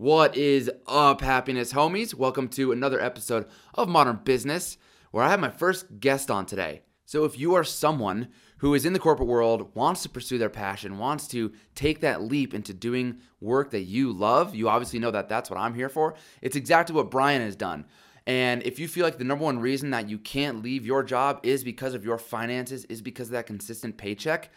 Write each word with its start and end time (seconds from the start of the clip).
What 0.00 0.34
is 0.34 0.70
up, 0.86 1.20
happiness 1.20 1.74
homies? 1.74 2.14
Welcome 2.14 2.48
to 2.52 2.72
another 2.72 2.98
episode 2.98 3.44
of 3.74 3.86
Modern 3.86 4.20
Business, 4.24 4.78
where 5.10 5.22
I 5.22 5.28
have 5.28 5.40
my 5.40 5.50
first 5.50 6.00
guest 6.00 6.30
on 6.30 6.46
today. 6.46 6.80
So, 7.04 7.26
if 7.26 7.38
you 7.38 7.52
are 7.52 7.64
someone 7.64 8.28
who 8.60 8.72
is 8.72 8.86
in 8.86 8.94
the 8.94 8.98
corporate 8.98 9.28
world, 9.28 9.74
wants 9.74 10.02
to 10.04 10.08
pursue 10.08 10.38
their 10.38 10.48
passion, 10.48 10.96
wants 10.96 11.28
to 11.28 11.52
take 11.74 12.00
that 12.00 12.22
leap 12.22 12.54
into 12.54 12.72
doing 12.72 13.18
work 13.42 13.72
that 13.72 13.82
you 13.82 14.10
love, 14.10 14.54
you 14.54 14.70
obviously 14.70 14.98
know 14.98 15.10
that 15.10 15.28
that's 15.28 15.50
what 15.50 15.60
I'm 15.60 15.74
here 15.74 15.90
for. 15.90 16.14
It's 16.40 16.56
exactly 16.56 16.96
what 16.96 17.10
Brian 17.10 17.42
has 17.42 17.54
done. 17.54 17.84
And 18.26 18.62
if 18.62 18.78
you 18.78 18.88
feel 18.88 19.04
like 19.04 19.18
the 19.18 19.24
number 19.24 19.44
one 19.44 19.58
reason 19.58 19.90
that 19.90 20.08
you 20.08 20.16
can't 20.16 20.62
leave 20.62 20.86
your 20.86 21.02
job 21.02 21.40
is 21.42 21.62
because 21.62 21.92
of 21.92 22.06
your 22.06 22.16
finances, 22.16 22.86
is 22.86 23.02
because 23.02 23.28
of 23.28 23.32
that 23.32 23.46
consistent 23.46 23.98
paycheck, 23.98 24.50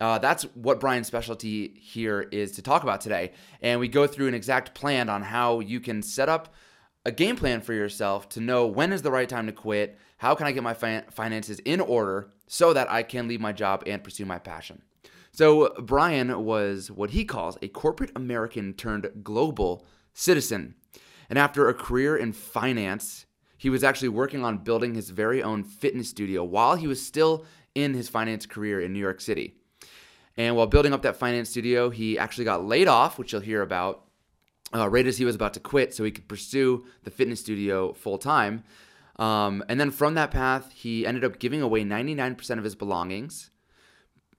uh, 0.00 0.18
that's 0.18 0.44
what 0.54 0.80
Brian's 0.80 1.06
specialty 1.06 1.74
here 1.80 2.22
is 2.30 2.52
to 2.52 2.62
talk 2.62 2.82
about 2.82 3.00
today. 3.00 3.32
And 3.60 3.80
we 3.80 3.88
go 3.88 4.06
through 4.06 4.28
an 4.28 4.34
exact 4.34 4.74
plan 4.74 5.08
on 5.08 5.22
how 5.22 5.60
you 5.60 5.80
can 5.80 6.02
set 6.02 6.28
up 6.28 6.54
a 7.04 7.10
game 7.10 7.36
plan 7.36 7.60
for 7.60 7.72
yourself 7.72 8.28
to 8.30 8.40
know 8.40 8.66
when 8.66 8.92
is 8.92 9.02
the 9.02 9.10
right 9.10 9.28
time 9.28 9.46
to 9.46 9.52
quit, 9.52 9.98
how 10.18 10.34
can 10.34 10.46
I 10.46 10.52
get 10.52 10.62
my 10.62 10.74
finances 10.74 11.58
in 11.60 11.80
order 11.80 12.30
so 12.48 12.72
that 12.72 12.90
I 12.90 13.02
can 13.02 13.28
leave 13.28 13.40
my 13.40 13.52
job 13.52 13.82
and 13.86 14.02
pursue 14.02 14.24
my 14.24 14.38
passion. 14.38 14.82
So, 15.30 15.74
Brian 15.80 16.44
was 16.44 16.90
what 16.90 17.10
he 17.10 17.24
calls 17.24 17.58
a 17.62 17.68
corporate 17.68 18.10
American 18.16 18.72
turned 18.72 19.08
global 19.22 19.86
citizen. 20.12 20.74
And 21.30 21.38
after 21.38 21.68
a 21.68 21.74
career 21.74 22.16
in 22.16 22.32
finance, 22.32 23.26
he 23.58 23.70
was 23.70 23.84
actually 23.84 24.08
working 24.08 24.44
on 24.44 24.58
building 24.58 24.94
his 24.94 25.10
very 25.10 25.42
own 25.42 25.62
fitness 25.62 26.08
studio 26.08 26.42
while 26.42 26.76
he 26.76 26.86
was 26.86 27.04
still 27.04 27.44
in 27.74 27.94
his 27.94 28.08
finance 28.08 28.46
career 28.46 28.80
in 28.80 28.92
New 28.92 28.98
York 28.98 29.20
City. 29.20 29.57
And 30.38 30.54
while 30.54 30.68
building 30.68 30.92
up 30.92 31.02
that 31.02 31.16
finance 31.16 31.50
studio, 31.50 31.90
he 31.90 32.16
actually 32.16 32.44
got 32.44 32.64
laid 32.64 32.86
off, 32.86 33.18
which 33.18 33.32
you'll 33.32 33.42
hear 33.42 33.60
about 33.60 34.04
uh, 34.72 34.88
right 34.88 35.06
as 35.06 35.18
he 35.18 35.24
was 35.24 35.34
about 35.34 35.52
to 35.54 35.60
quit 35.60 35.92
so 35.92 36.04
he 36.04 36.12
could 36.12 36.28
pursue 36.28 36.86
the 37.02 37.10
fitness 37.10 37.40
studio 37.40 37.92
full 37.92 38.18
time. 38.18 38.62
Um, 39.16 39.64
and 39.68 39.80
then 39.80 39.90
from 39.90 40.14
that 40.14 40.30
path, 40.30 40.70
he 40.72 41.04
ended 41.04 41.24
up 41.24 41.40
giving 41.40 41.60
away 41.60 41.82
99% 41.82 42.56
of 42.56 42.62
his 42.62 42.76
belongings 42.76 43.50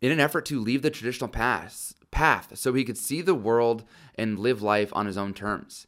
in 0.01 0.13
an 0.13 0.21
effort 0.21 0.45
to 0.45 0.61
leave 0.61 0.83
the 0.83 0.89
traditional 0.89 1.27
path, 1.27 1.93
path 2.11 2.57
so 2.57 2.73
he 2.73 2.85
could 2.85 2.97
see 2.97 3.21
the 3.21 3.35
world 3.35 3.83
and 4.15 4.39
live 4.39 4.61
life 4.61 4.91
on 4.93 5.05
his 5.05 5.17
own 5.17 5.33
terms. 5.33 5.85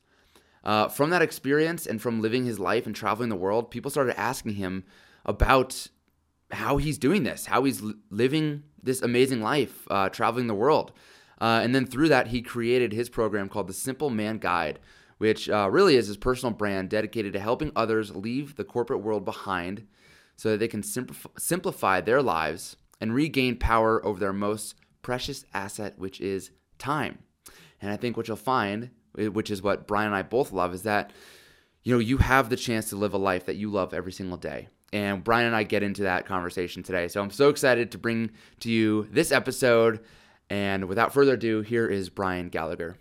Uh, 0.61 0.89
from 0.89 1.09
that 1.09 1.21
experience 1.21 1.87
and 1.87 2.01
from 2.01 2.21
living 2.21 2.43
his 2.43 2.59
life 2.59 2.85
and 2.85 2.93
traveling 2.93 3.29
the 3.29 3.35
world, 3.37 3.71
people 3.71 3.89
started 3.89 4.19
asking 4.19 4.55
him 4.55 4.83
about 5.25 5.87
how 6.51 6.77
he's 6.77 6.97
doing 6.97 7.23
this, 7.23 7.45
how 7.45 7.63
he's 7.63 7.81
living 8.09 8.63
this 8.83 9.01
amazing 9.01 9.41
life, 9.41 9.87
uh, 9.89 10.09
traveling 10.09 10.47
the 10.47 10.55
world. 10.55 10.91
Uh, 11.39 11.59
and 11.63 11.73
then 11.73 11.85
through 11.85 12.09
that, 12.09 12.27
he 12.27 12.41
created 12.41 12.93
his 12.93 13.09
program 13.09 13.49
called 13.49 13.67
the 13.67 13.73
Simple 13.73 14.09
Man 14.09 14.37
Guide, 14.37 14.79
which 15.17 15.49
uh, 15.49 15.69
really 15.71 15.95
is 15.95 16.07
his 16.07 16.17
personal 16.17 16.53
brand 16.53 16.89
dedicated 16.89 17.33
to 17.33 17.39
helping 17.39 17.71
others 17.75 18.15
leave 18.15 18.55
the 18.55 18.63
corporate 18.63 19.01
world 19.01 19.25
behind 19.25 19.87
so 20.35 20.49
that 20.49 20.57
they 20.57 20.67
can 20.67 20.83
simplify 20.83 22.01
their 22.01 22.21
lives 22.21 22.75
and 22.99 23.13
regain 23.13 23.57
power 23.57 24.03
over 24.05 24.19
their 24.19 24.33
most 24.33 24.75
precious 25.01 25.45
asset, 25.53 25.97
which 25.97 26.21
is 26.21 26.51
time. 26.77 27.19
And 27.81 27.91
I 27.91 27.97
think 27.97 28.17
what 28.17 28.27
you'll 28.27 28.37
find, 28.37 28.91
which 29.13 29.49
is 29.49 29.61
what 29.61 29.87
Brian 29.87 30.07
and 30.07 30.15
I 30.15 30.21
both 30.21 30.51
love, 30.51 30.73
is 30.73 30.83
that 30.83 31.11
you 31.83 31.93
know 31.93 31.99
you 31.99 32.17
have 32.17 32.49
the 32.49 32.55
chance 32.55 32.89
to 32.89 32.95
live 32.95 33.13
a 33.13 33.17
life 33.17 33.45
that 33.45 33.55
you 33.55 33.71
love 33.71 33.93
every 33.93 34.11
single 34.11 34.37
day. 34.37 34.67
And 34.93 35.23
Brian 35.23 35.47
and 35.47 35.55
I 35.55 35.63
get 35.63 35.83
into 35.83 36.03
that 36.03 36.25
conversation 36.25 36.83
today. 36.83 37.07
So 37.07 37.21
I'm 37.21 37.31
so 37.31 37.49
excited 37.49 37.91
to 37.91 37.97
bring 37.97 38.31
to 38.59 38.69
you 38.69 39.07
this 39.11 39.31
episode. 39.31 40.01
And 40.49 40.85
without 40.85 41.13
further 41.13 41.33
ado, 41.33 41.61
here 41.61 41.87
is 41.87 42.09
Brian 42.09 42.49
Gallagher. 42.49 42.97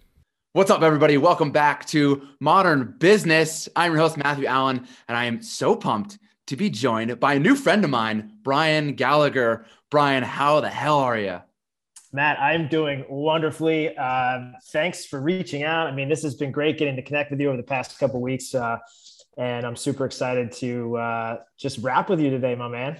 What's 0.52 0.70
up, 0.70 0.82
everybody? 0.82 1.16
Welcome 1.16 1.50
back 1.50 1.86
to 1.86 2.22
Modern 2.40 2.94
Business. 2.98 3.68
I'm 3.74 3.92
your 3.92 4.00
host, 4.00 4.16
Matthew 4.16 4.46
Allen, 4.46 4.86
and 5.08 5.16
I 5.16 5.24
am 5.24 5.42
so 5.42 5.74
pumped 5.74 6.18
to 6.46 6.56
be 6.56 6.70
joined 6.70 7.18
by 7.20 7.34
a 7.34 7.38
new 7.40 7.54
friend 7.54 7.84
of 7.84 7.90
mine, 7.90 8.32
Brian 8.42 8.94
Gallagher. 8.94 9.64
Brian, 9.90 10.22
how 10.22 10.60
the 10.60 10.68
hell 10.68 10.98
are 10.98 11.18
you? 11.18 11.40
Matt, 12.12 12.40
I'm 12.40 12.66
doing 12.66 13.04
wonderfully. 13.08 13.96
Uh, 13.96 14.52
thanks 14.72 15.06
for 15.06 15.20
reaching 15.20 15.62
out. 15.62 15.86
I 15.86 15.92
mean, 15.92 16.08
this 16.08 16.24
has 16.24 16.34
been 16.34 16.50
great 16.50 16.78
getting 16.78 16.96
to 16.96 17.02
connect 17.02 17.30
with 17.30 17.40
you 17.40 17.48
over 17.48 17.56
the 17.56 17.62
past 17.62 17.96
couple 17.98 18.20
weeks. 18.20 18.52
Uh, 18.52 18.78
and 19.40 19.64
I'm 19.64 19.74
super 19.74 20.04
excited 20.04 20.52
to 20.52 20.98
uh, 20.98 21.38
just 21.56 21.78
rap 21.78 22.10
with 22.10 22.20
you 22.20 22.28
today, 22.28 22.54
my 22.54 22.68
man. 22.68 22.98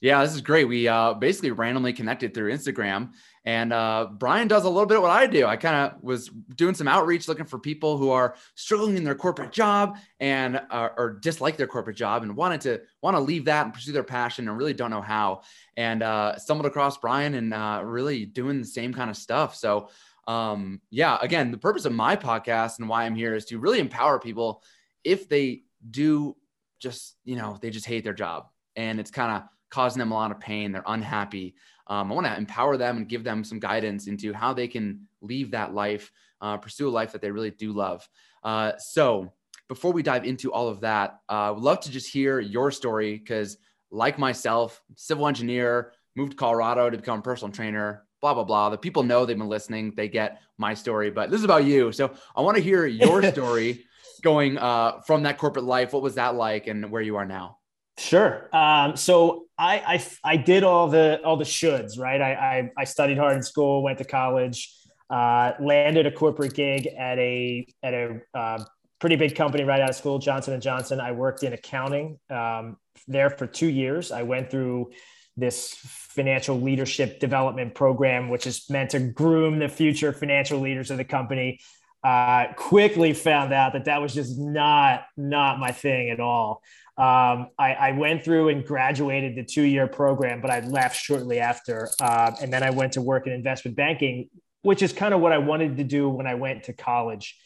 Yeah, 0.00 0.24
this 0.24 0.34
is 0.34 0.40
great. 0.40 0.64
We 0.64 0.88
uh, 0.88 1.12
basically 1.14 1.50
randomly 1.52 1.92
connected 1.92 2.32
through 2.32 2.50
Instagram, 2.50 3.10
and 3.44 3.74
uh, 3.74 4.08
Brian 4.10 4.48
does 4.48 4.64
a 4.64 4.68
little 4.68 4.86
bit 4.86 4.96
of 4.96 5.02
what 5.02 5.12
I 5.12 5.26
do. 5.26 5.46
I 5.46 5.56
kind 5.56 5.76
of 5.76 6.02
was 6.02 6.28
doing 6.56 6.74
some 6.74 6.88
outreach, 6.88 7.28
looking 7.28 7.44
for 7.44 7.58
people 7.58 7.98
who 7.98 8.10
are 8.10 8.34
struggling 8.54 8.96
in 8.96 9.04
their 9.04 9.14
corporate 9.14 9.52
job 9.52 9.98
and 10.18 10.60
uh, 10.70 10.88
or 10.96 11.18
dislike 11.20 11.56
their 11.58 11.66
corporate 11.66 11.96
job 11.96 12.22
and 12.22 12.34
wanted 12.34 12.62
to 12.62 12.80
want 13.02 13.16
to 13.16 13.20
leave 13.20 13.44
that 13.44 13.66
and 13.66 13.74
pursue 13.74 13.92
their 13.92 14.02
passion 14.02 14.48
and 14.48 14.56
really 14.56 14.74
don't 14.74 14.90
know 14.90 15.02
how. 15.02 15.42
And 15.76 16.02
uh, 16.02 16.36
stumbled 16.38 16.66
across 16.66 16.96
Brian 16.96 17.34
and 17.34 17.52
uh, 17.52 17.82
really 17.84 18.24
doing 18.24 18.60
the 18.60 18.66
same 18.66 18.94
kind 18.94 19.10
of 19.10 19.16
stuff. 19.16 19.54
So 19.54 19.90
um, 20.26 20.80
yeah, 20.90 21.18
again, 21.20 21.50
the 21.50 21.58
purpose 21.58 21.84
of 21.84 21.92
my 21.92 22.16
podcast 22.16 22.78
and 22.78 22.88
why 22.88 23.04
I'm 23.04 23.14
here 23.14 23.34
is 23.34 23.44
to 23.46 23.58
really 23.58 23.78
empower 23.78 24.18
people 24.18 24.62
if 25.04 25.28
they 25.28 25.62
do 25.90 26.36
just, 26.78 27.16
you 27.24 27.36
know, 27.36 27.58
they 27.60 27.70
just 27.70 27.86
hate 27.86 28.04
their 28.04 28.12
job 28.12 28.48
and 28.76 28.98
it's 29.00 29.10
kind 29.10 29.36
of 29.36 29.48
causing 29.70 29.98
them 29.98 30.12
a 30.12 30.14
lot 30.14 30.30
of 30.30 30.40
pain. 30.40 30.72
They're 30.72 30.84
unhappy. 30.86 31.54
Um, 31.86 32.12
I 32.12 32.14
want 32.14 32.26
to 32.26 32.36
empower 32.36 32.76
them 32.76 32.98
and 32.98 33.08
give 33.08 33.24
them 33.24 33.42
some 33.42 33.58
guidance 33.58 34.06
into 34.06 34.32
how 34.32 34.52
they 34.52 34.68
can 34.68 35.06
leave 35.20 35.50
that 35.52 35.74
life, 35.74 36.12
uh, 36.40 36.56
pursue 36.56 36.88
a 36.88 36.90
life 36.90 37.12
that 37.12 37.20
they 37.20 37.30
really 37.30 37.50
do 37.50 37.72
love. 37.72 38.08
Uh, 38.44 38.72
so, 38.78 39.32
before 39.68 39.92
we 39.92 40.02
dive 40.02 40.24
into 40.24 40.52
all 40.52 40.68
of 40.68 40.80
that, 40.80 41.20
uh, 41.30 41.32
I 41.32 41.50
would 41.50 41.62
love 41.62 41.80
to 41.80 41.90
just 41.90 42.12
hear 42.12 42.40
your 42.40 42.70
story 42.70 43.16
because, 43.16 43.56
like 43.90 44.18
myself, 44.18 44.82
civil 44.96 45.26
engineer, 45.26 45.92
moved 46.14 46.32
to 46.32 46.36
Colorado 46.36 46.90
to 46.90 46.96
become 46.96 47.20
a 47.20 47.22
personal 47.22 47.52
trainer, 47.52 48.04
blah, 48.20 48.34
blah, 48.34 48.44
blah. 48.44 48.68
The 48.68 48.76
people 48.76 49.02
know 49.02 49.24
they've 49.24 49.38
been 49.38 49.48
listening, 49.48 49.94
they 49.96 50.08
get 50.08 50.42
my 50.58 50.74
story, 50.74 51.10
but 51.10 51.30
this 51.30 51.38
is 51.38 51.44
about 51.44 51.64
you. 51.64 51.92
So, 51.92 52.12
I 52.36 52.42
want 52.42 52.56
to 52.56 52.62
hear 52.62 52.86
your 52.86 53.22
story 53.32 53.84
going 54.22 54.58
uh, 54.58 55.00
from 55.06 55.24
that 55.24 55.38
corporate 55.38 55.64
life. 55.64 55.92
What 55.92 56.02
was 56.02 56.14
that 56.14 56.34
like, 56.34 56.66
and 56.66 56.90
where 56.90 57.02
you 57.02 57.16
are 57.16 57.26
now? 57.26 57.58
Sure. 57.98 58.48
Um, 58.54 58.96
so 58.96 59.46
I, 59.58 60.00
I 60.24 60.32
I 60.32 60.36
did 60.36 60.64
all 60.64 60.88
the 60.88 61.20
all 61.24 61.36
the 61.36 61.44
shoulds, 61.44 61.98
right? 61.98 62.20
I 62.20 62.32
I, 62.32 62.70
I 62.78 62.84
studied 62.84 63.18
hard 63.18 63.36
in 63.36 63.42
school, 63.42 63.82
went 63.82 63.98
to 63.98 64.04
college, 64.04 64.74
uh, 65.10 65.52
landed 65.60 66.06
a 66.06 66.10
corporate 66.10 66.54
gig 66.54 66.86
at 66.86 67.18
a 67.18 67.66
at 67.82 67.94
a 67.94 68.20
uh, 68.34 68.64
pretty 68.98 69.16
big 69.16 69.34
company 69.34 69.64
right 69.64 69.80
out 69.80 69.90
of 69.90 69.96
school, 69.96 70.18
Johnson 70.18 70.54
and 70.54 70.62
Johnson. 70.62 71.00
I 71.00 71.12
worked 71.12 71.42
in 71.42 71.52
accounting 71.52 72.18
um, 72.30 72.76
there 73.06 73.30
for 73.30 73.46
two 73.46 73.68
years. 73.68 74.10
I 74.10 74.22
went 74.22 74.50
through 74.50 74.92
this 75.36 75.74
financial 75.82 76.60
leadership 76.60 77.20
development 77.20 77.74
program, 77.74 78.28
which 78.28 78.46
is 78.46 78.68
meant 78.70 78.90
to 78.90 79.00
groom 79.00 79.58
the 79.58 79.68
future 79.68 80.12
financial 80.12 80.60
leaders 80.60 80.90
of 80.90 80.98
the 80.98 81.04
company 81.04 81.58
uh, 82.04 82.52
quickly 82.54 83.12
found 83.12 83.52
out 83.52 83.74
that 83.74 83.84
that 83.84 84.00
was 84.00 84.12
just 84.12 84.38
not 84.38 85.04
not 85.16 85.58
my 85.58 85.70
thing 85.70 86.10
at 86.10 86.20
all. 86.20 86.62
Um, 86.98 87.48
I, 87.58 87.74
I, 87.74 87.92
went 87.92 88.22
through 88.22 88.50
and 88.50 88.66
graduated 88.66 89.34
the 89.34 89.44
two 89.44 89.62
year 89.62 89.86
program, 89.86 90.42
but 90.42 90.50
I 90.50 90.60
left 90.60 90.94
shortly 90.94 91.38
after, 91.38 91.88
uh, 92.00 92.32
and 92.42 92.52
then 92.52 92.62
I 92.62 92.68
went 92.68 92.92
to 92.92 93.00
work 93.00 93.26
in 93.26 93.32
investment 93.32 93.78
banking, 93.78 94.28
which 94.60 94.82
is 94.82 94.92
kind 94.92 95.14
of 95.14 95.20
what 95.20 95.32
I 95.32 95.38
wanted 95.38 95.78
to 95.78 95.84
do 95.84 96.10
when 96.10 96.26
I 96.26 96.34
went 96.34 96.64
to 96.64 96.74
college. 96.74 97.38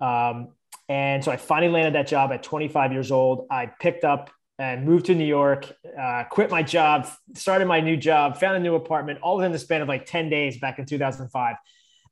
Um, 0.00 0.52
and 0.88 1.24
so 1.24 1.32
I 1.32 1.36
finally 1.36 1.72
landed 1.72 1.94
that 1.94 2.06
job 2.06 2.30
at 2.30 2.44
25 2.44 2.92
years 2.92 3.10
old. 3.10 3.46
I 3.50 3.66
picked 3.66 4.04
up 4.04 4.30
and 4.58 4.84
moved 4.84 5.06
to 5.06 5.16
New 5.16 5.24
York, 5.24 5.72
uh, 6.00 6.24
quit 6.30 6.50
my 6.50 6.62
job, 6.62 7.08
started 7.34 7.66
my 7.66 7.80
new 7.80 7.96
job, 7.96 8.38
found 8.38 8.56
a 8.56 8.60
new 8.60 8.76
apartment, 8.76 9.18
all 9.20 9.38
within 9.38 9.50
the 9.50 9.58
span 9.58 9.82
of 9.82 9.88
like 9.88 10.06
10 10.06 10.28
days 10.28 10.58
back 10.58 10.78
in 10.78 10.86
2005 10.86 11.56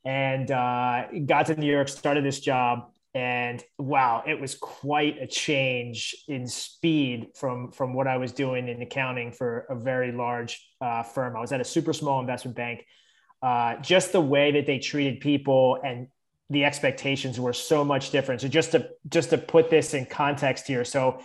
and 0.05 0.51
uh, 0.51 1.05
got 1.27 1.47
to 1.47 1.57
New 1.57 1.71
York, 1.71 1.89
started 1.89 2.25
this 2.25 2.41
job, 2.41 2.91
and 3.15 3.63
wow, 3.79 4.23
it 4.27 4.41
was 4.41 4.55
quite 4.55 5.21
a 5.21 5.27
change 5.27 6.15
in 6.29 6.47
speed 6.47 7.29
from 7.35 7.73
from 7.73 7.93
what 7.93 8.07
I 8.07 8.19
was 8.19 8.33
doing 8.33 8.69
in 8.69 8.81
accounting 8.83 9.33
for 9.33 9.67
a 9.69 9.75
very 9.75 10.13
large 10.13 10.65
uh, 10.81 11.03
firm. 11.03 11.37
I 11.37 11.41
was 11.41 11.53
at 11.53 11.61
a 11.61 11.65
super 11.65 11.93
small 11.93 12.21
investment 12.21 12.57
bank. 12.57 12.87
Uh, 13.43 13.77
just 13.77 14.13
the 14.13 14.21
way 14.21 14.53
that 14.53 14.67
they 14.67 14.79
treated 14.79 15.21
people 15.21 15.79
and 15.83 16.09
the 16.51 16.65
expectations 16.65 17.41
were 17.41 17.53
so 17.53 17.85
much 17.85 18.11
different. 18.11 18.43
So 18.43 18.49
just 18.49 18.73
to 18.73 18.91
just 19.09 19.31
to 19.31 19.39
put 19.39 19.71
this 19.71 19.95
in 19.95 20.07
context 20.07 20.67
here, 20.67 20.85
so 20.85 21.21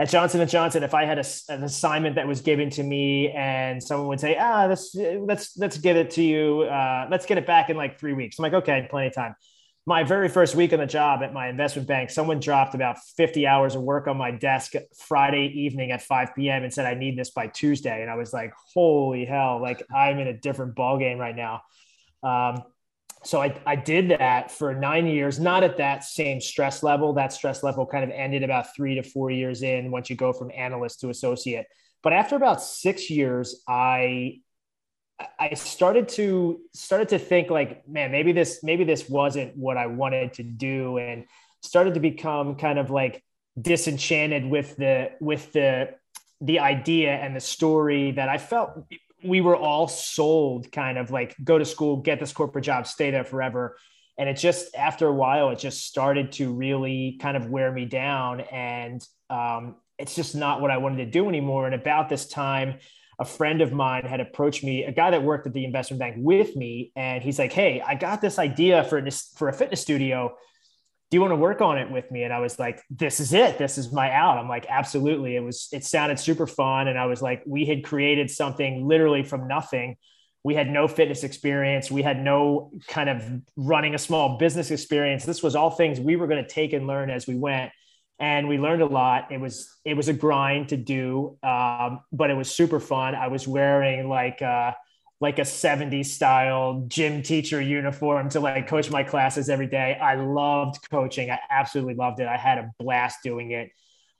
at 0.00 0.08
Johnson 0.08 0.40
and 0.40 0.48
Johnson, 0.48 0.82
if 0.82 0.94
I 0.94 1.04
had 1.04 1.18
a, 1.18 1.24
an 1.50 1.62
assignment 1.62 2.14
that 2.14 2.26
was 2.26 2.40
given 2.40 2.70
to 2.70 2.82
me 2.82 3.30
and 3.32 3.82
someone 3.82 4.08
would 4.08 4.18
say, 4.18 4.34
ah, 4.40 4.64
let's 4.64 4.94
let's 4.94 5.58
let's 5.58 5.76
get 5.76 5.94
it 5.94 6.12
to 6.12 6.22
you, 6.22 6.62
uh, 6.62 7.06
let's 7.10 7.26
get 7.26 7.36
it 7.36 7.46
back 7.46 7.68
in 7.68 7.76
like 7.76 8.00
three 8.00 8.14
weeks. 8.14 8.38
I'm 8.38 8.44
like, 8.44 8.54
okay, 8.54 8.86
plenty 8.90 9.08
of 9.08 9.14
time. 9.14 9.34
My 9.84 10.02
very 10.02 10.30
first 10.30 10.54
week 10.54 10.72
on 10.72 10.78
the 10.78 10.86
job 10.86 11.22
at 11.22 11.34
my 11.34 11.48
investment 11.48 11.86
bank, 11.86 12.08
someone 12.08 12.40
dropped 12.40 12.74
about 12.74 12.96
50 13.18 13.46
hours 13.46 13.74
of 13.74 13.82
work 13.82 14.06
on 14.06 14.16
my 14.16 14.30
desk 14.30 14.72
Friday 15.06 15.52
evening 15.54 15.90
at 15.90 16.00
5 16.00 16.30
p.m. 16.34 16.62
and 16.62 16.72
said, 16.72 16.86
I 16.86 16.94
need 16.94 17.18
this 17.18 17.28
by 17.28 17.48
Tuesday. 17.48 18.00
And 18.00 18.10
I 18.10 18.14
was 18.14 18.32
like, 18.32 18.54
holy 18.72 19.26
hell, 19.26 19.60
like 19.60 19.82
I'm 19.94 20.18
in 20.18 20.28
a 20.28 20.34
different 20.34 20.76
ball 20.76 20.98
game 20.98 21.18
right 21.18 21.36
now. 21.36 21.60
Um, 22.22 22.62
so 23.22 23.42
I, 23.42 23.54
I 23.66 23.76
did 23.76 24.10
that 24.10 24.50
for 24.50 24.74
nine 24.74 25.06
years, 25.06 25.38
not 25.38 25.62
at 25.62 25.76
that 25.76 26.04
same 26.04 26.40
stress 26.40 26.82
level. 26.82 27.12
That 27.12 27.32
stress 27.32 27.62
level 27.62 27.84
kind 27.84 28.02
of 28.02 28.10
ended 28.10 28.42
about 28.42 28.74
three 28.74 28.94
to 28.94 29.02
four 29.02 29.30
years 29.30 29.62
in 29.62 29.90
once 29.90 30.08
you 30.08 30.16
go 30.16 30.32
from 30.32 30.50
analyst 30.56 31.00
to 31.00 31.10
associate. 31.10 31.66
But 32.02 32.14
after 32.14 32.36
about 32.36 32.62
six 32.62 33.10
years, 33.10 33.62
I 33.68 34.40
I 35.38 35.52
started 35.52 36.08
to 36.10 36.60
started 36.72 37.10
to 37.10 37.18
think 37.18 37.50
like, 37.50 37.86
man, 37.86 38.10
maybe 38.10 38.32
this 38.32 38.60
maybe 38.62 38.84
this 38.84 39.08
wasn't 39.08 39.54
what 39.54 39.76
I 39.76 39.86
wanted 39.86 40.34
to 40.34 40.42
do, 40.42 40.96
and 40.96 41.26
started 41.62 41.94
to 41.94 42.00
become 42.00 42.56
kind 42.56 42.78
of 42.78 42.90
like 42.90 43.22
disenchanted 43.60 44.46
with 44.46 44.76
the 44.76 45.10
with 45.20 45.52
the 45.52 45.90
the 46.40 46.60
idea 46.60 47.10
and 47.10 47.36
the 47.36 47.40
story 47.40 48.12
that 48.12 48.30
I 48.30 48.38
felt 48.38 48.70
we 49.24 49.40
were 49.40 49.56
all 49.56 49.88
sold 49.88 50.70
kind 50.72 50.98
of 50.98 51.10
like 51.10 51.36
go 51.42 51.58
to 51.58 51.64
school, 51.64 51.96
get 51.96 52.20
this 52.20 52.32
corporate 52.32 52.64
job, 52.64 52.86
stay 52.86 53.10
there 53.10 53.24
forever. 53.24 53.76
And 54.18 54.28
it 54.28 54.34
just 54.34 54.74
after 54.74 55.06
a 55.06 55.12
while, 55.12 55.50
it 55.50 55.58
just 55.58 55.86
started 55.86 56.32
to 56.32 56.52
really 56.52 57.18
kind 57.20 57.36
of 57.36 57.48
wear 57.48 57.72
me 57.72 57.86
down. 57.86 58.40
And 58.40 59.06
um, 59.30 59.76
it's 59.98 60.14
just 60.14 60.34
not 60.34 60.60
what 60.60 60.70
I 60.70 60.78
wanted 60.78 61.04
to 61.04 61.10
do 61.10 61.28
anymore. 61.28 61.66
And 61.66 61.74
about 61.74 62.08
this 62.08 62.26
time, 62.26 62.78
a 63.18 63.24
friend 63.24 63.60
of 63.60 63.72
mine 63.72 64.04
had 64.04 64.20
approached 64.20 64.64
me, 64.64 64.84
a 64.84 64.92
guy 64.92 65.10
that 65.10 65.22
worked 65.22 65.46
at 65.46 65.52
the 65.52 65.64
investment 65.64 66.00
bank 66.00 66.16
with 66.18 66.56
me, 66.56 66.90
and 66.96 67.22
he's 67.22 67.38
like, 67.38 67.52
"Hey, 67.52 67.82
I 67.86 67.94
got 67.94 68.22
this 68.22 68.38
idea 68.38 68.82
for 68.84 69.06
for 69.36 69.48
a 69.48 69.52
fitness 69.52 69.82
studio 69.82 70.36
do 71.10 71.16
you 71.16 71.20
want 71.20 71.32
to 71.32 71.36
work 71.36 71.60
on 71.60 71.76
it 71.76 71.90
with 71.90 72.08
me? 72.12 72.22
And 72.22 72.32
I 72.32 72.38
was 72.38 72.58
like, 72.58 72.80
this 72.88 73.18
is 73.18 73.32
it. 73.32 73.58
This 73.58 73.78
is 73.78 73.92
my 73.92 74.12
out. 74.12 74.38
I'm 74.38 74.48
like, 74.48 74.66
absolutely. 74.68 75.34
It 75.34 75.40
was, 75.40 75.68
it 75.72 75.84
sounded 75.84 76.20
super 76.20 76.46
fun. 76.46 76.86
And 76.86 76.96
I 76.96 77.06
was 77.06 77.20
like, 77.20 77.42
we 77.46 77.64
had 77.64 77.82
created 77.82 78.30
something 78.30 78.86
literally 78.86 79.24
from 79.24 79.48
nothing. 79.48 79.96
We 80.44 80.54
had 80.54 80.70
no 80.70 80.86
fitness 80.86 81.24
experience. 81.24 81.90
We 81.90 82.02
had 82.02 82.22
no 82.22 82.70
kind 82.86 83.08
of 83.08 83.24
running 83.56 83.96
a 83.96 83.98
small 83.98 84.38
business 84.38 84.70
experience. 84.70 85.24
This 85.24 85.42
was 85.42 85.56
all 85.56 85.70
things 85.70 85.98
we 85.98 86.14
were 86.14 86.28
going 86.28 86.44
to 86.44 86.48
take 86.48 86.72
and 86.72 86.86
learn 86.86 87.10
as 87.10 87.26
we 87.26 87.34
went. 87.34 87.72
And 88.20 88.48
we 88.48 88.58
learned 88.58 88.82
a 88.82 88.86
lot. 88.86 89.32
It 89.32 89.40
was, 89.40 89.68
it 89.84 89.94
was 89.94 90.08
a 90.08 90.12
grind 90.12 90.68
to 90.68 90.76
do, 90.76 91.38
um, 91.42 92.00
but 92.12 92.30
it 92.30 92.34
was 92.34 92.50
super 92.50 92.78
fun. 92.78 93.16
I 93.16 93.28
was 93.28 93.48
wearing 93.48 94.08
like, 94.08 94.40
uh, 94.42 94.72
like 95.20 95.38
a 95.38 95.42
70s 95.42 96.06
style 96.06 96.84
gym 96.88 97.22
teacher 97.22 97.60
uniform 97.60 98.30
to 98.30 98.40
like 98.40 98.66
coach 98.66 98.90
my 98.90 99.02
classes 99.02 99.50
every 99.50 99.66
day. 99.66 99.98
I 100.00 100.14
loved 100.14 100.90
coaching. 100.90 101.30
I 101.30 101.38
absolutely 101.50 101.94
loved 101.94 102.20
it. 102.20 102.26
I 102.26 102.38
had 102.38 102.58
a 102.58 102.70
blast 102.78 103.18
doing 103.22 103.50
it. 103.50 103.70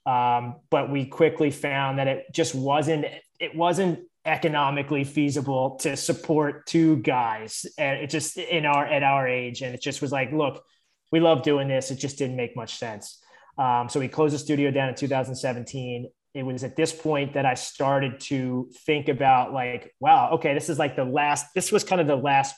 Um, 0.05 0.56
but 0.70 0.91
we 0.91 1.06
quickly 1.06 1.50
found 1.50 1.99
that 1.99 2.06
it 2.06 2.26
just 2.32 2.55
wasn't, 2.55 3.06
it 3.38 3.55
wasn't 3.55 4.00
economically 4.26 5.05
feasible 5.05 5.76
to 5.76 5.97
support 5.97 6.67
two 6.67 6.97
guys 6.99 7.64
and 7.79 8.00
it 8.00 8.11
just 8.11 8.37
in 8.37 8.67
our, 8.67 8.85
at 8.85 9.03
our 9.03 9.26
age. 9.26 9.62
And 9.62 9.75
it 9.75 9.81
just 9.81 10.03
was 10.03 10.12
like, 10.12 10.32
look, 10.32 10.62
we 11.11 11.20
love 11.20 11.43
doing 11.43 11.69
this. 11.69 11.91
It 11.91 11.96
just 11.96 12.19
didn't 12.19 12.37
make 12.37 12.56
much 12.56 12.76
sense. 12.76 13.23
Um, 13.56 13.88
so 13.88 14.00
we 14.00 14.08
closed 14.08 14.35
the 14.35 14.38
studio 14.38 14.70
down 14.70 14.91
in 14.91 14.94
2017 14.94 16.11
it 16.35 16.44
was 16.44 16.62
at 16.62 16.77
this 16.77 16.93
point 16.93 17.35
that 17.35 17.44
I 17.44 17.55
started 17.55 18.21
to 18.21 18.71
think 18.87 19.09
about 19.09 19.53
like, 19.53 19.94
wow, 19.99 20.31
okay, 20.35 20.55
this 20.55 20.69
is 20.69 20.79
like 20.79 20.94
the 20.94 21.05
last, 21.05 21.47
this 21.55 21.73
was 21.73 21.82
kind 21.82 22.00
of 22.00 22.06
the 22.06 22.17
last, 22.17 22.55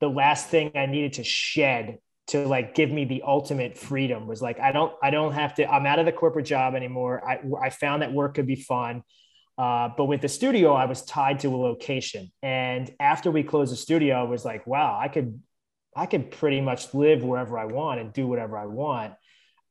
the 0.00 0.08
last 0.08 0.48
thing 0.48 0.72
I 0.74 0.86
needed 0.86 1.14
to 1.14 1.24
shed 1.24 1.98
to 2.28 2.46
like 2.46 2.74
give 2.74 2.90
me 2.90 3.04
the 3.04 3.22
ultimate 3.22 3.76
freedom 3.76 4.26
was 4.26 4.42
like, 4.42 4.58
I 4.58 4.72
don't, 4.72 4.92
I 5.02 5.10
don't 5.10 5.32
have 5.32 5.54
to, 5.56 5.70
I'm 5.70 5.86
out 5.86 5.98
of 5.98 6.06
the 6.06 6.12
corporate 6.12 6.46
job 6.46 6.74
anymore. 6.74 7.22
I, 7.26 7.40
I 7.62 7.70
found 7.70 8.02
that 8.02 8.12
work 8.12 8.34
could 8.34 8.46
be 8.46 8.56
fun. 8.56 9.02
Uh, 9.58 9.90
but 9.96 10.06
with 10.06 10.20
the 10.22 10.28
studio, 10.28 10.72
I 10.72 10.86
was 10.86 11.02
tied 11.02 11.40
to 11.40 11.54
a 11.54 11.56
location. 11.56 12.30
And 12.42 12.92
after 12.98 13.30
we 13.30 13.42
closed 13.42 13.72
the 13.72 13.76
studio, 13.76 14.16
I 14.16 14.24
was 14.24 14.44
like, 14.44 14.66
wow, 14.66 14.98
I 15.00 15.08
could, 15.08 15.40
I 15.94 16.06
could 16.06 16.30
pretty 16.30 16.60
much 16.60 16.92
live 16.94 17.22
wherever 17.22 17.58
I 17.58 17.66
want 17.66 18.00
and 18.00 18.12
do 18.12 18.26
whatever 18.26 18.58
I 18.58 18.66
want 18.66 19.14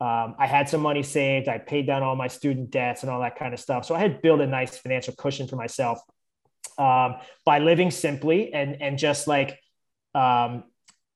um, 0.01 0.35
I 0.37 0.45
had 0.45 0.67
some 0.67 0.81
money 0.81 1.03
saved. 1.03 1.47
I 1.47 1.57
paid 1.57 1.87
down 1.87 2.03
all 2.03 2.15
my 2.15 2.27
student 2.27 2.69
debts 2.69 3.03
and 3.03 3.11
all 3.11 3.21
that 3.21 3.37
kind 3.37 3.53
of 3.53 3.59
stuff. 3.59 3.85
So 3.85 3.95
I 3.95 3.99
had 3.99 4.21
built 4.21 4.41
a 4.41 4.47
nice 4.47 4.77
financial 4.77 5.13
cushion 5.15 5.47
for 5.47 5.55
myself 5.55 5.99
um, 6.77 7.15
by 7.45 7.59
living 7.59 7.91
simply 7.91 8.53
and 8.53 8.81
and 8.81 8.97
just 8.97 9.27
like 9.27 9.59
um, 10.13 10.65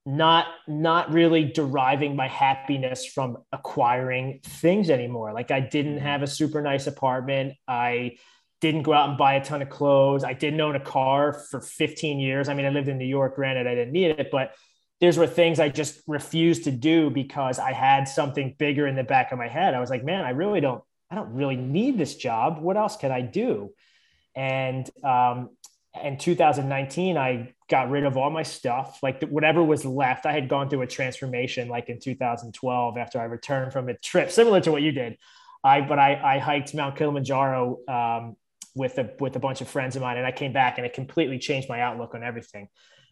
not 0.05 0.47
not 0.67 1.11
really 1.11 1.43
deriving 1.43 2.15
my 2.15 2.27
happiness 2.27 3.05
from 3.05 3.37
acquiring 3.51 4.39
things 4.43 4.89
anymore. 4.89 5.33
Like 5.33 5.51
I 5.51 5.59
didn't 5.59 5.97
mm-hmm. 5.97 6.05
have 6.05 6.23
a 6.23 6.27
super 6.27 6.61
nice 6.61 6.87
apartment. 6.87 7.53
I 7.67 8.17
didn't 8.61 8.83
go 8.83 8.93
out 8.93 9.09
and 9.09 9.17
buy 9.17 9.35
a 9.35 9.43
ton 9.43 9.61
of 9.61 9.69
clothes. 9.69 10.23
I 10.23 10.33
didn't 10.33 10.59
own 10.59 10.75
a 10.75 10.81
car 10.81 11.33
for 11.33 11.61
15 11.61 12.19
years. 12.19 12.49
I 12.49 12.53
mean, 12.53 12.65
I 12.65 12.69
lived 12.69 12.87
in 12.87 12.97
New 12.97 13.05
York. 13.05 13.35
Granted, 13.35 13.67
I 13.67 13.75
didn't 13.75 13.93
need 13.93 14.11
it, 14.11 14.29
but 14.31 14.53
these 14.99 15.17
were 15.17 15.27
things 15.27 15.59
I 15.59 15.69
just 15.69 16.01
refused 16.07 16.65
to 16.65 16.71
do 16.71 17.09
because 17.09 17.57
I 17.57 17.71
had 17.71 18.07
something 18.07 18.55
bigger 18.57 18.85
in 18.85 18.95
the 18.95 19.03
back 19.03 19.31
of 19.31 19.37
my 19.37 19.47
head. 19.47 19.73
I 19.73 19.79
was 19.79 19.89
like, 19.89 20.03
man, 20.03 20.25
I 20.25 20.31
really 20.31 20.59
don't, 20.59 20.83
I 21.09 21.15
don't 21.15 21.33
really 21.33 21.55
need 21.55 21.97
this 21.97 22.15
job. 22.15 22.61
What 22.61 22.75
else 22.75 22.97
can 22.97 23.11
I 23.11 23.21
do? 23.21 23.71
And 24.35 24.89
um, 25.03 25.49
in 26.03 26.17
2019, 26.17 27.17
I 27.17 27.53
got 27.69 27.89
rid 27.89 28.03
of 28.03 28.17
all 28.17 28.29
my 28.29 28.43
stuff, 28.43 28.99
like 29.01 29.23
whatever 29.23 29.63
was 29.63 29.85
left. 29.85 30.25
I 30.25 30.33
had 30.33 30.49
gone 30.49 30.69
through 30.69 30.81
a 30.81 30.87
transformation, 30.87 31.69
like 31.69 31.89
in 31.89 31.99
2012, 31.99 32.97
after 32.97 33.19
I 33.19 33.23
returned 33.25 33.71
from 33.71 33.89
a 33.89 33.97
trip 33.97 34.31
similar 34.31 34.59
to 34.61 34.71
what 34.71 34.81
you 34.81 34.91
did. 34.91 35.17
I, 35.63 35.81
but 35.81 35.99
I, 35.99 36.35
I 36.35 36.39
hiked 36.39 36.73
Mount 36.73 36.95
Kilimanjaro 36.95 37.79
um, 37.87 38.35
with 38.75 38.97
a 38.97 39.11
with 39.19 39.35
a 39.35 39.39
bunch 39.39 39.61
of 39.61 39.67
friends 39.67 39.95
of 39.95 40.01
mine, 40.01 40.17
and 40.17 40.25
I 40.25 40.31
came 40.31 40.53
back, 40.53 40.77
and 40.77 40.85
it 40.85 40.93
completely 40.93 41.37
changed 41.37 41.67
my 41.67 41.81
outlook 41.81 42.15
on 42.15 42.23
everything. 42.23 42.69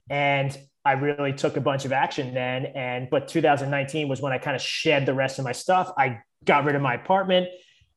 And 0.09 0.57
I 0.85 0.93
really 0.93 1.33
took 1.33 1.57
a 1.57 1.61
bunch 1.61 1.85
of 1.85 1.91
action 1.91 2.33
then. 2.33 2.67
And 2.67 3.09
but 3.09 3.27
2019 3.27 4.07
was 4.07 4.21
when 4.21 4.31
I 4.33 4.37
kind 4.37 4.55
of 4.55 4.61
shed 4.61 5.05
the 5.05 5.13
rest 5.13 5.39
of 5.39 5.45
my 5.45 5.51
stuff. 5.51 5.91
I 5.97 6.19
got 6.45 6.63
rid 6.63 6.75
of 6.75 6.81
my 6.81 6.93
apartment 6.95 7.49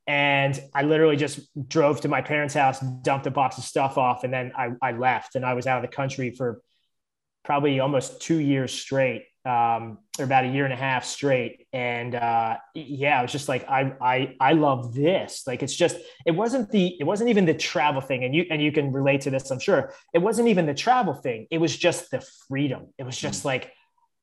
and 0.07 0.61
I 0.75 0.83
literally 0.83 1.15
just 1.15 1.41
drove 1.69 2.01
to 2.01 2.09
my 2.09 2.21
parents' 2.21 2.55
house, 2.55 2.81
dumped 2.81 3.29
a 3.29 3.31
box 3.31 3.59
of 3.59 3.65
stuff 3.65 3.97
off, 3.97 4.25
and 4.25 4.33
then 4.33 4.51
I, 4.57 4.71
I 4.83 4.91
left. 4.91 5.37
And 5.37 5.45
I 5.45 5.55
was 5.55 5.69
out 5.69 5.85
of 5.85 5.89
the 5.89 5.95
country 5.95 6.33
for 6.33 6.61
probably 7.45 7.79
almost 7.79 8.21
two 8.21 8.39
years 8.39 8.73
straight 8.73 9.25
um, 9.44 9.98
or 10.19 10.25
about 10.25 10.44
a 10.44 10.48
year 10.48 10.64
and 10.64 10.72
a 10.72 10.76
half 10.76 11.04
straight. 11.04 11.66
And 11.72 12.14
uh, 12.14 12.58
yeah, 12.75 13.19
I 13.19 13.22
was 13.22 13.32
just 13.32 13.48
like, 13.48 13.69
I, 13.69 13.92
I, 14.00 14.37
I 14.38 14.52
love 14.52 14.94
this. 14.94 15.46
Like, 15.46 15.62
it's 15.62 15.75
just, 15.75 15.96
it 16.26 16.32
wasn't 16.32 16.70
the, 16.70 16.96
it 17.00 17.04
wasn't 17.04 17.31
even 17.31 17.46
the 17.46 17.54
travel 17.54 18.00
thing. 18.00 18.25
And 18.25 18.34
you, 18.34 18.44
and 18.50 18.62
you 18.62 18.70
can 18.70 18.92
relate 18.92 19.22
to 19.22 19.31
this, 19.31 19.50
I'm 19.50 19.58
sure. 19.58 19.92
It 20.12 20.19
wasn't 20.19 20.48
even 20.48 20.66
the 20.66 20.75
travel 20.75 21.14
thing. 21.14 21.46
It 21.50 21.58
was 21.58 21.76
just 21.76 22.10
the 22.10 22.22
freedom. 22.48 22.88
It 22.98 23.04
was 23.04 23.16
just 23.16 23.42
mm. 23.42 23.46
like, 23.46 23.72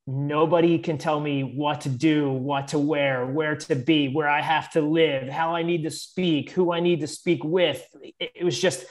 nobody 0.06 0.78
can 0.78 0.98
tell 0.98 1.20
me 1.20 1.42
what 1.42 1.82
to 1.82 1.90
do, 1.90 2.32
what 2.32 2.70
to 2.70 2.80
wear, 2.80 3.26
where 3.26 3.56
to 3.56 3.76
be, 3.76 4.08
where 4.08 4.30
I 4.30 4.42
have 4.42 4.72
to 4.72 4.82
live, 4.82 5.28
how 5.28 5.56
I 5.56 5.64
need 5.64 5.84
to 5.84 5.92
speak, 5.92 6.52
who 6.52 6.72
I 6.72 6.80
need 6.80 7.02
to 7.02 7.08
speak 7.08 7.44
with. 7.44 7.84
It, 8.20 8.32
it 8.36 8.44
was 8.44 8.58
just 8.58 8.86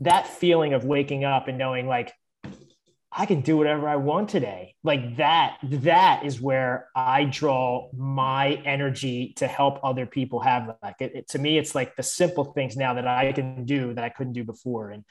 that 0.00 0.26
feeling 0.26 0.74
of 0.74 0.84
waking 0.84 1.24
up 1.24 1.48
and 1.48 1.58
knowing 1.58 1.88
like, 1.88 2.12
I 3.14 3.26
can 3.26 3.42
do 3.42 3.58
whatever 3.58 3.88
I 3.88 3.96
want 3.96 4.30
today. 4.30 4.74
Like 4.82 5.16
that, 5.16 5.58
that 5.62 6.24
is 6.24 6.40
where 6.40 6.88
I 6.96 7.24
draw 7.24 7.90
my 7.92 8.54
energy 8.64 9.34
to 9.36 9.46
help 9.46 9.80
other 9.84 10.06
people 10.06 10.40
have 10.40 10.76
that. 10.82 10.94
It, 10.98 11.12
it, 11.14 11.28
to 11.28 11.38
me, 11.38 11.58
it's 11.58 11.74
like 11.74 11.94
the 11.94 12.02
simple 12.02 12.44
things 12.44 12.74
now 12.74 12.94
that 12.94 13.06
I 13.06 13.32
can 13.32 13.66
do 13.66 13.92
that 13.92 14.02
I 14.02 14.08
couldn't 14.08 14.32
do 14.32 14.44
before. 14.44 14.90
And, 14.90 15.04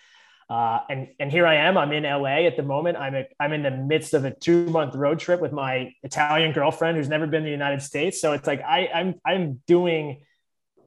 uh, 0.49 0.79
and, 0.89 1.09
and 1.19 1.31
here 1.31 1.45
I 1.45 1.55
am, 1.67 1.77
I'm 1.77 1.91
in 1.91 2.03
LA 2.03 2.47
at 2.47 2.57
the 2.57 2.63
moment. 2.63 2.97
I'm, 2.97 3.13
a, 3.13 3.25
I'm 3.39 3.53
in 3.53 3.61
the 3.61 3.71
midst 3.71 4.15
of 4.15 4.25
a 4.25 4.31
two 4.31 4.65
month 4.65 4.95
road 4.95 5.19
trip 5.19 5.39
with 5.39 5.51
my 5.51 5.93
Italian 6.01 6.53
girlfriend 6.53 6.97
who's 6.97 7.07
never 7.07 7.27
been 7.27 7.43
to 7.43 7.47
the 7.47 7.51
United 7.51 7.83
States. 7.83 8.19
So 8.19 8.33
it's 8.33 8.47
like, 8.47 8.63
I 8.63 8.87
I'm, 8.87 9.15
I'm 9.23 9.61
doing, 9.67 10.23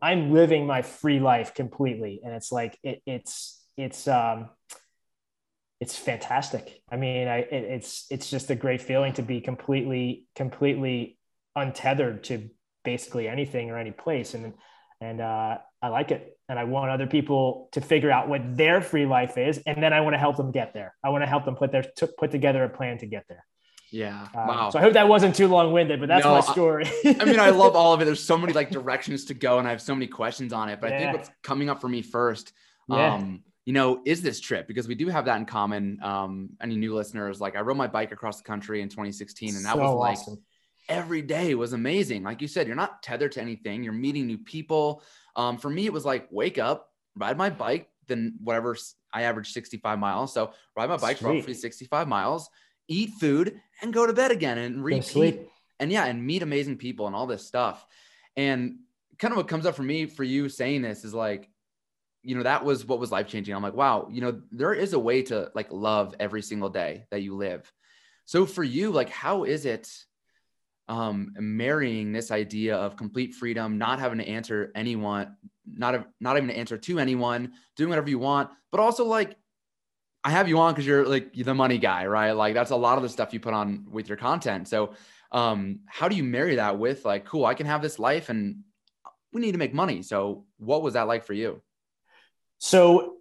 I'm 0.03 0.33
living 0.33 0.67
my 0.67 0.83
free 0.83 1.21
life 1.21 1.55
completely. 1.55 2.23
And 2.25 2.35
it's 2.35 2.51
like, 2.51 2.77
it, 2.83 3.03
it's, 3.07 3.65
it's, 3.77 4.09
um, 4.09 4.51
it's 5.85 5.99
fantastic. 5.99 6.81
I 6.91 6.97
mean, 6.97 7.29
I, 7.29 7.41
it, 7.41 7.53
it's 7.53 8.07
it's 8.11 8.31
just 8.31 8.49
a 8.49 8.55
great 8.55 8.81
feeling 8.81 9.13
to 9.15 9.23
be 9.23 9.43
completely 9.43 10.25
completely 10.35 11.19
untethered 11.55 12.25
to 12.25 12.49
basically 12.85 13.29
anything 13.29 13.71
or 13.71 13.77
any 13.77 13.91
place, 13.91 14.33
and 14.33 14.55
and 15.03 15.21
uh, 15.21 15.59
I 15.83 15.89
like 15.89 16.11
it. 16.11 16.39
And 16.49 16.59
I 16.59 16.65
want 16.65 16.91
other 16.91 17.07
people 17.07 17.69
to 17.73 17.83
figure 17.83 18.11
out 18.11 18.29
what 18.31 18.57
their 18.57 18.81
free 18.81 19.05
life 19.05 19.37
is, 19.37 19.59
and 19.67 19.83
then 19.83 19.93
I 19.93 20.01
want 20.01 20.15
to 20.15 20.19
help 20.19 20.39
them 20.39 20.53
get 20.53 20.73
there. 20.73 20.95
I 21.05 21.11
want 21.11 21.23
to 21.23 21.27
help 21.27 21.45
them 21.45 21.55
put 21.55 21.71
their 21.71 21.85
to 21.97 22.07
put 22.07 22.31
together 22.31 22.65
a 22.65 22.71
plan 22.71 22.97
to 22.99 23.07
get 23.07 23.27
there. 23.29 23.45
Yeah. 23.91 24.27
Um, 24.35 24.47
wow. 24.47 24.71
So 24.71 24.79
I 24.79 24.83
hope 24.83 24.95
that 24.95 25.07
wasn't 25.07 25.37
too 25.37 25.49
long 25.49 25.71
winded, 25.71 26.01
but 26.01 26.09
that's 26.09 26.25
no, 26.25 26.33
my 26.33 26.41
story. 26.41 26.91
I, 27.05 27.27
mean, 27.27 27.39
I 27.39 27.51
love 27.51 27.77
all 27.77 27.93
of 27.93 28.01
it. 28.01 28.05
There's 28.07 28.23
so 28.23 28.39
many 28.39 28.55
like 28.55 28.71
directions 28.71 29.27
to 29.27 29.35
go, 29.35 29.59
and 29.59 29.69
I 29.69 29.71
have 29.71 29.83
so 29.83 29.95
many 29.95 30.07
questions 30.07 30.55
on 30.55 30.71
it. 30.71 30.81
But 30.81 30.91
yeah. 30.91 30.97
I 30.97 30.99
think 31.01 31.17
what's 31.19 31.31
coming 31.43 31.69
up 31.69 31.83
for 31.83 31.89
me 31.89 32.01
first, 32.01 32.55
yeah. 32.89 33.17
um, 33.17 33.43
you 33.65 33.73
know, 33.73 34.03
is 34.05 34.23
this 34.23 34.41
trip 34.41 34.69
because 34.69 34.87
we 34.87 34.95
do 34.95 35.09
have 35.09 35.25
that 35.25 35.39
in 35.39 35.47
common. 35.47 35.99
Um, 36.03 36.51
any 36.61 36.77
new 36.77 36.95
listeners, 36.95 37.41
like 37.41 37.57
I 37.57 37.61
rode 37.61 37.77
my 37.77 37.87
bike 37.87 38.13
across 38.13 38.39
the 38.39 38.45
country 38.45 38.83
in 38.83 38.89
2016, 38.89 39.57
and 39.57 39.65
that 39.65 39.75
so 39.75 39.81
was 39.81 39.95
like 39.95 40.19
awesome. 40.19 40.43
every 40.89 41.23
day 41.23 41.55
was 41.55 41.73
amazing. 41.73 42.23
Like 42.23 42.43
you 42.43 42.49
said, 42.49 42.67
you're 42.67 42.77
not 42.77 43.03
tethered 43.03 43.33
to 43.33 43.41
anything, 43.41 43.83
you're 43.83 43.93
meeting 43.93 44.27
new 44.27 44.39
people. 44.39 45.03
Um, 45.37 45.59
for 45.59 45.71
me, 45.71 45.87
it 45.87 45.93
was 45.93 46.05
like 46.05 46.29
wake 46.31 46.59
up, 46.59 46.89
ride 47.17 47.39
my 47.39 47.51
bike, 47.51 47.89
then 48.07 48.35
whatever 48.43 48.77
I 49.13 49.23
averaged 49.23 49.53
65 49.53 49.99
miles. 49.99 50.35
So 50.35 50.53
ride 50.77 50.89
my 50.89 50.97
bike 50.97 51.17
Sweet. 51.17 51.29
for 51.29 51.35
roughly 51.35 51.55
65 51.55 52.07
miles 52.07 52.51
eat 52.89 53.11
food 53.21 53.61
and 53.83 53.93
go 53.93 54.07
to 54.07 54.13
bed 54.13 54.31
again 54.31 54.59
and 54.59 54.85
repeat 54.85 55.41
and 55.81 55.91
yeah 55.91 56.05
and 56.05 56.25
meet 56.25 56.43
amazing 56.43 56.77
people 56.77 57.07
and 57.07 57.17
all 57.17 57.27
this 57.27 57.47
stuff 57.47 57.87
and 58.37 58.77
kind 59.19 59.33
of 59.33 59.37
what 59.37 59.49
comes 59.49 59.67
up 59.67 59.75
for 59.75 59.83
me 59.83 60.07
for 60.07 60.25
you 60.25 60.49
saying 60.49 60.83
this 60.83 61.05
is 61.05 61.15
like 61.15 61.49
you 62.25 62.35
know 62.35 62.43
that 62.43 62.65
was 62.65 62.87
what 62.87 62.99
was 62.99 63.13
life 63.13 63.29
changing 63.29 63.55
i'm 63.55 63.63
like 63.63 63.75
wow 63.75 64.09
you 64.11 64.21
know 64.21 64.41
there 64.51 64.73
is 64.73 64.95
a 64.95 64.99
way 64.99 65.23
to 65.23 65.51
like 65.55 65.71
love 65.71 66.15
every 66.19 66.43
single 66.43 66.71
day 66.71 67.05
that 67.11 67.23
you 67.23 67.37
live. 67.37 67.71
So 68.25 68.47
for 68.47 68.65
you 68.65 68.91
like 68.91 69.11
how 69.11 69.45
is 69.45 69.67
it 69.67 69.91
um 70.89 71.33
marrying 71.39 72.13
this 72.13 72.31
idea 72.31 72.77
of 72.77 72.97
complete 72.97 73.35
freedom 73.35 73.79
not 73.79 73.99
having 73.99 74.19
to 74.19 74.29
answer 74.29 74.71
anyone 74.75 75.35
not 75.67 75.95
a, 75.95 76.07
not 76.21 76.37
even 76.37 76.49
to 76.49 76.57
answer 76.57 76.77
to 76.77 76.99
anyone 76.99 77.53
doing 77.77 77.89
whatever 77.89 78.11
you 78.11 78.19
want 78.19 78.51
but 78.71 78.81
also 78.81 79.07
like 79.07 79.37
i 80.25 80.31
have 80.31 80.47
you 80.47 80.59
on 80.59 80.75
because 80.75 80.87
you're 80.87 81.07
like 81.07 81.33
the 81.33 81.55
money 81.55 81.79
guy 81.79 82.07
right? 82.07 82.33
Like 82.33 82.53
that's 82.53 82.71
a 82.71 82.77
lot 82.77 82.99
of 82.99 83.03
the 83.03 83.09
stuff 83.09 83.33
you 83.33 83.41
put 83.41 83.55
on 83.55 83.87
with 83.91 84.09
your 84.09 84.19
content. 84.19 84.69
So 84.69 84.95
um 85.33 85.81
how 85.87 86.09
do 86.09 86.17
you 86.17 86.25
marry 86.25 86.57
that 86.57 86.79
with 86.79 87.05
like 87.05 87.25
cool 87.25 87.47
i 87.47 87.55
can 87.55 87.67
have 87.67 87.83
this 87.83 87.99
life 87.99 88.29
and 88.29 88.65
we 89.33 89.41
need 89.41 89.53
to 89.53 89.59
make 89.59 89.75
money. 89.75 90.03
So 90.03 90.47
what 90.59 90.83
was 90.83 90.95
that 90.95 91.09
like 91.09 91.25
for 91.25 91.35
you 91.35 91.61
so 92.59 93.17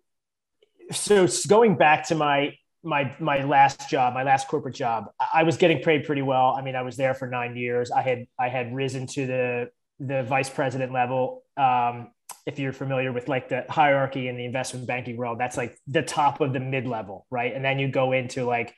so 0.91 1.27
going 1.47 1.75
back 1.75 2.07
to 2.07 2.15
my 2.15 2.53
my 2.83 3.15
my 3.19 3.43
last 3.43 3.89
job, 3.89 4.13
my 4.13 4.23
last 4.23 4.47
corporate 4.47 4.75
job, 4.75 5.05
I 5.33 5.43
was 5.43 5.57
getting 5.57 5.79
paid 5.79 6.03
pretty 6.03 6.21
well. 6.21 6.55
I 6.57 6.61
mean, 6.61 6.75
I 6.75 6.81
was 6.81 6.97
there 6.97 7.13
for 7.13 7.27
nine 7.27 7.55
years. 7.55 7.91
I 7.91 8.01
had 8.01 8.25
I 8.39 8.49
had 8.49 8.75
risen 8.75 9.07
to 9.07 9.25
the 9.25 9.69
the 9.99 10.23
vice 10.23 10.49
president 10.49 10.91
level. 10.91 11.43
Um, 11.55 12.11
if 12.45 12.59
you're 12.59 12.73
familiar 12.73 13.13
with 13.13 13.29
like 13.29 13.47
the 13.47 13.65
hierarchy 13.69 14.27
in 14.27 14.35
the 14.35 14.43
investment 14.43 14.85
banking 14.85 15.15
world, 15.15 15.39
that's 15.39 15.55
like 15.55 15.77
the 15.87 16.01
top 16.01 16.41
of 16.41 16.51
the 16.51 16.59
mid 16.59 16.85
level, 16.85 17.25
right? 17.29 17.53
And 17.53 17.63
then 17.63 17.79
you 17.79 17.87
go 17.87 18.11
into 18.11 18.43
like 18.43 18.75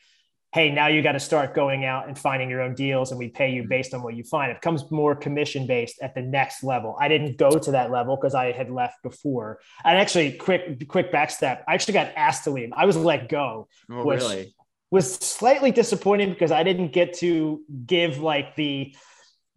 hey, 0.55 0.71
now 0.71 0.87
you 0.87 1.01
got 1.01 1.11
to 1.11 1.19
start 1.19 1.53
going 1.53 1.83
out 1.83 2.07
and 2.07 2.17
finding 2.17 2.49
your 2.49 2.61
own 2.61 2.73
deals 2.73 3.11
and 3.11 3.19
we 3.19 3.27
pay 3.27 3.51
you 3.51 3.67
based 3.67 3.93
on 3.93 4.01
what 4.01 4.15
you 4.15 4.23
find. 4.23 4.49
It 4.49 4.61
becomes 4.61 4.89
more 4.89 5.13
commission 5.13 5.67
based 5.67 6.01
at 6.01 6.15
the 6.15 6.21
next 6.21 6.63
level. 6.63 6.95
I 6.97 7.09
didn't 7.09 7.37
go 7.37 7.59
to 7.59 7.71
that 7.71 7.91
level 7.91 8.15
because 8.15 8.33
I 8.33 8.53
had 8.53 8.69
left 8.71 9.03
before. 9.03 9.59
And 9.83 9.97
actually, 9.97 10.31
quick, 10.31 10.87
quick 10.87 11.11
backstep, 11.11 11.63
I 11.67 11.73
actually 11.73 11.95
got 11.95 12.13
asked 12.15 12.45
to 12.45 12.51
leave. 12.51 12.69
I 12.73 12.85
was 12.85 12.95
let 12.95 13.27
go. 13.27 13.67
Oh, 13.91 14.05
which 14.05 14.21
really? 14.21 14.55
Was 14.91 15.15
slightly 15.15 15.71
disappointing 15.71 16.29
because 16.29 16.53
I 16.53 16.63
didn't 16.63 16.93
get 16.93 17.17
to 17.17 17.61
give 17.85 18.19
like 18.19 18.55
the 18.55 18.95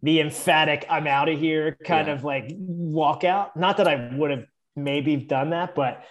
the 0.03 0.19
emphatic 0.19 0.85
I'm 0.89 1.07
out 1.07 1.29
of 1.29 1.39
here 1.39 1.77
kind 1.85 2.07
yeah. 2.07 2.13
of 2.13 2.25
like 2.25 2.49
walkout. 2.49 3.55
Not 3.55 3.77
that 3.77 3.87
I 3.87 4.09
would 4.17 4.31
have 4.31 4.45
maybe 4.75 5.15
done 5.15 5.51
that, 5.51 5.75
but 5.75 6.03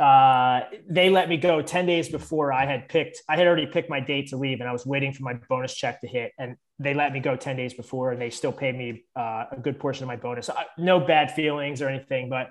uh, 0.00 0.62
they 0.88 1.10
let 1.10 1.28
me 1.28 1.36
go 1.36 1.60
10 1.60 1.84
days 1.84 2.08
before 2.08 2.52
I 2.52 2.64
had 2.64 2.88
picked, 2.88 3.22
I 3.28 3.36
had 3.36 3.46
already 3.46 3.66
picked 3.66 3.90
my 3.90 4.00
date 4.00 4.28
to 4.28 4.36
leave 4.36 4.60
and 4.60 4.68
I 4.68 4.72
was 4.72 4.86
waiting 4.86 5.12
for 5.12 5.22
my 5.22 5.34
bonus 5.48 5.74
check 5.74 6.00
to 6.00 6.08
hit. 6.08 6.32
And 6.38 6.56
they 6.78 6.94
let 6.94 7.12
me 7.12 7.20
go 7.20 7.36
10 7.36 7.56
days 7.56 7.74
before 7.74 8.12
and 8.12 8.20
they 8.20 8.30
still 8.30 8.52
paid 8.52 8.76
me 8.76 9.04
uh, 9.14 9.44
a 9.52 9.58
good 9.60 9.78
portion 9.78 10.04
of 10.04 10.08
my 10.08 10.16
bonus. 10.16 10.48
I, 10.48 10.64
no 10.78 11.00
bad 11.00 11.32
feelings 11.32 11.82
or 11.82 11.88
anything, 11.88 12.30
but, 12.30 12.50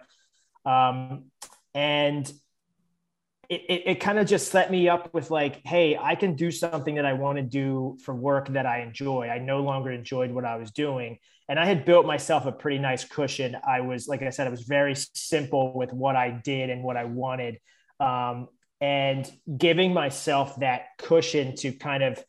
um, 0.70 1.32
and 1.74 2.32
it, 3.50 3.62
it, 3.68 3.84
it 3.86 3.96
kind 3.96 4.20
of 4.20 4.28
just 4.28 4.52
set 4.52 4.70
me 4.70 4.88
up 4.88 5.12
with 5.12 5.32
like, 5.32 5.62
hey, 5.66 5.98
I 6.00 6.14
can 6.14 6.36
do 6.36 6.52
something 6.52 6.96
that 6.96 7.06
I 7.06 7.14
want 7.14 7.38
to 7.38 7.44
do 7.44 7.98
for 8.04 8.14
work 8.14 8.50
that 8.50 8.68
I 8.68 8.82
enjoy. 8.82 9.28
I 9.28 9.40
no 9.40 9.62
longer 9.62 9.92
enjoyed 9.92 10.30
what 10.30 10.46
I 10.46 10.58
was 10.58 10.70
doing. 10.70 11.18
And 11.50 11.60
I 11.60 11.66
had 11.66 11.84
built 11.84 12.06
myself 12.06 12.46
a 12.46 12.52
pretty 12.52 12.78
nice 12.78 13.04
cushion. 13.04 13.58
I 13.68 13.82
was, 13.82 14.08
like 14.08 14.22
I 14.22 14.30
said, 14.30 14.46
I 14.46 14.52
was 14.52 14.62
very 14.62 14.96
simple 14.96 15.74
with 15.76 15.92
what 15.92 16.16
I 16.16 16.40
did 16.44 16.70
and 16.70 16.84
what 16.84 16.96
I 16.96 17.06
wanted. 17.06 17.58
Um, 18.00 18.48
and 18.80 19.30
giving 19.58 19.94
myself 19.94 20.58
that 20.60 20.84
cushion 21.00 21.56
to 21.58 21.74
kind 21.74 22.04
of 22.04 22.24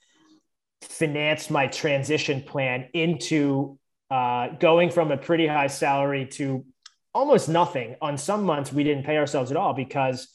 finance 0.83 1.51
my 1.51 1.67
transition 1.67 2.43
plan 2.43 2.89
into 2.95 3.79
uh, 4.11 4.49
going 4.59 4.91
from 4.91 5.13
a 5.13 5.17
pretty 5.17 5.47
high 5.47 5.69
salary 5.69 6.27
to 6.27 6.65
almost 7.15 7.49
nothing. 7.49 7.97
On 8.01 8.17
some 8.19 8.45
months, 8.45 8.73
we 8.73 8.85
didn't 8.85 9.05
pay 9.05 9.19
ourselves 9.19 9.51
at 9.51 9.57
all 9.57 9.75
because 9.75 10.29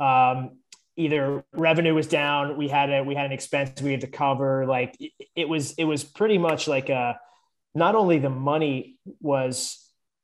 um, 0.00 0.58
either 0.96 1.44
revenue 1.52 1.94
was 1.94 2.06
down, 2.06 2.56
we 2.56 2.68
had 2.68 2.90
a 2.90 3.02
we 3.02 3.14
had 3.14 3.26
an 3.26 3.32
expense 3.32 3.80
we 3.80 3.92
had 3.92 4.02
to 4.02 4.06
cover. 4.06 4.66
Like 4.66 4.96
it, 5.00 5.12
it 5.34 5.48
was 5.48 5.72
it 5.74 5.84
was 5.84 6.04
pretty 6.04 6.38
much 6.38 6.68
like 6.68 6.88
a 6.90 7.18
not 7.74 7.94
only 7.94 8.18
the 8.18 8.30
money 8.30 8.98
was 9.20 9.80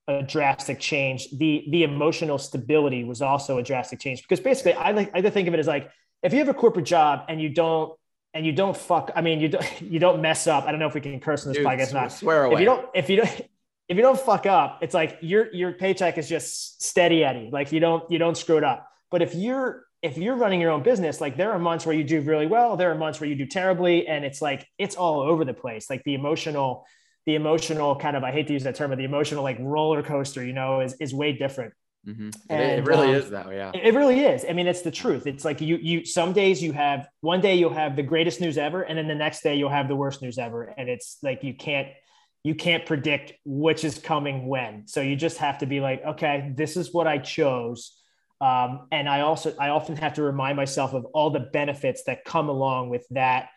a 0.08 0.22
drastic 0.22 0.80
change, 0.80 1.28
the 1.30 1.64
the 1.70 1.84
emotional 1.84 2.38
stability 2.38 3.04
was 3.04 3.22
also 3.22 3.58
a 3.58 3.62
drastic 3.62 4.00
change 4.00 4.22
because 4.22 4.40
basically 4.40 4.74
I 4.74 4.92
like 4.92 5.10
I 5.14 5.22
think 5.22 5.48
of 5.48 5.54
it 5.54 5.60
as 5.60 5.66
like 5.66 5.90
if 6.22 6.32
you 6.32 6.38
have 6.38 6.48
a 6.48 6.54
corporate 6.54 6.86
job 6.86 7.24
and 7.28 7.40
you 7.40 7.48
don't 7.48 7.92
and 8.34 8.46
you 8.46 8.52
don't 8.52 8.76
fuck 8.76 9.10
I 9.14 9.20
mean 9.20 9.40
you 9.40 9.48
don't 9.48 9.82
you 9.82 9.98
don't 9.98 10.20
mess 10.20 10.46
up. 10.46 10.64
I 10.64 10.70
don't 10.70 10.80
know 10.80 10.88
if 10.88 10.94
we 10.94 11.00
can 11.00 11.18
curse 11.20 11.44
in 11.44 11.52
this 11.52 11.58
Dude, 11.58 11.66
podcast 11.66 11.92
not. 11.92 12.12
Swear 12.12 12.44
away. 12.44 12.54
If 12.54 12.60
you 12.60 12.66
don't 12.66 12.86
if 12.94 13.10
you 13.10 13.16
don't 13.16 13.40
if 13.88 13.96
you 13.96 14.02
don't 14.02 14.20
fuck 14.20 14.46
up, 14.46 14.78
it's 14.82 14.94
like 14.94 15.18
your 15.20 15.52
your 15.52 15.72
paycheck 15.72 16.18
is 16.18 16.28
just 16.28 16.82
steady 16.82 17.24
Eddie. 17.24 17.50
Like 17.52 17.72
you 17.72 17.80
don't 17.80 18.08
you 18.10 18.18
don't 18.18 18.36
screw 18.36 18.58
it 18.58 18.64
up. 18.64 18.88
But 19.10 19.22
if 19.22 19.34
you're 19.34 19.84
if 20.02 20.16
you're 20.16 20.36
running 20.36 20.60
your 20.60 20.70
own 20.70 20.82
business, 20.82 21.20
like 21.20 21.36
there 21.36 21.52
are 21.52 21.58
months 21.58 21.84
where 21.84 21.94
you 21.94 22.04
do 22.04 22.20
really 22.22 22.46
well, 22.46 22.76
there 22.76 22.90
are 22.90 22.94
months 22.94 23.20
where 23.20 23.28
you 23.28 23.34
do 23.34 23.46
terribly, 23.46 24.06
and 24.06 24.24
it's 24.24 24.40
like 24.40 24.66
it's 24.78 24.96
all 24.96 25.20
over 25.20 25.44
the 25.44 25.54
place. 25.54 25.90
Like 25.90 26.02
the 26.04 26.14
emotional, 26.14 26.86
the 27.30 27.36
emotional 27.36 27.94
kind 27.96 28.16
of 28.16 28.24
I 28.24 28.32
hate 28.32 28.46
to 28.48 28.52
use 28.52 28.64
that 28.64 28.74
term, 28.74 28.90
but 28.90 28.98
the 28.98 29.04
emotional 29.04 29.42
like 29.42 29.56
roller 29.60 30.02
coaster, 30.02 30.44
you 30.44 30.52
know, 30.52 30.80
is 30.80 30.94
is 30.94 31.14
way 31.14 31.32
different. 31.32 31.72
Mm-hmm. 32.06 32.30
And, 32.48 32.80
it, 32.80 32.86
really 32.86 33.08
um, 33.08 33.14
is 33.14 33.30
that 33.30 33.46
way. 33.46 33.56
Yeah, 33.56 33.72
it 33.74 33.94
really 33.94 34.20
is. 34.20 34.44
I 34.48 34.52
mean, 34.52 34.66
it's 34.66 34.82
the 34.82 34.90
truth. 34.90 35.26
It's 35.26 35.44
like 35.44 35.60
you 35.60 35.76
you 35.76 36.04
some 36.04 36.32
days 36.32 36.62
you 36.62 36.72
have 36.72 37.08
one 37.20 37.40
day 37.40 37.54
you'll 37.54 37.74
have 37.74 37.94
the 37.94 38.02
greatest 38.02 38.40
news 38.40 38.58
ever, 38.58 38.82
and 38.82 38.98
then 38.98 39.06
the 39.06 39.14
next 39.14 39.42
day 39.42 39.54
you'll 39.56 39.70
have 39.70 39.88
the 39.88 39.96
worst 39.96 40.22
news 40.22 40.38
ever, 40.38 40.64
and 40.76 40.88
it's 40.88 41.18
like 41.22 41.44
you 41.44 41.54
can't 41.54 41.88
you 42.42 42.54
can't 42.54 42.86
predict 42.86 43.32
which 43.44 43.84
is 43.84 43.98
coming 43.98 44.48
when. 44.48 44.86
So 44.88 45.02
you 45.02 45.14
just 45.14 45.38
have 45.38 45.58
to 45.58 45.66
be 45.66 45.80
like, 45.80 46.02
okay, 46.04 46.52
this 46.56 46.76
is 46.76 46.92
what 46.92 47.06
I 47.06 47.18
chose 47.18 48.00
um, 48.40 48.86
and 48.90 49.08
I 49.08 49.20
also 49.20 49.54
I 49.58 49.68
often 49.68 49.96
have 49.96 50.14
to 50.14 50.22
remind 50.22 50.56
myself 50.56 50.94
of 50.94 51.04
all 51.06 51.30
the 51.30 51.40
benefits 51.40 52.04
that 52.04 52.24
come 52.24 52.48
along 52.48 52.88
with 52.88 53.06
that 53.10 53.50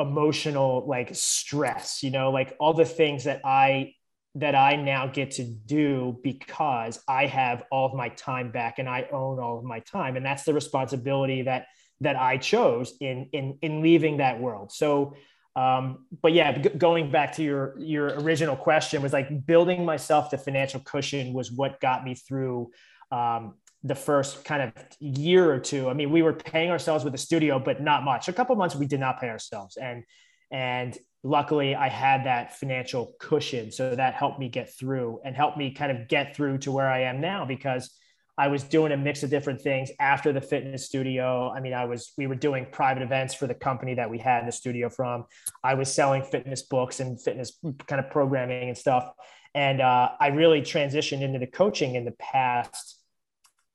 emotional 0.00 0.84
like 0.86 1.14
stress, 1.14 2.02
you 2.02 2.10
know, 2.10 2.30
like 2.30 2.56
all 2.58 2.74
the 2.74 2.84
things 2.84 3.24
that 3.24 3.40
I 3.44 3.94
that 4.36 4.54
I 4.54 4.76
now 4.76 5.08
get 5.08 5.32
to 5.32 5.44
do 5.44 6.18
because 6.22 7.02
I 7.08 7.26
have 7.26 7.64
all 7.70 7.86
of 7.86 7.94
my 7.94 8.10
time 8.10 8.52
back 8.52 8.78
and 8.78 8.88
I 8.88 9.08
own 9.12 9.40
all 9.40 9.58
of 9.58 9.64
my 9.64 9.80
time. 9.80 10.16
And 10.16 10.24
that's 10.24 10.44
the 10.44 10.54
responsibility 10.54 11.42
that 11.42 11.66
that 12.00 12.16
I 12.16 12.38
chose 12.38 12.94
in 13.00 13.28
in 13.32 13.58
in 13.62 13.82
leaving 13.82 14.18
that 14.18 14.40
world. 14.40 14.72
So 14.72 15.14
um, 15.56 16.06
but 16.22 16.32
yeah, 16.32 16.58
g- 16.58 16.70
going 16.70 17.10
back 17.10 17.34
to 17.36 17.42
your 17.42 17.78
your 17.78 18.08
original 18.20 18.56
question 18.56 19.02
was 19.02 19.12
like 19.12 19.46
building 19.46 19.84
myself 19.84 20.30
the 20.30 20.38
financial 20.38 20.80
cushion 20.80 21.32
was 21.32 21.50
what 21.50 21.80
got 21.80 22.04
me 22.04 22.14
through 22.14 22.70
um, 23.10 23.54
the 23.82 23.94
first 23.94 24.44
kind 24.44 24.62
of 24.62 24.72
year 24.98 25.50
or 25.50 25.58
two. 25.58 25.88
I 25.88 25.94
mean, 25.94 26.10
we 26.10 26.22
were 26.22 26.34
paying 26.34 26.70
ourselves 26.70 27.04
with 27.04 27.12
the 27.12 27.18
studio, 27.18 27.58
but 27.58 27.80
not 27.80 28.04
much. 28.04 28.28
A 28.28 28.32
couple 28.32 28.54
months 28.56 28.74
we 28.74 28.86
did 28.86 29.00
not 29.00 29.20
pay 29.20 29.28
ourselves, 29.28 29.76
and 29.76 30.04
and 30.50 30.96
luckily 31.22 31.74
I 31.74 31.88
had 31.88 32.24
that 32.24 32.58
financial 32.58 33.12
cushion, 33.18 33.70
so 33.72 33.94
that 33.94 34.14
helped 34.14 34.38
me 34.38 34.48
get 34.48 34.74
through 34.78 35.20
and 35.24 35.34
helped 35.34 35.56
me 35.56 35.72
kind 35.72 35.92
of 35.96 36.08
get 36.08 36.36
through 36.36 36.58
to 36.58 36.72
where 36.72 36.88
I 36.88 37.02
am 37.02 37.20
now 37.20 37.44
because 37.44 37.90
I 38.36 38.48
was 38.48 38.62
doing 38.62 38.92
a 38.92 38.96
mix 38.96 39.22
of 39.22 39.28
different 39.28 39.60
things 39.60 39.90
after 40.00 40.32
the 40.32 40.40
fitness 40.40 40.86
studio. 40.86 41.50
I 41.50 41.60
mean, 41.60 41.74
I 41.74 41.84
was 41.84 42.12
we 42.16 42.26
were 42.26 42.34
doing 42.34 42.66
private 42.72 43.02
events 43.02 43.34
for 43.34 43.46
the 43.46 43.54
company 43.54 43.94
that 43.94 44.08
we 44.08 44.18
had 44.18 44.46
the 44.46 44.52
studio 44.52 44.88
from. 44.88 45.24
I 45.62 45.74
was 45.74 45.92
selling 45.92 46.22
fitness 46.22 46.62
books 46.62 47.00
and 47.00 47.20
fitness 47.20 47.58
kind 47.86 48.02
of 48.02 48.10
programming 48.10 48.68
and 48.68 48.78
stuff. 48.78 49.10
And 49.54 49.80
uh, 49.80 50.10
I 50.20 50.28
really 50.28 50.62
transitioned 50.62 51.22
into 51.22 51.38
the 51.38 51.46
coaching 51.46 51.96
in 51.96 52.04
the 52.04 52.12
past 52.12 52.99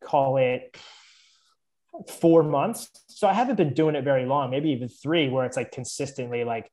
call 0.06 0.38
it 0.38 0.78
four 2.20 2.44
months. 2.44 2.90
So 3.08 3.28
I 3.28 3.34
haven't 3.34 3.56
been 3.56 3.74
doing 3.74 3.96
it 3.96 4.04
very 4.04 4.26
long, 4.26 4.52
maybe 4.52 4.70
even 4.72 4.90
three, 4.90 5.30
where 5.30 5.46
it's 5.46 5.58
like 5.58 5.72
consistently 5.72 6.44
like 6.44 6.70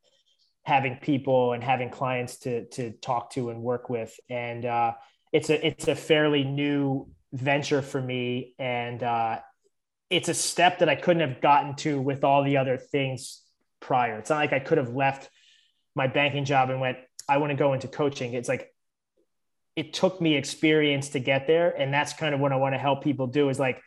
having 0.64 0.96
people 0.96 1.52
and 1.52 1.62
having 1.62 1.90
clients 1.90 2.38
to 2.38 2.66
to 2.66 2.92
talk 2.92 3.30
to 3.32 3.50
and 3.50 3.62
work 3.62 3.88
with. 3.88 4.18
And 4.28 4.64
uh, 4.64 4.92
it's 5.32 5.50
a 5.50 5.66
it's 5.66 5.88
a 5.88 5.94
fairly 5.94 6.44
new 6.44 7.08
venture 7.32 7.82
for 7.82 8.00
me, 8.00 8.54
and 8.58 9.02
uh, 9.02 9.40
it's 10.10 10.28
a 10.28 10.34
step 10.34 10.80
that 10.80 10.88
I 10.88 10.94
couldn't 10.94 11.28
have 11.28 11.40
gotten 11.40 11.74
to 11.76 12.00
with 12.00 12.24
all 12.24 12.44
the 12.44 12.58
other 12.58 12.76
things 12.76 13.42
prior. 13.80 14.18
It's 14.18 14.30
not 14.30 14.36
like 14.36 14.52
I 14.52 14.60
could 14.60 14.78
have 14.78 14.94
left 14.94 15.30
my 15.94 16.06
banking 16.06 16.44
job 16.44 16.70
and 16.70 16.80
went, 16.80 16.98
I 17.28 17.38
want 17.38 17.50
to 17.50 17.56
go 17.56 17.72
into 17.72 17.88
coaching. 17.88 18.34
It's 18.34 18.48
like 18.48 18.72
it 19.76 19.92
took 19.92 20.20
me 20.20 20.36
experience 20.36 21.10
to 21.10 21.18
get 21.18 21.46
there 21.46 21.70
and 21.70 21.92
that's 21.92 22.12
kind 22.12 22.34
of 22.34 22.40
what 22.40 22.52
i 22.52 22.56
want 22.56 22.74
to 22.74 22.78
help 22.78 23.02
people 23.02 23.26
do 23.26 23.48
is 23.48 23.58
like 23.58 23.80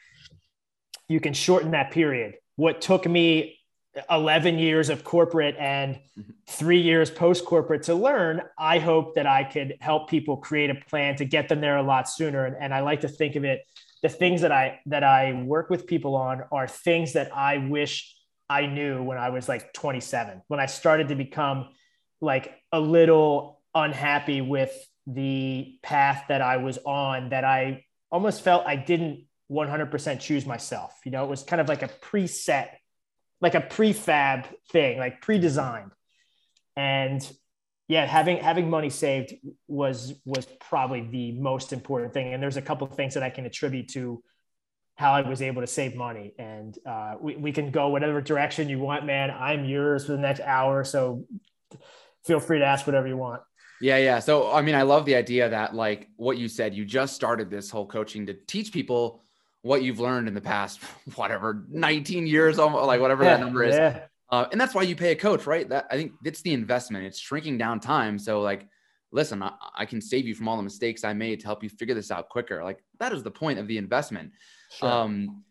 you 1.08 1.20
can 1.20 1.34
shorten 1.34 1.72
that 1.72 1.92
period 1.92 2.36
what 2.56 2.82
took 2.82 3.06
me 3.08 3.60
11 4.10 4.60
years 4.60 4.90
of 4.90 5.04
corporate 5.04 5.56
and 5.58 5.96
mm-hmm. 5.96 6.32
three 6.48 6.82
years 6.82 7.10
post 7.10 7.46
corporate 7.46 7.84
to 7.84 7.96
learn 7.96 8.42
i 8.58 8.80
hope 8.80 9.16
that 9.16 9.28
i 9.28 9.44
could 9.44 9.76
help 9.80 10.10
people 10.10 10.38
create 10.38 10.70
a 10.70 10.76
plan 10.90 11.16
to 11.16 11.26
get 11.26 11.48
them 11.50 11.62
there 11.62 11.78
a 11.78 11.84
lot 11.84 12.10
sooner 12.10 12.46
and, 12.46 12.56
and 12.60 12.74
i 12.74 12.82
like 12.82 13.02
to 13.02 13.08
think 13.08 13.36
of 13.36 13.44
it 13.44 13.62
the 14.02 14.10
things 14.10 14.42
that 14.42 14.52
i 14.52 14.80
that 14.86 15.04
i 15.04 15.34
work 15.34 15.70
with 15.70 15.88
people 15.88 16.16
on 16.16 16.44
are 16.52 16.68
things 16.68 17.14
that 17.14 17.36
i 17.36 17.58
wish 17.58 18.16
I 18.50 18.68
knew 18.68 19.02
when 19.02 19.18
I 19.18 19.30
was 19.30 19.50
like 19.50 19.74
27, 19.74 20.44
when 20.48 20.60
I 20.60 20.68
started 20.68 21.10
to 21.10 21.16
become 21.16 21.70
like 22.22 22.54
a 22.72 22.80
little 22.80 23.62
unhappy 23.74 24.42
with 24.42 24.74
the 25.08 25.78
path 25.84 26.26
that 26.30 26.42
I 26.42 26.58
was 26.58 26.78
on, 26.86 27.30
that 27.30 27.44
I 27.44 27.86
almost 28.12 28.42
felt 28.42 28.66
I 28.66 28.76
didn't 28.76 29.26
100% 29.52 30.20
choose 30.20 30.46
myself. 30.46 30.94
You 31.06 31.12
know, 31.12 31.24
it 31.24 31.30
was 31.30 31.44
kind 31.44 31.62
of 31.62 31.68
like 31.68 31.84
a 31.84 31.88
preset, 31.88 32.70
like 33.42 33.56
a 33.56 33.62
prefab 33.62 34.48
thing, 34.72 34.98
like 34.98 35.22
pre-designed. 35.22 35.92
And 36.76 37.28
yeah, 37.88 38.06
having 38.06 38.38
having 38.38 38.70
money 38.70 38.90
saved 38.90 39.34
was 39.68 40.14
was 40.26 40.48
probably 40.60 41.02
the 41.02 41.34
most 41.34 41.72
important 41.72 42.14
thing. 42.14 42.34
And 42.34 42.42
there's 42.42 42.58
a 42.58 42.62
couple 42.62 42.88
things 42.88 43.14
that 43.14 43.24
I 43.24 43.30
can 43.30 43.46
attribute 43.46 43.90
to 43.90 44.24
how 44.96 45.12
I 45.12 45.22
was 45.22 45.42
able 45.42 45.62
to 45.62 45.68
save 45.68 45.96
money. 45.96 46.34
And 46.40 46.78
uh, 46.86 47.16
we, 47.20 47.36
we 47.36 47.52
can 47.52 47.70
go 47.70 47.90
whatever 47.90 48.22
direction 48.22 48.70
you 48.70 48.80
want, 48.80 49.06
man. 49.06 49.30
I'm 49.30 49.66
yours 49.66 50.06
for 50.06 50.14
the 50.14 50.18
next 50.18 50.40
hour. 50.40 50.84
So 50.84 51.26
feel 52.24 52.40
free 52.40 52.60
to 52.60 52.66
ask 52.66 52.88
whatever 52.88 53.08
you 53.08 53.18
want. 53.18 53.42
Yeah, 53.82 53.98
yeah. 53.98 54.20
So, 54.20 54.52
I 54.52 54.62
mean, 54.62 54.76
I 54.76 54.84
love 54.84 55.06
the 55.06 55.16
idea 55.16 55.50
that, 55.50 55.76
like 55.76 56.10
what 56.18 56.38
you 56.38 56.48
said, 56.48 56.74
you 56.74 56.86
just 56.86 57.16
started 57.16 57.50
this 57.50 57.70
whole 57.70 57.86
coaching 57.86 58.26
to 58.28 58.34
teach 58.34 58.72
people 58.72 59.22
what 59.62 59.84
you've 59.84 60.00
learned 60.00 60.28
in 60.28 60.34
the 60.34 60.42
past, 60.42 60.80
whatever, 61.16 61.66
19 61.70 62.28
years, 62.28 62.58
like 62.58 63.02
whatever 63.02 63.24
yeah, 63.24 63.32
that 63.32 63.40
number 63.40 63.64
is. 63.64 63.76
Yeah. 63.76 64.02
Uh, 64.30 64.48
and 64.52 64.60
that's 64.60 64.74
why 64.74 64.82
you 64.82 64.96
pay 64.96 65.12
a 65.12 65.16
coach, 65.16 65.46
right? 65.46 65.68
That 65.70 65.88
I 65.92 65.96
think 65.96 66.14
it's 66.24 66.42
the 66.42 66.54
investment. 66.54 67.06
It's 67.06 67.20
shrinking 67.20 67.58
down 67.58 67.80
time. 67.80 68.18
So, 68.18 68.42
like, 68.42 68.68
listen, 69.12 69.42
I, 69.44 69.52
I, 69.76 69.86
can 69.86 70.02
save 70.02 70.28
you 70.28 70.34
from 70.34 70.48
all 70.48 70.58
the 70.58 70.64
mistakes 70.64 71.04
I 71.04 71.14
made 71.14 71.40
to 71.42 71.46
help 71.46 71.64
you 71.64 71.70
figure 71.70 71.94
this 71.94 72.12
out 72.12 72.30
quicker. 72.30 72.64
Like, 72.64 72.84
that 73.00 73.14
is 73.14 73.24
the 73.24 73.32
point 73.32 73.60
of 73.60 73.68
the 73.68 73.78
investment. 73.78 74.32
Sure. 74.72 74.90
Um, 74.90 75.44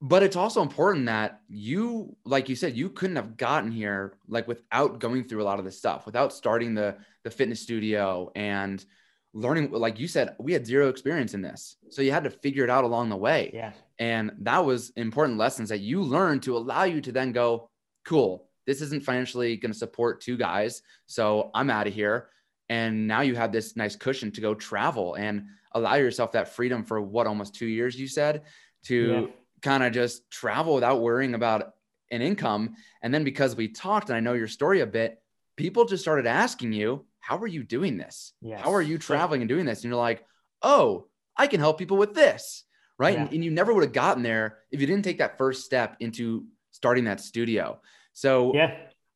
but 0.00 0.22
it's 0.22 0.36
also 0.36 0.60
important 0.60 1.06
that 1.06 1.40
you, 1.48 2.16
like 2.24 2.48
you 2.48 2.56
said, 2.56 2.76
you 2.76 2.90
couldn't 2.90 3.16
have 3.16 3.36
gotten 3.36 3.70
here 3.70 4.18
like 4.28 4.46
without 4.46 5.00
going 5.00 5.24
through 5.24 5.42
a 5.42 5.44
lot 5.44 5.58
of 5.58 5.64
this 5.64 5.78
stuff, 5.78 6.04
without 6.04 6.32
starting 6.32 6.74
the 6.74 6.96
the 7.24 7.30
fitness 7.30 7.60
studio 7.60 8.30
and 8.36 8.84
learning. 9.32 9.70
Like 9.70 9.98
you 9.98 10.06
said, 10.06 10.36
we 10.38 10.52
had 10.52 10.66
zero 10.66 10.88
experience 10.88 11.32
in 11.32 11.40
this, 11.40 11.76
so 11.90 12.02
you 12.02 12.12
had 12.12 12.24
to 12.24 12.30
figure 12.30 12.64
it 12.64 12.70
out 12.70 12.84
along 12.84 13.08
the 13.08 13.16
way. 13.16 13.50
Yeah, 13.54 13.72
and 13.98 14.32
that 14.40 14.64
was 14.64 14.90
important 14.96 15.38
lessons 15.38 15.70
that 15.70 15.80
you 15.80 16.02
learned 16.02 16.42
to 16.42 16.56
allow 16.56 16.84
you 16.84 17.00
to 17.00 17.12
then 17.12 17.32
go, 17.32 17.70
cool. 18.04 18.48
This 18.66 18.82
isn't 18.82 19.04
financially 19.04 19.56
going 19.56 19.72
to 19.72 19.78
support 19.78 20.20
two 20.20 20.36
guys, 20.36 20.82
so 21.06 21.50
I'm 21.54 21.70
out 21.70 21.86
of 21.86 21.94
here. 21.94 22.28
And 22.68 23.06
now 23.06 23.20
you 23.20 23.36
have 23.36 23.52
this 23.52 23.76
nice 23.76 23.94
cushion 23.94 24.32
to 24.32 24.40
go 24.40 24.52
travel 24.52 25.14
and 25.14 25.46
allow 25.72 25.94
yourself 25.94 26.32
that 26.32 26.48
freedom 26.48 26.84
for 26.84 27.00
what 27.00 27.28
almost 27.28 27.54
two 27.54 27.66
years 27.66 27.98
you 27.98 28.08
said 28.08 28.42
to 28.86 29.06
yeah. 29.12 29.26
Kind 29.62 29.82
of 29.82 29.92
just 29.92 30.30
travel 30.30 30.74
without 30.74 31.00
worrying 31.00 31.34
about 31.34 31.74
an 32.10 32.22
income. 32.22 32.76
And 33.02 33.12
then 33.12 33.24
because 33.24 33.56
we 33.56 33.68
talked 33.68 34.08
and 34.08 34.16
I 34.16 34.20
know 34.20 34.34
your 34.34 34.48
story 34.48 34.80
a 34.80 34.86
bit, 34.86 35.20
people 35.56 35.84
just 35.84 36.02
started 36.02 36.26
asking 36.26 36.72
you, 36.72 37.04
how 37.20 37.38
are 37.38 37.46
you 37.46 37.64
doing 37.64 37.96
this? 37.96 38.32
Yes. 38.40 38.60
How 38.60 38.72
are 38.74 38.82
you 38.82 38.98
traveling 38.98 39.42
and 39.42 39.48
doing 39.48 39.66
this? 39.66 39.82
And 39.82 39.90
you're 39.90 40.00
like, 40.00 40.24
oh, 40.62 41.06
I 41.36 41.46
can 41.46 41.60
help 41.60 41.78
people 41.78 41.96
with 41.96 42.14
this. 42.14 42.64
Right. 42.98 43.14
Yeah. 43.14 43.22
And, 43.24 43.32
and 43.32 43.44
you 43.44 43.50
never 43.50 43.74
would 43.74 43.82
have 43.82 43.92
gotten 43.92 44.22
there 44.22 44.58
if 44.70 44.80
you 44.80 44.86
didn't 44.86 45.04
take 45.04 45.18
that 45.18 45.36
first 45.36 45.64
step 45.64 45.96
into 46.00 46.46
starting 46.70 47.04
that 47.04 47.20
studio. 47.20 47.80
So 48.12 48.54
yeah, 48.54 48.74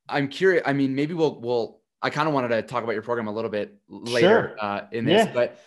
I'm 0.08 0.28
curious. 0.28 0.62
I 0.66 0.74
mean, 0.74 0.94
maybe 0.94 1.14
we'll 1.14 1.40
we'll. 1.40 1.80
I 2.02 2.10
kind 2.10 2.28
of 2.28 2.34
wanted 2.34 2.48
to 2.48 2.62
talk 2.62 2.82
about 2.82 2.92
your 2.92 3.02
program 3.02 3.28
a 3.28 3.32
little 3.32 3.50
bit 3.50 3.78
later 3.88 4.54
sure. 4.54 4.56
uh, 4.60 4.80
in 4.92 5.04
this, 5.04 5.26
yeah. 5.26 5.32
but 5.32 5.60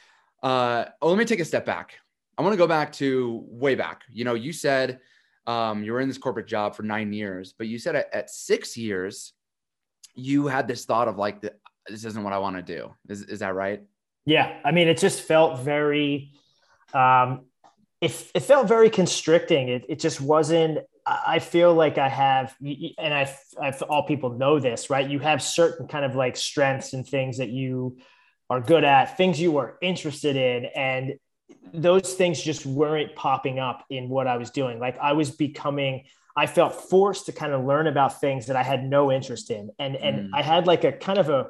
uh, 0.44 0.86
oh, 1.02 1.10
let 1.10 1.18
me 1.18 1.26
take 1.26 1.40
a 1.40 1.46
step 1.46 1.66
back. 1.66 2.00
I 2.38 2.42
want 2.42 2.54
to 2.54 2.58
go 2.58 2.68
back 2.68 2.92
to 2.94 3.44
way 3.48 3.76
back. 3.76 4.04
You 4.12 4.26
know, 4.26 4.34
you 4.34 4.54
said 4.54 5.00
um, 5.46 5.84
you 5.84 5.94
were 5.94 6.00
in 6.00 6.08
this 6.08 6.18
corporate 6.18 6.48
job 6.48 6.76
for 6.76 6.84
nine 6.84 7.14
years, 7.14 7.54
but 7.58 7.68
you 7.68 7.78
said 7.78 7.96
at, 7.96 8.14
at 8.14 8.30
six 8.30 8.76
years, 8.78 9.34
you 10.16 10.48
had 10.48 10.68
this 10.68 10.86
thought 10.86 11.08
of 11.08 11.18
like, 11.18 11.42
this 11.42 12.06
isn't 12.06 12.24
what 12.24 12.34
I 12.34 12.40
want 12.40 12.56
to 12.56 12.62
do. 12.62 12.94
Is, 13.10 13.24
is 13.24 13.40
that 13.40 13.56
right? 13.56 13.82
Yeah. 14.26 14.60
I 14.64 14.72
mean, 14.72 14.88
it 14.88 14.98
just 14.98 15.22
felt 15.22 15.60
very, 15.60 16.34
um, 16.94 17.46
it, 18.00 18.12
it 18.34 18.42
felt 18.42 18.68
very 18.68 18.90
constricting. 18.90 19.70
It, 19.70 19.86
it 19.90 20.00
just 20.00 20.22
wasn't 20.22 20.80
I 21.06 21.40
feel 21.40 21.74
like 21.74 21.98
I 21.98 22.08
have, 22.08 22.56
and 22.62 23.14
I, 23.14 23.36
I, 23.62 23.72
all 23.90 24.04
people 24.04 24.32
know 24.32 24.60
this, 24.60 24.90
right? 24.90 25.08
You 25.08 25.20
have 25.20 25.42
certain 25.42 25.88
kind 25.88 26.06
of 26.06 26.16
like 26.16 26.38
strengths 26.38 26.94
and 26.94 27.06
things 27.06 27.40
that 27.40 27.50
you 27.50 27.98
are 28.50 28.62
good 28.62 28.84
at, 28.84 29.18
things 29.18 29.40
you 29.40 29.58
are 29.58 29.78
interested 29.82 30.38
in, 30.38 30.66
and 30.66 31.16
those 31.74 32.14
things 32.14 32.42
just 32.42 32.66
weren't 32.66 33.16
popping 33.16 33.60
up 33.60 33.86
in 33.90 34.10
what 34.10 34.28
I 34.28 34.38
was 34.38 34.50
doing. 34.50 34.80
Like 34.80 34.98
I 35.00 35.14
was 35.14 35.32
becoming, 35.32 36.06
I 36.36 36.48
felt 36.48 36.74
forced 36.90 37.28
to 37.28 37.32
kind 37.32 37.54
of 37.54 37.64
learn 37.64 37.88
about 37.88 38.20
things 38.20 38.48
that 38.48 38.56
I 38.56 38.64
had 38.64 38.84
no 38.84 39.12
interest 39.12 39.52
in, 39.52 39.70
and 39.80 39.96
and 39.96 40.30
mm. 40.30 40.30
I 40.34 40.42
had 40.42 40.68
like 40.68 40.84
a 40.84 40.92
kind 40.92 41.20
of 41.20 41.30
a, 41.30 41.50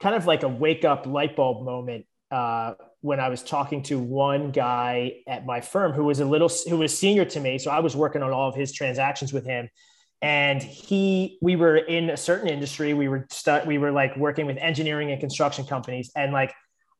kind 0.00 0.14
of 0.14 0.26
like 0.26 0.42
a 0.42 0.48
wake 0.48 0.84
up 0.84 1.06
light 1.06 1.36
bulb 1.36 1.64
moment 1.64 2.06
uh, 2.30 2.74
when 3.00 3.20
I 3.20 3.28
was 3.28 3.42
talking 3.42 3.82
to 3.84 3.98
one 3.98 4.50
guy 4.50 5.16
at 5.26 5.44
my 5.44 5.60
firm 5.60 5.92
who 5.92 6.04
was 6.04 6.20
a 6.20 6.24
little 6.24 6.50
who 6.68 6.78
was 6.78 6.96
senior 6.96 7.24
to 7.26 7.40
me. 7.40 7.58
So 7.58 7.70
I 7.70 7.80
was 7.80 7.94
working 7.94 8.22
on 8.22 8.32
all 8.32 8.48
of 8.48 8.54
his 8.54 8.72
transactions 8.72 9.32
with 9.32 9.44
him. 9.44 9.68
And 10.22 10.62
he, 10.62 11.38
we 11.42 11.54
were 11.54 11.76
in 11.76 12.08
a 12.08 12.16
certain 12.16 12.48
industry. 12.48 12.94
We 12.94 13.08
were 13.08 13.26
stu- 13.30 13.60
we 13.66 13.76
were 13.76 13.92
like 13.92 14.16
working 14.16 14.46
with 14.46 14.56
engineering 14.56 15.10
and 15.10 15.20
construction 15.20 15.66
companies. 15.66 16.10
And 16.16 16.32
like 16.32 16.54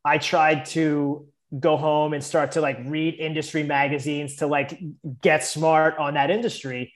I 0.05 0.19
tried 0.19 0.67
to 0.67 1.27
go 1.61 1.77
home 1.77 2.12
and 2.12 2.23
start 2.23 2.53
to 2.53 2.61
like 2.61 2.79
read 2.85 3.14
industry 3.14 3.62
magazines 3.62 4.37
to 4.37 4.47
like 4.47 4.79
get 5.21 5.45
smart 5.45 5.97
on 5.99 6.14
that 6.14 6.31
industry. 6.31 6.93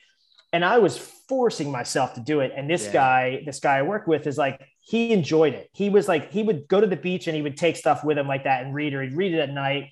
And 0.52 0.64
I 0.64 0.78
was 0.78 0.96
forcing 1.28 1.70
myself 1.70 2.14
to 2.14 2.20
do 2.20 2.40
it. 2.40 2.52
And 2.56 2.68
this 2.68 2.86
yeah. 2.86 2.92
guy, 2.92 3.42
this 3.44 3.60
guy 3.60 3.78
I 3.78 3.82
work 3.82 4.06
with 4.06 4.26
is 4.26 4.38
like, 4.38 4.60
he 4.80 5.12
enjoyed 5.12 5.54
it. 5.54 5.68
He 5.74 5.90
was 5.90 6.08
like, 6.08 6.32
he 6.32 6.42
would 6.42 6.66
go 6.68 6.80
to 6.80 6.86
the 6.86 6.96
beach 6.96 7.26
and 7.26 7.36
he 7.36 7.42
would 7.42 7.56
take 7.56 7.76
stuff 7.76 8.02
with 8.02 8.16
him 8.16 8.26
like 8.26 8.44
that 8.44 8.64
and 8.64 8.74
read 8.74 8.94
or 8.94 9.02
he'd 9.02 9.12
read 9.12 9.34
it 9.34 9.40
at 9.40 9.50
night. 9.50 9.90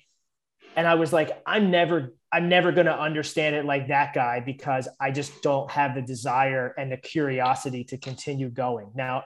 And 0.75 0.87
I 0.87 0.95
was 0.95 1.13
like, 1.13 1.41
I'm 1.45 1.69
never, 1.69 2.15
I'm 2.31 2.49
never 2.49 2.71
going 2.71 2.87
to 2.87 2.99
understand 2.99 3.55
it 3.55 3.65
like 3.65 3.89
that 3.89 4.13
guy 4.13 4.39
because 4.39 4.87
I 4.99 5.11
just 5.11 5.43
don't 5.43 5.69
have 5.71 5.93
the 5.93 6.01
desire 6.01 6.73
and 6.77 6.91
the 6.91 6.97
curiosity 6.97 7.83
to 7.85 7.97
continue 7.97 8.49
going. 8.49 8.91
Now, 8.95 9.23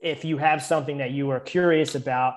if 0.00 0.24
you 0.24 0.38
have 0.38 0.62
something 0.62 0.98
that 0.98 1.10
you 1.10 1.30
are 1.30 1.40
curious 1.40 1.96
about, 1.96 2.34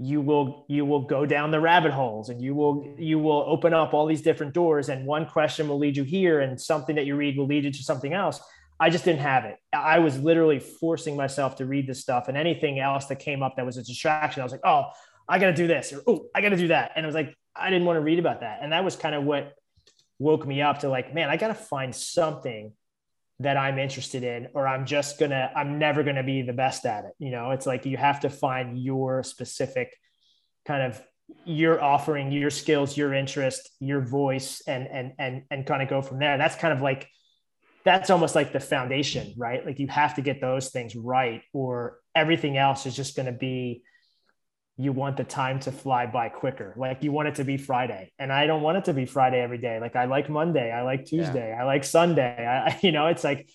you 0.00 0.20
will 0.20 0.64
you 0.68 0.84
will 0.84 1.02
go 1.02 1.26
down 1.26 1.50
the 1.50 1.58
rabbit 1.58 1.90
holes 1.90 2.28
and 2.28 2.40
you 2.40 2.54
will 2.54 2.94
you 2.98 3.18
will 3.18 3.44
open 3.48 3.74
up 3.74 3.92
all 3.92 4.06
these 4.06 4.22
different 4.22 4.54
doors 4.54 4.88
and 4.88 5.04
one 5.04 5.26
question 5.26 5.68
will 5.68 5.78
lead 5.78 5.96
you 5.96 6.04
here 6.04 6.40
and 6.40 6.60
something 6.60 6.94
that 6.94 7.04
you 7.04 7.16
read 7.16 7.36
will 7.36 7.46
lead 7.46 7.64
you 7.64 7.72
to 7.72 7.82
something 7.82 8.12
else 8.12 8.40
I 8.80 8.90
just 8.90 9.04
didn't 9.04 9.20
have 9.20 9.44
it. 9.44 9.56
I 9.72 9.98
was 9.98 10.18
literally 10.18 10.60
forcing 10.60 11.16
myself 11.16 11.56
to 11.56 11.66
read 11.66 11.86
this 11.86 12.00
stuff 12.00 12.28
and 12.28 12.36
anything 12.36 12.78
else 12.78 13.06
that 13.06 13.16
came 13.16 13.42
up 13.42 13.56
that 13.56 13.66
was 13.66 13.76
a 13.76 13.82
distraction. 13.82 14.40
I 14.40 14.44
was 14.44 14.52
like, 14.52 14.64
oh, 14.64 14.84
I 15.28 15.38
got 15.38 15.46
to 15.46 15.54
do 15.54 15.66
this 15.66 15.92
or 15.92 16.02
oh, 16.06 16.26
I 16.34 16.40
got 16.40 16.50
to 16.50 16.56
do 16.56 16.68
that. 16.68 16.92
And 16.94 17.04
it 17.04 17.08
was 17.08 17.14
like, 17.14 17.34
I 17.56 17.70
didn't 17.70 17.86
want 17.86 17.96
to 17.96 18.00
read 18.00 18.20
about 18.20 18.40
that. 18.40 18.60
And 18.62 18.72
that 18.72 18.84
was 18.84 18.94
kind 18.94 19.14
of 19.14 19.24
what 19.24 19.54
woke 20.20 20.46
me 20.46 20.62
up 20.62 20.80
to 20.80 20.88
like, 20.88 21.12
man, 21.12 21.28
I 21.28 21.36
got 21.36 21.48
to 21.48 21.54
find 21.54 21.94
something 21.94 22.72
that 23.40 23.56
I'm 23.56 23.78
interested 23.78 24.24
in, 24.24 24.48
or 24.54 24.66
I'm 24.66 24.84
just 24.84 25.18
gonna, 25.18 25.50
I'm 25.54 25.78
never 25.78 26.02
gonna 26.02 26.24
be 26.24 26.42
the 26.42 26.52
best 26.52 26.84
at 26.86 27.04
it. 27.04 27.12
You 27.18 27.30
know, 27.30 27.52
it's 27.52 27.66
like 27.66 27.86
you 27.86 27.96
have 27.96 28.20
to 28.20 28.30
find 28.30 28.78
your 28.78 29.22
specific 29.22 29.94
kind 30.66 30.82
of 30.82 31.00
your 31.44 31.80
offering, 31.82 32.32
your 32.32 32.50
skills, 32.50 32.96
your 32.96 33.14
interest, 33.14 33.70
your 33.80 34.00
voice, 34.00 34.62
and 34.66 34.86
and 34.88 35.12
and 35.18 35.42
and 35.50 35.66
kind 35.66 35.82
of 35.82 35.88
go 35.88 36.02
from 36.02 36.18
there. 36.18 36.38
That's 36.38 36.56
kind 36.56 36.72
of 36.72 36.80
like 36.80 37.08
that's 37.84 38.10
almost 38.10 38.34
like 38.34 38.52
the 38.52 38.60
foundation, 38.60 39.34
right? 39.36 39.64
Like 39.64 39.78
you 39.78 39.88
have 39.88 40.14
to 40.16 40.22
get 40.22 40.40
those 40.40 40.70
things 40.70 40.96
right, 40.96 41.42
or 41.52 41.98
everything 42.14 42.56
else 42.56 42.86
is 42.86 42.96
just 42.96 43.14
to 43.26 43.32
be 43.32 43.82
you 44.80 44.92
want 44.92 45.16
the 45.16 45.24
time 45.24 45.58
to 45.58 45.72
fly 45.72 46.06
by 46.06 46.28
quicker. 46.28 46.72
Like 46.76 47.02
you 47.02 47.10
want 47.10 47.26
it 47.26 47.34
to 47.34 47.44
be 47.44 47.56
Friday, 47.56 48.12
and 48.18 48.32
I 48.32 48.46
don't 48.46 48.62
want 48.62 48.78
it 48.78 48.84
to 48.84 48.94
be 48.94 49.06
Friday 49.06 49.40
every 49.40 49.58
day. 49.58 49.80
Like 49.80 49.96
I 49.96 50.04
like 50.04 50.30
Monday, 50.30 50.70
I 50.70 50.82
like 50.82 51.04
Tuesday, 51.04 51.50
yeah. 51.50 51.62
I 51.62 51.64
like 51.64 51.82
Sunday. 51.82 52.46
I, 52.46 52.78
you 52.82 52.92
know, 52.92 53.08
it's 53.08 53.24
like 53.24 53.48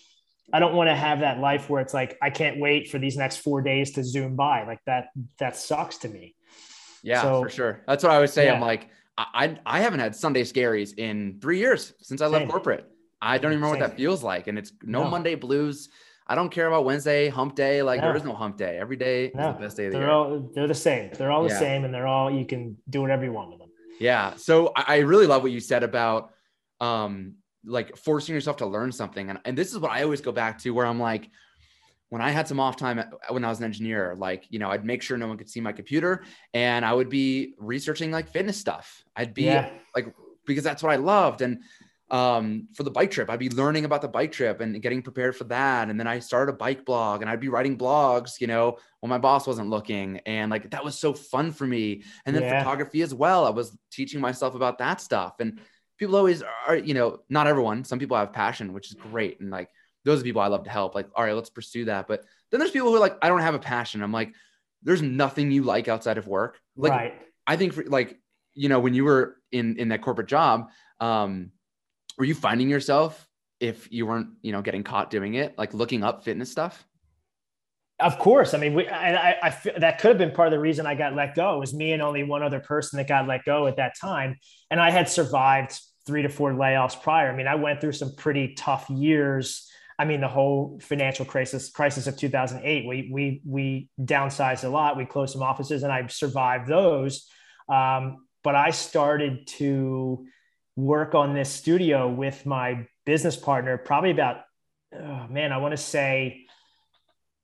I 0.52 0.60
don't 0.60 0.74
want 0.74 0.88
to 0.88 0.94
have 0.94 1.20
that 1.20 1.40
life 1.40 1.70
where 1.70 1.80
it's 1.80 1.94
like 1.94 2.18
I 2.20 2.28
can't 2.28 2.60
wait 2.60 2.90
for 2.90 2.98
these 2.98 3.16
next 3.16 3.38
four 3.38 3.62
days 3.62 3.92
to 3.92 4.04
zoom 4.04 4.36
by. 4.36 4.66
Like 4.66 4.80
that, 4.84 5.08
that 5.38 5.56
sucks 5.56 5.98
to 5.98 6.08
me. 6.08 6.34
Yeah, 7.02 7.22
so, 7.22 7.42
for 7.42 7.48
sure. 7.48 7.82
That's 7.86 8.04
what 8.04 8.12
I 8.12 8.18
would 8.18 8.30
say. 8.30 8.46
Yeah. 8.46 8.54
I'm 8.54 8.60
like, 8.60 8.90
I 9.16 9.58
I 9.64 9.80
haven't 9.80 10.00
had 10.00 10.14
Sunday 10.14 10.42
scaries 10.42 10.98
in 10.98 11.38
three 11.40 11.58
years 11.58 11.94
since 12.02 12.20
I 12.20 12.26
left 12.26 12.42
Same. 12.42 12.50
corporate. 12.50 12.86
I 13.22 13.38
don't 13.38 13.52
even 13.52 13.62
remember 13.62 13.80
what 13.80 13.88
that 13.88 13.96
feels 13.96 14.22
like. 14.22 14.46
And 14.48 14.58
it's 14.58 14.72
no, 14.82 15.04
no, 15.04 15.10
Monday 15.10 15.36
blues. 15.36 15.88
I 16.26 16.34
don't 16.34 16.50
care 16.50 16.66
about 16.66 16.84
Wednesday, 16.84 17.28
hump 17.28 17.54
day. 17.54 17.82
Like 17.82 18.00
no. 18.00 18.08
there 18.08 18.16
is 18.16 18.24
no 18.24 18.34
hump 18.34 18.56
day. 18.56 18.78
Every 18.78 18.96
day 18.96 19.30
no. 19.34 19.50
is 19.50 19.56
the 19.56 19.60
best 19.60 19.76
day 19.76 19.86
of 19.86 19.92
the 19.92 19.98
they're 19.98 20.06
year. 20.06 20.14
All, 20.14 20.50
they're 20.54 20.66
the 20.66 20.74
same. 20.74 21.10
They're 21.12 21.30
all 21.30 21.42
the 21.42 21.50
yeah. 21.50 21.58
same 21.58 21.84
and 21.84 21.92
they're 21.92 22.06
all, 22.06 22.30
you 22.30 22.46
can 22.46 22.76
do 22.88 23.02
whatever 23.02 23.24
you 23.24 23.32
want 23.32 23.50
with 23.50 23.58
them. 23.58 23.68
Yeah. 24.00 24.34
So 24.36 24.72
I, 24.74 24.84
I 24.88 24.98
really 24.98 25.26
love 25.26 25.42
what 25.42 25.52
you 25.52 25.60
said 25.60 25.82
about 25.82 26.30
um, 26.80 27.34
like 27.64 27.96
forcing 27.96 28.34
yourself 28.34 28.56
to 28.58 28.66
learn 28.66 28.90
something. 28.90 29.28
And, 29.30 29.38
and 29.44 29.56
this 29.56 29.72
is 29.72 29.78
what 29.78 29.90
I 29.90 30.02
always 30.02 30.20
go 30.20 30.32
back 30.32 30.58
to 30.60 30.70
where 30.70 30.86
I'm 30.86 30.98
like, 30.98 31.30
when 32.10 32.22
I 32.22 32.30
had 32.30 32.46
some 32.46 32.60
off 32.60 32.76
time 32.76 33.02
when 33.28 33.44
I 33.44 33.48
was 33.48 33.58
an 33.58 33.64
engineer, 33.64 34.14
like, 34.16 34.44
you 34.48 34.58
know, 34.58 34.70
I'd 34.70 34.84
make 34.84 35.02
sure 35.02 35.16
no 35.16 35.26
one 35.26 35.36
could 35.36 35.50
see 35.50 35.60
my 35.60 35.72
computer 35.72 36.24
and 36.52 36.84
I 36.84 36.92
would 36.92 37.08
be 37.08 37.54
researching 37.58 38.12
like 38.12 38.28
fitness 38.30 38.56
stuff. 38.56 39.02
I'd 39.16 39.34
be 39.34 39.44
yeah. 39.44 39.70
like, 39.96 40.14
because 40.46 40.62
that's 40.62 40.82
what 40.82 40.92
I 40.92 40.96
loved. 40.96 41.42
And 41.42 41.62
um, 42.14 42.68
for 42.74 42.84
the 42.84 42.92
bike 42.92 43.10
trip. 43.10 43.28
I'd 43.28 43.40
be 43.40 43.50
learning 43.50 43.84
about 43.84 44.00
the 44.00 44.06
bike 44.06 44.30
trip 44.30 44.60
and 44.60 44.80
getting 44.80 45.02
prepared 45.02 45.34
for 45.34 45.42
that. 45.44 45.90
And 45.90 45.98
then 45.98 46.06
I 46.06 46.20
started 46.20 46.52
a 46.52 46.56
bike 46.56 46.84
blog 46.84 47.22
and 47.22 47.28
I'd 47.28 47.40
be 47.40 47.48
writing 47.48 47.76
blogs, 47.76 48.40
you 48.40 48.46
know, 48.46 48.78
when 49.00 49.10
my 49.10 49.18
boss 49.18 49.48
wasn't 49.48 49.68
looking. 49.68 50.20
And 50.24 50.48
like 50.48 50.70
that 50.70 50.84
was 50.84 50.96
so 50.96 51.12
fun 51.12 51.50
for 51.50 51.66
me. 51.66 52.04
And 52.24 52.36
then 52.36 52.44
yeah. 52.44 52.60
photography 52.60 53.02
as 53.02 53.12
well. 53.12 53.44
I 53.44 53.50
was 53.50 53.76
teaching 53.90 54.20
myself 54.20 54.54
about 54.54 54.78
that 54.78 55.00
stuff. 55.00 55.40
And 55.40 55.58
people 55.98 56.14
always 56.14 56.44
are, 56.68 56.76
you 56.76 56.94
know, 56.94 57.18
not 57.28 57.48
everyone, 57.48 57.82
some 57.82 57.98
people 57.98 58.16
have 58.16 58.32
passion, 58.32 58.72
which 58.72 58.90
is 58.90 58.94
great. 58.94 59.40
And 59.40 59.50
like 59.50 59.70
those 60.04 60.20
are 60.20 60.24
people 60.24 60.40
I 60.40 60.46
love 60.46 60.62
to 60.64 60.70
help. 60.70 60.94
Like, 60.94 61.08
all 61.16 61.24
right, 61.24 61.34
let's 61.34 61.50
pursue 61.50 61.86
that. 61.86 62.06
But 62.06 62.22
then 62.52 62.60
there's 62.60 62.70
people 62.70 62.90
who 62.90 62.94
are 62.94 63.00
like, 63.00 63.18
I 63.22 63.28
don't 63.28 63.40
have 63.40 63.54
a 63.54 63.58
passion. 63.58 64.04
I'm 64.04 64.12
like, 64.12 64.32
there's 64.84 65.02
nothing 65.02 65.50
you 65.50 65.64
like 65.64 65.88
outside 65.88 66.18
of 66.18 66.28
work. 66.28 66.60
Like, 66.76 66.92
right. 66.92 67.14
I 67.44 67.56
think 67.56 67.72
for, 67.72 67.82
like, 67.82 68.20
you 68.54 68.68
know, 68.68 68.78
when 68.78 68.94
you 68.94 69.02
were 69.02 69.38
in 69.50 69.78
in 69.78 69.88
that 69.88 70.02
corporate 70.02 70.28
job, 70.28 70.68
um, 71.00 71.50
were 72.18 72.24
you 72.24 72.34
finding 72.34 72.68
yourself 72.68 73.28
if 73.60 73.90
you 73.92 74.06
weren't, 74.06 74.28
you 74.42 74.52
know, 74.52 74.62
getting 74.62 74.82
caught 74.82 75.10
doing 75.10 75.34
it, 75.34 75.56
like 75.58 75.74
looking 75.74 76.02
up 76.02 76.24
fitness 76.24 76.50
stuff? 76.50 76.86
Of 78.00 78.18
course. 78.18 78.54
I 78.54 78.58
mean, 78.58 78.74
we, 78.74 78.86
and 78.86 79.16
I, 79.16 79.36
I, 79.40 79.78
that 79.78 80.00
could 80.00 80.08
have 80.08 80.18
been 80.18 80.32
part 80.32 80.48
of 80.48 80.52
the 80.52 80.58
reason 80.58 80.84
I 80.84 80.96
got 80.96 81.14
let 81.14 81.34
go. 81.34 81.56
It 81.56 81.60
was 81.60 81.72
me 81.72 81.92
and 81.92 82.02
only 82.02 82.24
one 82.24 82.42
other 82.42 82.58
person 82.58 82.96
that 82.96 83.06
got 83.06 83.28
let 83.28 83.44
go 83.44 83.66
at 83.66 83.76
that 83.76 83.94
time. 84.00 84.36
And 84.70 84.80
I 84.80 84.90
had 84.90 85.08
survived 85.08 85.78
three 86.04 86.22
to 86.22 86.28
four 86.28 86.52
layoffs 86.52 87.00
prior. 87.00 87.30
I 87.30 87.36
mean, 87.36 87.46
I 87.46 87.54
went 87.54 87.80
through 87.80 87.92
some 87.92 88.14
pretty 88.16 88.54
tough 88.54 88.90
years. 88.90 89.70
I 89.96 90.06
mean, 90.06 90.20
the 90.20 90.28
whole 90.28 90.80
financial 90.82 91.24
crisis 91.24 91.70
crisis 91.70 92.08
of 92.08 92.16
2008, 92.16 92.86
we, 92.86 93.10
we, 93.12 93.40
we 93.46 93.88
downsized 94.00 94.64
a 94.64 94.68
lot. 94.68 94.96
We 94.96 95.06
closed 95.06 95.32
some 95.32 95.42
offices 95.42 95.84
and 95.84 95.92
I 95.92 96.06
survived 96.08 96.66
those. 96.66 97.28
Um, 97.68 98.26
but 98.42 98.56
I 98.56 98.70
started 98.70 99.46
to 99.58 100.26
work 100.76 101.14
on 101.14 101.34
this 101.34 101.50
studio 101.50 102.08
with 102.08 102.44
my 102.46 102.86
business 103.06 103.36
partner 103.36 103.76
probably 103.78 104.10
about 104.10 104.42
oh 104.94 105.26
man 105.28 105.52
i 105.52 105.56
want 105.56 105.72
to 105.72 105.76
say 105.76 106.46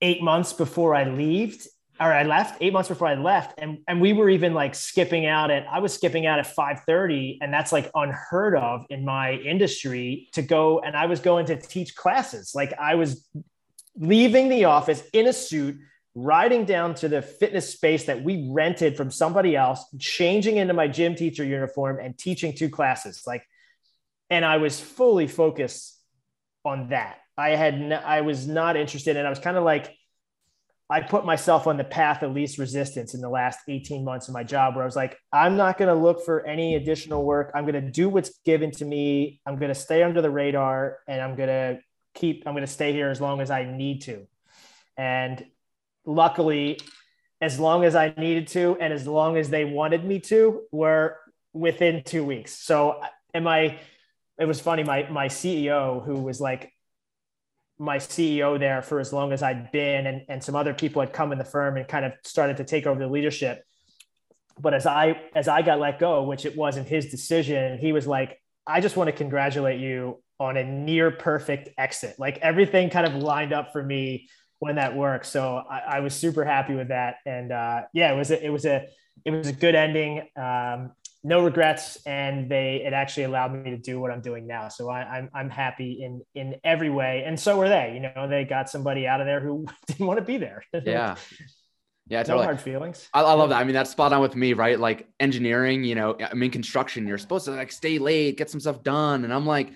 eight 0.00 0.22
months 0.22 0.52
before 0.52 0.94
i 0.94 1.04
left 1.04 1.68
or 2.00 2.12
i 2.12 2.22
left 2.22 2.60
eight 2.60 2.72
months 2.72 2.88
before 2.88 3.06
i 3.06 3.14
left. 3.14 3.54
And, 3.58 3.78
and 3.86 4.00
we 4.00 4.12
were 4.14 4.30
even 4.30 4.54
like 4.54 4.74
skipping 4.74 5.26
out 5.26 5.50
at 5.50 5.66
i 5.70 5.78
was 5.78 5.92
skipping 5.92 6.26
out 6.26 6.38
at 6.38 6.46
5.30 6.56 7.38
and 7.40 7.52
that's 7.52 7.72
like 7.72 7.90
unheard 7.94 8.56
of 8.56 8.84
in 8.90 9.04
my 9.04 9.34
industry 9.34 10.28
to 10.32 10.42
go 10.42 10.80
and 10.80 10.96
i 10.96 11.06
was 11.06 11.20
going 11.20 11.46
to 11.46 11.56
teach 11.56 11.94
classes. 11.94 12.52
Like 12.54 12.72
i 12.80 12.94
was 12.94 13.28
leaving 13.96 14.48
the 14.48 14.64
office 14.64 15.02
in 15.12 15.26
a 15.26 15.32
suit 15.32 15.76
riding 16.14 16.64
down 16.64 16.94
to 16.96 17.08
the 17.08 17.22
fitness 17.22 17.72
space 17.72 18.04
that 18.04 18.22
we 18.22 18.48
rented 18.50 18.96
from 18.96 19.10
somebody 19.10 19.56
else, 19.56 19.84
changing 19.98 20.56
into 20.56 20.74
my 20.74 20.88
gym 20.88 21.14
teacher 21.14 21.44
uniform 21.44 21.98
and 22.00 22.18
teaching 22.18 22.54
two 22.54 22.68
classes. 22.68 23.22
Like, 23.26 23.44
and 24.28 24.44
I 24.44 24.56
was 24.56 24.80
fully 24.80 25.28
focused 25.28 25.98
on 26.64 26.88
that. 26.88 27.18
I 27.36 27.50
had, 27.50 27.74
n- 27.74 27.92
I 27.92 28.20
was 28.22 28.46
not 28.46 28.76
interested. 28.76 29.16
And 29.16 29.26
I 29.26 29.30
was 29.30 29.38
kind 29.38 29.56
of 29.56 29.64
like, 29.64 29.96
I 30.90 31.00
put 31.00 31.24
myself 31.24 31.68
on 31.68 31.76
the 31.76 31.84
path 31.84 32.24
of 32.24 32.32
least 32.32 32.58
resistance 32.58 33.14
in 33.14 33.20
the 33.20 33.28
last 33.28 33.60
18 33.68 34.04
months 34.04 34.26
of 34.26 34.34
my 34.34 34.42
job 34.42 34.74
where 34.74 34.82
I 34.82 34.86
was 34.86 34.96
like, 34.96 35.16
I'm 35.32 35.56
not 35.56 35.78
going 35.78 35.88
to 35.88 35.94
look 35.94 36.24
for 36.24 36.44
any 36.44 36.74
additional 36.74 37.24
work. 37.24 37.52
I'm 37.54 37.64
going 37.64 37.82
to 37.82 37.90
do 37.90 38.08
what's 38.08 38.40
given 38.44 38.72
to 38.72 38.84
me. 38.84 39.40
I'm 39.46 39.56
going 39.56 39.68
to 39.68 39.74
stay 39.74 40.02
under 40.02 40.20
the 40.20 40.30
radar 40.30 40.98
and 41.06 41.20
I'm 41.20 41.36
going 41.36 41.48
to 41.48 41.80
keep, 42.14 42.42
I'm 42.44 42.54
going 42.54 42.66
to 42.66 42.72
stay 42.72 42.92
here 42.92 43.08
as 43.08 43.20
long 43.20 43.40
as 43.40 43.52
I 43.52 43.64
need 43.64 44.02
to. 44.02 44.26
And 44.96 45.44
luckily, 46.04 46.80
as 47.40 47.58
long 47.58 47.84
as 47.84 47.94
I 47.94 48.12
needed 48.16 48.48
to 48.48 48.76
and 48.80 48.92
as 48.92 49.06
long 49.06 49.36
as 49.36 49.50
they 49.50 49.64
wanted 49.64 50.04
me 50.04 50.20
to, 50.20 50.62
were 50.72 51.16
within 51.52 52.02
two 52.04 52.24
weeks. 52.24 52.54
So, 52.56 53.00
am 53.34 53.46
I? 53.46 53.78
It 54.38 54.44
was 54.46 54.60
funny. 54.60 54.84
My 54.84 55.08
my 55.10 55.28
CEO, 55.28 56.04
who 56.04 56.22
was 56.22 56.40
like 56.40 56.72
my 57.78 57.96
CEO 57.96 58.58
there 58.58 58.82
for 58.82 59.00
as 59.00 59.12
long 59.12 59.32
as 59.32 59.42
I'd 59.42 59.72
been, 59.72 60.06
and 60.06 60.22
and 60.28 60.42
some 60.42 60.54
other 60.54 60.74
people 60.74 61.00
had 61.00 61.12
come 61.12 61.32
in 61.32 61.38
the 61.38 61.44
firm 61.44 61.76
and 61.76 61.86
kind 61.88 62.04
of 62.04 62.12
started 62.24 62.58
to 62.58 62.64
take 62.64 62.86
over 62.86 63.00
the 63.00 63.08
leadership. 63.08 63.64
But 64.58 64.74
as 64.74 64.86
I 64.86 65.20
as 65.34 65.48
I 65.48 65.62
got 65.62 65.80
let 65.80 65.98
go, 65.98 66.22
which 66.24 66.44
it 66.44 66.56
wasn't 66.56 66.88
his 66.88 67.10
decision, 67.10 67.78
he 67.78 67.92
was 67.92 68.06
like, 68.06 68.40
"I 68.66 68.80
just 68.80 68.96
want 68.96 69.08
to 69.08 69.12
congratulate 69.12 69.80
you 69.80 70.22
on 70.40 70.56
a 70.56 70.64
near 70.64 71.10
perfect 71.10 71.68
exit. 71.76 72.18
Like 72.18 72.38
everything 72.38 72.88
kind 72.88 73.06
of 73.06 73.14
lined 73.14 73.52
up 73.52 73.72
for 73.72 73.82
me 73.82 74.28
when 74.60 74.76
that 74.76 74.94
worked. 74.94 75.26
So 75.26 75.62
I, 75.68 75.96
I 75.96 76.00
was 76.00 76.14
super 76.14 76.44
happy 76.44 76.74
with 76.74 76.88
that. 76.88 77.16
And 77.26 77.50
uh, 77.50 77.82
yeah, 77.92 78.12
it 78.12 78.16
was 78.16 78.30
a, 78.30 78.44
it 78.44 78.50
was 78.50 78.64
a 78.64 78.86
it 79.24 79.32
was 79.32 79.48
a 79.48 79.52
good 79.52 79.74
ending. 79.74 80.28
Um, 80.36 80.92
no 81.22 81.42
regrets, 81.44 81.98
and 82.06 82.50
they 82.50 82.82
it 82.84 82.94
actually 82.94 83.24
allowed 83.24 83.52
me 83.52 83.70
to 83.72 83.76
do 83.76 84.00
what 84.00 84.10
I'm 84.10 84.22
doing 84.22 84.46
now. 84.46 84.68
So 84.68 84.88
I, 84.88 85.00
I'm 85.00 85.30
I'm 85.34 85.50
happy 85.50 86.02
in 86.02 86.22
in 86.34 86.56
every 86.64 86.88
way, 86.88 87.24
and 87.26 87.38
so 87.38 87.58
were 87.58 87.68
they. 87.68 87.92
You 87.94 88.00
know, 88.00 88.28
they 88.28 88.44
got 88.44 88.70
somebody 88.70 89.06
out 89.06 89.20
of 89.20 89.26
there 89.26 89.40
who 89.40 89.66
didn't 89.86 90.06
want 90.06 90.18
to 90.18 90.24
be 90.24 90.38
there. 90.38 90.62
Yeah. 90.84 91.16
Yeah, 92.08 92.24
totally. 92.24 92.40
No 92.40 92.44
hard 92.46 92.60
feelings. 92.60 93.08
I, 93.14 93.20
I, 93.22 93.34
love 93.34 93.50
that. 93.50 93.60
I 93.60 93.62
mean, 93.62 93.74
that's 93.74 93.90
spot 93.90 94.12
on 94.12 94.20
with 94.20 94.34
me, 94.34 94.52
right? 94.52 94.80
Like 94.80 95.06
engineering, 95.20 95.84
you 95.84 95.94
know, 95.94 96.16
I 96.20 96.34
mean, 96.34 96.50
construction, 96.50 97.06
you're 97.06 97.18
supposed 97.18 97.44
to 97.44 97.52
like 97.52 97.70
stay 97.70 98.00
late, 98.00 98.36
get 98.36 98.50
some 98.50 98.58
stuff 98.58 98.82
done. 98.82 99.22
And 99.22 99.32
I'm 99.32 99.46
like, 99.46 99.70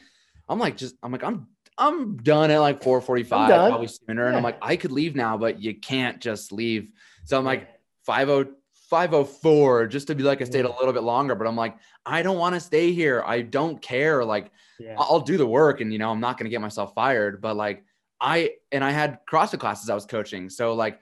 I'm 0.49 0.59
like, 0.59 0.77
just, 0.77 0.97
I'm 1.01 1.13
like, 1.13 1.23
I'm 1.23 1.47
I'm 1.77 2.17
done 2.19 2.51
at 2.51 2.59
like 2.59 2.83
445, 2.83 3.49
probably 3.49 3.89
sooner. 3.89 4.23
Yeah. 4.23 4.29
And 4.29 4.37
I'm 4.37 4.43
like, 4.43 4.59
I 4.63 4.77
could 4.77 4.93
leave 4.93 5.17
now, 5.17 5.37
but 5.37 5.61
you 5.61 5.75
can't 5.75 6.21
just 6.21 6.53
leave. 6.53 6.91
So 7.25 7.37
I'm 7.37 7.45
like 7.45 7.69
50, 8.07 8.53
504 8.91 9.87
just 9.89 10.07
to 10.07 10.15
be 10.15 10.23
like 10.23 10.41
I 10.41 10.45
stayed 10.45 10.65
a 10.65 10.71
little 10.71 10.93
bit 10.93 11.03
longer. 11.03 11.35
But 11.35 11.47
I'm 11.47 11.57
like, 11.57 11.77
I 12.07 12.23
don't 12.23 12.39
want 12.39 12.55
to 12.55 12.61
stay 12.61 12.93
here. 12.93 13.23
I 13.27 13.43
don't 13.43 13.81
care. 13.83 14.25
Like 14.25 14.51
yeah. 14.79 14.95
I'll 14.99 15.21
do 15.21 15.37
the 15.37 15.47
work 15.47 15.81
and 15.81 15.93
you 15.93 15.99
know, 15.99 16.11
I'm 16.11 16.21
not 16.21 16.39
gonna 16.39 16.51
get 16.51 16.61
myself 16.61 16.95
fired. 16.95 17.41
But 17.41 17.57
like 17.57 17.85
I 18.21 18.53
and 18.71 18.85
I 18.85 18.91
had 18.91 19.19
CrossFit 19.29 19.59
classes 19.59 19.91
I 19.91 19.95
was 19.95 20.07
coaching. 20.07 20.49
So 20.49 20.75
like 20.75 21.01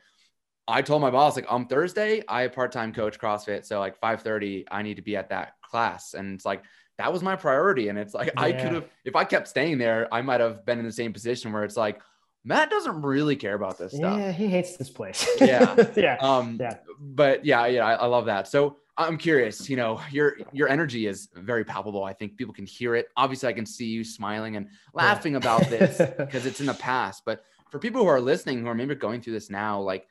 I 0.67 0.81
told 0.81 1.03
my 1.03 1.11
boss, 1.11 1.37
like 1.37 1.51
on 1.53 1.67
Thursday, 1.67 2.23
I 2.29 2.47
part-time 2.49 2.95
coach 2.95 3.19
CrossFit. 3.19 3.67
So 3.67 3.79
like 3.81 4.01
5:30, 4.01 4.65
I 4.71 4.83
need 4.83 4.95
to 4.95 5.03
be 5.03 5.17
at 5.17 5.29
that 5.31 5.55
class. 5.61 6.15
And 6.15 6.35
it's 6.35 6.47
like 6.47 6.63
that 6.99 7.13
was 7.13 7.23
my 7.23 7.37
priority. 7.37 7.89
And 7.89 7.99
it's 7.99 8.15
like, 8.15 8.29
yeah. 8.29 8.41
I 8.41 8.53
could 8.53 8.73
have, 8.73 8.85
if 9.05 9.17
I 9.17 9.25
kept 9.25 9.49
staying 9.49 9.79
there, 9.79 10.13
I 10.13 10.23
might 10.23 10.41
have 10.41 10.65
been 10.65 10.79
in 10.79 10.85
the 10.85 10.93
same 10.93 11.13
position 11.13 11.53
where 11.53 11.65
it's 11.65 11.77
like, 11.77 12.01
Matt 12.45 12.71
doesn't 12.71 13.03
really 13.03 13.37
care 13.37 13.55
about 13.55 13.79
this 13.79 13.93
stuff. 13.93 14.19
Yeah, 14.19 14.33
he 14.33 14.49
hates 14.49 14.77
this 14.77 14.91
place. 14.91 15.29
yeah. 15.41 15.91
yeah. 15.97 16.17
Um, 16.21 16.59
yeah. 16.61 16.79
But 16.99 17.45
yeah, 17.45 17.67
yeah, 17.67 17.87
I, 17.87 17.95
I, 17.95 18.07
love 18.07 18.27
that. 18.27 18.49
So 18.49 18.79
I'm 18.97 19.17
curious, 19.17 19.71
you 19.71 19.77
know, 19.77 20.01
your 20.11 20.37
your 20.53 20.69
energy 20.69 21.07
is 21.07 21.29
very 21.35 21.65
palpable. 21.65 22.03
I 22.03 22.13
think 22.13 22.37
people 22.37 22.53
can 22.53 22.67
hear 22.67 22.97
it. 22.97 23.09
Obviously, 23.17 23.49
I 23.49 23.53
can 23.53 23.65
see 23.65 23.87
you 23.87 24.03
smiling 24.03 24.57
and 24.57 24.69
laughing 24.93 25.33
yeah. 25.33 25.39
about 25.39 25.71
this 25.71 25.99
because 26.19 26.45
it's 26.45 26.61
in 26.61 26.67
the 26.67 26.75
past. 26.75 27.23
But 27.25 27.45
for 27.71 27.79
people 27.79 28.03
who 28.03 28.09
are 28.09 28.21
listening 28.21 28.61
who 28.61 28.67
are 28.67 28.75
maybe 28.75 28.97
going 28.97 29.21
through 29.21 29.35
this 29.35 29.49
now, 29.49 29.81
like, 29.81 30.07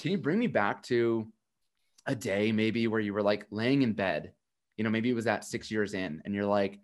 can 0.00 0.10
you 0.10 0.18
bring 0.18 0.40
me 0.40 0.48
back 0.48 0.82
to 0.84 1.28
a 2.06 2.14
day 2.14 2.52
maybe 2.52 2.86
where 2.86 3.00
you 3.00 3.12
were 3.12 3.22
like 3.22 3.46
laying 3.50 3.82
in 3.82 3.92
bed 3.92 4.32
you 4.76 4.84
know, 4.84 4.90
maybe 4.90 5.10
it 5.10 5.14
was 5.14 5.26
at 5.26 5.44
six 5.44 5.70
years 5.70 5.94
in 5.94 6.22
and 6.24 6.34
you're 6.34 6.44
like, 6.44 6.78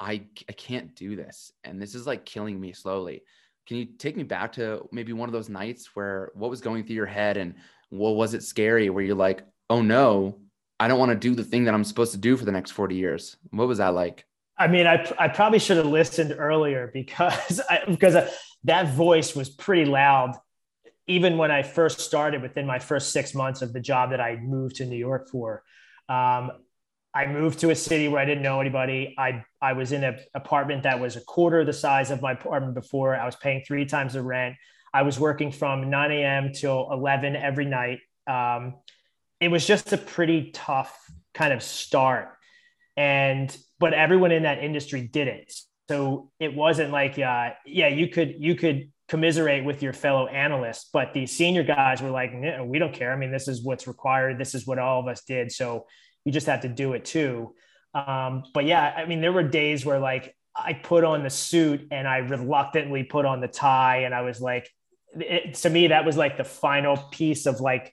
I, 0.00 0.26
I 0.48 0.52
can't 0.52 0.94
do 0.94 1.16
this. 1.16 1.52
And 1.62 1.80
this 1.80 1.94
is 1.94 2.06
like 2.06 2.24
killing 2.24 2.60
me 2.60 2.72
slowly. 2.72 3.22
Can 3.66 3.78
you 3.78 3.86
take 3.86 4.16
me 4.16 4.24
back 4.24 4.52
to 4.52 4.88
maybe 4.92 5.12
one 5.12 5.28
of 5.28 5.32
those 5.32 5.48
nights 5.48 5.90
where 5.94 6.30
what 6.34 6.50
was 6.50 6.60
going 6.60 6.84
through 6.84 6.96
your 6.96 7.06
head 7.06 7.36
and 7.36 7.54
what 7.90 8.16
was 8.16 8.34
it 8.34 8.42
scary 8.42 8.90
where 8.90 9.04
you're 9.04 9.14
like, 9.14 9.42
oh 9.70 9.80
no, 9.80 10.38
I 10.78 10.88
don't 10.88 10.98
want 10.98 11.12
to 11.12 11.16
do 11.16 11.34
the 11.34 11.44
thing 11.44 11.64
that 11.64 11.74
I'm 11.74 11.84
supposed 11.84 12.12
to 12.12 12.18
do 12.18 12.36
for 12.36 12.44
the 12.44 12.52
next 12.52 12.72
40 12.72 12.96
years. 12.96 13.36
What 13.50 13.68
was 13.68 13.78
that 13.78 13.94
like? 13.94 14.26
I 14.58 14.68
mean, 14.68 14.86
I, 14.86 15.10
I 15.18 15.28
probably 15.28 15.58
should 15.58 15.76
have 15.78 15.86
listened 15.86 16.34
earlier 16.36 16.90
because 16.92 17.60
I, 17.70 17.82
because 17.86 18.16
that 18.64 18.94
voice 18.94 19.34
was 19.34 19.48
pretty 19.48 19.84
loud. 19.84 20.36
Even 21.06 21.36
when 21.36 21.50
I 21.50 21.62
first 21.62 22.00
started 22.00 22.42
within 22.42 22.66
my 22.66 22.78
first 22.78 23.12
six 23.12 23.34
months 23.34 23.62
of 23.62 23.72
the 23.72 23.80
job 23.80 24.10
that 24.10 24.20
I 24.20 24.36
moved 24.36 24.76
to 24.76 24.86
New 24.86 24.96
York 24.96 25.28
for, 25.30 25.62
um, 26.08 26.50
I 27.14 27.26
moved 27.26 27.60
to 27.60 27.70
a 27.70 27.76
city 27.76 28.08
where 28.08 28.20
I 28.20 28.24
didn't 28.24 28.42
know 28.42 28.60
anybody. 28.60 29.14
I 29.16 29.44
I 29.62 29.74
was 29.74 29.92
in 29.92 30.02
an 30.02 30.18
apartment 30.34 30.82
that 30.82 31.00
was 31.00 31.16
a 31.16 31.20
quarter 31.20 31.64
the 31.64 31.72
size 31.72 32.10
of 32.10 32.20
my 32.20 32.32
apartment 32.32 32.74
before. 32.74 33.14
I 33.14 33.24
was 33.24 33.36
paying 33.36 33.62
three 33.66 33.86
times 33.86 34.14
the 34.14 34.22
rent. 34.22 34.56
I 34.92 35.02
was 35.02 35.18
working 35.18 35.50
from 35.52 35.90
9 35.90 36.12
a.m. 36.12 36.52
till 36.52 36.88
11 36.92 37.34
every 37.34 37.64
night. 37.64 37.98
Um, 38.28 38.74
it 39.40 39.48
was 39.48 39.66
just 39.66 39.92
a 39.92 39.98
pretty 39.98 40.50
tough 40.52 40.96
kind 41.34 41.52
of 41.52 41.62
start, 41.62 42.30
and 42.96 43.56
but 43.78 43.94
everyone 43.94 44.32
in 44.32 44.42
that 44.42 44.58
industry 44.58 45.02
did 45.02 45.28
it. 45.28 45.52
So 45.88 46.30
it 46.40 46.54
wasn't 46.54 46.92
like, 46.92 47.18
uh, 47.18 47.50
yeah, 47.66 47.88
you 47.88 48.08
could 48.08 48.36
you 48.38 48.54
could 48.54 48.90
commiserate 49.08 49.64
with 49.64 49.82
your 49.82 49.92
fellow 49.92 50.26
analysts, 50.26 50.88
but 50.92 51.12
the 51.12 51.26
senior 51.26 51.62
guys 51.62 52.00
were 52.00 52.10
like, 52.10 52.32
we 52.64 52.78
don't 52.78 52.94
care. 52.94 53.12
I 53.12 53.16
mean, 53.16 53.30
this 53.30 53.48
is 53.48 53.62
what's 53.62 53.86
required. 53.86 54.38
This 54.38 54.54
is 54.54 54.66
what 54.66 54.78
all 54.78 55.00
of 55.00 55.08
us 55.08 55.22
did. 55.24 55.52
So 55.52 55.86
you 56.24 56.32
just 56.32 56.46
have 56.46 56.62
to 56.62 56.68
do 56.68 56.92
it 56.94 57.04
too. 57.04 57.54
Um, 57.94 58.44
but 58.52 58.64
yeah, 58.64 58.92
I 58.96 59.06
mean, 59.06 59.20
there 59.20 59.32
were 59.32 59.42
days 59.42 59.86
where 59.86 59.98
like 59.98 60.34
I 60.56 60.72
put 60.72 61.04
on 61.04 61.22
the 61.22 61.30
suit 61.30 61.88
and 61.90 62.08
I 62.08 62.18
reluctantly 62.18 63.04
put 63.04 63.24
on 63.24 63.40
the 63.40 63.48
tie, 63.48 63.98
and 63.98 64.14
I 64.14 64.22
was 64.22 64.40
like, 64.40 64.68
it, 65.14 65.54
to 65.54 65.70
me, 65.70 65.88
that 65.88 66.04
was 66.04 66.16
like 66.16 66.36
the 66.36 66.44
final 66.44 66.96
piece 66.96 67.46
of 67.46 67.60
like 67.60 67.92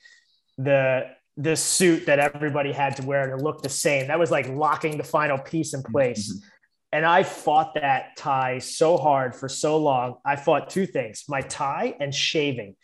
the 0.58 1.10
the 1.38 1.56
suit 1.56 2.06
that 2.08 2.20
everybody 2.20 2.72
had 2.72 2.98
to 2.98 3.06
wear 3.06 3.36
to 3.36 3.42
look 3.42 3.62
the 3.62 3.70
same. 3.70 4.08
That 4.08 4.20
was 4.20 4.32
like 4.32 4.48
locking 4.50 4.98
the 4.98 5.04
final 5.04 5.38
piece 5.38 5.74
in 5.74 5.82
place. 5.82 6.32
Mm-hmm. 6.32 6.48
And 6.94 7.06
I 7.06 7.24
fought 7.24 7.76
that 7.76 8.18
tie 8.18 8.60
so 8.60 8.98
hard 8.98 9.34
for 9.34 9.48
so 9.48 9.78
long. 9.78 10.16
I 10.26 10.36
fought 10.36 10.70
two 10.70 10.86
things 10.86 11.24
my 11.30 11.42
tie 11.42 11.96
and 12.00 12.14
shaving. 12.14 12.76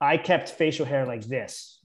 I 0.00 0.16
kept 0.16 0.50
facial 0.50 0.86
hair 0.86 1.06
like 1.06 1.24
this. 1.24 1.80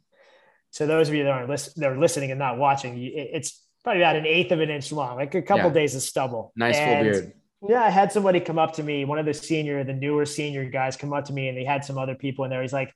So 0.71 0.85
those 0.85 1.09
of 1.09 1.15
you 1.15 1.23
that 1.23 1.31
aren't 1.31 1.49
that 1.49 1.91
are 1.91 1.97
listening 1.97 2.31
and 2.31 2.39
not 2.39 2.57
watching, 2.57 2.97
it's 2.97 3.63
probably 3.83 4.01
about 4.01 4.15
an 4.15 4.25
eighth 4.25 4.51
of 4.51 4.59
an 4.59 4.69
inch 4.69 4.91
long, 4.91 5.15
like 5.15 5.33
a 5.35 5.41
couple 5.41 5.67
yeah. 5.67 5.73
days 5.73 5.95
of 5.95 6.01
stubble. 6.01 6.51
Nice 6.55 6.75
and, 6.77 7.05
full 7.05 7.11
beard. 7.11 7.33
Yeah, 7.67 7.83
I 7.83 7.89
had 7.89 8.11
somebody 8.11 8.39
come 8.39 8.59
up 8.59 8.73
to 8.73 8.83
me, 8.83 9.05
one 9.05 9.17
of 9.17 9.25
the 9.25 9.33
senior, 9.33 9.83
the 9.83 9.93
newer 9.93 10.25
senior 10.25 10.69
guys 10.69 10.95
come 10.95 11.13
up 11.13 11.25
to 11.25 11.33
me 11.33 11.47
and 11.47 11.57
they 11.57 11.63
had 11.63 11.83
some 11.83 11.97
other 11.97 12.13
people 12.15 12.45
in 12.45 12.51
there. 12.51 12.61
He's 12.61 12.73
like, 12.73 12.93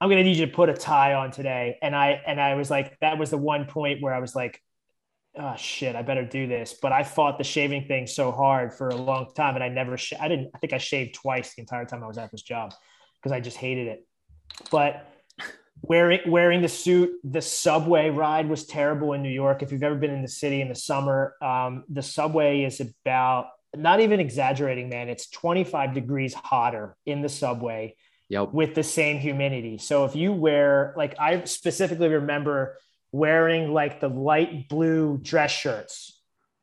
I'm 0.00 0.08
gonna 0.08 0.22
need 0.22 0.36
you 0.36 0.46
to 0.46 0.52
put 0.52 0.68
a 0.68 0.74
tie 0.74 1.14
on 1.14 1.30
today. 1.30 1.78
And 1.82 1.94
I 1.94 2.22
and 2.26 2.40
I 2.40 2.54
was 2.54 2.70
like, 2.70 2.98
that 3.00 3.18
was 3.18 3.30
the 3.30 3.38
one 3.38 3.66
point 3.66 4.00
where 4.00 4.14
I 4.14 4.18
was 4.20 4.34
like, 4.34 4.60
oh 5.36 5.54
shit, 5.56 5.96
I 5.96 6.02
better 6.02 6.24
do 6.24 6.46
this. 6.46 6.74
But 6.80 6.92
I 6.92 7.04
fought 7.04 7.38
the 7.38 7.44
shaving 7.44 7.86
thing 7.86 8.06
so 8.06 8.32
hard 8.32 8.74
for 8.74 8.88
a 8.88 8.96
long 8.96 9.32
time, 9.34 9.54
and 9.54 9.64
I 9.64 9.68
never, 9.68 9.96
sh- 9.96 10.14
I 10.20 10.28
didn't, 10.28 10.50
I 10.54 10.58
think 10.58 10.72
I 10.72 10.78
shaved 10.78 11.14
twice 11.14 11.54
the 11.54 11.62
entire 11.62 11.84
time 11.84 12.02
I 12.02 12.06
was 12.06 12.18
at 12.18 12.30
this 12.30 12.42
job 12.42 12.72
because 13.16 13.32
I 13.32 13.40
just 13.40 13.56
hated 13.56 13.88
it. 13.88 14.06
But 14.70 15.06
wearing 15.82 16.20
wearing 16.26 16.62
the 16.62 16.68
suit, 16.68 17.12
the 17.24 17.42
subway 17.42 18.10
ride 18.10 18.48
was 18.48 18.64
terrible 18.64 19.12
in 19.12 19.22
New 19.22 19.30
York. 19.30 19.62
If 19.62 19.72
you've 19.72 19.82
ever 19.82 19.96
been 19.96 20.12
in 20.12 20.22
the 20.22 20.28
city 20.28 20.60
in 20.60 20.68
the 20.68 20.74
summer, 20.74 21.34
um, 21.42 21.84
the 21.88 22.02
subway 22.02 22.62
is 22.62 22.80
about 22.80 23.48
not 23.76 24.00
even 24.00 24.20
exaggerating, 24.20 24.88
man. 24.88 25.08
It's 25.08 25.28
25 25.28 25.94
degrees 25.94 26.34
hotter 26.34 26.96
in 27.06 27.22
the 27.22 27.28
subway 27.28 27.96
yep. 28.28 28.52
with 28.52 28.74
the 28.74 28.82
same 28.82 29.18
humidity. 29.18 29.78
So 29.78 30.04
if 30.04 30.14
you 30.14 30.32
wear, 30.32 30.94
like, 30.96 31.18
I 31.18 31.44
specifically 31.44 32.08
remember 32.08 32.76
wearing 33.12 33.72
like 33.72 34.00
the 34.00 34.08
light 34.08 34.68
blue 34.68 35.18
dress 35.22 35.50
shirts. 35.50 36.18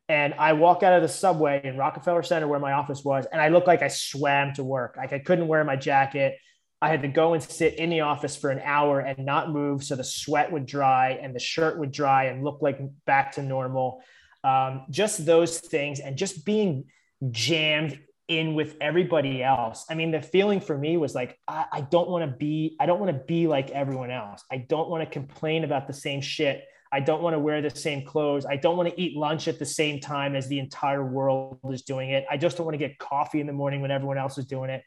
And 0.08 0.34
I 0.34 0.54
walk 0.54 0.82
out 0.82 0.94
of 0.94 1.02
the 1.02 1.08
subway 1.08 1.60
in 1.62 1.76
Rockefeller 1.76 2.24
Center 2.24 2.48
where 2.48 2.58
my 2.58 2.72
office 2.72 3.04
was, 3.04 3.26
and 3.30 3.40
I 3.40 3.48
looked 3.48 3.68
like 3.68 3.82
I 3.82 3.88
swam 3.88 4.52
to 4.54 4.64
work. 4.64 4.96
Like 4.96 5.12
I 5.12 5.20
couldn't 5.20 5.46
wear 5.46 5.62
my 5.62 5.76
jacket. 5.76 6.36
I 6.82 6.88
had 6.88 7.02
to 7.02 7.08
go 7.08 7.34
and 7.34 7.42
sit 7.42 7.74
in 7.74 7.90
the 7.90 8.00
office 8.00 8.36
for 8.36 8.50
an 8.50 8.60
hour 8.64 9.00
and 9.00 9.26
not 9.26 9.50
move 9.50 9.84
so 9.84 9.96
the 9.96 10.04
sweat 10.04 10.50
would 10.50 10.64
dry 10.64 11.18
and 11.22 11.34
the 11.34 11.40
shirt 11.40 11.78
would 11.78 11.92
dry 11.92 12.24
and 12.24 12.42
look 12.42 12.62
like 12.62 12.80
back 13.04 13.32
to 13.32 13.42
normal. 13.42 14.02
Um, 14.42 14.86
just 14.90 15.26
those 15.26 15.60
things 15.60 16.00
and 16.00 16.16
just 16.16 16.46
being 16.46 16.86
jammed 17.30 18.00
in 18.28 18.54
with 18.54 18.76
everybody 18.80 19.42
else. 19.42 19.84
I 19.90 19.94
mean, 19.94 20.12
the 20.12 20.22
feeling 20.22 20.60
for 20.60 20.78
me 20.78 20.96
was 20.96 21.14
like, 21.14 21.38
I, 21.46 21.66
I 21.70 21.80
don't 21.82 22.08
want 22.08 22.30
to 22.30 22.34
be, 22.34 22.76
I 22.80 22.86
don't 22.86 23.00
want 23.00 23.12
to 23.12 23.24
be 23.24 23.46
like 23.46 23.70
everyone 23.70 24.10
else. 24.10 24.42
I 24.50 24.58
don't 24.58 24.88
want 24.88 25.04
to 25.04 25.10
complain 25.10 25.64
about 25.64 25.86
the 25.86 25.92
same 25.92 26.22
shit. 26.22 26.64
I 26.92 27.00
don't 27.00 27.22
want 27.22 27.34
to 27.34 27.38
wear 27.38 27.60
the 27.60 27.70
same 27.70 28.06
clothes. 28.06 28.46
I 28.46 28.56
don't 28.56 28.76
want 28.76 28.88
to 28.88 29.00
eat 29.00 29.16
lunch 29.16 29.48
at 29.48 29.58
the 29.58 29.66
same 29.66 30.00
time 30.00 30.34
as 30.34 30.48
the 30.48 30.58
entire 30.58 31.04
world 31.04 31.58
is 31.70 31.82
doing 31.82 32.10
it. 32.10 32.24
I 32.30 32.36
just 32.36 32.56
don't 32.56 32.64
want 32.64 32.74
to 32.74 32.78
get 32.78 32.98
coffee 32.98 33.40
in 33.40 33.46
the 33.46 33.52
morning 33.52 33.80
when 33.80 33.90
everyone 33.90 34.16
else 34.16 34.38
is 34.38 34.46
doing 34.46 34.70
it. 34.70 34.82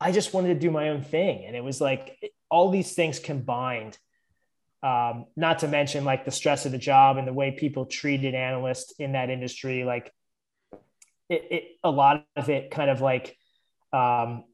I 0.00 0.12
just 0.12 0.32
wanted 0.32 0.54
to 0.54 0.60
do 0.60 0.70
my 0.70 0.90
own 0.90 1.02
thing. 1.02 1.44
And 1.46 1.56
it 1.56 1.64
was 1.64 1.80
like 1.80 2.32
all 2.50 2.70
these 2.70 2.94
things 2.94 3.18
combined. 3.18 3.98
Um, 4.80 5.26
not 5.36 5.60
to 5.60 5.68
mention 5.68 6.04
like 6.04 6.24
the 6.24 6.30
stress 6.30 6.64
of 6.64 6.70
the 6.70 6.78
job 6.78 7.16
and 7.16 7.26
the 7.26 7.32
way 7.32 7.50
people 7.50 7.86
treated 7.86 8.34
analysts 8.34 8.92
in 8.98 9.12
that 9.12 9.28
industry. 9.28 9.82
Like 9.82 10.12
it, 11.28 11.44
it, 11.50 11.64
a 11.82 11.90
lot 11.90 12.24
of 12.36 12.48
it 12.48 12.70
kind 12.70 12.90
of 12.90 13.00
like 13.00 13.36
um, 13.92 14.44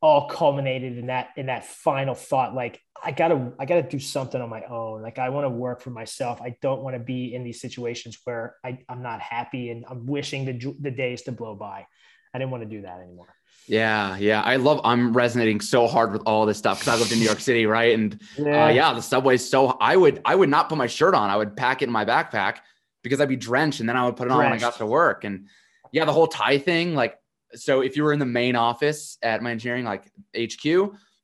all 0.00 0.28
culminated 0.28 0.96
in 0.96 1.06
that 1.06 1.30
in 1.36 1.46
that 1.46 1.64
final 1.64 2.14
thought 2.14 2.54
like 2.54 2.80
i 3.02 3.10
gotta 3.10 3.52
i 3.58 3.64
gotta 3.64 3.82
do 3.82 3.98
something 3.98 4.40
on 4.40 4.48
my 4.48 4.62
own 4.62 5.02
like 5.02 5.18
i 5.18 5.28
want 5.28 5.44
to 5.44 5.48
work 5.48 5.80
for 5.80 5.90
myself 5.90 6.40
i 6.40 6.56
don't 6.62 6.82
want 6.82 6.94
to 6.94 7.00
be 7.00 7.34
in 7.34 7.42
these 7.42 7.60
situations 7.60 8.16
where 8.22 8.54
I, 8.64 8.78
i'm 8.88 9.02
not 9.02 9.20
happy 9.20 9.70
and 9.70 9.84
i'm 9.88 10.06
wishing 10.06 10.44
the, 10.44 10.76
the 10.80 10.92
days 10.92 11.22
to 11.22 11.32
blow 11.32 11.56
by 11.56 11.86
i 12.32 12.38
didn't 12.38 12.52
want 12.52 12.62
to 12.62 12.68
do 12.68 12.82
that 12.82 13.00
anymore 13.00 13.34
yeah, 13.68 14.16
yeah. 14.16 14.42
I 14.42 14.56
love 14.56 14.80
I'm 14.84 15.12
resonating 15.12 15.60
so 15.60 15.86
hard 15.86 16.12
with 16.12 16.22
all 16.24 16.46
this 16.46 16.58
stuff 16.58 16.80
because 16.80 16.94
I 16.94 16.98
lived 16.98 17.12
in 17.12 17.18
New 17.18 17.24
York 17.24 17.40
City, 17.40 17.66
right? 17.66 17.94
And 17.94 18.20
yeah. 18.36 18.66
Uh, 18.66 18.68
yeah, 18.68 18.92
the 18.94 19.02
subway's 19.02 19.48
so 19.48 19.76
I 19.80 19.96
would 19.96 20.20
I 20.24 20.34
would 20.34 20.48
not 20.48 20.68
put 20.68 20.78
my 20.78 20.86
shirt 20.86 21.14
on. 21.14 21.30
I 21.30 21.36
would 21.36 21.56
pack 21.56 21.82
it 21.82 21.86
in 21.86 21.92
my 21.92 22.04
backpack 22.04 22.58
because 23.02 23.20
I'd 23.20 23.28
be 23.28 23.36
drenched 23.36 23.80
and 23.80 23.88
then 23.88 23.96
I 23.96 24.04
would 24.04 24.16
put 24.16 24.26
it 24.26 24.30
drenched. 24.30 24.44
on 24.44 24.50
when 24.50 24.58
I 24.58 24.58
got 24.58 24.76
to 24.78 24.86
work. 24.86 25.24
And 25.24 25.46
yeah, 25.92 26.04
the 26.04 26.12
whole 26.12 26.26
tie 26.26 26.58
thing, 26.58 26.94
like, 26.94 27.18
so 27.54 27.80
if 27.80 27.96
you 27.96 28.04
were 28.04 28.12
in 28.12 28.18
the 28.18 28.26
main 28.26 28.56
office 28.56 29.18
at 29.22 29.42
my 29.42 29.50
engineering, 29.50 29.84
like 29.84 30.04
HQ, 30.36 30.66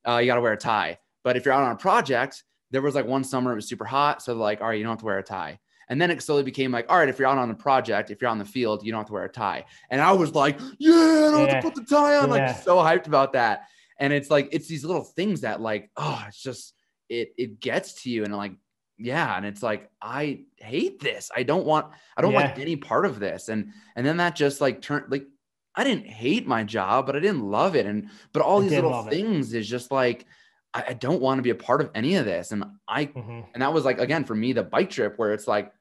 uh, 0.07 0.19
you 0.19 0.27
got 0.27 0.37
to 0.37 0.41
wear 0.41 0.53
a 0.53 0.57
tie. 0.57 0.99
But 1.23 1.37
if 1.37 1.45
you're 1.45 1.55
out 1.55 1.63
on 1.63 1.73
a 1.73 1.77
project, 1.77 2.45
there 2.71 2.83
was 2.83 2.95
like 2.95 3.07
one 3.07 3.25
summer 3.25 3.53
it 3.53 3.57
was 3.57 3.69
super 3.69 3.85
hot. 3.85 4.23
So 4.23 4.35
like, 4.35 4.61
all 4.61 4.69
right, 4.69 4.79
you 4.79 4.85
don't 4.85 4.93
have 4.93 4.99
to 5.01 5.05
wear 5.05 5.19
a 5.19 5.23
tie. 5.23 5.59
And 5.89 6.01
then 6.01 6.11
it 6.11 6.23
slowly 6.23 6.43
became 6.43 6.71
like, 6.73 6.91
all 6.91 6.99
right, 6.99 7.09
if 7.09 7.19
you're 7.19 7.29
out 7.29 7.39
on 7.39 7.51
a 7.51 7.55
project, 7.55 8.11
if 8.11 8.21
you're 8.21 8.31
on 8.31 8.39
the 8.39 8.45
field, 8.45 8.85
you 8.85 8.93
don't 8.93 9.01
have 9.01 9.07
to 9.09 9.13
wear 9.13 9.25
a 9.25 9.29
tie. 9.29 9.65
And 9.91 10.01
I 10.01 10.13
was 10.13 10.35
like, 10.35 10.59
yeah, 10.79 10.93
I 10.93 11.31
don't 11.31 11.47
yeah. 11.47 11.55
have 11.55 11.65
to 11.65 11.71
put 11.71 11.75
the 11.75 11.95
tie 11.95 12.17
on. 12.17 12.29
Yeah. 12.29 12.47
Like 12.47 12.63
so 12.63 12.77
hyped 12.77 13.07
about 13.07 13.33
that. 13.35 13.69
And 13.99 14.13
it's 14.13 14.31
like, 14.31 14.49
it's 14.53 14.67
these 14.67 14.85
little 14.85 15.05
things 15.05 15.43
that 15.43 15.61
like, 15.61 15.91
oh, 15.97 16.25
it's 16.27 16.43
just, 16.43 16.75
it, 17.09 17.33
it 17.37 17.61
gets 17.61 18.03
to 18.03 18.11
you. 18.11 18.25
And 18.25 18.35
like, 18.37 18.55
yeah 18.99 19.37
and 19.37 19.45
it's 19.45 19.63
like 19.63 19.91
i 20.01 20.41
hate 20.57 21.01
this 21.01 21.31
i 21.35 21.43
don't 21.43 21.67
want 21.67 21.87
i 22.17 22.23
don't 22.23 22.33
yeah. 22.33 22.43
like 22.43 22.59
any 22.59 22.77
part 22.77 23.05
of 23.05 23.19
this 23.19 23.49
and 23.49 23.73
and 23.97 24.07
then 24.07 24.19
that 24.19 24.37
just 24.37 24.61
like 24.61 24.81
turned 24.81 25.07
like 25.11 25.27
i 25.75 25.83
didn't 25.83 26.07
hate 26.07 26.47
my 26.47 26.63
job 26.63 27.05
but 27.05 27.17
i 27.17 27.19
didn't 27.19 27.43
love 27.43 27.75
it 27.75 27.87
and 27.87 28.09
but 28.33 28.43
all 28.43 28.61
I 28.61 28.63
these 28.63 28.73
little 28.73 29.03
things 29.05 29.53
it. 29.53 29.61
is 29.61 29.69
just 29.69 29.91
like 29.91 30.27
I, 30.75 30.85
I, 30.89 30.93
don't 30.95 31.23
want 31.23 31.39
to 31.39 31.43
be 31.43 31.51
a 31.51 31.55
part 31.55 31.81
of 31.81 31.91
any 31.95 32.17
of 32.17 32.25
this 32.25 32.51
and 32.53 32.65
i 32.87 33.07
mm-hmm. 33.07 33.41
and 33.55 33.63
that 33.63 33.73
was 33.73 33.85
like 33.85 33.99
again 33.99 34.25
for 34.25 34.35
me 34.35 34.53
the 34.53 34.63
bike 34.63 34.91
trip 34.91 35.15
where 35.17 35.33
it's 35.33 35.47
like 35.47 35.73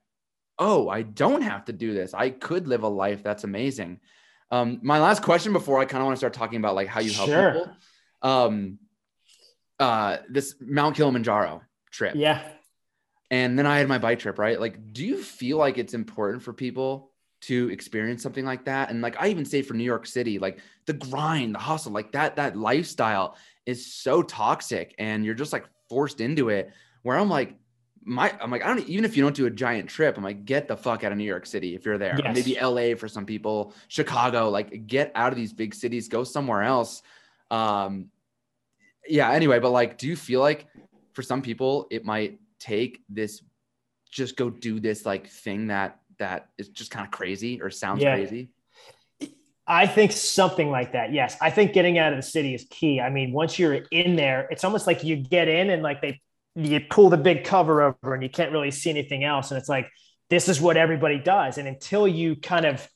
oh 0.60 0.88
i 0.88 1.01
don't 1.01 1.41
have 1.41 1.65
to 1.65 1.73
do 1.73 1.93
this 1.93 2.13
i 2.13 2.29
could 2.29 2.67
live 2.67 2.84
a 2.84 2.88
life 2.88 3.23
that's 3.23 3.43
amazing 3.43 3.99
um 4.51 4.79
my 4.84 4.99
last 4.99 5.23
question 5.23 5.51
before 5.51 5.79
i 5.79 5.86
kind 5.86 6.01
of 6.01 6.06
want 6.06 6.15
to 6.15 6.19
start 6.19 6.34
talking 6.34 6.58
about 6.58 6.75
like 6.75 6.88
how 6.88 6.99
you 6.99 7.12
help 7.12 7.29
sure. 7.29 7.51
people 7.51 7.75
um 8.21 8.77
uh 9.79 10.17
this 10.29 10.56
mount 10.62 10.95
kilimanjaro 10.95 11.62
trip 11.91 12.13
yeah 12.15 12.41
and 13.34 13.58
then 13.58 13.65
I 13.65 13.79
had 13.79 13.88
my 13.88 13.97
bike 13.97 14.19
trip, 14.19 14.38
right? 14.38 14.60
Like, 14.60 14.93
do 14.93 15.03
you 15.03 15.17
feel 15.17 15.58
like 15.58 15.79
it's 15.79 15.95
important 15.95 16.43
for 16.43 16.53
people 16.53 17.10
to 17.41 17.67
experience 17.71 18.21
something 18.21 18.45
like 18.45 18.65
that? 18.65 18.91
And 18.91 19.01
like 19.01 19.19
I 19.19 19.29
even 19.29 19.43
say 19.43 19.63
for 19.63 19.73
New 19.73 19.84
York 19.84 20.06
City, 20.06 20.38
like 20.38 20.60
the 20.86 20.93
grind, 20.93 21.56
the 21.56 21.60
hustle, 21.60 21.91
like 21.91 22.12
that, 22.12 22.36
that 22.36 22.56
lifestyle 22.56 23.36
is 23.65 23.93
so 23.93 24.21
toxic 24.21 24.95
and 24.97 25.26
you're 25.26 25.34
just 25.34 25.54
like 25.54 25.65
forced 25.89 26.21
into 26.21 26.49
it. 26.49 26.71
Where 27.04 27.17
I'm 27.17 27.30
like, 27.30 27.56
my 28.06 28.34
I'm 28.41 28.52
like, 28.52 28.63
I 28.63 28.67
don't 28.67 28.88
even 28.88 29.06
if 29.06 29.15
you 29.15 29.23
don't 29.23 29.36
do 29.36 29.45
a 29.45 29.49
giant 29.49 29.89
trip, 29.89 30.17
I'm 30.17 30.23
like, 30.23 30.45
get 30.45 30.67
the 30.67 30.78
fuck 30.78 31.04
out 31.04 31.12
of 31.12 31.17
New 31.17 31.23
York 31.23 31.45
City 31.45 31.76
if 31.76 31.86
you're 31.86 31.97
there. 31.97 32.17
Yes. 32.21 32.36
Maybe 32.36 32.58
LA 32.60 32.95
for 32.95 33.08
some 33.08 33.26
people, 33.26 33.73
Chicago, 33.88 34.49
like 34.49 34.88
get 34.88 35.12
out 35.15 35.32
of 35.32 35.38
these 35.38 35.54
big 35.54 35.73
cities, 35.73 36.08
go 36.08 36.23
somewhere 36.23 36.63
else. 36.63 37.02
Um 37.52 38.10
yeah, 39.08 39.32
anyway, 39.32 39.60
but 39.60 39.71
like, 39.71 39.97
do 39.97 40.08
you 40.08 40.15
feel 40.15 40.39
like 40.39 40.67
for 41.13 41.21
some 41.21 41.41
people 41.41 41.88
it 41.91 42.06
might 42.06 42.39
take 42.60 43.04
this 43.10 43.41
just 44.10 44.38
go 44.38 44.49
do 44.49 44.80
this 44.80 45.06
like 45.06 45.28
thing 45.28 45.67
that 45.67 45.99
that 46.19 46.49
is 46.58 46.69
just 46.69 46.91
kind 46.91 47.06
of 47.06 47.12
crazy 47.12 47.62
or 47.62 47.69
sounds 47.69 48.02
yeah. 48.02 48.15
crazy 48.15 48.49
I 49.65 49.88
think 49.88 50.12
something 50.12 50.69
like 50.69 50.91
that. 50.91 51.13
Yes. 51.13 51.38
I 51.41 51.49
think 51.49 51.73
getting 51.73 51.97
out 51.97 52.12
of 52.12 52.17
the 52.17 52.23
city 52.23 52.54
is 52.54 52.65
key. 52.69 52.99
I 52.99 53.10
mean, 53.10 53.32
once 53.32 53.58
you're 53.58 53.73
in 53.73 54.15
there, 54.15 54.47
it's 54.52 54.63
almost 54.63 54.88
like 54.88 55.04
you 55.04 55.15
get 55.15 55.47
in 55.47 55.69
and 55.69 55.82
like 55.82 56.02
they 56.02 56.19
you 56.56 56.82
pull 56.89 57.10
the 57.10 57.17
big 57.17 57.45
cover 57.45 57.82
over 57.82 58.13
and 58.13 58.21
you 58.21 58.30
can't 58.30 58.52
really 58.52 58.71
see 58.71 58.89
anything 58.89 59.23
else. 59.23 59.52
And 59.52 59.58
it's 59.58 59.69
like, 59.69 59.89
this 60.30 60.49
is 60.49 60.62
what 60.62 60.78
everybody 60.78 61.17
does. 61.17 61.58
And 61.58 61.67
until 61.67 62.08
you 62.08 62.36
kind 62.36 62.65
of 62.65 62.88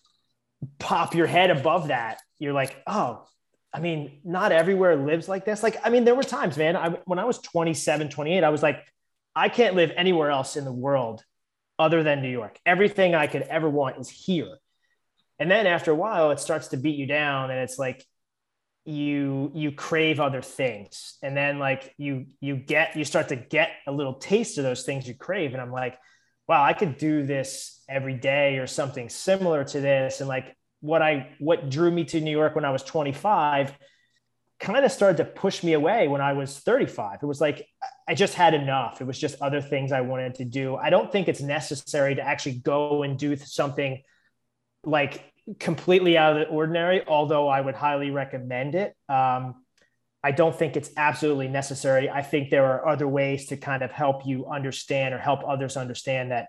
pop 0.79 1.15
your 1.15 1.27
head 1.27 1.49
above 1.49 1.87
that, 1.87 2.19
you're 2.39 2.53
like, 2.53 2.75
oh, 2.85 3.25
I 3.73 3.79
mean, 3.79 4.19
not 4.23 4.51
everywhere 4.51 4.95
lives 4.95 5.27
like 5.27 5.45
this. 5.45 5.63
Like, 5.63 5.77
I 5.83 5.89
mean, 5.89 6.05
there 6.05 6.15
were 6.15 6.23
times, 6.23 6.57
man, 6.57 6.75
I, 6.75 6.89
when 7.05 7.19
I 7.19 7.25
was 7.25 7.39
27, 7.39 8.09
28, 8.09 8.43
I 8.43 8.49
was 8.49 8.63
like, 8.63 8.83
I 9.35 9.49
can't 9.49 9.75
live 9.75 9.91
anywhere 9.95 10.31
else 10.31 10.55
in 10.55 10.65
the 10.65 10.71
world 10.71 11.23
other 11.77 12.03
than 12.03 12.21
New 12.21 12.29
York. 12.29 12.59
Everything 12.65 13.13
I 13.13 13.27
could 13.27 13.43
ever 13.43 13.69
want 13.69 13.99
is 13.99 14.09
here. 14.09 14.57
And 15.39 15.49
then 15.49 15.67
after 15.67 15.91
a 15.91 15.95
while, 15.95 16.31
it 16.31 16.39
starts 16.39 16.69
to 16.69 16.77
beat 16.77 16.95
you 16.95 17.05
down, 17.05 17.51
and 17.51 17.59
it's 17.59 17.77
like 17.77 18.03
you 18.85 19.51
you 19.53 19.71
crave 19.71 20.19
other 20.19 20.41
things, 20.41 21.17
and 21.21 21.35
then 21.35 21.59
like 21.59 21.93
you 21.97 22.25
you 22.39 22.55
get 22.55 22.95
you 22.95 23.03
start 23.03 23.29
to 23.29 23.35
get 23.35 23.69
a 23.85 23.91
little 23.91 24.15
taste 24.15 24.57
of 24.57 24.63
those 24.63 24.83
things 24.83 25.07
you 25.07 25.13
crave, 25.13 25.53
and 25.53 25.61
I'm 25.61 25.71
like, 25.71 25.97
wow, 26.47 26.63
I 26.63 26.73
could 26.73 26.97
do 26.97 27.25
this 27.25 27.83
every 27.89 28.15
day 28.15 28.57
or 28.57 28.67
something 28.67 29.09
similar 29.09 29.63
to 29.65 29.79
this, 29.79 30.21
and 30.21 30.27
like 30.27 30.55
what 30.81 31.01
I 31.01 31.29
what 31.39 31.69
drew 31.69 31.91
me 31.91 32.05
to 32.05 32.21
New 32.21 32.31
York 32.31 32.55
when 32.55 32.65
I 32.65 32.71
was 32.71 32.83
25 32.83 33.77
kind 34.59 34.83
of 34.83 34.91
started 34.91 35.17
to 35.17 35.25
push 35.25 35.63
me 35.63 35.73
away 35.73 36.07
when 36.07 36.21
I 36.21 36.33
was 36.33 36.57
35. 36.59 37.19
It 37.21 37.25
was 37.25 37.39
like 37.41 37.67
I 38.07 38.15
just 38.15 38.33
had 38.33 38.53
enough. 38.53 39.01
It 39.01 39.07
was 39.07 39.19
just 39.19 39.41
other 39.41 39.61
things 39.61 39.91
I 39.91 40.01
wanted 40.01 40.35
to 40.35 40.45
do. 40.45 40.75
I 40.75 40.89
don't 40.89 41.11
think 41.11 41.27
it's 41.27 41.41
necessary 41.41 42.15
to 42.15 42.21
actually 42.21 42.59
go 42.59 43.03
and 43.03 43.19
do 43.19 43.35
something 43.35 44.01
like 44.83 45.33
completely 45.59 46.17
out 46.17 46.33
of 46.33 46.47
the 46.47 46.53
ordinary, 46.53 47.05
although 47.07 47.47
I 47.47 47.61
would 47.61 47.75
highly 47.75 48.11
recommend 48.11 48.75
it. 48.75 48.95
Um, 49.07 49.63
I 50.23 50.31
don't 50.31 50.55
think 50.55 50.75
it's 50.75 50.89
absolutely 50.97 51.47
necessary. 51.47 52.09
I 52.09 52.21
think 52.21 52.49
there 52.49 52.65
are 52.65 52.87
other 52.87 53.07
ways 53.07 53.47
to 53.47 53.57
kind 53.57 53.83
of 53.83 53.91
help 53.91 54.25
you 54.25 54.47
understand 54.47 55.13
or 55.13 55.19
help 55.19 55.41
others 55.47 55.77
understand 55.77 56.31
that 56.31 56.47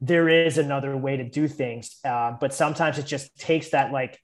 there 0.00 0.28
is 0.28 0.58
another 0.58 0.96
way 0.96 1.18
to 1.18 1.24
do 1.24 1.46
things. 1.46 1.96
Uh, 2.04 2.32
but 2.40 2.54
sometimes 2.54 2.98
it 2.98 3.06
just 3.06 3.36
takes 3.38 3.70
that 3.70 3.92
like 3.92 4.18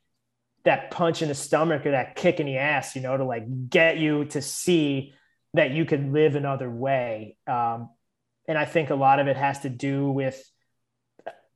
that 0.65 0.91
punch 0.91 1.23
in 1.23 1.29
the 1.29 1.35
stomach 1.35 1.87
or 1.87 1.93
that 1.93 2.17
kick 2.17 2.41
in 2.41 2.47
the 2.47 2.57
ass, 2.57 2.97
you 2.97 3.03
know, 3.03 3.17
to 3.17 3.25
like 3.25 3.69
get 3.69 3.99
you 3.99 4.25
to 4.25 4.43
see 4.43 5.15
that 5.55 5.71
you 5.71 5.85
could 5.85 6.13
live 6.13 6.35
another 6.35 6.69
way. 6.69 7.37
Um, 7.47 7.91
and 8.49 8.59
I 8.59 8.65
think 8.65 8.91
a 8.91 8.95
lot 8.95 9.21
of 9.21 9.29
it 9.29 9.37
has 9.37 9.61
to 9.61 9.69
do 9.69 10.11
with 10.11 10.43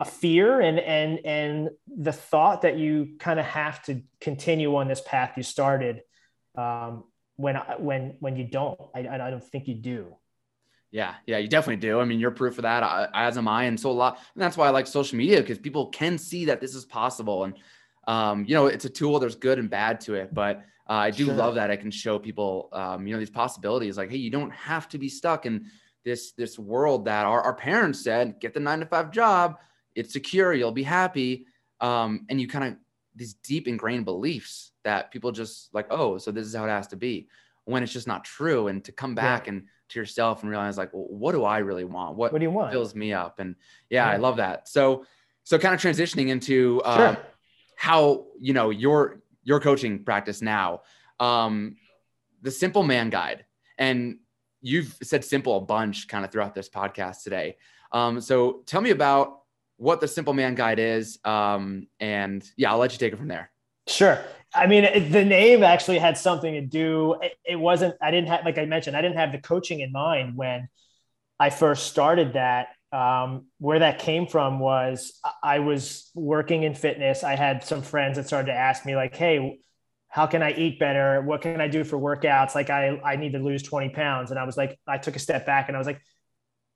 a 0.00 0.04
fear 0.04 0.60
and 0.60 0.78
and 0.80 1.20
and 1.24 1.70
the 1.86 2.12
thought 2.12 2.62
that 2.62 2.78
you 2.78 3.16
kind 3.18 3.38
of 3.38 3.46
have 3.46 3.82
to 3.82 4.02
continue 4.20 4.74
on 4.76 4.88
this 4.88 5.02
path 5.06 5.34
you 5.36 5.42
started 5.42 6.02
um, 6.56 7.04
when 7.36 7.56
when 7.78 8.16
when 8.18 8.36
you 8.36 8.44
don't 8.44 8.80
I, 8.94 9.06
I 9.06 9.30
don't 9.30 9.44
think 9.44 9.68
you 9.68 9.74
do 9.74 10.16
yeah, 10.92 11.14
yeah, 11.24 11.38
you 11.38 11.46
definitely 11.46 11.76
do. 11.76 12.00
I 12.00 12.04
mean, 12.04 12.18
you're 12.18 12.32
proof 12.32 12.58
of 12.58 12.62
that, 12.62 12.82
I, 12.82 13.08
as 13.14 13.38
am 13.38 13.46
I. 13.46 13.64
And 13.64 13.78
so 13.78 13.90
a 13.90 13.92
lot, 13.92 14.18
and 14.34 14.42
that's 14.42 14.56
why 14.56 14.66
I 14.66 14.70
like 14.70 14.88
social 14.88 15.16
media 15.18 15.40
because 15.40 15.58
people 15.58 15.86
can 15.86 16.18
see 16.18 16.46
that 16.46 16.60
this 16.60 16.74
is 16.74 16.84
possible. 16.84 17.44
And 17.44 17.54
um, 18.08 18.44
you 18.44 18.54
know, 18.54 18.66
it's 18.66 18.84
a 18.84 18.90
tool. 18.90 19.20
There's 19.20 19.36
good 19.36 19.60
and 19.60 19.70
bad 19.70 20.00
to 20.02 20.14
it, 20.14 20.34
but 20.34 20.64
uh, 20.88 20.94
I 20.94 21.10
do 21.12 21.26
sure. 21.26 21.34
love 21.34 21.54
that 21.54 21.70
I 21.70 21.76
can 21.76 21.92
show 21.92 22.18
people, 22.18 22.68
um, 22.72 23.06
you 23.06 23.12
know, 23.12 23.20
these 23.20 23.30
possibilities. 23.30 23.96
Like, 23.96 24.10
hey, 24.10 24.16
you 24.16 24.30
don't 24.30 24.50
have 24.50 24.88
to 24.88 24.98
be 24.98 25.08
stuck 25.08 25.46
in 25.46 25.66
this 26.04 26.32
this 26.32 26.58
world 26.58 27.04
that 27.04 27.24
our, 27.24 27.40
our 27.40 27.54
parents 27.54 28.02
said, 28.02 28.40
get 28.40 28.52
the 28.52 28.58
nine 28.58 28.80
to 28.80 28.86
five 28.86 29.12
job, 29.12 29.58
it's 29.94 30.12
secure, 30.12 30.52
you'll 30.52 30.72
be 30.72 30.82
happy, 30.82 31.46
um, 31.80 32.26
and 32.28 32.40
you 32.40 32.48
kind 32.48 32.64
of 32.64 32.76
these 33.14 33.34
deep 33.34 33.68
ingrained 33.68 34.04
beliefs 34.04 34.72
that 34.84 35.10
people 35.10 35.32
just 35.32 35.72
like, 35.74 35.86
oh, 35.90 36.18
so 36.18 36.30
this 36.30 36.46
is 36.46 36.54
how 36.54 36.64
it 36.64 36.68
has 36.68 36.86
to 36.88 36.96
be, 36.96 37.28
when 37.64 37.82
it's 37.82 37.92
just 37.92 38.06
not 38.06 38.24
true. 38.24 38.68
And 38.68 38.82
to 38.84 38.92
come 38.92 39.14
back 39.14 39.46
yeah. 39.46 39.54
and 39.54 39.66
to 39.90 39.98
yourself 39.98 40.42
and 40.42 40.50
realize 40.50 40.78
like, 40.78 40.92
well, 40.94 41.06
what 41.08 41.32
do 41.32 41.44
I 41.44 41.58
really 41.58 41.84
want? 41.84 42.16
What, 42.16 42.32
what 42.32 42.38
do 42.38 42.44
you 42.44 42.50
want? 42.50 42.72
Fills 42.72 42.94
me 42.94 43.12
up. 43.12 43.40
And 43.40 43.56
yeah, 43.88 44.06
yeah, 44.06 44.12
I 44.12 44.16
love 44.16 44.36
that. 44.36 44.68
So, 44.68 45.04
so 45.44 45.58
kind 45.58 45.74
of 45.74 45.80
transitioning 45.80 46.28
into 46.28 46.80
uh, 46.84 47.14
sure. 47.14 47.22
how 47.76 48.26
you 48.38 48.52
know 48.52 48.70
your 48.70 49.22
your 49.42 49.60
coaching 49.60 50.04
practice 50.04 50.42
now, 50.42 50.82
um, 51.18 51.76
the 52.42 52.50
Simple 52.50 52.82
Man 52.82 53.10
Guide, 53.10 53.44
and 53.78 54.18
you've 54.60 54.96
said 55.02 55.24
simple 55.24 55.56
a 55.56 55.60
bunch 55.60 56.06
kind 56.06 56.24
of 56.24 56.30
throughout 56.30 56.54
this 56.54 56.68
podcast 56.68 57.22
today. 57.24 57.56
Um, 57.92 58.20
so 58.20 58.62
tell 58.66 58.80
me 58.80 58.90
about 58.90 59.39
what 59.80 59.98
the 59.98 60.06
Simple 60.06 60.34
Man 60.34 60.54
Guide 60.54 60.78
is, 60.78 61.18
um, 61.24 61.86
and 62.00 62.46
yeah, 62.58 62.70
I'll 62.70 62.78
let 62.78 62.92
you 62.92 62.98
take 62.98 63.14
it 63.14 63.16
from 63.16 63.28
there. 63.28 63.50
Sure. 63.88 64.22
I 64.54 64.66
mean, 64.66 65.10
the 65.10 65.24
name 65.24 65.62
actually 65.62 65.98
had 65.98 66.18
something 66.18 66.52
to 66.52 66.60
do. 66.60 67.16
It, 67.44 67.56
wasn't. 67.56 67.94
I 68.02 68.10
didn't 68.10 68.28
have, 68.28 68.44
like 68.44 68.58
I 68.58 68.66
mentioned, 68.66 68.94
I 68.94 69.00
didn't 69.00 69.16
have 69.16 69.32
the 69.32 69.38
coaching 69.38 69.80
in 69.80 69.90
mind 69.90 70.36
when 70.36 70.68
I 71.38 71.48
first 71.50 71.86
started 71.86 72.34
that. 72.34 72.68
Um, 72.92 73.46
where 73.58 73.78
that 73.78 74.00
came 74.00 74.26
from 74.26 74.58
was 74.58 75.18
I 75.42 75.60
was 75.60 76.10
working 76.14 76.64
in 76.64 76.74
fitness. 76.74 77.24
I 77.24 77.36
had 77.36 77.64
some 77.64 77.82
friends 77.82 78.16
that 78.16 78.26
started 78.26 78.46
to 78.46 78.58
ask 78.58 78.84
me, 78.84 78.96
like, 78.96 79.16
"Hey, 79.16 79.60
how 80.08 80.26
can 80.26 80.42
I 80.42 80.52
eat 80.52 80.78
better? 80.78 81.22
What 81.22 81.40
can 81.40 81.60
I 81.60 81.68
do 81.68 81.84
for 81.84 81.96
workouts? 81.96 82.54
Like, 82.54 82.68
I 82.68 83.00
I 83.02 83.16
need 83.16 83.32
to 83.32 83.38
lose 83.38 83.62
twenty 83.62 83.88
pounds." 83.88 84.30
And 84.30 84.38
I 84.38 84.44
was 84.44 84.56
like, 84.56 84.78
I 84.86 84.98
took 84.98 85.16
a 85.16 85.20
step 85.20 85.46
back 85.46 85.68
and 85.68 85.76
I 85.76 85.78
was 85.78 85.86
like, 85.86 86.02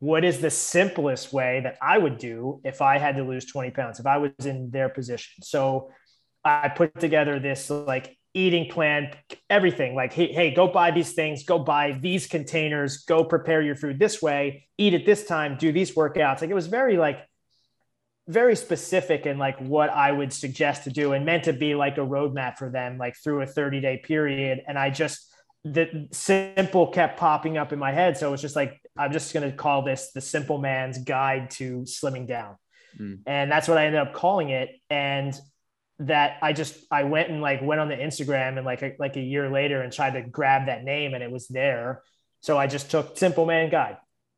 "What 0.05 0.25
is 0.25 0.41
the 0.41 0.51
simplest 0.51 1.33
way 1.33 1.61
that 1.65 1.77
I 1.81 1.97
would 1.99 2.19
do 2.19 2.61
if 2.65 2.83
I 2.83 2.99
had 2.99 3.17
to 3.17 3.25
lose 3.25 3.47
twenty 3.47 3.71
pounds? 3.71 4.01
If 4.01 4.07
I 4.07 4.19
was 4.19 4.33
in 4.45 4.71
their 4.71 4.89
position?" 4.89 5.43
So 5.43 5.91
I 6.45 6.69
put 6.69 6.99
together 7.01 7.39
this 7.39 7.71
like 7.71 8.17
eating 8.35 8.69
plan, 8.69 9.13
everything 9.49 9.95
like, 9.95 10.13
hey, 10.13 10.33
hey, 10.33 10.53
go 10.53 10.67
buy 10.67 10.91
these 10.91 11.13
things, 11.13 11.45
go 11.45 11.59
buy 11.59 11.93
these 11.93 12.27
containers, 12.27 12.99
go 13.05 13.25
prepare 13.25 13.63
your 13.63 13.77
food 13.77 13.99
this 13.99 14.21
way, 14.21 14.67
eat 14.77 14.93
it 14.93 15.07
this 15.07 15.25
time, 15.25 15.57
do 15.57 15.73
these 15.73 15.95
workouts. 15.95 16.41
Like 16.41 16.51
it 16.51 16.55
was 16.55 16.67
very 16.67 16.99
like 16.99 17.21
very 18.27 18.57
specific 18.57 19.27
in 19.27 19.39
like 19.39 19.59
what 19.61 19.91
I 19.91 20.11
would 20.11 20.33
suggest 20.33 20.85
to 20.85 20.91
do 20.91 21.13
and 21.13 21.25
meant 21.25 21.45
to 21.45 21.53
be 21.53 21.75
like 21.75 21.97
a 21.97 22.01
roadmap 22.01 22.57
for 22.59 22.71
them, 22.71 22.99
like 22.99 23.15
through 23.17 23.43
a 23.43 23.47
30 23.47 23.81
day 23.81 24.03
period. 24.03 24.63
And 24.67 24.79
I 24.79 24.91
just 24.91 25.31
the 25.65 26.09
simple 26.13 26.89
kept 26.89 27.19
popping 27.19 27.57
up 27.57 27.73
in 27.73 27.79
my 27.79 27.93
head. 27.93 28.17
So 28.17 28.29
it 28.29 28.31
was 28.33 28.43
just 28.43 28.57
like, 28.57 28.81
I'm 28.97 29.13
just 29.13 29.33
going 29.35 29.49
to 29.51 29.57
call 29.57 29.83
this 29.83 30.13
the 30.13 30.21
simple 30.21 30.59
man's 30.59 30.99
guide 30.99 31.51
to 31.53 31.81
slimming 31.83 32.27
down. 32.27 32.57
Mm. 32.99 33.21
And 33.27 33.51
that's 33.51 33.69
what 33.69 33.79
I 33.79 33.87
ended 33.87 34.01
up 34.01 34.15
calling 34.15 34.51
it. 34.51 34.71
And 34.89 35.35
that 36.01 36.39
I 36.43 36.53
just 36.53 36.77
I 36.91 37.05
went 37.05 37.31
and 37.31 37.41
like 37.41 37.63
went 37.63 37.81
on 37.81 37.89
the 37.89 37.97
Instagram 37.97 38.57
and 38.57 38.67
like 38.67 38.83
a, 38.83 38.95
like 38.99 39.17
a 39.17 39.21
year 39.21 39.51
later 39.51 39.81
and 39.81 39.93
tried 39.93 40.15
to 40.15 40.23
grab 40.23 40.67
that 40.67 40.83
name 40.83 41.15
and 41.15 41.23
it 41.23 41.31
was 41.31 41.47
there. 41.49 42.03
So 42.41 42.59
I 42.59 42.67
just 42.67 42.91
took 42.91 43.17
Simple 43.17 43.47
Man 43.47 43.71
Guide. 43.71 43.97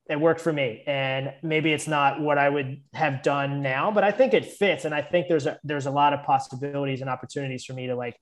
It 0.09 0.21
worked 0.21 0.40
for 0.40 0.53
me, 0.53 0.85
and 0.87 1.35
maybe 1.42 1.73
it's 1.73 1.88
not 1.88 2.21
what 2.21 2.38
I 2.38 2.49
would 2.49 2.81
have 2.92 3.25
done 3.25 3.61
now, 3.61 3.90
but 3.90 4.05
I 4.05 4.12
think 4.12 4.35
it 4.35 4.45
fits, 4.45 4.85
and 4.85 4.95
I 4.95 5.03
think 5.03 5.27
there's 5.27 5.47
a 5.47 5.59
there's 5.64 5.87
a 5.87 5.90
lot 5.90 6.12
of 6.12 6.23
possibilities 6.23 7.01
and 7.01 7.11
opportunities 7.11 7.64
for 7.64 7.73
me 7.73 7.88
to 7.88 7.97
like 7.97 8.16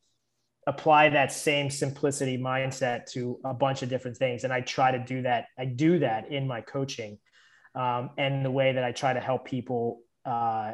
apply 0.67 1.11
that 1.11 1.33
same 1.33 1.71
simplicity 1.71 2.39
mindset 2.39 3.07
to 3.13 3.39
a 3.45 3.53
bunch 3.55 3.83
of 3.83 3.89
different 3.89 4.17
things, 4.17 4.45
and 4.45 4.53
I 4.53 4.61
try 4.61 4.91
to 4.91 4.99
do 4.99 5.23
that. 5.23 5.47
I 5.59 5.65
do 5.65 5.99
that 6.01 6.31
in 6.31 6.47
my 6.47 6.61
coaching, 6.61 7.19
um, 7.75 8.11
and 8.19 8.45
the 8.45 8.51
way 8.51 8.73
that 8.73 8.85
I 8.85 8.93
try 8.93 9.13
to 9.13 9.21
help 9.21 9.45
people 9.45 10.01
uh, 10.25 10.73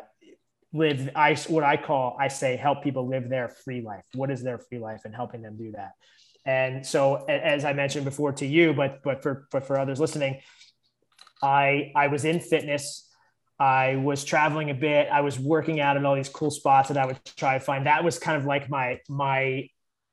live 0.72 1.10
i 1.16 1.34
what 1.48 1.64
i 1.64 1.76
call 1.76 2.16
i 2.20 2.28
say 2.28 2.56
help 2.56 2.82
people 2.82 3.06
live 3.06 3.28
their 3.28 3.48
free 3.48 3.80
life. 3.80 4.04
What 4.14 4.30
is 4.30 4.42
their 4.42 4.58
free 4.58 4.78
life? 4.78 5.02
And 5.04 5.14
helping 5.14 5.42
them 5.42 5.56
do 5.56 5.72
that. 5.72 5.92
And 6.46 6.86
so 6.86 7.24
as 7.26 7.64
i 7.64 7.72
mentioned 7.72 8.04
before 8.04 8.32
to 8.34 8.46
you 8.46 8.72
but 8.72 9.02
but 9.02 9.22
for 9.22 9.48
but 9.50 9.66
for 9.66 9.78
others 9.78 10.00
listening 10.00 10.40
i 11.42 11.92
i 11.96 12.06
was 12.06 12.24
in 12.24 12.40
fitness. 12.40 13.06
I 13.58 13.96
was 13.96 14.24
traveling 14.24 14.70
a 14.70 14.74
bit. 14.74 15.08
I 15.12 15.20
was 15.20 15.38
working 15.38 15.80
out 15.80 15.98
in 15.98 16.06
all 16.06 16.14
these 16.14 16.30
cool 16.30 16.50
spots 16.50 16.88
that 16.88 16.96
i 16.96 17.04
would 17.04 17.18
try 17.36 17.54
to 17.54 17.60
find. 17.60 17.86
That 17.86 18.04
was 18.04 18.18
kind 18.18 18.36
of 18.36 18.44
like 18.46 18.70
my 18.70 19.00
my 19.08 19.68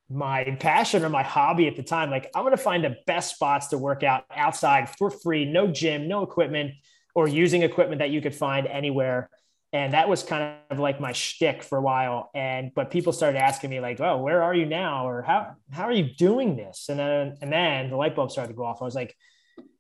my 0.09 0.43
passion 0.59 1.03
or 1.03 1.09
my 1.09 1.23
hobby 1.23 1.67
at 1.67 1.75
the 1.75 1.83
time 1.83 2.09
like 2.09 2.31
i'm 2.33 2.43
going 2.43 2.55
to 2.55 2.57
find 2.57 2.83
the 2.83 2.95
best 3.05 3.35
spots 3.35 3.67
to 3.67 3.77
work 3.77 4.03
out 4.03 4.23
outside 4.33 4.89
for 4.97 5.09
free 5.09 5.43
no 5.43 5.67
gym 5.67 6.07
no 6.07 6.23
equipment 6.23 6.71
or 7.13 7.27
using 7.27 7.61
equipment 7.61 7.99
that 7.99 8.09
you 8.09 8.21
could 8.21 8.33
find 8.33 8.67
anywhere 8.67 9.29
and 9.73 9.93
that 9.93 10.07
was 10.07 10.23
kind 10.23 10.55
of 10.69 10.79
like 10.79 11.01
my 11.01 11.11
shtick 11.11 11.61
for 11.61 11.77
a 11.77 11.81
while. 11.81 12.31
And 12.33 12.71
but 12.73 12.89
people 12.89 13.11
started 13.11 13.39
asking 13.39 13.69
me 13.69 13.79
like, 13.79 13.99
"Oh, 13.99 14.17
where 14.17 14.41
are 14.43 14.53
you 14.53 14.65
now?" 14.65 15.07
or 15.07 15.21
"How 15.21 15.55
how 15.71 15.83
are 15.83 15.91
you 15.91 16.15
doing 16.15 16.55
this?" 16.55 16.87
And 16.89 16.99
then 16.99 17.37
and 17.41 17.51
then 17.51 17.89
the 17.89 17.97
light 17.97 18.15
bulb 18.15 18.31
started 18.31 18.53
to 18.53 18.57
go 18.57 18.65
off. 18.65 18.81
I 18.81 18.85
was 18.85 18.95
like, 18.95 19.15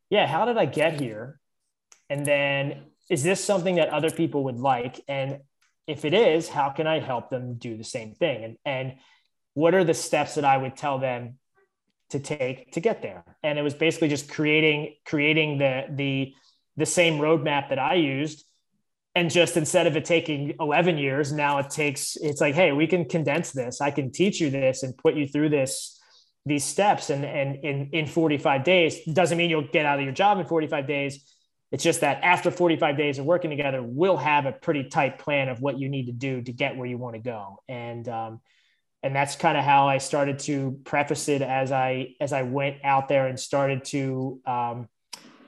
"Yeah, 0.09 0.27
how 0.27 0.45
did 0.45 0.57
I 0.57 0.65
get 0.65 0.99
here?" 0.99 1.39
And 2.09 2.25
then 2.25 2.87
is 3.09 3.23
this 3.23 3.43
something 3.43 3.75
that 3.75 3.89
other 3.89 4.11
people 4.11 4.45
would 4.45 4.59
like? 4.59 5.01
And 5.07 5.39
if 5.87 6.03
it 6.03 6.13
is, 6.13 6.49
how 6.49 6.69
can 6.71 6.85
I 6.85 6.99
help 6.99 7.29
them 7.29 7.55
do 7.55 7.77
the 7.77 7.83
same 7.83 8.13
thing? 8.13 8.43
And 8.43 8.57
and 8.65 8.95
what 9.57 9.73
are 9.73 9.83
the 9.83 9.93
steps 9.95 10.35
that 10.35 10.45
I 10.45 10.55
would 10.55 10.77
tell 10.77 10.99
them 10.99 11.39
to 12.11 12.19
take 12.19 12.73
to 12.73 12.79
get 12.79 13.01
there? 13.01 13.23
And 13.41 13.57
it 13.57 13.63
was 13.63 13.73
basically 13.73 14.07
just 14.07 14.29
creating 14.29 14.93
creating 15.03 15.57
the 15.57 15.85
the 15.89 16.35
the 16.75 16.85
same 16.85 17.17
roadmap 17.17 17.69
that 17.69 17.79
I 17.79 17.95
used. 17.95 18.45
And 19.15 19.31
just 19.31 19.57
instead 19.57 19.87
of 19.87 19.97
it 19.97 20.05
taking 20.05 20.53
11 20.59 20.99
years 20.99 21.33
now 21.33 21.57
it 21.57 21.71
takes 21.71 22.17
it's 22.17 22.39
like 22.39 22.53
hey 22.53 22.71
we 22.71 22.85
can 22.85 23.05
condense 23.05 23.51
this. 23.51 23.81
I 23.81 23.89
can 23.89 24.11
teach 24.11 24.39
you 24.39 24.51
this 24.51 24.83
and 24.83 24.95
put 24.95 25.15
you 25.15 25.27
through 25.27 25.49
this 25.49 25.99
these 26.45 26.63
steps. 26.63 27.09
And 27.09 27.25
and 27.25 27.55
in 27.65 27.89
in 27.93 28.05
45 28.05 28.63
days 28.63 28.99
doesn't 29.11 29.39
mean 29.39 29.49
you'll 29.49 29.71
get 29.73 29.87
out 29.87 29.97
of 29.97 30.05
your 30.05 30.13
job 30.13 30.37
in 30.37 30.45
45 30.45 30.87
days. 30.87 31.33
It's 31.71 31.83
just 31.83 32.01
that 32.01 32.21
after 32.21 32.51
45 32.51 32.95
days 32.95 33.17
of 33.17 33.25
working 33.25 33.49
together 33.49 33.81
we'll 33.81 34.17
have 34.17 34.45
a 34.45 34.51
pretty 34.51 34.83
tight 34.83 35.17
plan 35.17 35.49
of 35.49 35.61
what 35.61 35.79
you 35.79 35.89
need 35.89 36.05
to 36.05 36.13
do 36.13 36.43
to 36.43 36.53
get 36.53 36.77
where 36.77 36.87
you 36.87 36.99
want 36.99 37.15
to 37.15 37.21
go. 37.21 37.63
And 37.67 38.07
um, 38.07 38.39
and 39.03 39.15
that's 39.15 39.35
kind 39.35 39.57
of 39.57 39.63
how 39.63 39.87
i 39.87 39.97
started 39.97 40.39
to 40.39 40.79
preface 40.83 41.29
it 41.29 41.41
as 41.41 41.71
i 41.71 42.15
as 42.19 42.33
i 42.33 42.41
went 42.41 42.77
out 42.83 43.07
there 43.07 43.27
and 43.27 43.39
started 43.39 43.83
to 43.83 44.39
um, 44.45 44.87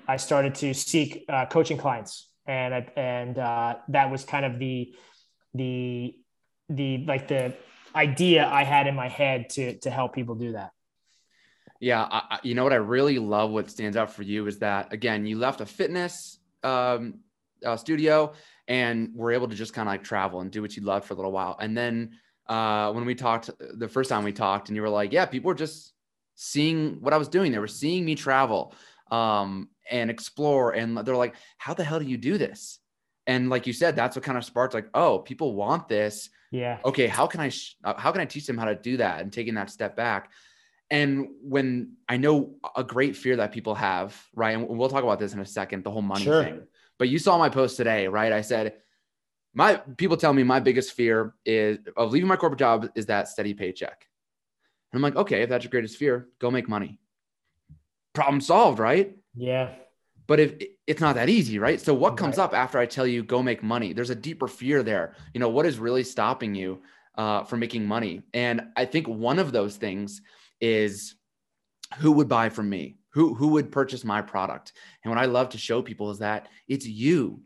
i 0.08 0.18
started 0.18 0.56
to 0.56 0.74
seek 0.74 1.26
uh, 1.30 1.46
coaching 1.46 1.78
clients 1.78 2.30
and 2.50 2.74
I, 2.74 2.88
and 2.96 3.38
uh, 3.38 3.76
that 3.90 4.10
was 4.10 4.24
kind 4.24 4.44
of 4.44 4.58
the 4.58 4.94
the 5.54 6.16
the 6.68 7.06
like 7.06 7.28
the 7.28 7.54
idea 7.96 8.48
I 8.48 8.64
had 8.64 8.88
in 8.88 8.96
my 8.96 9.08
head 9.08 9.50
to 9.52 9.78
to 9.80 9.90
help 9.92 10.14
people 10.14 10.36
do 10.36 10.54
that. 10.54 10.72
Yeah, 11.80 12.08
I, 12.10 12.40
you 12.44 12.56
know 12.56 12.64
what 12.64 12.74
I 12.74 12.78
really 12.78 13.20
love. 13.20 13.52
What 13.52 13.70
stands 13.70 13.96
out 13.96 14.12
for 14.12 14.24
you 14.24 14.48
is 14.48 14.60
that 14.60 14.92
again, 14.92 15.28
you 15.28 15.38
left 15.38 15.62
a 15.62 15.66
fitness 15.66 16.40
um, 16.64 17.20
uh, 17.64 17.78
studio 17.78 18.34
and 18.68 19.12
were 19.14 19.32
able 19.32 19.48
to 19.48 19.56
just 19.56 19.74
kind 19.74 19.88
of 19.88 19.94
like 19.94 20.04
travel 20.04 20.42
and 20.42 20.50
do 20.50 20.62
what 20.62 20.76
you 20.76 20.84
love 20.84 21.06
for 21.06 21.14
a 21.14 21.18
little 21.18 21.32
while. 21.32 21.56
And 21.60 21.78
then 21.78 22.18
uh, 22.50 22.92
when 22.92 23.06
we 23.06 23.16
talked 23.16 23.50
the 23.60 23.88
first 23.88 24.10
time 24.10 24.26
we 24.26 24.34
talked, 24.34 24.68
and 24.68 24.76
you 24.76 24.82
were 24.82 24.90
like, 24.90 25.14
"Yeah, 25.14 25.26
people 25.26 25.48
were 25.48 25.56
just 25.56 25.94
seeing 26.36 26.98
what 27.00 27.14
I 27.14 27.18
was 27.18 27.30
doing. 27.30 27.52
They 27.52 27.60
were 27.60 27.68
seeing 27.68 28.04
me 28.04 28.16
travel." 28.16 28.74
Um, 29.10 29.70
and 29.90 30.10
explore. 30.10 30.72
And 30.72 30.98
they're 30.98 31.16
like, 31.16 31.36
how 31.58 31.74
the 31.74 31.84
hell 31.84 32.00
do 32.00 32.06
you 32.06 32.18
do 32.18 32.38
this? 32.38 32.80
And 33.28 33.50
like 33.50 33.68
you 33.68 33.74
said, 33.74 33.96
that's 33.96 34.16
what 34.16 34.24
kind 34.24 34.38
of 34.38 34.46
sparked 34.46 34.74
like, 34.74 34.88
oh, 34.94 35.20
people 35.20 35.56
want 35.56 35.88
this. 35.88 36.30
Yeah. 36.52 36.80
Okay. 36.84 37.08
How 37.08 37.28
can 37.28 37.42
I, 37.42 37.50
sh- 37.50 37.76
uh, 37.84 37.94
how 37.96 38.12
can 38.12 38.22
I 38.22 38.26
teach 38.26 38.48
them 38.48 38.58
how 38.58 38.66
to 38.66 38.76
do 38.76 38.98
that 38.98 39.22
and 39.22 39.32
taking 39.32 39.56
that 39.56 39.70
step 39.70 39.96
back? 39.96 40.32
And 40.90 41.28
when 41.44 41.94
I 42.08 42.18
know 42.18 42.56
a 42.76 42.84
great 42.84 43.16
fear 43.16 43.36
that 43.36 43.52
people 43.52 43.76
have, 43.76 44.20
right? 44.34 44.58
And 44.58 44.68
we'll 44.68 44.90
talk 44.90 45.04
about 45.04 45.20
this 45.20 45.34
in 45.34 45.40
a 45.40 45.46
second, 45.46 45.84
the 45.84 45.92
whole 45.92 46.02
money 46.02 46.24
sure. 46.24 46.44
thing. 46.44 46.62
but 46.98 47.10
you 47.10 47.20
saw 47.20 47.38
my 47.38 47.50
post 47.50 47.78
today, 47.78 48.08
right? 48.08 48.34
I 48.34 48.42
said, 48.42 48.74
my 49.54 49.76
people 49.98 50.18
tell 50.18 50.34
me 50.34 50.44
my 50.44 50.60
biggest 50.60 50.94
fear 50.94 51.34
is 51.46 51.80
of 51.98 52.12
leaving 52.12 52.28
my 52.28 52.36
corporate 52.36 52.60
job 52.60 52.90
is 52.96 53.08
that 53.08 53.28
steady 53.28 53.54
paycheck. 53.54 54.06
And 54.92 54.98
I'm 54.98 55.04
like, 55.04 55.16
okay, 55.16 55.44
if 55.44 55.50
that's 55.50 55.64
your 55.64 55.72
greatest 55.72 55.98
fear, 55.98 56.30
go 56.40 56.52
make 56.52 56.70
money. 56.70 57.00
Problem 58.14 58.42
solved, 58.42 58.80
right? 58.80 59.16
Yeah. 59.36 59.72
But 60.28 60.40
if 60.40 60.54
it's 60.86 61.02
not 61.02 61.16
that 61.16 61.30
easy, 61.30 61.58
right? 61.58 61.82
So 61.82 61.94
what 61.94 62.18
comes 62.18 62.38
right. 62.38 62.44
up 62.44 62.54
after 62.54 62.78
I 62.78 62.86
tell 62.86 63.08
you 63.08 63.24
go 63.24 63.42
make 63.42 63.64
money? 63.64 63.94
There's 63.94 64.12
a 64.12 64.16
deeper 64.16 64.48
fear 64.48 64.84
there. 64.84 65.16
You 65.34 65.40
know, 65.40 65.50
what 65.50 65.66
is 65.66 65.80
really 65.80 66.04
stopping 66.04 66.54
you 66.54 66.82
uh, 67.16 67.44
from 67.44 67.60
making 67.60 67.86
money? 67.86 68.22
And 68.34 68.62
I 68.76 68.86
think 68.86 69.08
one 69.08 69.40
of 69.40 69.52
those 69.52 69.78
things 69.78 70.22
is 70.62 71.16
who 71.98 72.12
would 72.14 72.28
buy 72.28 72.50
from 72.50 72.70
me? 72.70 72.98
Who 73.14 73.34
who 73.34 73.50
would 73.50 73.72
purchase 73.72 74.04
my 74.04 74.22
product? 74.22 74.74
And 75.04 75.12
what 75.12 75.20
I 75.20 75.26
love 75.26 75.50
to 75.50 75.58
show 75.58 75.82
people 75.82 76.12
is 76.12 76.20
that 76.20 76.48
it's 76.68 76.86
you. 76.86 77.42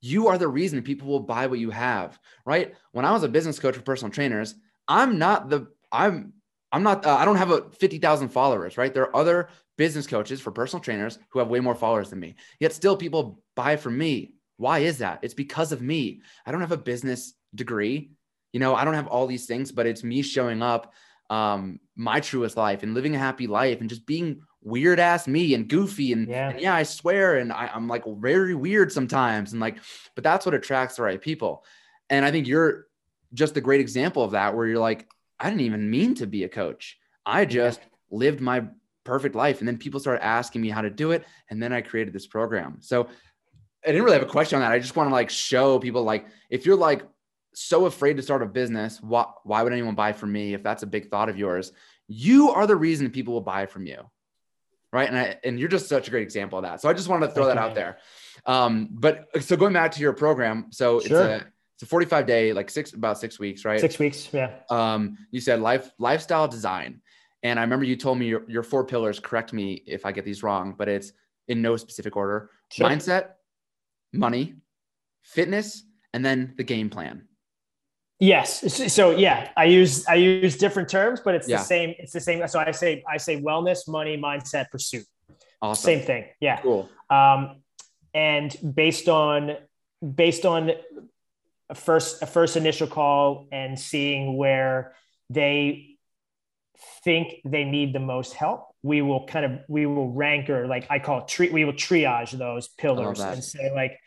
You 0.00 0.28
are 0.28 0.38
the 0.38 0.48
reason 0.48 0.82
people 0.82 1.08
will 1.08 1.20
buy 1.20 1.46
what 1.46 1.58
you 1.58 1.70
have, 1.70 2.18
right? 2.44 2.74
When 2.92 3.04
I 3.04 3.12
was 3.12 3.24
a 3.24 3.28
business 3.28 3.58
coach 3.58 3.74
for 3.74 3.82
personal 3.82 4.12
trainers, 4.12 4.54
I'm 4.86 5.18
not 5.18 5.48
the 5.48 5.68
I'm 5.90 6.34
I'm 6.70 6.82
not 6.82 7.04
uh, 7.04 7.16
I 7.16 7.24
don't 7.24 7.36
have 7.36 7.50
a 7.50 7.70
50,000 7.70 8.28
followers, 8.28 8.76
right? 8.78 8.92
There 8.92 9.04
are 9.04 9.16
other 9.16 9.48
business 9.76 10.06
coaches 10.06 10.40
for 10.40 10.50
personal 10.50 10.82
trainers 10.82 11.18
who 11.30 11.38
have 11.38 11.48
way 11.48 11.60
more 11.60 11.74
followers 11.74 12.10
than 12.10 12.20
me. 12.20 12.36
Yet 12.60 12.72
still 12.72 12.96
people 12.96 13.42
buy 13.54 13.76
from 13.76 13.96
me. 13.96 14.34
Why 14.56 14.80
is 14.80 14.98
that? 14.98 15.20
It's 15.22 15.34
because 15.34 15.72
of 15.72 15.80
me. 15.80 16.22
I 16.44 16.52
don't 16.52 16.60
have 16.60 16.72
a 16.72 16.76
business 16.76 17.34
degree. 17.54 18.10
You 18.52 18.60
know, 18.60 18.74
I 18.74 18.84
don't 18.84 18.94
have 18.94 19.06
all 19.06 19.26
these 19.26 19.46
things, 19.46 19.72
but 19.72 19.86
it's 19.86 20.04
me 20.04 20.22
showing 20.22 20.62
up 20.62 20.92
um 21.30 21.78
my 21.94 22.20
truest 22.20 22.56
life 22.56 22.82
and 22.82 22.94
living 22.94 23.14
a 23.14 23.18
happy 23.18 23.46
life 23.46 23.80
and 23.80 23.90
just 23.90 24.06
being 24.06 24.40
weird 24.62 24.98
ass 24.98 25.28
me 25.28 25.54
and 25.54 25.68
goofy 25.68 26.12
and 26.12 26.28
yeah, 26.28 26.50
and 26.50 26.60
yeah 26.60 26.74
I 26.74 26.82
swear 26.82 27.38
and 27.38 27.52
I, 27.52 27.70
I'm 27.72 27.88
like 27.88 28.04
very 28.06 28.54
weird 28.54 28.92
sometimes 28.92 29.52
and 29.52 29.60
like 29.60 29.78
but 30.14 30.24
that's 30.24 30.44
what 30.44 30.54
attracts 30.54 30.96
the 30.96 31.02
right 31.02 31.20
people. 31.20 31.64
And 32.10 32.24
I 32.24 32.30
think 32.30 32.46
you're 32.46 32.86
just 33.34 33.56
a 33.56 33.60
great 33.60 33.80
example 33.80 34.24
of 34.24 34.32
that 34.32 34.54
where 34.54 34.66
you're 34.66 34.78
like 34.78 35.08
I 35.38 35.48
didn't 35.48 35.62
even 35.62 35.88
mean 35.88 36.14
to 36.16 36.26
be 36.26 36.44
a 36.44 36.48
coach. 36.48 36.98
I 37.24 37.44
just 37.44 37.80
lived 38.10 38.40
my 38.40 38.64
perfect 39.04 39.34
life 39.34 39.60
and 39.60 39.68
then 39.68 39.78
people 39.78 40.00
started 40.00 40.24
asking 40.24 40.60
me 40.60 40.68
how 40.68 40.82
to 40.82 40.90
do 40.90 41.12
it 41.12 41.24
and 41.50 41.62
then 41.62 41.72
I 41.72 41.80
created 41.80 42.12
this 42.12 42.26
program. 42.26 42.78
So 42.80 43.08
I 43.84 43.88
didn't 43.88 44.02
really 44.02 44.18
have 44.18 44.26
a 44.26 44.30
question 44.30 44.56
on 44.56 44.62
that. 44.62 44.72
I 44.72 44.80
just 44.80 44.96
want 44.96 45.08
to 45.08 45.14
like 45.14 45.30
show 45.30 45.78
people 45.78 46.02
like 46.02 46.26
if 46.50 46.66
you're 46.66 46.76
like 46.76 47.02
so 47.54 47.86
afraid 47.86 48.16
to 48.16 48.22
start 48.22 48.42
a 48.42 48.46
business 48.46 49.00
why, 49.00 49.24
why 49.44 49.62
would 49.62 49.72
anyone 49.72 49.94
buy 49.94 50.12
from 50.12 50.30
me 50.30 50.54
if 50.54 50.62
that's 50.62 50.82
a 50.82 50.86
big 50.86 51.10
thought 51.10 51.28
of 51.28 51.38
yours? 51.38 51.72
You 52.08 52.50
are 52.50 52.66
the 52.66 52.76
reason 52.76 53.10
people 53.10 53.34
will 53.34 53.40
buy 53.40 53.66
from 53.66 53.86
you 53.86 53.98
right? 54.92 55.08
And 55.08 55.18
I, 55.18 55.36
and 55.44 55.58
you're 55.58 55.68
just 55.68 55.88
such 55.88 56.08
a 56.08 56.10
great 56.10 56.22
example 56.22 56.58
of 56.58 56.64
that. 56.64 56.80
So 56.80 56.88
I 56.88 56.92
just 56.92 57.08
wanted 57.08 57.28
to 57.28 57.32
throw 57.32 57.44
Thank 57.44 57.56
that 57.56 57.62
out 57.62 57.74
there. 57.74 57.98
Um, 58.46 58.88
but 58.90 59.28
so 59.40 59.56
going 59.56 59.72
back 59.72 59.92
to 59.92 60.00
your 60.00 60.12
program, 60.12 60.66
so 60.70 61.00
sure. 61.00 61.20
it's 61.20 61.44
a 61.44 61.46
it's 61.74 61.84
a 61.84 61.86
45 61.86 62.26
day, 62.26 62.52
like 62.52 62.70
six 62.70 62.92
about 62.92 63.18
six 63.18 63.38
weeks, 63.38 63.64
right? 63.64 63.80
Six 63.80 64.00
weeks, 64.00 64.28
yeah. 64.32 64.50
Um, 64.68 65.16
you 65.30 65.40
said 65.40 65.60
life 65.60 65.92
lifestyle 65.98 66.48
design, 66.48 67.00
and 67.44 67.58
I 67.58 67.62
remember 67.62 67.84
you 67.84 67.94
told 67.94 68.18
me 68.18 68.26
your, 68.26 68.42
your 68.48 68.64
four 68.64 68.84
pillars. 68.84 69.20
Correct 69.20 69.52
me 69.52 69.82
if 69.86 70.04
I 70.04 70.10
get 70.10 70.24
these 70.24 70.42
wrong, 70.42 70.74
but 70.76 70.88
it's 70.88 71.12
in 71.46 71.62
no 71.62 71.76
specific 71.76 72.16
order: 72.16 72.50
sure. 72.72 72.88
mindset, 72.88 73.34
money, 74.12 74.54
fitness, 75.22 75.84
and 76.12 76.24
then 76.24 76.54
the 76.56 76.64
game 76.64 76.90
plan. 76.90 77.27
Yes. 78.20 78.92
So 78.92 79.10
yeah, 79.10 79.50
I 79.56 79.64
use 79.64 80.06
I 80.06 80.16
use 80.16 80.56
different 80.56 80.88
terms, 80.88 81.20
but 81.24 81.34
it's 81.34 81.48
yeah. 81.48 81.58
the 81.58 81.64
same. 81.64 81.94
It's 81.98 82.12
the 82.12 82.20
same. 82.20 82.46
So 82.48 82.58
I 82.58 82.72
say 82.72 83.04
I 83.08 83.16
say 83.16 83.40
wellness, 83.40 83.86
money, 83.86 84.16
mindset, 84.16 84.70
pursuit. 84.70 85.04
Awesome. 85.62 85.82
Same 85.82 86.00
thing. 86.04 86.26
Yeah. 86.40 86.60
Cool. 86.60 86.88
Um, 87.10 87.62
and 88.14 88.56
based 88.74 89.08
on 89.08 89.56
based 90.14 90.44
on 90.44 90.72
a 91.70 91.74
first 91.74 92.22
a 92.22 92.26
first 92.26 92.56
initial 92.56 92.88
call 92.88 93.46
and 93.52 93.78
seeing 93.78 94.36
where 94.36 94.94
they 95.30 95.96
think 97.04 97.40
they 97.44 97.64
need 97.64 97.92
the 97.92 98.00
most 98.00 98.34
help, 98.34 98.68
we 98.82 99.02
will 99.02 99.26
kind 99.26 99.44
of 99.44 99.60
we 99.68 99.86
will 99.86 100.10
rank 100.10 100.50
or 100.50 100.66
like 100.66 100.86
I 100.90 100.98
call 100.98 101.20
it 101.20 101.28
treat. 101.28 101.52
We 101.52 101.64
will 101.64 101.72
triage 101.72 102.32
those 102.32 102.68
pillars 102.68 103.20
and 103.20 103.44
say 103.44 103.72
like, 103.72 103.98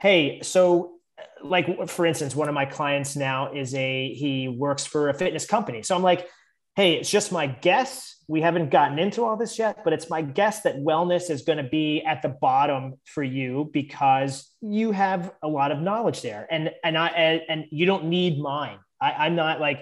hey, 0.00 0.40
so 0.42 0.99
like 1.42 1.88
for 1.88 2.06
instance, 2.06 2.34
one 2.34 2.48
of 2.48 2.54
my 2.54 2.64
clients 2.64 3.16
now 3.16 3.52
is 3.52 3.74
a 3.74 4.12
he 4.14 4.48
works 4.48 4.84
for 4.84 5.08
a 5.08 5.14
fitness 5.14 5.46
company. 5.46 5.82
So 5.82 5.94
I'm 5.94 6.02
like, 6.02 6.28
hey, 6.76 6.94
it's 6.94 7.10
just 7.10 7.32
my 7.32 7.46
guess. 7.46 8.16
We 8.28 8.40
haven't 8.40 8.70
gotten 8.70 8.98
into 8.98 9.24
all 9.24 9.36
this 9.36 9.58
yet, 9.58 9.82
but 9.82 9.92
it's 9.92 10.08
my 10.08 10.22
guess 10.22 10.62
that 10.62 10.76
wellness 10.76 11.30
is 11.30 11.42
going 11.42 11.58
to 11.58 11.68
be 11.68 12.02
at 12.02 12.22
the 12.22 12.28
bottom 12.28 12.94
for 13.04 13.24
you 13.24 13.68
because 13.72 14.48
you 14.60 14.92
have 14.92 15.32
a 15.42 15.48
lot 15.48 15.72
of 15.72 15.80
knowledge 15.80 16.22
there, 16.22 16.46
and 16.50 16.70
and 16.84 16.96
I 16.96 17.08
and, 17.08 17.40
and 17.48 17.64
you 17.70 17.86
don't 17.86 18.04
need 18.04 18.38
mine. 18.38 18.78
I, 19.00 19.26
I'm 19.26 19.34
not 19.34 19.60
like 19.60 19.80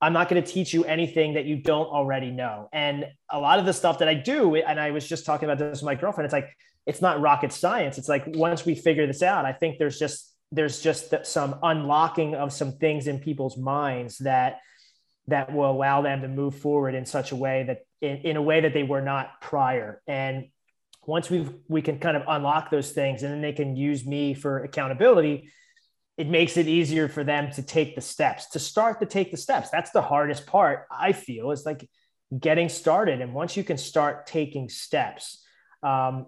I'm 0.00 0.12
not 0.12 0.28
going 0.28 0.42
to 0.42 0.52
teach 0.52 0.74
you 0.74 0.84
anything 0.84 1.34
that 1.34 1.44
you 1.44 1.56
don't 1.56 1.86
already 1.86 2.30
know. 2.30 2.68
And 2.72 3.06
a 3.30 3.38
lot 3.38 3.58
of 3.58 3.64
the 3.64 3.72
stuff 3.72 4.00
that 4.00 4.08
I 4.08 4.14
do, 4.14 4.54
and 4.56 4.78
I 4.78 4.90
was 4.90 5.08
just 5.08 5.24
talking 5.24 5.48
about 5.48 5.58
this 5.58 5.80
with 5.80 5.86
my 5.86 5.94
girlfriend. 5.94 6.26
It's 6.26 6.32
like 6.32 6.50
it's 6.84 7.00
not 7.00 7.20
rocket 7.20 7.52
science. 7.52 7.96
It's 7.96 8.08
like 8.08 8.24
once 8.26 8.66
we 8.66 8.74
figure 8.74 9.06
this 9.06 9.22
out, 9.22 9.46
I 9.46 9.52
think 9.52 9.78
there's 9.78 9.98
just 9.98 10.33
there's 10.54 10.80
just 10.80 11.14
some 11.24 11.56
unlocking 11.62 12.34
of 12.34 12.52
some 12.52 12.72
things 12.72 13.06
in 13.06 13.18
people's 13.18 13.56
minds 13.56 14.18
that 14.18 14.60
that 15.26 15.52
will 15.52 15.70
allow 15.70 16.02
them 16.02 16.20
to 16.20 16.28
move 16.28 16.54
forward 16.54 16.94
in 16.94 17.06
such 17.06 17.32
a 17.32 17.36
way 17.36 17.64
that 17.64 17.78
in, 18.00 18.18
in 18.18 18.36
a 18.36 18.42
way 18.42 18.60
that 18.60 18.74
they 18.74 18.82
were 18.82 19.00
not 19.00 19.40
prior. 19.40 20.02
And 20.06 20.48
once 21.06 21.30
we 21.30 21.48
we 21.68 21.82
can 21.82 21.98
kind 21.98 22.16
of 22.16 22.24
unlock 22.28 22.70
those 22.70 22.92
things 22.92 23.22
and 23.22 23.32
then 23.32 23.40
they 23.40 23.52
can 23.52 23.76
use 23.76 24.06
me 24.06 24.34
for 24.34 24.62
accountability 24.64 25.50
it 26.16 26.28
makes 26.28 26.56
it 26.56 26.68
easier 26.68 27.08
for 27.08 27.24
them 27.24 27.50
to 27.50 27.60
take 27.60 27.96
the 27.96 28.00
steps 28.00 28.50
to 28.50 28.60
start 28.60 29.00
to 29.00 29.06
take 29.06 29.32
the 29.32 29.36
steps. 29.36 29.70
That's 29.70 29.90
the 29.90 30.02
hardest 30.02 30.46
part 30.46 30.86
i 30.90 31.12
feel 31.12 31.50
is 31.50 31.66
like 31.66 31.88
getting 32.38 32.68
started. 32.68 33.20
And 33.20 33.34
once 33.34 33.56
you 33.56 33.64
can 33.64 33.78
start 33.78 34.26
taking 34.26 34.68
steps 34.68 35.44
um, 35.82 36.26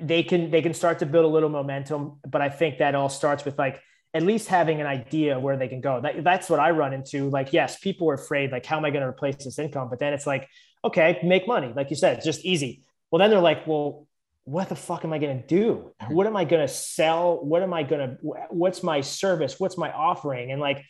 they 0.00 0.22
can 0.22 0.50
they 0.50 0.62
can 0.62 0.74
start 0.74 0.98
to 1.00 1.06
build 1.06 1.24
a 1.24 1.28
little 1.28 1.48
momentum 1.48 2.18
but 2.26 2.40
i 2.40 2.48
think 2.48 2.78
that 2.78 2.94
all 2.94 3.08
starts 3.08 3.44
with 3.44 3.58
like 3.58 3.80
at 4.14 4.22
least 4.22 4.46
having 4.46 4.80
an 4.80 4.86
idea 4.86 5.38
where 5.38 5.56
they 5.56 5.66
can 5.66 5.80
go. 5.80 6.00
That, 6.00 6.22
that's 6.22 6.48
what 6.48 6.60
i 6.60 6.70
run 6.70 6.92
into. 6.94 7.28
Like 7.28 7.52
yes 7.52 7.78
people 7.78 8.08
are 8.08 8.14
afraid 8.14 8.52
like 8.52 8.64
how 8.64 8.78
am 8.78 8.84
i 8.84 8.90
going 8.90 9.02
to 9.02 9.08
replace 9.08 9.44
this 9.44 9.58
income? 9.58 9.88
But 9.90 9.98
then 9.98 10.14
it's 10.14 10.26
like 10.26 10.48
okay 10.84 11.18
make 11.22 11.48
money 11.48 11.72
like 11.74 11.90
you 11.90 11.96
said 11.96 12.16
it's 12.16 12.26
just 12.26 12.44
easy. 12.44 12.84
Well 13.10 13.18
then 13.18 13.30
they're 13.30 13.40
like 13.40 13.66
well 13.66 14.06
what 14.44 14.68
the 14.68 14.76
fuck 14.76 15.04
am 15.06 15.12
i 15.12 15.18
going 15.18 15.40
to 15.40 15.46
do 15.46 15.92
what 16.08 16.26
am 16.26 16.36
i 16.36 16.44
going 16.44 16.66
to 16.66 16.72
sell? 16.72 17.44
What 17.44 17.62
am 17.62 17.74
i 17.74 17.82
going 17.82 18.08
to 18.08 18.16
what's 18.50 18.82
my 18.82 19.00
service? 19.00 19.58
What's 19.58 19.76
my 19.76 19.92
offering? 19.92 20.52
And 20.52 20.60
like 20.60 20.84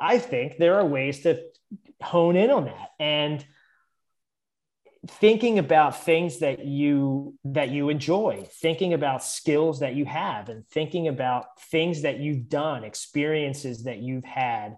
i 0.00 0.18
think 0.18 0.56
there 0.56 0.76
are 0.76 0.86
ways 0.86 1.20
to 1.22 1.42
hone 2.02 2.36
in 2.36 2.50
on 2.50 2.64
that. 2.64 2.88
And 2.98 3.44
thinking 5.08 5.58
about 5.58 6.04
things 6.04 6.38
that 6.38 6.64
you 6.64 7.34
that 7.44 7.70
you 7.70 7.88
enjoy 7.88 8.46
thinking 8.60 8.94
about 8.94 9.22
skills 9.22 9.80
that 9.80 9.96
you 9.96 10.04
have 10.04 10.48
and 10.48 10.64
thinking 10.68 11.08
about 11.08 11.60
things 11.60 12.02
that 12.02 12.20
you've 12.20 12.48
done 12.48 12.84
experiences 12.84 13.82
that 13.82 13.98
you've 13.98 14.24
had 14.24 14.76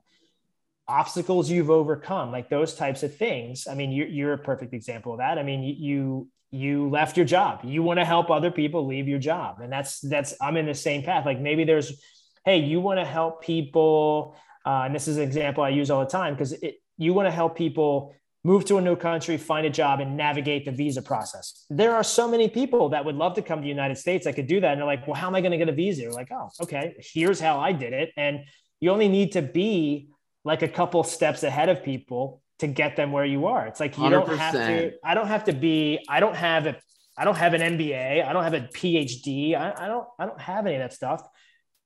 obstacles 0.88 1.50
you've 1.50 1.70
overcome 1.70 2.32
like 2.32 2.48
those 2.48 2.74
types 2.74 3.02
of 3.02 3.14
things. 3.14 3.66
I 3.70 3.74
mean 3.74 3.92
you're, 3.92 4.06
you're 4.06 4.32
a 4.32 4.38
perfect 4.38 4.72
example 4.72 5.12
of 5.12 5.18
that. 5.18 5.38
I 5.38 5.42
mean 5.42 5.62
you 5.62 6.28
you 6.50 6.88
left 6.88 7.16
your 7.16 7.26
job. 7.26 7.60
You 7.64 7.82
want 7.82 7.98
to 7.98 8.04
help 8.04 8.30
other 8.30 8.50
people 8.50 8.86
leave 8.86 9.08
your 9.08 9.18
job. 9.18 9.60
And 9.60 9.70
that's 9.70 10.00
that's 10.00 10.34
i'm 10.40 10.56
in 10.56 10.64
the 10.64 10.74
same 10.74 11.02
path. 11.02 11.26
Like 11.26 11.40
maybe 11.40 11.64
there's 11.64 12.00
hey 12.46 12.58
you 12.58 12.80
want 12.80 12.98
to 12.98 13.04
help 13.04 13.42
people 13.42 14.36
uh, 14.64 14.84
and 14.86 14.94
this 14.94 15.06
is 15.06 15.18
an 15.18 15.22
example 15.22 15.62
i 15.62 15.68
use 15.68 15.90
all 15.90 16.00
the 16.00 16.10
time 16.10 16.32
because 16.32 16.54
it 16.54 16.76
you 16.96 17.12
want 17.12 17.26
to 17.26 17.30
help 17.30 17.56
people 17.56 18.14
move 18.44 18.66
to 18.66 18.76
a 18.76 18.80
new 18.80 18.94
country, 18.94 19.38
find 19.38 19.66
a 19.66 19.70
job, 19.70 20.00
and 20.00 20.16
navigate 20.16 20.66
the 20.66 20.70
visa 20.70 21.00
process. 21.00 21.64
There 21.70 21.94
are 21.94 22.04
so 22.04 22.28
many 22.28 22.48
people 22.48 22.90
that 22.90 23.04
would 23.04 23.16
love 23.16 23.34
to 23.34 23.42
come 23.42 23.60
to 23.60 23.62
the 23.62 23.68
United 23.68 23.96
States 23.96 24.26
that 24.26 24.34
could 24.34 24.46
do 24.46 24.60
that. 24.60 24.72
And 24.72 24.80
they're 24.80 24.86
like, 24.86 25.06
well, 25.06 25.14
how 25.14 25.28
am 25.28 25.34
I 25.34 25.40
going 25.40 25.52
to 25.52 25.56
get 25.58 25.70
a 25.70 25.72
visa? 25.72 26.02
You're 26.02 26.12
like, 26.12 26.30
oh, 26.30 26.50
okay, 26.62 26.94
here's 26.98 27.40
how 27.40 27.58
I 27.58 27.72
did 27.72 27.94
it. 27.94 28.10
And 28.18 28.40
you 28.80 28.90
only 28.90 29.08
need 29.08 29.32
to 29.32 29.42
be 29.42 30.10
like 30.44 30.60
a 30.60 30.68
couple 30.68 31.02
steps 31.04 31.42
ahead 31.42 31.70
of 31.70 31.82
people 31.82 32.42
to 32.58 32.66
get 32.66 32.96
them 32.96 33.12
where 33.12 33.24
you 33.24 33.46
are. 33.46 33.66
It's 33.66 33.80
like 33.80 33.96
you 33.96 34.04
do 34.04 34.10
not 34.10 34.28
have 34.36 34.52
to, 34.52 34.92
I 35.02 35.14
don't 35.14 35.26
have 35.26 35.44
to 35.44 35.52
be, 35.54 36.04
I 36.06 36.20
don't 36.20 36.36
have 36.36 36.66
a, 36.66 36.76
I 37.16 37.24
don't 37.24 37.36
have 37.36 37.54
an 37.54 37.62
MBA. 37.62 38.26
I 38.26 38.32
don't 38.32 38.44
have 38.44 38.54
a 38.54 38.60
PhD. 38.60 39.56
I, 39.56 39.72
I 39.84 39.88
don't, 39.88 40.06
I 40.18 40.26
don't 40.26 40.40
have 40.40 40.66
any 40.66 40.76
of 40.76 40.82
that 40.82 40.92
stuff. 40.92 41.22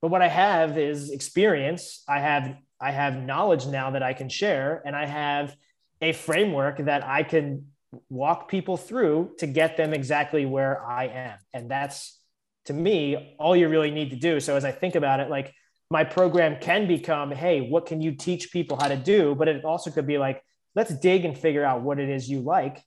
But 0.03 0.11
what 0.11 0.23
I 0.23 0.29
have 0.29 0.77
is 0.77 1.11
experience. 1.11 2.03
I 2.09 2.19
have, 2.19 2.57
I 2.81 2.91
have 2.91 3.23
knowledge 3.23 3.67
now 3.67 3.93
that 3.93 4.03
I 4.03 4.13
can 4.13 4.29
share 4.29 4.83
and 4.85 4.97
I 4.97 5.07
have 5.07 5.55
a 6.01 6.13
framework 6.13 6.79
that 6.79 7.05
I 7.05 7.23
can 7.23 7.67
walk 8.09 8.49
people 8.49 8.77
through 8.77 9.33
to 9.39 9.47
get 9.47 9.77
them 9.77 9.95
exactly 9.95 10.47
where 10.47 10.85
I 10.85 11.07
am. 11.07 11.39
And 11.53 11.71
that's 11.71 12.19
to 12.67 12.73
me 12.73 13.35
all 13.39 13.57
you 13.57 13.69
really 13.69 13.91
need 13.91 14.11
to 14.11 14.17
do. 14.17 14.41
So 14.41 14.57
as 14.57 14.65
I 14.65 14.73
think 14.73 14.95
about 14.95 15.21
it, 15.21 15.31
like 15.31 15.55
my 15.91 16.05
program 16.05 16.61
can 16.61 16.87
become, 16.87 17.31
hey, 17.31 17.63
what 17.63 17.87
can 17.87 18.03
you 18.03 18.13
teach 18.13 18.53
people 18.53 18.79
how 18.79 18.89
to 18.89 18.97
do? 18.97 19.35
But 19.35 19.49
it 19.49 19.65
also 19.65 19.91
could 19.91 20.07
be 20.07 20.19
like, 20.19 20.43
let's 20.75 20.95
dig 20.95 21.25
and 21.25 21.37
figure 21.37 21.65
out 21.65 21.83
what 21.83 21.99
it 21.99 22.11
is 22.11 22.29
you 22.29 22.41
like, 22.41 22.83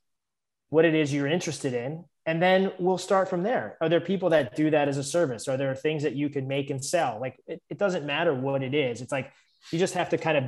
what 0.69 0.85
it 0.85 0.93
is 0.93 1.11
you're 1.11 1.27
interested 1.27 1.73
in, 1.73 2.05
and 2.25 2.41
then 2.41 2.71
we'll 2.79 2.97
start 2.97 3.29
from 3.29 3.43
there 3.43 3.77
are 3.81 3.89
there 3.89 4.01
people 4.01 4.29
that 4.29 4.55
do 4.55 4.69
that 4.69 4.87
as 4.87 4.97
a 4.97 5.03
service 5.03 5.47
are 5.47 5.57
there 5.57 5.73
things 5.75 6.03
that 6.03 6.15
you 6.15 6.29
can 6.29 6.47
make 6.47 6.69
and 6.69 6.83
sell 6.83 7.19
like 7.19 7.35
it, 7.47 7.61
it 7.69 7.77
doesn't 7.77 8.05
matter 8.05 8.33
what 8.33 8.63
it 8.63 8.73
is 8.73 9.01
it's 9.01 9.11
like 9.11 9.31
you 9.71 9.79
just 9.79 9.93
have 9.93 10.09
to 10.09 10.17
kind 10.17 10.37
of 10.37 10.43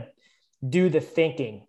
do 0.68 0.90
the 0.90 1.02
thinking 1.02 1.66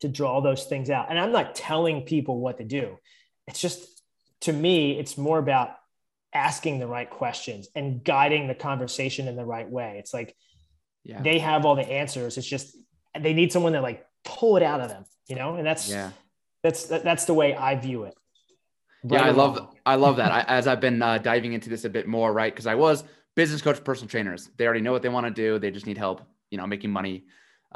to 0.00 0.08
draw 0.08 0.40
those 0.40 0.64
things 0.64 0.90
out 0.90 1.06
and 1.10 1.18
i'm 1.18 1.32
not 1.32 1.54
telling 1.54 2.02
people 2.02 2.38
what 2.38 2.58
to 2.58 2.64
do 2.64 2.98
it's 3.46 3.60
just 3.60 4.02
to 4.40 4.52
me 4.52 4.98
it's 4.98 5.16
more 5.16 5.38
about 5.38 5.70
asking 6.32 6.78
the 6.78 6.86
right 6.86 7.08
questions 7.08 7.68
and 7.74 8.04
guiding 8.04 8.46
the 8.46 8.54
conversation 8.54 9.28
in 9.28 9.36
the 9.36 9.44
right 9.44 9.70
way 9.70 9.96
it's 9.98 10.12
like 10.12 10.36
yeah. 11.04 11.22
they 11.22 11.38
have 11.38 11.64
all 11.64 11.76
the 11.76 11.88
answers 11.88 12.36
it's 12.36 12.46
just 12.46 12.76
they 13.18 13.32
need 13.32 13.52
someone 13.52 13.72
to 13.72 13.80
like 13.80 14.04
pull 14.24 14.56
it 14.56 14.62
out 14.62 14.80
of 14.80 14.88
them 14.88 15.04
you 15.28 15.36
know 15.36 15.54
and 15.54 15.66
that's 15.66 15.88
yeah 15.88 16.10
that's 16.62 16.84
that's 16.84 17.24
the 17.24 17.34
way 17.34 17.54
i 17.54 17.74
view 17.74 18.04
it 18.04 18.14
yeah, 19.08 19.22
I 19.22 19.30
love 19.30 19.76
I 19.84 19.94
love 19.94 20.16
that. 20.16 20.32
I, 20.32 20.40
as 20.42 20.66
I've 20.66 20.80
been 20.80 21.00
uh, 21.02 21.18
diving 21.18 21.52
into 21.52 21.68
this 21.68 21.84
a 21.84 21.90
bit 21.90 22.06
more, 22.06 22.32
right? 22.32 22.52
Because 22.52 22.66
I 22.66 22.74
was 22.74 23.04
business 23.34 23.62
coach, 23.62 23.82
personal 23.84 24.08
trainers. 24.08 24.50
They 24.56 24.64
already 24.64 24.80
know 24.80 24.92
what 24.92 25.02
they 25.02 25.08
want 25.08 25.26
to 25.26 25.30
do. 25.30 25.58
They 25.58 25.70
just 25.70 25.86
need 25.86 25.98
help, 25.98 26.22
you 26.50 26.58
know, 26.58 26.66
making 26.66 26.90
money, 26.90 27.26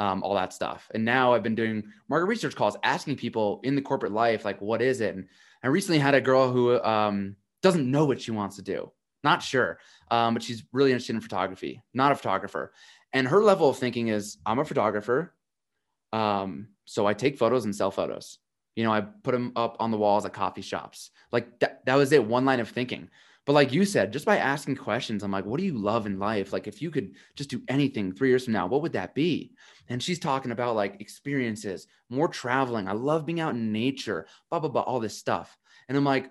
um, 0.01 0.23
all 0.23 0.35
that 0.35 0.55
stuff. 0.55 0.91
And 0.95 1.05
now 1.05 1.35
I've 1.35 1.43
been 1.43 1.55
doing 1.55 1.85
market 2.09 2.25
research 2.25 2.57
calls, 2.57 2.77
asking 2.83 3.17
people 3.17 3.61
in 3.63 3.75
the 3.75 3.83
corporate 3.83 4.13
life, 4.13 4.47
like, 4.47 4.61
what 4.63 4.81
is 4.81 5.03
it? 5.03 5.15
And 5.15 5.29
I 5.63 5.69
recently 5.69 5.99
had 5.99 6.15
a 6.15 6.23
girl 6.23 6.51
who 6.51 6.83
um, 6.83 7.37
doesn't 7.63 7.89
know 7.89 8.07
what 8.07 8.23
she 8.23 8.31
wants 8.31 8.57
to 8.57 8.63
do, 8.63 8.91
not 9.23 9.43
sure, 9.43 9.79
um, 10.11 10.33
but 10.33 10.43
she's 10.43 10.65
really 10.73 10.93
interested 10.93 11.15
in 11.15 11.21
photography, 11.21 11.83
not 11.93 12.13
a 12.13 12.15
photographer. 12.15 12.73
And 13.13 13.29
her 13.29 13.43
level 13.43 13.69
of 13.69 13.77
thinking 13.77 14.09
is, 14.09 14.39
I'm 14.47 14.59
a 14.59 14.65
photographer, 14.65 15.35
um, 16.15 16.69
so 16.87 17.07
I 17.07 17.13
take 17.13 17.37
photos 17.37 17.67
and 17.67 17.77
sell 17.77 17.91
photos. 17.91 18.39
You 18.77 18.85
know, 18.85 18.93
I 18.93 19.03
put 19.03 19.33
them 19.33 19.53
up 19.55 19.77
on 19.81 19.91
the 19.91 19.99
walls 19.99 20.25
at 20.25 20.33
coffee 20.33 20.63
shops. 20.63 21.11
Like 21.31 21.61
that, 21.61 21.85
that 21.85 21.97
was 21.97 22.13
it, 22.13 22.25
one 22.25 22.47
line 22.47 22.61
of 22.61 22.71
thinking. 22.71 23.11
But 23.51 23.55
like 23.55 23.73
you 23.73 23.85
said, 23.85 24.13
just 24.13 24.27
by 24.27 24.37
asking 24.37 24.77
questions, 24.77 25.25
I'm 25.25 25.33
like, 25.33 25.45
what 25.45 25.59
do 25.59 25.67
you 25.67 25.77
love 25.77 26.07
in 26.07 26.21
life? 26.21 26.53
Like, 26.53 26.69
if 26.69 26.81
you 26.81 26.89
could 26.89 27.17
just 27.35 27.51
do 27.51 27.61
anything 27.67 28.13
three 28.13 28.29
years 28.29 28.45
from 28.45 28.53
now, 28.53 28.69
what 28.69 28.81
would 28.81 28.93
that 28.93 29.13
be? 29.13 29.51
And 29.89 30.01
she's 30.01 30.21
talking 30.21 30.53
about 30.53 30.77
like 30.77 31.01
experiences, 31.01 31.89
more 32.11 32.29
traveling. 32.29 32.87
I 32.87 32.93
love 32.93 33.27
being 33.27 33.41
out 33.41 33.57
in 33.57 33.73
nature, 33.73 34.29
blah, 34.51 34.61
blah, 34.61 34.69
blah, 34.69 34.83
all 34.83 35.01
this 35.01 35.19
stuff. 35.19 35.59
And 35.89 35.99
I'm 35.99 36.05
like, 36.05 36.31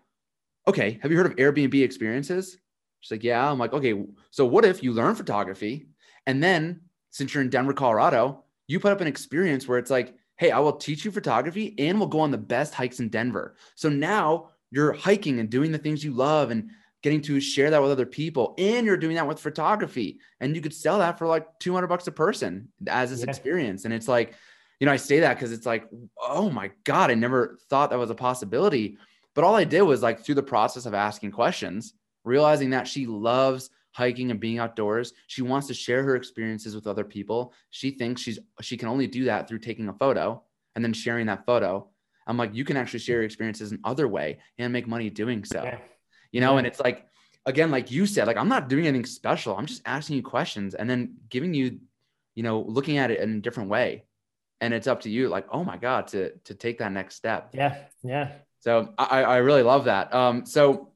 okay, 0.65 0.97
have 1.01 1.11
you 1.11 1.17
heard 1.17 1.25
of 1.25 1.35
Airbnb 1.35 1.83
experiences? 1.83 2.57
She's 3.01 3.11
like, 3.11 3.25
yeah. 3.25 3.51
I'm 3.51 3.59
like, 3.59 3.73
okay, 3.73 4.01
so 4.31 4.45
what 4.45 4.63
if 4.63 4.81
you 4.81 4.93
learn 4.93 5.13
photography 5.13 5.89
and 6.25 6.41
then 6.41 6.79
since 7.09 7.33
you're 7.33 7.43
in 7.43 7.49
Denver, 7.49 7.73
Colorado, 7.73 8.45
you 8.67 8.79
put 8.79 8.93
up 8.93 9.01
an 9.01 9.07
experience 9.07 9.67
where 9.67 9.77
it's 9.77 9.91
like, 9.91 10.15
hey, 10.37 10.51
I 10.51 10.59
will 10.59 10.77
teach 10.77 11.03
you 11.03 11.11
photography 11.11 11.75
and 11.79 11.99
we'll 11.99 12.07
go 12.07 12.21
on 12.21 12.31
the 12.31 12.37
best 12.37 12.73
hikes 12.73 13.01
in 13.01 13.09
Denver. 13.09 13.57
So 13.75 13.89
now 13.89 14.51
you're 14.71 14.93
hiking 14.93 15.41
and 15.41 15.49
doing 15.49 15.73
the 15.73 15.77
things 15.77 16.01
you 16.01 16.13
love 16.13 16.51
and 16.51 16.69
getting 17.01 17.21
to 17.21 17.39
share 17.39 17.69
that 17.69 17.81
with 17.81 17.91
other 17.91 18.05
people 18.05 18.55
and 18.57 18.85
you're 18.85 18.97
doing 18.97 19.15
that 19.15 19.27
with 19.27 19.39
photography 19.39 20.19
and 20.39 20.55
you 20.55 20.61
could 20.61 20.73
sell 20.73 20.99
that 20.99 21.17
for 21.17 21.27
like 21.27 21.47
200 21.59 21.87
bucks 21.87 22.07
a 22.07 22.11
person 22.11 22.69
as 22.87 23.09
this 23.09 23.21
yeah. 23.21 23.29
experience 23.29 23.85
and 23.85 23.93
it's 23.93 24.07
like 24.07 24.33
you 24.79 24.85
know 24.85 24.91
i 24.91 24.97
say 24.97 25.21
that 25.21 25.35
because 25.35 25.51
it's 25.51 25.65
like 25.65 25.87
oh 26.21 26.49
my 26.49 26.71
god 26.83 27.09
i 27.11 27.13
never 27.13 27.57
thought 27.69 27.89
that 27.89 27.99
was 27.99 28.09
a 28.09 28.15
possibility 28.15 28.97
but 29.33 29.43
all 29.43 29.55
i 29.55 29.63
did 29.63 29.81
was 29.81 30.01
like 30.01 30.23
through 30.23 30.35
the 30.35 30.43
process 30.43 30.85
of 30.85 30.93
asking 30.93 31.31
questions 31.31 31.93
realizing 32.23 32.69
that 32.71 32.87
she 32.87 33.05
loves 33.05 33.69
hiking 33.91 34.31
and 34.31 34.39
being 34.39 34.59
outdoors. 34.59 35.13
She 35.27 35.41
wants 35.41 35.67
to 35.67 35.73
share 35.73 36.03
her 36.03 36.15
experiences 36.15 36.75
with 36.75 36.87
other 36.87 37.03
people. 37.03 37.53
She 37.69 37.91
thinks 37.91 38.21
she's 38.21 38.39
she 38.61 38.77
can 38.77 38.87
only 38.87 39.07
do 39.07 39.25
that 39.25 39.47
through 39.47 39.59
taking 39.59 39.89
a 39.89 39.93
photo 39.93 40.41
and 40.75 40.83
then 40.83 40.93
sharing 40.93 41.25
that 41.27 41.45
photo. 41.45 41.89
I'm 42.27 42.37
like, 42.37 42.53
you 42.53 42.63
can 42.63 42.77
actually 42.77 42.99
share 42.99 43.17
your 43.17 43.25
experiences 43.25 43.71
in 43.71 43.79
other 43.83 44.07
way 44.07 44.39
and 44.57 44.71
make 44.71 44.87
money 44.87 45.09
doing 45.09 45.43
so. 45.43 45.63
Yeah. 45.63 45.79
You 46.31 46.41
know, 46.41 46.57
and 46.57 46.67
it's 46.67 46.79
like 46.79 47.05
again, 47.45 47.71
like 47.71 47.91
you 47.91 48.05
said, 48.05 48.27
like 48.27 48.37
I'm 48.37 48.49
not 48.49 48.69
doing 48.69 48.87
anything 48.87 49.05
special. 49.05 49.55
I'm 49.55 49.65
just 49.65 49.81
asking 49.85 50.17
you 50.17 50.23
questions 50.23 50.75
and 50.75 50.89
then 50.89 51.15
giving 51.29 51.53
you, 51.53 51.79
you 52.35 52.43
know, 52.43 52.61
looking 52.61 52.97
at 52.97 53.11
it 53.11 53.19
in 53.19 53.37
a 53.37 53.41
different 53.41 53.69
way. 53.69 54.03
And 54.61 54.73
it's 54.73 54.87
up 54.87 55.01
to 55.01 55.09
you, 55.09 55.29
like, 55.29 55.47
oh 55.51 55.63
my 55.63 55.77
God, 55.77 56.07
to 56.09 56.31
to 56.45 56.53
take 56.53 56.79
that 56.79 56.91
next 56.91 57.15
step. 57.15 57.49
Yeah. 57.53 57.77
Yeah. 58.03 58.31
So 58.59 58.93
I, 58.97 59.23
I 59.23 59.37
really 59.37 59.63
love 59.63 59.85
that. 59.85 60.13
Um, 60.13 60.45
so 60.45 60.89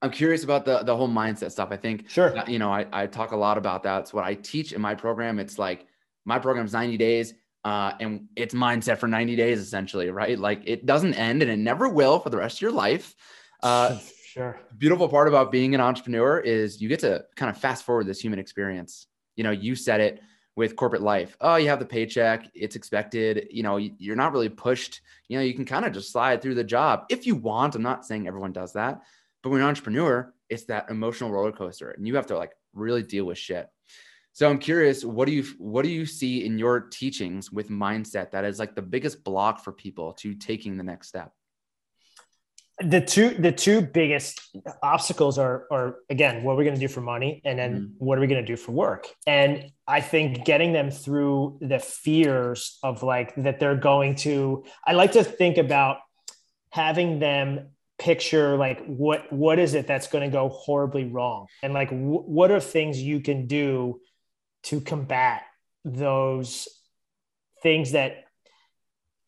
I'm 0.00 0.10
curious 0.10 0.44
about 0.44 0.64
the 0.64 0.82
the 0.82 0.96
whole 0.96 1.08
mindset 1.08 1.50
stuff. 1.52 1.68
I 1.70 1.76
think 1.76 2.08
sure. 2.08 2.34
You 2.46 2.58
know, 2.58 2.72
I, 2.72 2.86
I 2.92 3.06
talk 3.06 3.32
a 3.32 3.36
lot 3.36 3.58
about 3.58 3.82
that. 3.82 4.00
It's 4.00 4.12
what 4.12 4.24
I 4.24 4.34
teach 4.34 4.72
in 4.72 4.80
my 4.80 4.94
program. 4.94 5.38
It's 5.38 5.58
like 5.58 5.86
my 6.24 6.38
program's 6.38 6.72
90 6.72 6.96
days, 6.96 7.34
uh, 7.64 7.92
and 8.00 8.28
it's 8.36 8.54
mindset 8.54 8.98
for 8.98 9.08
90 9.08 9.36
days 9.36 9.60
essentially, 9.60 10.10
right? 10.10 10.38
Like 10.38 10.62
it 10.66 10.86
doesn't 10.86 11.14
end 11.14 11.42
and 11.42 11.50
it 11.50 11.58
never 11.58 11.88
will 11.88 12.20
for 12.20 12.30
the 12.30 12.36
rest 12.36 12.58
of 12.58 12.62
your 12.62 12.72
life. 12.72 13.14
Uh, 13.62 13.98
sure. 14.28 14.60
The 14.70 14.76
beautiful 14.76 15.08
part 15.08 15.28
about 15.28 15.50
being 15.50 15.74
an 15.74 15.80
entrepreneur 15.80 16.38
is 16.38 16.80
you 16.80 16.88
get 16.88 17.00
to 17.00 17.24
kind 17.36 17.50
of 17.50 17.58
fast 17.58 17.84
forward 17.84 18.06
this 18.06 18.20
human 18.20 18.38
experience. 18.38 19.06
You 19.36 19.44
know, 19.44 19.50
you 19.50 19.74
said 19.74 20.00
it 20.00 20.20
with 20.56 20.76
corporate 20.76 21.02
life. 21.02 21.36
Oh, 21.40 21.56
you 21.56 21.68
have 21.68 21.78
the 21.78 21.86
paycheck, 21.86 22.50
it's 22.54 22.76
expected. 22.76 23.48
You 23.50 23.62
know, 23.62 23.76
you're 23.76 24.16
not 24.16 24.32
really 24.32 24.48
pushed. 24.48 25.00
You 25.28 25.38
know, 25.38 25.44
you 25.44 25.54
can 25.54 25.64
kind 25.64 25.84
of 25.84 25.92
just 25.92 26.10
slide 26.10 26.42
through 26.42 26.56
the 26.56 26.64
job 26.64 27.06
if 27.08 27.26
you 27.26 27.36
want. 27.36 27.74
I'm 27.74 27.82
not 27.82 28.04
saying 28.04 28.26
everyone 28.26 28.52
does 28.52 28.72
that 28.72 29.02
but 29.42 29.50
when 29.50 29.58
you're 29.58 29.68
an 29.68 29.70
entrepreneur, 29.70 30.32
it's 30.48 30.64
that 30.64 30.90
emotional 30.90 31.30
roller 31.30 31.52
coaster 31.52 31.90
and 31.90 32.06
you 32.06 32.16
have 32.16 32.26
to 32.26 32.36
like 32.36 32.52
really 32.72 33.02
deal 33.02 33.24
with 33.24 33.38
shit. 33.38 33.68
So 34.32 34.48
I'm 34.48 34.58
curious, 34.58 35.04
what 35.04 35.26
do 35.26 35.32
you 35.32 35.44
what 35.58 35.82
do 35.82 35.90
you 35.90 36.06
see 36.06 36.44
in 36.44 36.58
your 36.58 36.80
teachings 36.80 37.50
with 37.50 37.70
mindset 37.70 38.30
that 38.30 38.44
is 38.44 38.58
like 38.58 38.74
the 38.74 38.82
biggest 38.82 39.24
block 39.24 39.64
for 39.64 39.72
people 39.72 40.12
to 40.14 40.34
taking 40.34 40.76
the 40.76 40.84
next 40.84 41.08
step? 41.08 41.32
The 42.80 43.00
two 43.00 43.30
the 43.30 43.50
two 43.50 43.80
biggest 43.80 44.40
obstacles 44.82 45.38
are 45.38 45.66
are 45.70 45.96
again, 46.10 46.44
what 46.44 46.52
we're 46.54 46.58
we 46.58 46.64
going 46.64 46.76
to 46.76 46.80
do 46.80 46.88
for 46.88 47.00
money 47.00 47.42
and 47.44 47.58
then 47.58 47.74
mm-hmm. 47.74 48.04
what 48.04 48.18
are 48.18 48.20
we 48.20 48.26
going 48.28 48.44
to 48.44 48.46
do 48.46 48.56
for 48.56 48.72
work? 48.72 49.08
And 49.26 49.72
I 49.86 50.00
think 50.00 50.44
getting 50.44 50.72
them 50.72 50.90
through 50.90 51.58
the 51.60 51.80
fears 51.80 52.78
of 52.82 53.02
like 53.02 53.34
that 53.36 53.58
they're 53.58 53.76
going 53.76 54.14
to 54.16 54.64
I 54.86 54.92
like 54.92 55.12
to 55.12 55.24
think 55.24 55.58
about 55.58 55.98
having 56.70 57.18
them 57.18 57.70
picture 57.98 58.56
like 58.56 58.84
what 58.86 59.32
what 59.32 59.58
is 59.58 59.74
it 59.74 59.88
that's 59.88 60.06
going 60.06 60.22
to 60.22 60.32
go 60.32 60.48
horribly 60.48 61.04
wrong 61.04 61.48
and 61.64 61.74
like 61.74 61.90
w- 61.90 62.22
what 62.22 62.50
are 62.50 62.60
things 62.60 63.02
you 63.02 63.18
can 63.20 63.48
do 63.48 64.00
to 64.62 64.80
combat 64.80 65.42
those 65.84 66.68
things 67.62 67.92
that 67.92 68.24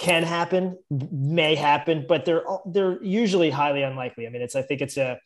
can 0.00 0.22
happen 0.22 0.78
may 0.90 1.54
happen 1.54 2.06
but 2.08 2.24
they're 2.24 2.42
they're 2.66 3.00
usually 3.04 3.50
highly 3.50 3.82
unlikely. 3.82 4.26
I 4.26 4.30
mean 4.30 4.42
it's 4.42 4.56
i 4.56 4.62
think 4.62 4.80
it's 4.80 4.96
a 4.96 5.20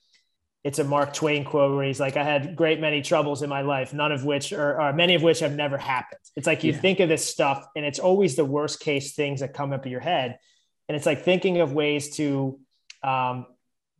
it's 0.64 0.80
a 0.80 0.84
mark 0.84 1.14
twain 1.14 1.44
quote 1.44 1.76
where 1.76 1.86
he's 1.86 2.00
like 2.00 2.16
i 2.16 2.24
had 2.24 2.56
great 2.56 2.80
many 2.80 3.00
troubles 3.00 3.42
in 3.42 3.48
my 3.48 3.60
life 3.60 3.94
none 3.94 4.10
of 4.10 4.24
which 4.24 4.52
or, 4.52 4.80
or 4.80 4.92
many 4.92 5.14
of 5.14 5.22
which 5.22 5.40
have 5.40 5.54
never 5.54 5.78
happened. 5.78 6.20
It's 6.36 6.46
like 6.46 6.64
you 6.64 6.72
yeah. 6.72 6.80
think 6.80 7.00
of 7.00 7.08
this 7.08 7.24
stuff 7.24 7.64
and 7.76 7.86
it's 7.86 8.00
always 8.00 8.34
the 8.34 8.44
worst 8.44 8.80
case 8.80 9.14
things 9.14 9.40
that 9.40 9.54
come 9.54 9.72
up 9.72 9.86
in 9.86 9.92
your 9.92 10.00
head. 10.00 10.38
And 10.88 10.96
it's 10.96 11.06
like 11.06 11.22
thinking 11.22 11.60
of 11.60 11.72
ways 11.72 12.16
to 12.16 12.58
um, 13.02 13.46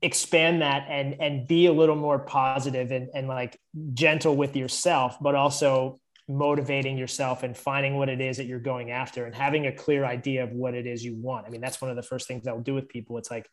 expand 0.03 0.63
that 0.63 0.87
and 0.89 1.21
and 1.21 1.47
be 1.47 1.67
a 1.67 1.73
little 1.73 1.97
more 1.97 2.19
positive 2.19 2.91
and, 2.91 3.09
and 3.15 3.29
like 3.29 3.59
gentle 3.95 4.37
with 4.37 4.55
yourself 4.55 5.17
but 5.21 5.35
also 5.35 5.99
motivating 6.29 6.97
yourself 6.97 7.43
and 7.43 7.57
finding 7.57 7.97
what 7.97 8.09
it 8.09 8.21
is 8.21 8.39
that 8.39 8.47
you're 8.47 8.59
going 8.59 8.91
after 8.91 9.27
and 9.27 9.35
having 9.35 9.67
a 9.67 9.73
clear 9.73 10.05
idea 10.05 10.43
of 10.43 10.53
what 10.53 10.75
it 10.75 10.87
is 10.87 11.05
you 11.05 11.15
want 11.17 11.47
i 11.47 11.51
mean 11.51 11.61
that's 11.61 11.81
one 11.83 11.91
of 11.91 11.97
the 11.97 12.03
first 12.03 12.27
things 12.27 12.47
i'll 12.47 12.61
do 12.61 12.75
with 12.75 12.89
people 12.89 13.19
it's 13.19 13.31
like 13.31 13.47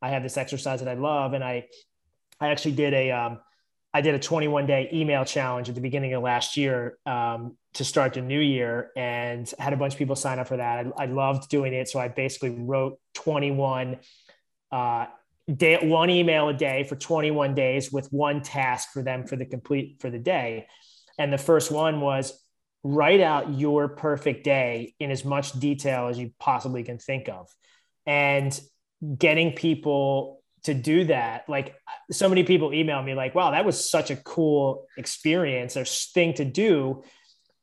i 0.00 0.08
have 0.08 0.22
this 0.22 0.36
exercise 0.36 0.80
that 0.80 0.88
i 0.88 0.94
love 0.94 1.32
and 1.32 1.42
i 1.42 1.66
i 2.40 2.48
actually 2.48 2.72
did 2.72 2.94
a 2.94 3.10
um, 3.10 3.38
I 3.94 4.00
did 4.00 4.14
a 4.14 4.18
21 4.18 4.66
day 4.66 4.88
email 4.92 5.24
challenge 5.24 5.68
at 5.68 5.74
the 5.74 5.80
beginning 5.80 6.14
of 6.14 6.22
last 6.22 6.56
year 6.56 6.96
um, 7.04 7.56
to 7.74 7.84
start 7.84 8.14
the 8.14 8.22
new 8.22 8.40
year 8.40 8.90
and 8.96 9.52
had 9.58 9.72
a 9.72 9.76
bunch 9.76 9.94
of 9.94 9.98
people 9.98 10.16
sign 10.16 10.38
up 10.38 10.48
for 10.48 10.56
that. 10.56 10.86
I, 10.86 11.02
I 11.02 11.06
loved 11.06 11.50
doing 11.50 11.74
it. 11.74 11.88
So 11.88 12.00
I 12.00 12.08
basically 12.08 12.50
wrote 12.50 12.98
21 13.14 13.98
uh, 14.70 15.06
day, 15.54 15.78
one 15.86 16.08
email 16.08 16.48
a 16.48 16.54
day 16.54 16.84
for 16.84 16.96
21 16.96 17.54
days 17.54 17.92
with 17.92 18.10
one 18.10 18.42
task 18.42 18.92
for 18.92 19.02
them 19.02 19.26
for 19.26 19.36
the 19.36 19.44
complete 19.44 19.98
for 20.00 20.08
the 20.08 20.18
day. 20.18 20.66
And 21.22 21.32
the 21.32 21.38
first 21.38 21.70
one 21.70 22.00
was 22.00 22.36
write 22.82 23.20
out 23.20 23.56
your 23.56 23.86
perfect 23.86 24.42
day 24.42 24.92
in 24.98 25.12
as 25.12 25.24
much 25.24 25.52
detail 25.52 26.08
as 26.08 26.18
you 26.18 26.32
possibly 26.40 26.82
can 26.82 26.98
think 26.98 27.28
of. 27.28 27.48
And 28.06 28.60
getting 29.16 29.52
people 29.52 30.42
to 30.64 30.74
do 30.74 31.04
that, 31.04 31.48
like 31.48 31.76
so 32.10 32.28
many 32.28 32.42
people 32.42 32.74
email 32.74 33.00
me 33.00 33.14
like, 33.14 33.36
wow, 33.36 33.52
that 33.52 33.64
was 33.64 33.88
such 33.88 34.10
a 34.10 34.16
cool 34.16 34.86
experience 34.98 35.76
or 35.76 35.84
thing 35.84 36.34
to 36.34 36.44
do. 36.44 37.04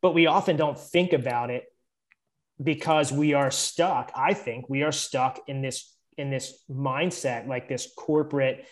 But 0.01 0.13
we 0.13 0.27
often 0.27 0.55
don't 0.55 0.79
think 0.79 1.11
about 1.11 1.49
it 1.49 1.65
because 2.63 3.11
we 3.11 3.33
are 3.33 3.51
stuck. 3.51 4.13
I 4.15 4.33
think 4.33 4.69
we 4.69 4.83
are 4.83 4.93
stuck 4.93 5.37
in 5.47 5.61
this 5.61 5.93
in 6.17 6.29
this 6.29 6.63
mindset, 6.71 7.45
like 7.45 7.67
this 7.67 7.91
corporate 7.97 8.65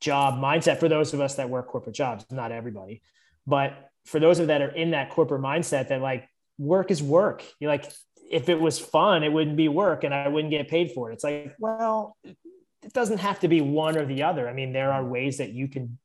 job 0.00 0.34
mindset 0.34 0.80
for 0.80 0.88
those 0.90 1.14
of 1.14 1.20
us 1.22 1.36
that 1.36 1.48
work 1.48 1.68
corporate 1.68 1.96
jobs, 1.96 2.26
not 2.30 2.52
everybody, 2.52 3.00
but 3.46 3.90
for 4.04 4.20
those 4.20 4.38
of 4.38 4.48
that 4.48 4.62
are 4.62 4.68
in 4.68 4.90
that 4.92 5.10
corporate 5.10 5.42
mindset 5.42 5.88
that 5.88 6.00
like 6.00 6.28
work 6.58 6.90
is 6.90 7.02
work. 7.02 7.44
You're 7.58 7.70
like, 7.70 7.90
if 8.30 8.48
it 8.48 8.60
was 8.60 8.78
fun, 8.78 9.22
it 9.22 9.32
wouldn't 9.32 9.56
be 9.56 9.68
work 9.68 10.04
and 10.04 10.14
I 10.14 10.28
wouldn't 10.28 10.50
get 10.50 10.68
paid 10.68 10.92
for 10.92 11.10
it. 11.10 11.14
It's 11.14 11.24
like, 11.24 11.54
well, 11.58 12.16
it 12.24 12.92
doesn't 12.92 13.18
have 13.18 13.40
to 13.40 13.48
be 13.48 13.60
one 13.60 13.96
or 13.96 14.04
the 14.04 14.22
other. 14.22 14.48
I 14.48 14.52
mean, 14.52 14.72
there 14.72 14.92
are 14.92 15.04
ways 15.04 15.38
that 15.38 15.50
you 15.50 15.68
can 15.68 15.98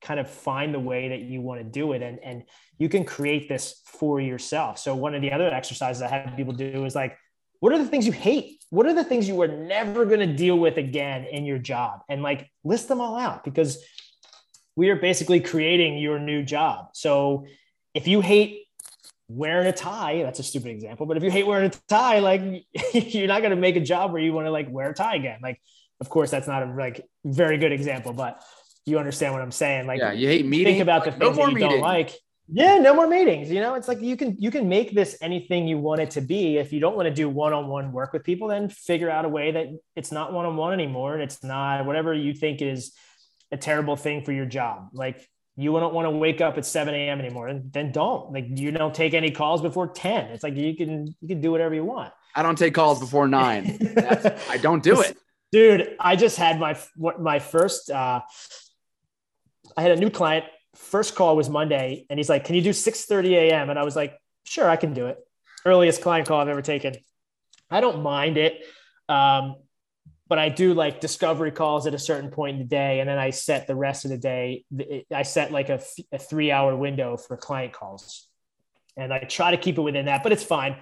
kind 0.00 0.18
of 0.18 0.28
find 0.28 0.74
the 0.74 0.80
way 0.80 1.10
that 1.10 1.20
you 1.20 1.40
want 1.40 1.60
to 1.60 1.64
do 1.64 1.92
it 1.92 2.02
and, 2.02 2.18
and 2.22 2.42
you 2.78 2.88
can 2.88 3.04
create 3.04 3.48
this 3.48 3.80
for 3.86 4.20
yourself. 4.20 4.78
So 4.78 4.94
one 4.94 5.14
of 5.14 5.22
the 5.22 5.32
other 5.32 5.48
exercises 5.48 6.02
I 6.02 6.08
have 6.08 6.36
people 6.36 6.52
do 6.52 6.84
is 6.84 6.94
like, 6.94 7.16
what 7.60 7.72
are 7.72 7.78
the 7.78 7.86
things 7.86 8.06
you 8.06 8.12
hate? 8.12 8.64
What 8.70 8.86
are 8.86 8.94
the 8.94 9.04
things 9.04 9.28
you 9.28 9.40
are 9.42 9.48
never 9.48 10.04
going 10.04 10.18
to 10.18 10.34
deal 10.34 10.58
with 10.58 10.78
again 10.78 11.26
in 11.26 11.44
your 11.44 11.58
job? 11.58 12.00
And 12.08 12.22
like 12.22 12.50
list 12.64 12.88
them 12.88 13.00
all 13.00 13.16
out 13.16 13.44
because 13.44 13.84
we 14.76 14.90
are 14.90 14.96
basically 14.96 15.40
creating 15.40 15.98
your 15.98 16.18
new 16.18 16.42
job. 16.42 16.88
So 16.94 17.46
if 17.94 18.06
you 18.06 18.20
hate 18.20 18.66
wearing 19.28 19.66
a 19.66 19.72
tie, 19.72 20.22
that's 20.22 20.38
a 20.38 20.42
stupid 20.42 20.70
example, 20.70 21.06
but 21.06 21.16
if 21.16 21.22
you 21.22 21.30
hate 21.30 21.46
wearing 21.46 21.66
a 21.66 21.74
tie, 21.88 22.20
like 22.20 22.66
you're 22.94 23.28
not 23.28 23.40
going 23.40 23.50
to 23.50 23.56
make 23.56 23.76
a 23.76 23.80
job 23.80 24.12
where 24.12 24.22
you 24.22 24.32
want 24.32 24.46
to 24.46 24.50
like 24.50 24.70
wear 24.70 24.90
a 24.90 24.94
tie 24.94 25.16
again. 25.16 25.40
Like, 25.42 25.60
of 26.00 26.08
course, 26.08 26.30
that's 26.30 26.48
not 26.48 26.62
a 26.62 26.72
like 26.72 27.06
very 27.24 27.58
good 27.58 27.72
example, 27.72 28.12
but 28.12 28.42
you 28.84 28.98
understand 28.98 29.32
what 29.32 29.42
I'm 29.42 29.52
saying. 29.52 29.86
Like, 29.86 30.00
yeah, 30.00 30.12
you 30.12 30.26
hate 30.26 30.46
meetings. 30.46 30.76
Think 30.76 30.82
about 30.82 31.04
the 31.04 31.12
things 31.12 31.20
no 31.20 31.32
that 31.32 31.48
you 31.50 31.54
meetings. 31.54 31.72
don't 31.74 31.80
like. 31.80 32.14
Yeah, 32.48 32.78
no 32.78 32.92
more 32.94 33.06
meetings. 33.06 33.50
You 33.50 33.60
know, 33.60 33.74
it's 33.74 33.88
like 33.88 34.00
you 34.00 34.16
can 34.16 34.36
you 34.38 34.50
can 34.50 34.68
make 34.68 34.94
this 34.94 35.16
anything 35.22 35.68
you 35.68 35.78
want 35.78 36.00
it 36.00 36.10
to 36.12 36.20
be. 36.20 36.58
If 36.58 36.72
you 36.72 36.80
don't 36.80 36.96
want 36.96 37.06
to 37.06 37.14
do 37.14 37.28
one-on-one 37.28 37.92
work 37.92 38.12
with 38.12 38.24
people, 38.24 38.48
then 38.48 38.68
figure 38.68 39.08
out 39.08 39.24
a 39.24 39.28
way 39.28 39.52
that 39.52 39.68
it's 39.94 40.10
not 40.10 40.32
one-on-one 40.32 40.72
anymore, 40.72 41.14
and 41.14 41.22
it's 41.22 41.42
not 41.44 41.86
whatever 41.86 42.12
you 42.12 42.34
think 42.34 42.60
is 42.60 42.92
a 43.52 43.56
terrible 43.56 43.96
thing 43.96 44.24
for 44.24 44.32
your 44.32 44.46
job. 44.46 44.88
Like 44.92 45.28
you 45.56 45.72
don't 45.78 45.94
want 45.94 46.06
to 46.06 46.10
wake 46.10 46.40
up 46.40 46.56
at 46.56 46.64
7 46.64 46.92
a.m. 46.94 47.20
anymore, 47.20 47.48
and 47.48 47.72
then 47.72 47.92
don't. 47.92 48.32
Like 48.32 48.46
you 48.48 48.70
don't 48.72 48.94
take 48.94 49.14
any 49.14 49.30
calls 49.30 49.60
before 49.60 49.88
10. 49.88 50.30
It's 50.30 50.42
like 50.42 50.56
you 50.56 50.74
can 50.74 51.14
you 51.20 51.28
can 51.28 51.40
do 51.40 51.50
whatever 51.50 51.74
you 51.74 51.84
want. 51.84 52.12
I 52.34 52.42
don't 52.42 52.56
take 52.56 52.74
calls 52.74 52.98
before 52.98 53.28
nine. 53.28 53.78
I 54.48 54.56
don't 54.56 54.82
do 54.82 55.02
it, 55.02 55.16
dude. 55.52 55.94
I 56.00 56.16
just 56.16 56.36
had 56.36 56.58
my 56.58 56.78
my 56.96 57.38
first. 57.38 57.90
Uh, 57.90 58.22
I 59.76 59.82
had 59.82 59.92
a 59.92 59.96
new 59.96 60.10
client 60.10 60.46
first 60.74 61.14
call 61.14 61.36
was 61.36 61.50
Monday, 61.50 62.06
and 62.08 62.18
he's 62.18 62.30
like, 62.30 62.44
"Can 62.44 62.54
you 62.54 62.62
do 62.62 62.70
6:30 62.70 63.34
a.m.?" 63.34 63.68
And 63.68 63.78
I 63.78 63.84
was 63.84 63.94
like, 63.94 64.18
"Sure, 64.44 64.68
I 64.68 64.76
can 64.76 64.94
do 64.94 65.06
it." 65.06 65.18
Earliest 65.66 66.00
client 66.00 66.26
call 66.26 66.40
I've 66.40 66.48
ever 66.48 66.62
taken. 66.62 66.94
I 67.70 67.80
don't 67.80 68.02
mind 68.02 68.36
it, 68.38 68.64
um, 69.08 69.56
but 70.32 70.38
I 70.38 70.48
do 70.48 70.72
like 70.72 70.98
discovery 70.98 71.50
calls 71.50 71.86
at 71.86 71.92
a 71.92 71.98
certain 71.98 72.30
point 72.30 72.54
in 72.54 72.58
the 72.60 72.64
day, 72.64 73.00
and 73.00 73.06
then 73.10 73.18
I 73.18 73.28
set 73.28 73.66
the 73.66 73.76
rest 73.76 74.06
of 74.06 74.10
the 74.12 74.16
day. 74.16 74.64
I 75.14 75.24
set 75.24 75.52
like 75.52 75.68
a, 75.68 75.78
a 76.10 76.18
three-hour 76.18 76.74
window 76.74 77.18
for 77.18 77.36
client 77.36 77.74
calls, 77.74 78.26
and 78.96 79.12
I 79.12 79.18
try 79.18 79.50
to 79.50 79.58
keep 79.58 79.76
it 79.76 79.82
within 79.82 80.06
that. 80.06 80.22
But 80.22 80.32
it's 80.32 80.42
fine. 80.42 80.76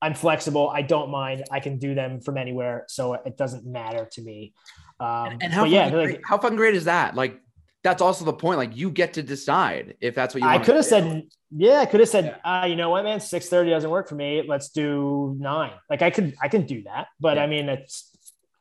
I'm 0.00 0.14
flexible. 0.14 0.70
I 0.70 0.82
don't 0.82 1.10
mind. 1.10 1.42
I 1.50 1.58
can 1.58 1.78
do 1.78 1.96
them 1.96 2.20
from 2.20 2.38
anywhere, 2.38 2.84
so 2.86 3.14
it 3.14 3.36
doesn't 3.36 3.66
matter 3.66 4.08
to 4.12 4.22
me. 4.22 4.54
Um, 5.00 5.38
and 5.40 5.52
how 5.52 5.64
yeah, 5.64 5.88
like, 5.88 6.22
how 6.24 6.38
fucking 6.38 6.56
great 6.56 6.76
is 6.76 6.84
that? 6.84 7.16
Like 7.16 7.40
that's 7.82 8.00
also 8.00 8.24
the 8.24 8.32
point. 8.32 8.58
Like 8.58 8.76
you 8.76 8.90
get 8.90 9.14
to 9.14 9.24
decide 9.24 9.96
if 10.00 10.14
that's 10.14 10.34
what 10.34 10.44
you. 10.44 10.48
I 10.48 10.60
could 10.60 10.76
have 10.76 10.84
said, 10.84 11.24
yeah, 11.50 11.80
I 11.80 11.86
could 11.86 11.98
have 11.98 12.08
said, 12.08 12.38
yeah. 12.44 12.60
uh, 12.60 12.66
you 12.66 12.76
know 12.76 12.90
what, 12.90 13.02
man, 13.02 13.18
six 13.18 13.48
thirty 13.48 13.70
doesn't 13.70 13.90
work 13.90 14.08
for 14.08 14.14
me. 14.14 14.44
Let's 14.46 14.68
do 14.68 15.34
nine. 15.36 15.72
Like 15.90 16.02
I 16.02 16.10
could, 16.10 16.36
I 16.40 16.46
can 16.46 16.64
do 16.64 16.84
that, 16.84 17.08
but 17.18 17.38
yeah. 17.38 17.42
I 17.42 17.46
mean, 17.48 17.68
it's, 17.68 18.13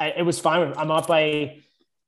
I, 0.04 0.08
it 0.18 0.24
was 0.24 0.40
fine. 0.40 0.74
I'm 0.78 0.92
up 0.92 1.08
by, 1.08 1.60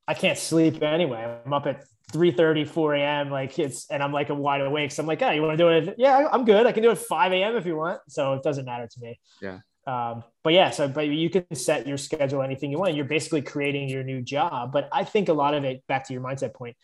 I 0.08 0.14
can't 0.14 0.38
sleep 0.38 0.82
anyway. 0.84 1.40
I'm 1.46 1.54
up 1.54 1.66
at 1.66 1.86
3 2.12 2.32
30, 2.32 2.66
4 2.66 2.96
a.m. 2.96 3.30
Like 3.30 3.58
it's, 3.58 3.90
and 3.90 4.04
I'm 4.04 4.12
like, 4.12 4.30
I'm 4.30 4.40
wide 4.40 4.62
awake. 4.62 4.92
So 4.92 5.02
I'm 5.02 5.08
like, 5.08 5.22
oh, 5.22 5.32
you 5.32 5.42
want 5.42 5.58
to 5.58 5.64
do 5.64 5.70
it? 5.70 5.96
Yeah, 5.98 6.28
I'm 6.32 6.46
good. 6.46 6.66
I 6.66 6.72
can 6.72 6.84
do 6.84 6.92
it 6.92 6.98
5 6.98 7.32
a.m. 7.32 7.56
if 7.56 7.66
you 7.66 7.76
want. 7.76 8.02
So 8.10 8.34
it 8.34 8.44
doesn't 8.44 8.66
matter 8.66 8.88
to 8.88 9.00
me. 9.00 9.20
Yeah. 9.42 9.60
Um, 9.88 10.24
but 10.44 10.54
yeah, 10.54 10.72
so 10.72 10.88
but 10.88 11.08
you 11.08 11.30
can 11.30 11.46
set 11.54 11.88
your 11.88 11.98
schedule 11.98 12.42
anything 12.42 12.72
you 12.72 12.80
want. 12.80 12.96
You're 12.96 13.06
basically 13.06 13.44
creating 13.44 13.88
your 13.88 14.04
new 14.04 14.22
job. 14.22 14.72
But 14.72 14.90
I 14.92 15.04
think 15.04 15.30
a 15.30 15.34
lot 15.34 15.54
of 15.54 15.64
it, 15.64 15.86
back 15.88 16.08
to 16.08 16.14
your 16.14 16.24
mindset 16.24 16.56
point, 16.56 16.76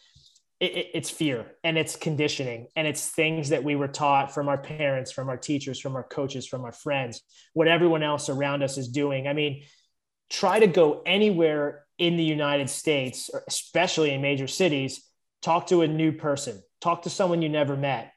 it, 0.62 0.92
it's 0.94 1.10
fear 1.10 1.48
and 1.64 1.78
it's 1.78 1.96
conditioning 1.96 2.68
and 2.76 2.88
it's 2.88 3.10
things 3.10 3.50
that 3.50 3.64
we 3.64 3.76
were 3.76 3.88
taught 3.88 4.32
from 4.32 4.48
our 4.48 4.60
parents 4.60 5.12
from 5.12 5.28
our 5.28 5.36
teachers 5.36 5.80
from 5.80 5.96
our 5.96 6.04
coaches 6.04 6.46
from 6.46 6.64
our 6.64 6.72
friends 6.72 7.22
what 7.54 7.68
everyone 7.68 8.04
else 8.04 8.30
around 8.30 8.62
us 8.62 8.78
is 8.78 8.88
doing 8.88 9.28
i 9.28 9.34
mean 9.34 9.64
try 10.32 10.60
to 10.60 10.68
go 10.68 11.02
anywhere 11.06 11.86
in 11.98 12.18
the 12.18 12.24
united 12.24 12.70
states 12.70 13.30
especially 13.48 14.12
in 14.14 14.22
major 14.22 14.48
cities 14.48 15.04
talk 15.42 15.68
to 15.68 15.82
a 15.82 15.88
new 15.88 16.12
person 16.12 16.62
talk 16.80 17.04
to 17.04 17.10
someone 17.10 17.42
you 17.42 17.50
never 17.50 17.76
met 17.76 18.12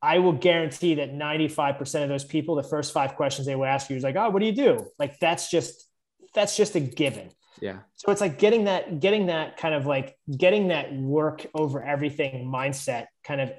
I 0.00 0.20
will 0.20 0.32
guarantee 0.32 0.94
that 0.96 1.12
95% 1.12 2.02
of 2.04 2.08
those 2.08 2.24
people, 2.24 2.54
the 2.54 2.62
first 2.62 2.92
five 2.92 3.16
questions 3.16 3.46
they 3.46 3.56
will 3.56 3.64
ask 3.64 3.90
you 3.90 3.96
is 3.96 4.04
like, 4.04 4.16
oh, 4.16 4.30
what 4.30 4.38
do 4.38 4.46
you 4.46 4.52
do? 4.52 4.86
Like 4.98 5.18
that's 5.18 5.50
just 5.50 5.88
that's 6.34 6.56
just 6.56 6.76
a 6.76 6.80
given. 6.80 7.30
Yeah. 7.60 7.78
So 7.96 8.12
it's 8.12 8.20
like 8.20 8.38
getting 8.38 8.64
that, 8.64 9.00
getting 9.00 9.26
that 9.26 9.56
kind 9.56 9.74
of 9.74 9.86
like 9.86 10.16
getting 10.36 10.68
that 10.68 10.94
work 10.94 11.46
over 11.54 11.82
everything 11.82 12.46
mindset 12.46 13.06
kind 13.24 13.40
of 13.40 13.52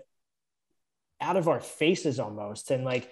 out 1.20 1.36
of 1.36 1.50
our 1.50 1.60
faces 1.60 2.20
almost. 2.20 2.72
And 2.72 2.86
like 2.86 3.12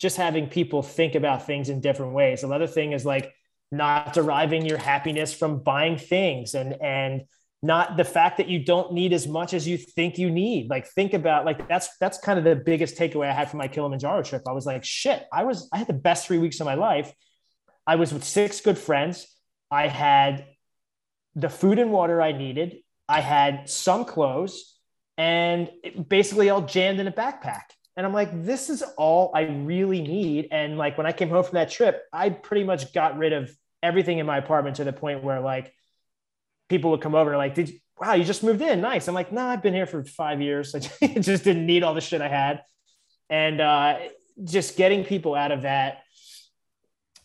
just 0.00 0.16
having 0.16 0.48
people 0.48 0.82
think 0.82 1.16
about 1.16 1.46
things 1.46 1.68
in 1.68 1.80
different 1.80 2.12
ways. 2.12 2.44
Another 2.44 2.68
thing 2.68 2.92
is 2.92 3.04
like 3.04 3.34
not 3.70 4.12
deriving 4.12 4.64
your 4.64 4.78
happiness 4.78 5.34
from 5.34 5.62
buying 5.62 5.98
things 5.98 6.54
and, 6.54 6.74
and, 6.82 7.22
not 7.62 7.96
the 7.96 8.04
fact 8.04 8.36
that 8.36 8.48
you 8.48 8.64
don't 8.64 8.92
need 8.92 9.12
as 9.12 9.26
much 9.26 9.52
as 9.52 9.66
you 9.66 9.76
think 9.76 10.16
you 10.16 10.30
need. 10.30 10.70
Like 10.70 10.86
think 10.86 11.12
about 11.12 11.44
like 11.44 11.68
that's 11.68 11.88
that's 11.98 12.18
kind 12.18 12.38
of 12.38 12.44
the 12.44 12.54
biggest 12.54 12.96
takeaway 12.96 13.28
I 13.28 13.32
had 13.32 13.50
from 13.50 13.58
my 13.58 13.68
Kilimanjaro 13.68 14.22
trip. 14.22 14.42
I 14.48 14.52
was 14.52 14.64
like, 14.64 14.84
shit, 14.84 15.26
I 15.32 15.44
was 15.44 15.68
I 15.72 15.78
had 15.78 15.88
the 15.88 15.92
best 15.92 16.26
three 16.26 16.38
weeks 16.38 16.60
of 16.60 16.66
my 16.66 16.74
life. 16.74 17.12
I 17.86 17.96
was 17.96 18.12
with 18.12 18.22
six 18.24 18.60
good 18.60 18.78
friends. 18.78 19.26
I 19.70 19.88
had 19.88 20.46
the 21.34 21.48
food 21.48 21.78
and 21.78 21.90
water 21.90 22.22
I 22.22 22.32
needed. 22.32 22.78
I 23.08 23.20
had 23.20 23.68
some 23.68 24.04
clothes 24.04 24.76
and 25.16 25.70
basically 26.08 26.50
all 26.50 26.62
jammed 26.62 27.00
in 27.00 27.08
a 27.08 27.12
backpack. 27.12 27.62
And 27.98 28.06
I'm 28.06 28.12
like, 28.12 28.44
this 28.44 28.70
is 28.70 28.84
all 28.96 29.32
I 29.34 29.40
really 29.42 30.00
need. 30.00 30.48
And 30.52 30.78
like 30.78 30.96
when 30.96 31.06
I 31.08 31.10
came 31.10 31.28
home 31.30 31.42
from 31.42 31.54
that 31.54 31.68
trip, 31.68 32.00
I 32.12 32.30
pretty 32.30 32.62
much 32.62 32.94
got 32.94 33.18
rid 33.18 33.32
of 33.32 33.50
everything 33.82 34.18
in 34.18 34.24
my 34.24 34.38
apartment 34.38 34.76
to 34.76 34.84
the 34.84 34.92
point 34.92 35.24
where 35.24 35.40
like 35.40 35.74
people 36.68 36.92
would 36.92 37.00
come 37.00 37.16
over 37.16 37.30
and 37.30 37.38
like, 37.38 37.56
did 37.56 37.72
wow, 38.00 38.14
you 38.14 38.22
just 38.22 38.44
moved 38.44 38.62
in. 38.62 38.80
Nice. 38.80 39.08
I'm 39.08 39.16
like, 39.16 39.32
no, 39.32 39.42
nah, 39.42 39.50
I've 39.50 39.64
been 39.64 39.74
here 39.74 39.84
for 39.84 40.04
five 40.04 40.40
years. 40.40 40.72
I 41.02 41.08
just 41.08 41.42
didn't 41.42 41.66
need 41.66 41.82
all 41.82 41.92
the 41.92 42.00
shit 42.00 42.22
I 42.22 42.28
had. 42.28 42.62
And 43.28 43.60
uh, 43.60 43.98
just 44.44 44.76
getting 44.76 45.04
people 45.04 45.34
out 45.34 45.50
of 45.50 45.62
that 45.62 46.02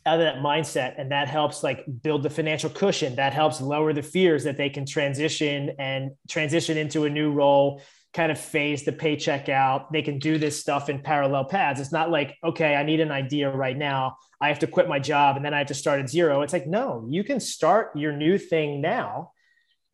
out 0.08 0.20
of 0.20 0.26
that 0.26 0.38
mindset 0.44 0.96
and 0.98 1.12
that 1.12 1.28
helps 1.28 1.64
like 1.64 1.86
build 2.02 2.24
the 2.24 2.30
financial 2.30 2.70
cushion 2.70 3.16
that 3.16 3.32
helps 3.32 3.62
lower 3.62 3.94
the 3.94 4.02
fears 4.02 4.44
that 4.44 4.58
they 4.58 4.70
can 4.70 4.86
transition 4.86 5.72
and 5.80 6.12
transition 6.28 6.78
into 6.78 7.06
a 7.06 7.10
new 7.10 7.32
role 7.32 7.82
kind 8.14 8.32
of 8.32 8.40
phase 8.40 8.84
the 8.84 8.92
paycheck 8.92 9.50
out. 9.50 9.92
They 9.92 10.02
can 10.02 10.20
do 10.20 10.38
this 10.38 10.60
stuff 10.60 10.90
in 10.90 11.00
parallel 11.00 11.46
paths. 11.46 11.80
It's 11.80 11.92
not 11.92 12.12
like 12.12 12.38
okay 12.44 12.76
i 12.76 12.84
need 12.84 13.00
an 13.00 13.12
idea 13.12 13.50
right 13.50 13.78
now. 13.78 14.18
I 14.40 14.50
have 14.50 14.60
to 14.60 14.68
quit 14.68 14.88
my 14.88 15.00
job 15.00 15.36
and 15.36 15.46
then 15.46 15.54
i 15.54 15.60
have 15.60 15.68
to 15.68 15.74
start 15.74 16.00
at 16.00 16.10
zero. 16.10 16.42
It's 16.42 16.54
like 16.54 16.68
no 16.68 17.06
you 17.10 17.24
can 17.24 17.40
start 17.40 17.96
your 17.96 18.14
new 18.14 18.38
thing 18.38 18.82
now. 18.82 19.32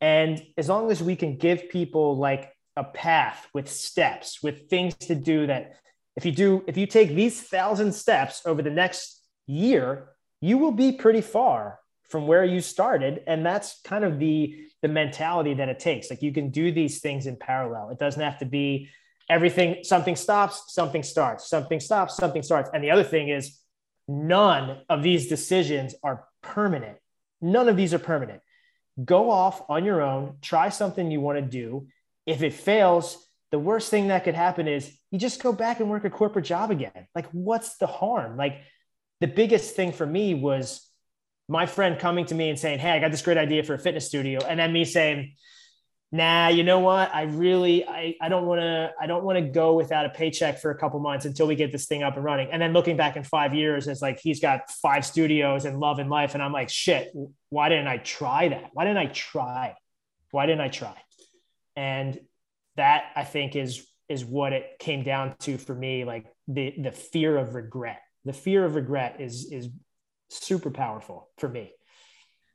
And 0.00 0.42
as 0.56 0.68
long 0.68 0.90
as 0.90 1.02
we 1.02 1.16
can 1.16 1.36
give 1.36 1.68
people 1.68 2.16
like 2.16 2.52
a 2.76 2.84
path 2.84 3.46
with 3.52 3.68
steps 3.68 4.42
with 4.42 4.70
things 4.70 4.94
to 4.94 5.14
do 5.14 5.46
that 5.48 5.76
if 6.16 6.24
you 6.24 6.32
do 6.32 6.64
if 6.66 6.76
you 6.76 6.86
take 6.86 7.14
these 7.14 7.40
thousand 7.40 7.92
steps 7.92 8.42
over 8.44 8.62
the 8.62 8.70
next 8.70 9.22
year, 9.46 10.08
you 10.40 10.58
will 10.58 10.72
be 10.72 10.92
pretty 10.92 11.20
far 11.20 11.78
from 12.08 12.26
where 12.26 12.44
you 12.44 12.60
started. 12.60 13.22
And 13.26 13.46
that's 13.46 13.80
kind 13.82 14.04
of 14.04 14.18
the, 14.18 14.66
the 14.82 14.88
mentality 14.88 15.54
that 15.54 15.68
it 15.68 15.78
takes. 15.78 16.10
Like 16.10 16.22
you 16.22 16.32
can 16.32 16.50
do 16.50 16.72
these 16.72 17.00
things 17.00 17.26
in 17.26 17.36
parallel. 17.36 17.90
It 17.90 17.98
doesn't 17.98 18.22
have 18.22 18.38
to 18.38 18.46
be 18.46 18.88
everything, 19.28 19.84
something 19.84 20.16
stops, 20.16 20.72
something 20.74 21.02
starts, 21.02 21.48
something 21.48 21.80
stops, 21.80 22.16
something 22.16 22.42
starts. 22.42 22.70
And 22.72 22.82
the 22.82 22.90
other 22.90 23.04
thing 23.04 23.28
is, 23.28 23.58
none 24.08 24.78
of 24.88 25.02
these 25.02 25.28
decisions 25.28 25.94
are 26.02 26.24
permanent. 26.42 26.98
None 27.40 27.68
of 27.68 27.76
these 27.76 27.94
are 27.94 27.98
permanent. 27.98 28.40
Go 29.04 29.30
off 29.30 29.62
on 29.68 29.84
your 29.84 30.02
own, 30.02 30.38
try 30.42 30.68
something 30.68 31.10
you 31.10 31.20
want 31.20 31.38
to 31.38 31.42
do. 31.42 31.86
If 32.26 32.42
it 32.42 32.52
fails, 32.52 33.24
the 33.50 33.58
worst 33.58 33.90
thing 33.90 34.08
that 34.08 34.24
could 34.24 34.34
happen 34.34 34.68
is 34.68 34.92
you 35.10 35.18
just 35.18 35.42
go 35.42 35.52
back 35.52 35.80
and 35.80 35.88
work 35.88 36.04
a 36.04 36.10
corporate 36.10 36.44
job 36.44 36.70
again. 36.70 37.06
Like, 37.14 37.26
what's 37.30 37.76
the 37.76 37.86
harm? 37.86 38.36
Like, 38.36 38.60
the 39.20 39.26
biggest 39.26 39.76
thing 39.76 39.92
for 39.92 40.06
me 40.06 40.34
was 40.34 40.89
my 41.50 41.66
friend 41.66 41.98
coming 41.98 42.24
to 42.26 42.34
me 42.34 42.48
and 42.48 42.58
saying, 42.58 42.78
Hey, 42.78 42.90
I 42.90 43.00
got 43.00 43.10
this 43.10 43.22
great 43.22 43.36
idea 43.36 43.64
for 43.64 43.74
a 43.74 43.78
fitness 43.78 44.06
studio. 44.06 44.40
And 44.40 44.60
then 44.60 44.72
me 44.72 44.84
saying, 44.84 45.34
nah, 46.12 46.48
you 46.48 46.62
know 46.62 46.78
what? 46.78 47.12
I 47.12 47.22
really, 47.22 47.86
I, 47.86 48.14
I 48.20 48.28
don't 48.28 48.46
want 48.46 48.60
to, 48.60 48.92
I 49.00 49.06
don't 49.06 49.24
want 49.24 49.38
to 49.38 49.44
go 49.44 49.74
without 49.74 50.06
a 50.06 50.10
paycheck 50.10 50.60
for 50.60 50.70
a 50.70 50.78
couple 50.78 51.00
months 51.00 51.24
until 51.24 51.48
we 51.48 51.56
get 51.56 51.72
this 51.72 51.86
thing 51.86 52.04
up 52.04 52.16
and 52.16 52.24
running. 52.24 52.50
And 52.52 52.62
then 52.62 52.72
looking 52.72 52.96
back 52.96 53.16
in 53.16 53.24
five 53.24 53.52
years, 53.52 53.88
it's 53.88 54.00
like, 54.00 54.20
he's 54.20 54.40
got 54.40 54.70
five 54.70 55.04
studios 55.04 55.64
and 55.64 55.78
love 55.78 55.98
and 55.98 56.08
life. 56.08 56.34
And 56.34 56.42
I'm 56.42 56.52
like, 56.52 56.68
shit, 56.68 57.12
why 57.48 57.68
didn't 57.68 57.88
I 57.88 57.98
try 57.98 58.48
that? 58.48 58.70
Why 58.72 58.84
didn't 58.84 58.98
I 58.98 59.06
try? 59.06 59.74
Why 60.30 60.46
didn't 60.46 60.62
I 60.62 60.68
try? 60.68 60.96
And 61.76 62.18
that 62.76 63.04
I 63.16 63.24
think 63.24 63.56
is, 63.56 63.86
is 64.08 64.24
what 64.24 64.52
it 64.52 64.78
came 64.78 65.02
down 65.02 65.36
to 65.40 65.58
for 65.58 65.74
me, 65.74 66.04
like 66.04 66.26
the, 66.48 66.74
the 66.78 66.92
fear 66.92 67.36
of 67.36 67.54
regret 67.54 68.00
the 68.24 68.32
fear 68.32 68.64
of 68.64 68.74
regret 68.74 69.16
is 69.20 69.50
is 69.50 69.68
super 70.30 70.70
powerful 70.70 71.28
for 71.36 71.48
me 71.48 71.72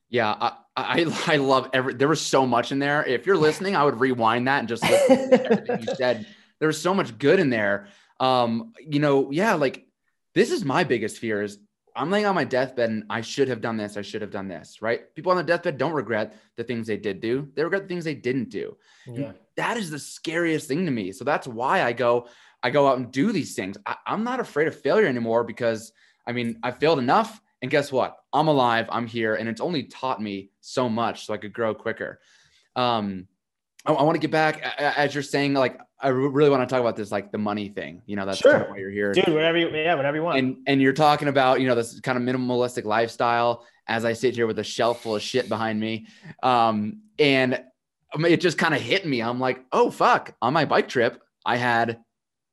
Yeah, 0.09 0.31
I, 0.31 0.53
I, 0.75 1.23
I 1.33 1.35
love 1.37 1.69
every. 1.73 1.93
There 1.93 2.07
was 2.07 2.21
so 2.21 2.45
much 2.45 2.71
in 2.71 2.79
there. 2.79 3.05
If 3.05 3.25
you're 3.25 3.37
listening, 3.37 3.75
I 3.75 3.83
would 3.83 3.99
rewind 3.99 4.47
that 4.47 4.59
and 4.59 4.67
just 4.67 4.83
listen 4.83 5.29
to 5.29 5.51
everything 5.51 5.87
you 5.87 5.95
said. 5.97 6.25
There 6.59 6.67
was 6.67 6.81
so 6.81 6.93
much 6.93 7.17
good 7.17 7.39
in 7.39 7.49
there. 7.49 7.87
Um, 8.19 8.73
you 8.79 8.99
know, 8.99 9.31
yeah, 9.31 9.55
like 9.55 9.85
this 10.33 10.51
is 10.51 10.63
my 10.63 10.83
biggest 10.83 11.17
fear 11.17 11.41
is 11.41 11.59
I'm 11.95 12.11
laying 12.11 12.25
on 12.25 12.35
my 12.35 12.43
deathbed 12.43 12.89
and 12.89 13.03
I 13.09 13.21
should 13.21 13.47
have 13.47 13.61
done 13.61 13.77
this. 13.77 13.97
I 13.97 14.01
should 14.01 14.21
have 14.21 14.31
done 14.31 14.47
this. 14.47 14.81
Right? 14.81 15.13
People 15.15 15.31
on 15.31 15.37
the 15.37 15.43
deathbed 15.43 15.77
don't 15.77 15.93
regret 15.93 16.35
the 16.55 16.63
things 16.63 16.87
they 16.87 16.97
did 16.97 17.19
do. 17.19 17.49
They 17.55 17.63
regret 17.63 17.83
the 17.83 17.87
things 17.87 18.03
they 18.03 18.15
didn't 18.15 18.49
do. 18.49 18.77
Yeah. 19.07 19.31
That 19.57 19.77
is 19.77 19.89
the 19.89 19.99
scariest 19.99 20.67
thing 20.67 20.85
to 20.85 20.91
me. 20.91 21.11
So 21.11 21.23
that's 21.23 21.47
why 21.47 21.83
I 21.83 21.93
go. 21.93 22.27
I 22.63 22.69
go 22.71 22.87
out 22.87 22.97
and 22.97 23.11
do 23.11 23.31
these 23.31 23.53
things. 23.53 23.77
I, 23.85 23.95
I'm 24.07 24.23
not 24.23 24.39
afraid 24.39 24.67
of 24.67 24.79
failure 24.79 25.07
anymore 25.07 25.43
because 25.43 25.91
I 26.27 26.31
mean 26.31 26.59
I 26.63 26.71
failed 26.71 26.99
enough 26.99 27.39
and 27.61 27.71
guess 27.71 27.91
what? 27.91 28.17
I'm 28.33 28.47
alive. 28.47 28.87
I'm 28.91 29.07
here. 29.07 29.35
And 29.35 29.49
it's 29.49 29.61
only 29.61 29.83
taught 29.83 30.21
me 30.21 30.51
so 30.61 30.89
much 30.89 31.25
so 31.25 31.33
I 31.33 31.37
could 31.37 31.53
grow 31.53 31.73
quicker. 31.73 32.19
Um, 32.75 33.27
I, 33.85 33.93
I 33.93 34.03
want 34.03 34.15
to 34.15 34.19
get 34.19 34.31
back 34.31 34.61
as 34.79 35.13
you're 35.13 35.23
saying, 35.23 35.53
like, 35.53 35.79
I 35.99 36.09
really 36.09 36.49
want 36.49 36.67
to 36.67 36.71
talk 36.71 36.81
about 36.81 36.95
this, 36.95 37.11
like 37.11 37.31
the 37.31 37.37
money 37.37 37.69
thing. 37.69 38.01
You 38.05 38.17
know, 38.17 38.25
that's 38.25 38.39
sure. 38.39 38.51
kind 38.51 38.63
of 38.63 38.69
why 38.69 38.77
you're 38.77 38.91
here. 38.91 39.13
Dude, 39.13 39.29
whatever 39.29 39.57
you, 39.57 39.69
yeah, 39.69 39.95
whatever 39.95 40.17
you 40.17 40.23
want. 40.23 40.37
And, 40.37 40.57
and 40.67 40.81
you're 40.81 40.93
talking 40.93 41.29
about, 41.29 41.61
you 41.61 41.67
know, 41.67 41.75
this 41.75 41.99
kind 42.01 42.17
of 42.17 42.23
minimalistic 42.23 42.83
lifestyle 42.83 43.65
as 43.87 44.03
I 44.03 44.13
sit 44.13 44.35
here 44.35 44.47
with 44.47 44.59
a 44.59 44.63
shelf 44.63 45.03
full 45.03 45.15
of 45.15 45.21
shit 45.21 45.47
behind 45.47 45.79
me. 45.79 46.07
Um, 46.43 47.01
and 47.17 47.63
it 48.19 48.41
just 48.41 48.57
kind 48.57 48.73
of 48.73 48.81
hit 48.81 49.05
me. 49.05 49.21
I'm 49.21 49.39
like, 49.39 49.63
oh, 49.71 49.89
fuck. 49.89 50.35
On 50.41 50.53
my 50.53 50.65
bike 50.65 50.89
trip, 50.89 51.21
I 51.45 51.57
had 51.57 51.99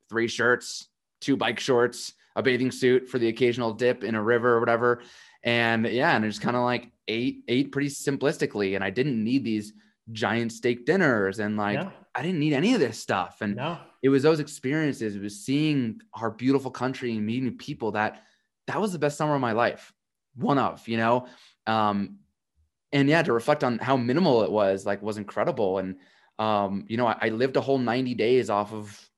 three 0.09 0.29
shirts, 0.29 0.89
two 1.21 1.37
bike 1.37 1.59
shorts, 1.59 2.15
a 2.37 2.43
bathing 2.43 2.71
suit 2.71 3.09
for 3.09 3.19
the 3.19 3.29
occasional 3.29 3.73
dip 3.73 4.05
in 4.05 4.15
a 4.15 4.23
river 4.23 4.55
or 4.55 4.61
whatever. 4.61 5.03
And 5.43 5.87
yeah, 5.87 6.15
and 6.15 6.25
I 6.25 6.29
just 6.29 6.41
kind 6.41 6.57
of 6.57 6.63
like 6.63 6.91
ate, 7.09 7.45
ate 7.49 7.73
pretty 7.73 7.89
simplistically. 7.89 8.75
And 8.75 8.85
I 8.85 8.91
didn't 8.91 9.23
need 9.23 9.45
these 9.45 9.73
giant 10.11 10.53
steak 10.53 10.85
dinners 10.85 11.39
and 11.39 11.57
like 11.57 11.79
yeah. 11.79 11.91
I 12.15 12.23
didn't 12.23 12.41
need 12.41 12.53
any 12.53 12.75
of 12.75 12.81
this 12.81 12.99
stuff. 12.99 13.39
And 13.41 13.57
no. 13.57 13.79
it 14.03 14.09
was 14.09 14.23
those 14.23 14.41
experiences, 14.41 15.17
it 15.17 15.23
was 15.23 15.45
seeing 15.45 16.01
our 16.15 16.31
beautiful 16.31 16.71
country 16.71 17.17
and 17.17 17.25
meeting 17.25 17.57
people 17.57 17.93
that 17.93 18.23
that 18.67 18.81
was 18.81 18.93
the 18.93 18.99
best 18.99 19.17
summer 19.17 19.35
of 19.35 19.41
my 19.41 19.53
life. 19.53 19.93
One 20.37 20.59
of, 20.59 20.87
you 20.89 20.97
know. 20.97 21.27
Um, 21.67 22.19
and 22.93 23.09
yeah, 23.09 23.23
to 23.23 23.33
reflect 23.33 23.65
on 23.65 23.79
how 23.79 23.97
minimal 23.97 24.43
it 24.43 24.51
was, 24.51 24.85
like 24.85 25.03
was 25.03 25.17
incredible. 25.17 25.79
And 25.79 25.97
um, 26.39 26.85
you 26.89 26.97
know, 26.97 27.07
I, 27.07 27.17
I 27.21 27.29
lived 27.29 27.57
a 27.57 27.61
whole 27.61 27.79
90 27.79 28.15
days 28.15 28.51
off 28.51 28.73
of 28.73 29.11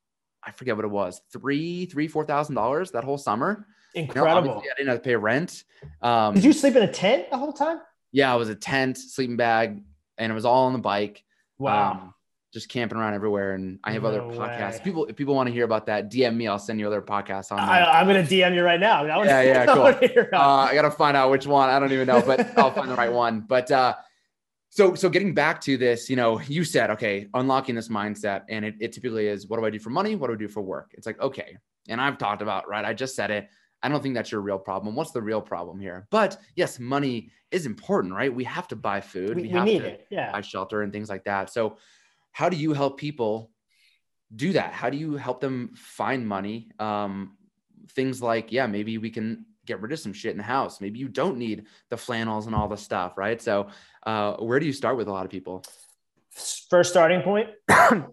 I 0.47 0.51
forget 0.53 0.77
what 0.77 0.85
it 0.85 0.91
was, 0.91 1.21
three, 1.33 1.87
three, 1.87 2.09
four 2.09 2.25
thousand 2.25 2.55
dollars 2.55 2.91
that 2.93 3.05
whole 3.05 3.19
summer. 3.19 3.67
Incredible. 3.95 4.49
You 4.49 4.55
know, 4.55 4.61
I 4.61 4.75
didn't 4.77 4.89
have 4.89 4.99
to 4.99 5.05
pay 5.05 5.17
rent. 5.17 5.65
Um, 6.03 6.35
Did 6.35 6.45
you 6.45 6.53
sleep 6.53 6.77
in 6.77 6.83
a 6.83 6.93
tent 6.93 7.31
the 7.31 7.39
whole 7.39 7.53
time? 7.53 7.79
Yeah, 8.13 8.35
it 8.35 8.39
was 8.39 8.49
a 8.49 8.55
tent, 8.55 8.99
sleeping 8.99 9.37
bag, 9.37 9.83
and 10.19 10.33
it 10.33 10.35
was 10.35 10.45
all 10.45 10.67
on 10.67 10.73
the 10.73 10.79
bike. 10.79 11.23
Wow. 11.59 11.93
Um, 11.93 12.15
just 12.53 12.69
camping 12.69 12.97
around 12.97 13.15
everywhere. 13.15 13.55
And 13.55 13.81
I 13.83 13.93
have 13.93 14.03
no 14.03 14.09
other 14.09 14.21
podcasts. 14.21 14.75
Way. 14.75 14.81
People, 14.85 15.07
if 15.07 15.17
people 15.17 15.35
want 15.35 15.49
to 15.49 15.53
hear 15.53 15.65
about 15.65 15.87
that, 15.87 16.11
DM 16.11 16.37
me. 16.37 16.47
I'll 16.47 16.59
send 16.59 16.79
you 16.79 16.87
other 16.87 17.03
podcasts 17.03 17.51
on. 17.51 17.59
That. 17.59 17.69
I, 17.69 18.01
am 18.01 18.07
going 18.07 18.25
to 18.25 18.33
DM 18.33 18.55
you 18.55 18.63
right 18.63 18.79
now. 18.79 19.05
I 19.05 19.25
yeah, 19.25 19.43
yeah, 19.43 19.67
cool. 19.75 19.87
uh, 20.33 20.39
I 20.39 20.73
got 20.75 20.83
to 20.83 20.91
find 20.93 21.17
out 21.17 21.31
which 21.33 21.47
one. 21.47 21.69
I 21.69 21.81
don't 21.81 21.93
even 21.93 22.07
know, 22.07 22.23
but 22.23 22.57
I'll 22.57 22.71
find 22.71 22.89
the 22.89 22.95
right 22.95 23.13
one. 23.13 23.41
But 23.41 23.73
uh, 23.73 23.97
so 24.75 24.93
so 24.97 25.09
getting 25.09 25.33
back 25.33 25.61
to 25.61 25.77
this 25.77 26.11
you 26.11 26.17
know 26.17 26.41
you 26.41 26.65
said 26.65 26.91
okay 26.91 27.29
unlocking 27.35 27.77
this 27.77 27.89
mindset 27.89 28.43
and 28.49 28.65
it, 28.65 28.75
it 28.81 28.93
typically 28.93 29.29
is 29.29 29.47
what 29.47 29.59
do 29.59 29.65
i 29.65 29.71
do 29.71 29.79
for 29.79 29.91
money? 29.91 30.17
What 30.17 30.27
do 30.27 30.35
i 30.35 30.37
do 30.37 30.49
for 30.49 30.63
work? 30.63 30.93
It's 30.95 31.07
like 31.07 31.21
okay. 31.21 31.57
And 31.89 32.01
i've 32.01 32.19
talked 32.19 32.43
about 32.43 32.69
right 32.69 32.85
i 32.85 32.93
just 32.93 33.15
said 33.15 33.31
it. 33.31 33.49
I 33.83 33.89
don't 33.89 34.03
think 34.03 34.15
that's 34.15 34.33
your 34.33 34.41
real 34.41 34.59
problem. 34.59 34.97
What's 34.97 35.13
the 35.13 35.23
real 35.23 35.41
problem 35.41 35.79
here? 35.79 36.09
But 36.11 36.39
yes 36.57 36.81
money 36.81 37.31
is 37.51 37.67
important 37.67 38.15
right? 38.15 38.35
We 38.35 38.45
have 38.45 38.67
to 38.69 38.77
buy 38.77 39.01
food. 39.01 39.37
We, 39.37 39.43
we, 39.43 39.49
we 39.49 39.55
have 39.55 39.65
need 39.65 39.79
to 39.79 39.87
it. 39.87 40.07
Yeah. 40.11 40.33
buy 40.33 40.41
shelter 40.41 40.83
and 40.83 40.93
things 40.93 41.09
like 41.09 41.25
that. 41.25 41.51
So 41.51 41.77
how 42.33 42.49
do 42.49 42.57
you 42.57 42.73
help 42.73 42.99
people 42.99 43.53
do 44.35 44.53
that? 44.55 44.73
How 44.73 44.91
do 44.91 44.97
you 44.97 45.17
help 45.17 45.41
them 45.41 45.71
find 45.77 46.27
money? 46.27 46.71
Um, 46.81 47.37
things 47.91 48.21
like 48.23 48.51
yeah 48.51 48.67
maybe 48.67 48.99
we 48.99 49.11
can 49.11 49.45
get 49.67 49.81
rid 49.81 49.93
of 49.93 49.99
some 49.99 50.13
shit 50.13 50.33
in 50.33 50.39
the 50.39 50.43
house. 50.43 50.81
Maybe 50.81 50.99
you 50.99 51.09
don't 51.09 51.39
need 51.39 51.67
the 51.91 51.97
flannels 51.97 52.47
and 52.47 52.55
all 52.55 52.69
the 52.69 52.77
stuff, 52.77 53.17
right? 53.17 53.41
So, 53.41 53.69
uh, 54.05 54.35
where 54.37 54.61
do 54.61 54.67
you 54.67 54.73
start 54.73 54.97
with 54.97 55.09
a 55.09 55.13
lot 55.13 55.25
of 55.25 55.31
people? 55.31 55.65
First 56.69 56.91
starting 56.91 57.23
point, 57.23 57.49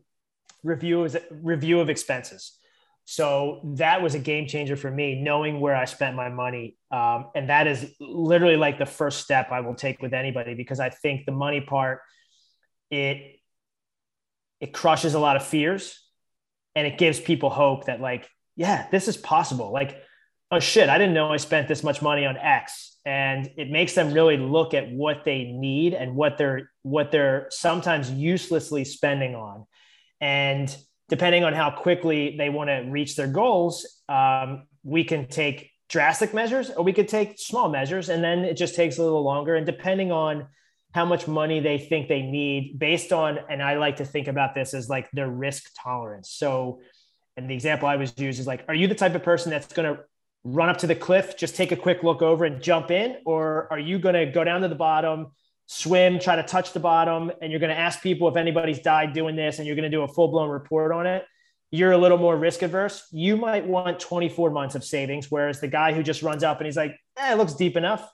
review 0.64 1.04
is 1.04 1.18
review 1.32 1.80
of 1.80 1.90
expenses. 1.90 2.58
So 3.06 3.62
that 3.76 4.02
was 4.02 4.14
a 4.16 4.20
game 4.20 4.48
changer 4.48 4.78
for 4.78 4.90
me, 4.90 5.22
knowing 5.22 5.60
where 5.60 5.76
I 5.76 5.86
spent 5.86 6.16
my 6.16 6.30
money, 6.30 6.78
um, 6.92 7.32
and 7.36 7.50
that 7.50 7.68
is 7.68 7.94
literally 8.00 8.58
like 8.58 8.78
the 8.78 8.86
first 8.86 9.22
step 9.22 9.52
I 9.52 9.62
will 9.62 9.76
take 9.76 10.02
with 10.02 10.14
anybody 10.14 10.54
because 10.54 10.80
I 10.80 10.90
think 10.90 11.26
the 11.26 11.32
money 11.32 11.62
part 11.62 12.02
it 12.92 13.40
it 14.60 14.74
crushes 14.74 15.16
a 15.16 15.20
lot 15.20 15.38
of 15.38 15.44
fears 15.44 16.00
and 16.76 16.86
it 16.86 16.98
gives 16.98 17.20
people 17.20 17.50
hope 17.50 17.86
that 17.86 18.02
like 18.02 18.30
yeah 18.56 18.88
this 18.92 19.08
is 19.08 19.18
possible 19.18 19.72
like 19.72 19.98
oh 20.52 20.60
shit, 20.60 20.90
I 20.90 20.98
didn't 20.98 21.14
know 21.14 21.32
I 21.32 21.38
spent 21.38 21.68
this 21.68 21.84
much 21.84 22.02
money 22.02 22.26
on 22.26 22.38
X. 22.38 22.98
And 23.06 23.50
it 23.58 23.72
makes 23.72 23.96
them 23.96 24.14
really 24.14 24.38
look 24.38 24.74
at 24.76 24.92
what 24.92 25.24
they 25.26 25.46
need 25.46 25.96
and 25.96 26.16
what 26.16 26.38
they're 26.38 26.70
what 26.84 27.12
they're 27.12 27.48
sometimes 27.50 28.12
uselessly 28.12 28.84
spending 28.84 29.34
on. 29.34 29.66
And 30.20 30.76
depending 31.10 31.44
on 31.44 31.54
how 31.54 31.72
quickly 31.72 32.36
they 32.38 32.50
want 32.50 32.70
to 32.70 32.86
reach 32.92 33.16
their 33.16 33.28
goals, 33.28 34.04
um, 34.08 34.68
we 34.84 35.04
can 35.04 35.28
take 35.28 35.72
drastic 35.90 36.34
measures 36.34 36.70
or 36.70 36.84
we 36.84 36.94
could 36.94 37.08
take 37.08 37.40
small 37.40 37.70
measures 37.70 38.10
and 38.10 38.24
then 38.24 38.40
it 38.40 38.56
just 38.56 38.76
takes 38.76 39.00
a 39.00 39.04
little 39.04 39.24
longer. 39.24 39.56
And 39.56 39.66
depending 39.66 40.12
on 40.12 40.48
how 40.94 41.06
much 41.06 41.28
money 41.28 41.60
they 41.60 41.80
think 41.80 42.08
they 42.08 42.22
need 42.22 42.78
based 42.78 43.12
on, 43.12 43.40
and 43.50 43.64
I 43.64 43.78
like 43.78 43.96
to 43.96 44.06
think 44.06 44.28
about 44.28 44.54
this 44.54 44.74
as 44.74 44.90
like 44.90 45.10
their 45.12 45.30
risk 45.30 45.72
tolerance. 45.82 46.30
So, 46.30 46.82
and 47.36 47.50
the 47.50 47.54
example 47.56 47.88
I 47.88 47.96
was 47.96 48.14
used 48.18 48.40
is 48.40 48.48
like, 48.48 48.64
are 48.68 48.76
you 48.76 48.88
the 48.88 48.96
type 48.96 49.16
of 49.16 49.24
person 49.24 49.50
that's 49.50 49.72
going 49.74 49.96
to 49.96 50.04
run 50.44 50.70
up 50.70 50.78
to 50.78 50.88
the 50.88 50.96
cliff, 50.96 51.38
just 51.38 51.56
take 51.56 51.72
a 51.72 51.76
quick 51.76 52.04
look 52.04 52.22
over 52.22 52.46
and 52.46 52.62
jump 52.62 52.92
in? 52.92 53.18
Or 53.26 53.68
are 53.72 53.80
you 53.80 54.00
going 54.00 54.16
to 54.16 54.26
go 54.26 54.44
down 54.44 54.62
to 54.62 54.68
the 54.68 54.76
bottom, 54.76 55.28
swim, 55.68 56.20
try 56.20 56.36
to 56.36 56.44
touch 56.44 56.74
the 56.74 56.80
bottom, 56.80 57.32
and 57.42 57.52
you're 57.52 57.60
going 57.60 57.74
to 57.74 57.80
ask 57.80 58.02
people 58.02 58.28
if 58.28 58.36
anybody's 58.36 58.80
died 58.80 59.14
doing 59.14 59.36
this 59.36 59.58
and 59.58 59.68
you're 59.68 59.76
going 59.76 59.90
to 59.90 59.96
do 59.96 60.04
a 60.04 60.08
full 60.08 60.30
blown 60.30 60.50
report 60.50 60.92
on 60.92 61.06
it? 61.06 61.26
You're 61.70 61.92
a 61.94 61.98
little 61.98 62.18
more 62.18 62.36
risk 62.36 62.64
averse. 62.64 63.08
You 63.12 63.38
might 63.38 63.66
want 63.66 64.00
24 64.00 64.50
months 64.50 64.76
of 64.76 64.84
savings, 64.84 65.32
whereas 65.32 65.62
the 65.62 65.70
guy 65.70 65.94
who 65.94 66.04
just 66.04 66.22
runs 66.22 66.44
up 66.44 66.58
and 66.58 66.66
he's 66.66 66.76
like, 66.76 66.98
eh, 67.18 67.34
it 67.34 67.38
looks 67.38 67.54
deep 67.54 67.78
enough, 67.78 68.12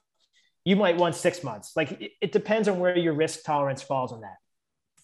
you 0.64 0.76
might 0.76 0.98
want 0.98 1.16
six 1.16 1.44
months. 1.44 1.72
Like 1.76 1.94
it, 1.94 2.12
it 2.22 2.32
depends 2.32 2.68
on 2.68 2.80
where 2.80 2.96
your 2.96 3.14
risk 3.14 3.44
tolerance 3.46 3.82
falls 3.82 4.12
on 4.12 4.22
that. 4.22 4.36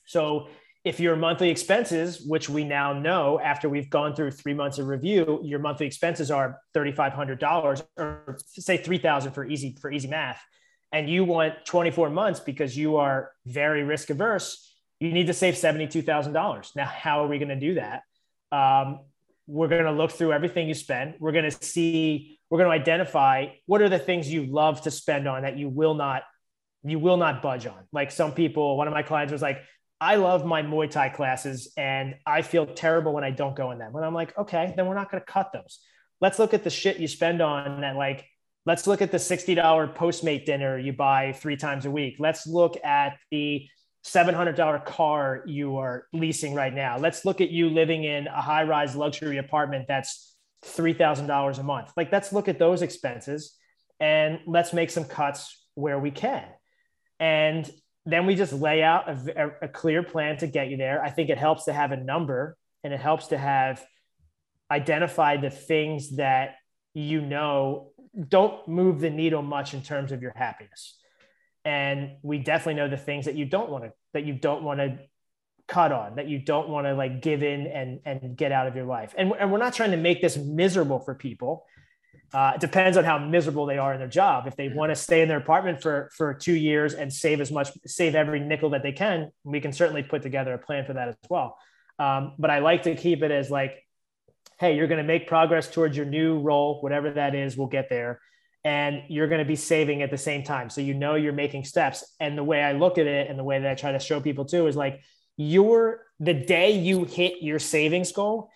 So 0.06 0.50
if 0.84 1.00
your 1.00 1.16
monthly 1.16 1.50
expenses, 1.50 2.22
which 2.26 2.50
we 2.50 2.66
now 2.66 2.92
know 2.92 3.40
after 3.40 3.70
we've 3.70 3.90
gone 3.90 4.16
through 4.16 4.32
three 4.32 4.54
months 4.54 4.80
of 4.80 4.88
review, 4.88 5.40
your 5.44 5.60
monthly 5.60 5.88
expenses 5.88 6.30
are 6.30 6.60
$3,500 6.76 7.84
or 7.98 8.38
say 8.46 8.78
3000 8.78 9.32
for 9.32 9.46
easy, 9.46 9.78
for 9.80 9.92
easy 9.92 10.10
math. 10.10 10.42
And 10.92 11.10
you 11.10 11.24
want 11.24 11.66
24 11.66 12.10
months 12.10 12.42
because 12.42 12.78
you 12.78 12.98
are 12.98 13.32
very 13.46 13.84
risk 13.84 14.10
averse, 14.10 14.70
you 15.00 15.12
need 15.12 15.28
to 15.28 15.34
save 15.34 15.56
$72,000. 15.56 16.76
Now, 16.76 16.86
how 16.86 17.24
are 17.24 17.28
we 17.28 17.40
going 17.40 17.50
to 17.50 17.60
do 17.60 17.76
that? 17.76 18.04
Um, 18.52 19.00
we're 19.48 19.70
going 19.70 19.86
to 19.86 19.92
look 19.92 20.12
through 20.12 20.34
everything 20.34 20.68
you 20.68 20.74
spend. 20.74 21.16
We're 21.20 21.32
going 21.32 21.50
to 21.50 21.64
see, 21.66 22.40
we're 22.50 22.60
going 22.60 22.70
to 22.70 22.76
identify 22.76 23.48
what 23.66 23.82
are 23.82 23.90
the 23.90 24.00
things 24.00 24.32
you 24.32 24.46
love 24.46 24.82
to 24.82 24.92
spend 24.92 25.28
on 25.28 25.44
that 25.44 25.58
you 25.58 25.70
will 25.70 25.94
not, 25.94 26.24
you 26.84 27.00
will 27.00 27.18
not 27.18 27.42
budge 27.42 27.66
on. 27.66 27.88
Like 27.92 28.12
some 28.12 28.34
people, 28.34 28.78
one 28.78 28.88
of 28.88 28.94
my 28.94 29.04
clients 29.04 29.32
was 29.32 29.42
like, 29.42 29.60
I 30.04 30.18
love 30.18 30.46
my 30.46 30.62
Muay 30.62 30.92
Thai 30.92 31.08
classes 31.08 31.72
and 31.78 32.16
I 32.26 32.42
feel 32.42 32.66
terrible 32.66 33.14
when 33.14 33.24
I 33.24 33.32
don't 33.32 33.56
go 33.56 33.72
in 33.72 33.78
them. 33.78 33.96
And 33.96 34.04
I'm 34.04 34.14
like, 34.14 34.38
okay, 34.38 34.74
then 34.76 34.86
we're 34.86 34.96
not 34.96 35.10
going 35.10 35.24
to 35.24 35.32
cut 35.32 35.54
those. 35.54 35.80
Let's 36.20 36.40
look 36.40 36.54
at 36.54 36.66
the 36.66 36.70
shit 36.70 36.98
you 36.98 37.08
spend 37.08 37.42
on 37.42 37.80
that. 37.80 37.96
Like, 37.96 38.26
let's 38.66 38.86
look 38.86 39.02
at 39.02 39.12
the 39.12 39.18
$60 39.18 39.96
Postmate 39.96 40.44
dinner 40.44 40.78
you 40.78 40.92
buy 40.92 41.32
three 41.32 41.56
times 41.56 41.86
a 41.86 41.92
week. 41.92 42.18
Let's 42.20 42.46
look 42.46 42.76
at 42.84 43.18
the 43.32 43.66
$700 44.06 44.84
car 44.84 45.42
you 45.46 45.78
are 45.78 46.06
leasing 46.12 46.54
right 46.54 46.74
now. 46.74 46.98
Let's 46.98 47.24
look 47.24 47.40
at 47.40 47.50
you 47.50 47.70
living 47.70 48.04
in 48.04 48.28
a 48.28 48.42
high 48.42 48.64
rise 48.64 48.98
luxury 48.98 49.38
apartment 49.38 49.86
that's 49.88 50.36
$3,000 50.66 51.60
a 51.60 51.64
month. 51.64 51.94
Like, 51.96 52.12
let's 52.12 52.34
look 52.34 52.50
at 52.50 52.60
those 52.60 52.82
expenses 52.82 53.56
and 54.02 54.42
let's 54.48 54.74
make 54.74 54.90
some 54.90 55.06
cuts 55.06 55.64
where 55.76 55.98
we 55.98 56.12
can. 56.12 56.44
And 57.22 57.72
then 58.06 58.26
we 58.26 58.36
just 58.36 58.54
lay 58.54 58.84
out 58.84 59.08
a, 59.08 59.52
a, 59.62 59.68
clear 59.68 60.04
plan 60.04 60.38
to 60.38 60.48
get 60.48 60.68
you 60.70 60.78
there. 60.78 61.02
I 61.04 61.10
think 61.10 61.30
it 61.30 61.38
helps 61.38 61.66
to 61.66 61.74
have 61.74 61.92
a 61.92 61.98
number 61.98 62.58
and 62.84 62.94
it 62.94 63.00
helps 63.00 63.28
to 63.28 63.38
have 63.38 63.84
identified 64.70 65.42
the 65.42 65.50
things 65.50 66.18
that 66.18 66.56
you 66.94 67.22
know 67.22 67.92
don't 68.28 68.68
move 68.68 69.00
the 69.00 69.10
needle 69.10 69.42
much 69.42 69.74
in 69.74 69.82
terms 69.82 70.12
of 70.12 70.22
your 70.22 70.34
happiness. 70.36 70.98
And 71.66 72.18
we 72.22 72.40
definitely 72.40 72.76
know 72.76 72.90
the 72.90 72.98
things 72.98 73.26
that 73.26 73.36
you 73.36 73.46
don't 73.46 73.70
want 73.70 73.86
to 73.86 73.94
that 74.14 74.26
you 74.26 74.34
don't 74.34 74.64
want 74.64 74.80
to 74.80 75.00
cut 75.68 75.94
on, 75.94 76.16
that 76.16 76.28
you 76.28 76.40
don't 76.40 76.68
want 76.68 76.86
to 76.88 76.94
like 76.94 77.22
give 77.22 77.42
in 77.42 77.68
and 77.68 78.02
and 78.06 78.36
get 78.36 78.52
out 78.52 78.68
of 78.68 78.76
your 78.76 78.86
life. 78.86 79.16
And, 79.18 79.32
and 79.40 79.52
we're 79.52 79.60
not 79.60 79.74
trying 79.74 79.92
to 79.92 79.98
make 79.98 80.22
this 80.22 80.36
miserable 80.36 81.00
for 81.00 81.16
people 81.16 81.66
Uh, 82.34 82.54
it 82.56 82.62
depends 82.62 82.98
on 82.98 83.04
how 83.04 83.20
miserable 83.20 83.68
they 83.68 83.78
are 83.78 83.94
in 83.94 84.00
their 84.00 84.08
job. 84.08 84.48
If 84.48 84.56
they 84.56 84.68
want 84.68 84.90
to 84.90 84.96
stay 84.96 85.22
in 85.22 85.28
their 85.28 85.38
apartment 85.38 85.82
for 85.82 86.10
for 86.16 86.34
two 86.34 86.56
years 86.56 86.96
and 86.96 87.14
save 87.14 87.40
as 87.40 87.52
much, 87.52 87.70
save 87.86 88.16
every 88.16 88.40
nickel 88.40 88.72
that 88.72 88.82
they 88.82 88.92
can, 88.92 89.32
we 89.44 89.62
can 89.62 89.72
certainly 89.72 90.02
put 90.02 90.24
together 90.24 90.54
a 90.54 90.58
plan 90.58 90.86
for 90.86 90.94
that 90.94 91.10
as 91.10 91.16
well. 91.30 91.58
Um, 92.00 92.34
but 92.40 92.50
I 92.50 92.60
like 92.60 92.84
to 92.84 92.96
keep 92.96 93.22
it 93.22 93.30
as 93.30 93.52
like, 93.52 93.86
hey, 94.60 94.76
you're 94.76 94.88
going 94.88 94.98
to 94.98 95.04
make 95.04 95.28
progress 95.28 95.70
towards 95.70 95.96
your 95.96 96.08
new 96.08 96.40
role, 96.40 96.82
whatever 96.82 97.12
that 97.12 97.36
is. 97.36 97.56
We'll 97.56 97.68
get 97.68 97.88
there, 97.90 98.20
and 98.64 99.04
you're 99.10 99.28
going 99.28 99.40
to 99.40 99.46
be 99.46 99.56
saving 99.56 100.02
at 100.02 100.10
the 100.10 100.18
same 100.18 100.44
time, 100.44 100.72
so 100.72 100.82
you 100.82 100.96
know 100.96 101.14
you're 101.14 101.34
making 101.34 101.66
steps. 101.66 102.04
And 102.20 102.36
the 102.36 102.44
way 102.44 102.64
I 102.64 102.72
look 102.72 102.98
at 102.98 103.06
it, 103.06 103.30
and 103.30 103.38
the 103.38 103.44
way 103.44 103.60
that 103.60 103.70
I 103.70 103.76
try 103.76 103.92
to 103.92 104.00
show 104.00 104.20
people 104.20 104.46
too, 104.46 104.66
is 104.66 104.76
like 104.76 105.02
your 105.38 106.02
the 106.20 106.34
day 106.34 106.72
you 106.72 107.04
hit 107.04 107.44
your 107.44 107.60
savings 107.60 108.12
goal 108.12 108.50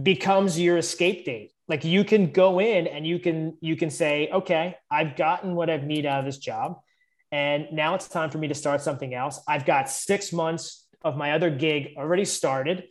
becomes 0.00 0.58
your 0.58 0.78
escape 0.78 1.24
date 1.24 1.51
like 1.68 1.84
you 1.84 2.04
can 2.04 2.32
go 2.32 2.60
in 2.60 2.86
and 2.86 3.06
you 3.06 3.18
can 3.18 3.56
you 3.60 3.76
can 3.76 3.90
say 3.90 4.28
okay 4.32 4.76
i've 4.90 5.16
gotten 5.16 5.54
what 5.54 5.70
i've 5.70 5.84
need 5.84 6.06
out 6.06 6.20
of 6.20 6.24
this 6.24 6.38
job 6.38 6.76
and 7.32 7.68
now 7.72 7.94
it's 7.94 8.06
time 8.06 8.30
for 8.30 8.36
me 8.36 8.48
to 8.48 8.54
start 8.54 8.82
something 8.82 9.14
else. 9.14 9.40
I've 9.48 9.64
got 9.64 9.88
six 9.88 10.32
months 10.32 10.86
of 11.02 11.16
my 11.16 11.32
other 11.32 11.48
gig 11.48 11.94
already 11.96 12.26
started. 12.26 12.84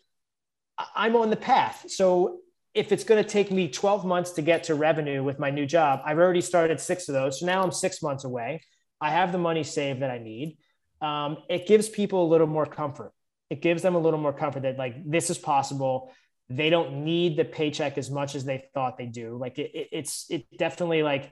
I'm 0.95 1.15
on 1.15 1.29
the 1.29 1.35
path. 1.35 1.85
So 1.87 2.39
if 2.73 2.91
it's 2.91 3.03
going 3.03 3.23
to 3.23 3.29
take 3.29 3.51
me 3.51 3.67
12 3.67 4.03
months 4.03 4.31
to 4.31 4.41
get 4.41 4.63
to 4.63 4.75
revenue 4.75 5.23
with 5.23 5.37
my 5.37 5.51
new 5.51 5.65
job 5.65 5.99
i've 6.05 6.17
already 6.17 6.41
started 6.41 6.79
six 6.79 7.07
of 7.07 7.13
those. 7.13 7.39
So 7.39 7.45
now 7.45 7.61
i'm 7.61 7.71
six 7.71 8.01
months 8.01 8.23
away. 8.23 8.61
I 8.99 9.11
have 9.11 9.31
the 9.31 9.37
money 9.37 9.63
saved 9.63 10.01
that 10.01 10.09
i 10.09 10.17
need. 10.17 10.57
Um, 11.01 11.37
it 11.49 11.67
gives 11.67 11.89
people 11.89 12.25
a 12.25 12.29
little 12.29 12.47
more 12.47 12.65
comfort. 12.65 13.11
It 13.49 13.61
gives 13.61 13.81
them 13.83 13.95
a 13.95 13.99
little 13.99 14.19
more 14.19 14.33
comfort 14.33 14.63
that 14.63 14.77
like 14.77 14.95
this 15.05 15.29
is 15.29 15.37
possible 15.37 16.11
they 16.55 16.69
don't 16.69 17.03
need 17.03 17.37
the 17.37 17.45
paycheck 17.45 17.97
as 17.97 18.09
much 18.09 18.35
as 18.35 18.43
they 18.43 18.63
thought 18.73 18.97
they 18.97 19.05
do 19.05 19.37
like 19.37 19.57
it, 19.57 19.71
it, 19.73 19.87
it's 19.91 20.25
it 20.29 20.45
definitely 20.57 21.03
like 21.03 21.31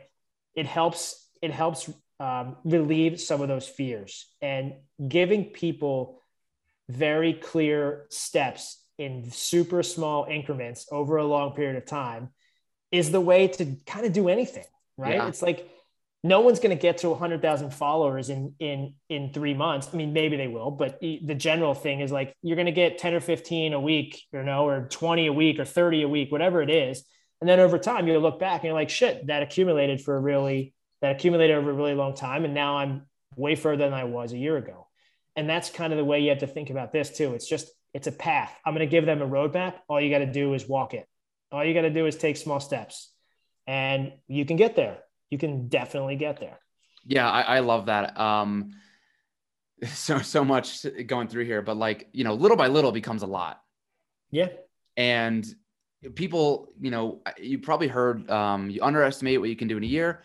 it 0.56 0.66
helps 0.66 1.30
it 1.42 1.52
helps 1.52 1.90
um, 2.20 2.58
relieve 2.64 3.20
some 3.20 3.42
of 3.42 3.48
those 3.48 3.68
fears 3.68 4.28
and 4.42 4.74
giving 5.08 5.46
people 5.46 6.22
very 6.90 7.34
clear 7.34 8.08
steps 8.10 8.84
in 8.98 9.30
super 9.32 9.84
small 9.84 10.26
increments 10.30 10.88
over 10.92 11.18
a 11.18 11.26
long 11.26 11.54
period 11.54 11.78
of 11.78 11.86
time 11.86 12.30
is 12.92 13.12
the 13.12 13.22
way 13.22 13.48
to 13.48 13.78
kind 13.86 14.06
of 14.06 14.14
do 14.14 14.28
anything 14.28 14.66
right 14.98 15.16
yeah. 15.16 15.28
it's 15.28 15.42
like 15.42 15.70
no 16.24 16.42
one's 16.42 16.60
going 16.60 16.76
to 16.76 16.82
get 16.82 17.00
to 17.00 17.10
100,000 17.10 17.74
followers 17.74 18.30
in 18.30 18.54
in 18.60 18.94
in 19.08 19.32
3 19.34 19.54
months. 19.54 19.90
I 19.94 19.98
mean 19.98 20.12
maybe 20.14 20.36
they 20.36 20.48
will, 20.48 20.72
but 20.72 21.00
the 21.00 21.36
general 21.36 21.74
thing 21.74 22.02
is 22.02 22.12
like 22.12 22.34
you're 22.42 22.58
going 22.58 22.66
to 22.66 22.72
get 22.72 22.98
10 22.98 23.14
or 23.14 23.20
15 23.20 23.74
a 23.74 23.80
week, 23.80 24.22
you 24.34 24.44
know, 24.44 24.68
or 24.68 24.88
20 24.90 25.28
a 25.28 25.34
week 25.34 25.60
or 25.60 25.66
30 25.66 26.04
a 26.04 26.08
week, 26.08 26.32
whatever 26.32 26.62
it 26.62 26.70
is. 26.70 27.04
And 27.40 27.50
then 27.50 27.60
over 27.60 27.78
time 27.78 28.08
you'll 28.08 28.22
look 28.22 28.40
back 28.40 28.62
and 28.62 28.66
you're 28.66 28.74
like 28.74 28.90
shit, 28.90 29.28
that 29.28 29.44
accumulated 29.44 30.02
for 30.02 30.18
a 30.18 30.20
really 30.20 30.74
that 31.02 31.16
accumulated 31.16 31.56
over 31.56 31.72
a 31.72 31.74
really 31.74 31.96
long 31.96 32.14
time 32.14 32.44
and 32.44 32.54
now 32.54 32.78
I'm 32.78 33.04
way 33.38 33.56
further 33.56 33.86
than 33.86 33.94
I 33.94 34.04
was 34.04 34.34
a 34.34 34.38
year 34.38 34.58
ago. 34.58 34.88
And 35.38 35.50
that's 35.50 35.70
kind 35.70 35.94
of 35.94 35.98
the 35.98 36.06
way 36.06 36.20
you 36.20 36.30
have 36.30 36.40
to 36.40 36.48
think 36.48 36.70
about 36.70 36.92
this 36.92 37.12
too. 37.12 37.34
It's 37.34 37.48
just 37.48 37.72
it's 37.94 38.08
a 38.08 38.12
path. 38.12 38.54
I'm 38.66 38.74
going 38.76 38.88
to 38.88 38.92
give 38.92 39.06
them 39.06 39.22
a 39.22 39.28
roadmap. 39.28 39.76
All 39.88 40.02
you 40.02 40.10
got 40.10 40.20
to 40.20 40.32
do 40.32 40.54
is 40.54 40.68
walk 40.68 40.94
it. 40.94 41.08
All 41.52 41.64
you 41.64 41.74
got 41.74 41.82
to 41.82 41.90
do 41.90 42.06
is 42.06 42.18
take 42.18 42.36
small 42.36 42.60
steps 42.60 43.10
and 43.66 44.12
you 44.28 44.46
can 44.46 44.58
get 44.58 44.76
there 44.76 44.98
you 45.30 45.38
can 45.38 45.68
definitely 45.68 46.16
get 46.16 46.40
there. 46.40 46.60
Yeah, 47.06 47.30
I, 47.30 47.42
I 47.42 47.60
love 47.60 47.88
that. 47.88 48.20
Um, 48.20 48.72
so 49.88 50.20
so 50.20 50.44
much 50.44 50.86
going 51.06 51.28
through 51.28 51.46
here, 51.46 51.62
but 51.62 51.78
like 51.78 52.10
you 52.12 52.24
know, 52.24 52.34
little 52.34 52.58
by 52.58 52.68
little 52.68 52.92
becomes 52.92 53.24
a 53.24 53.28
lot. 53.28 53.62
Yeah, 54.32 54.50
and 54.98 55.46
people, 56.16 56.70
you 56.80 56.92
know, 56.92 57.22
you 57.38 57.60
probably 57.60 57.88
heard 57.88 58.30
um, 58.30 58.70
you 58.70 58.82
underestimate 58.84 59.40
what 59.40 59.50
you 59.50 59.56
can 59.56 59.68
do 59.68 59.78
in 59.78 59.84
a 59.84 59.88
year. 59.88 60.24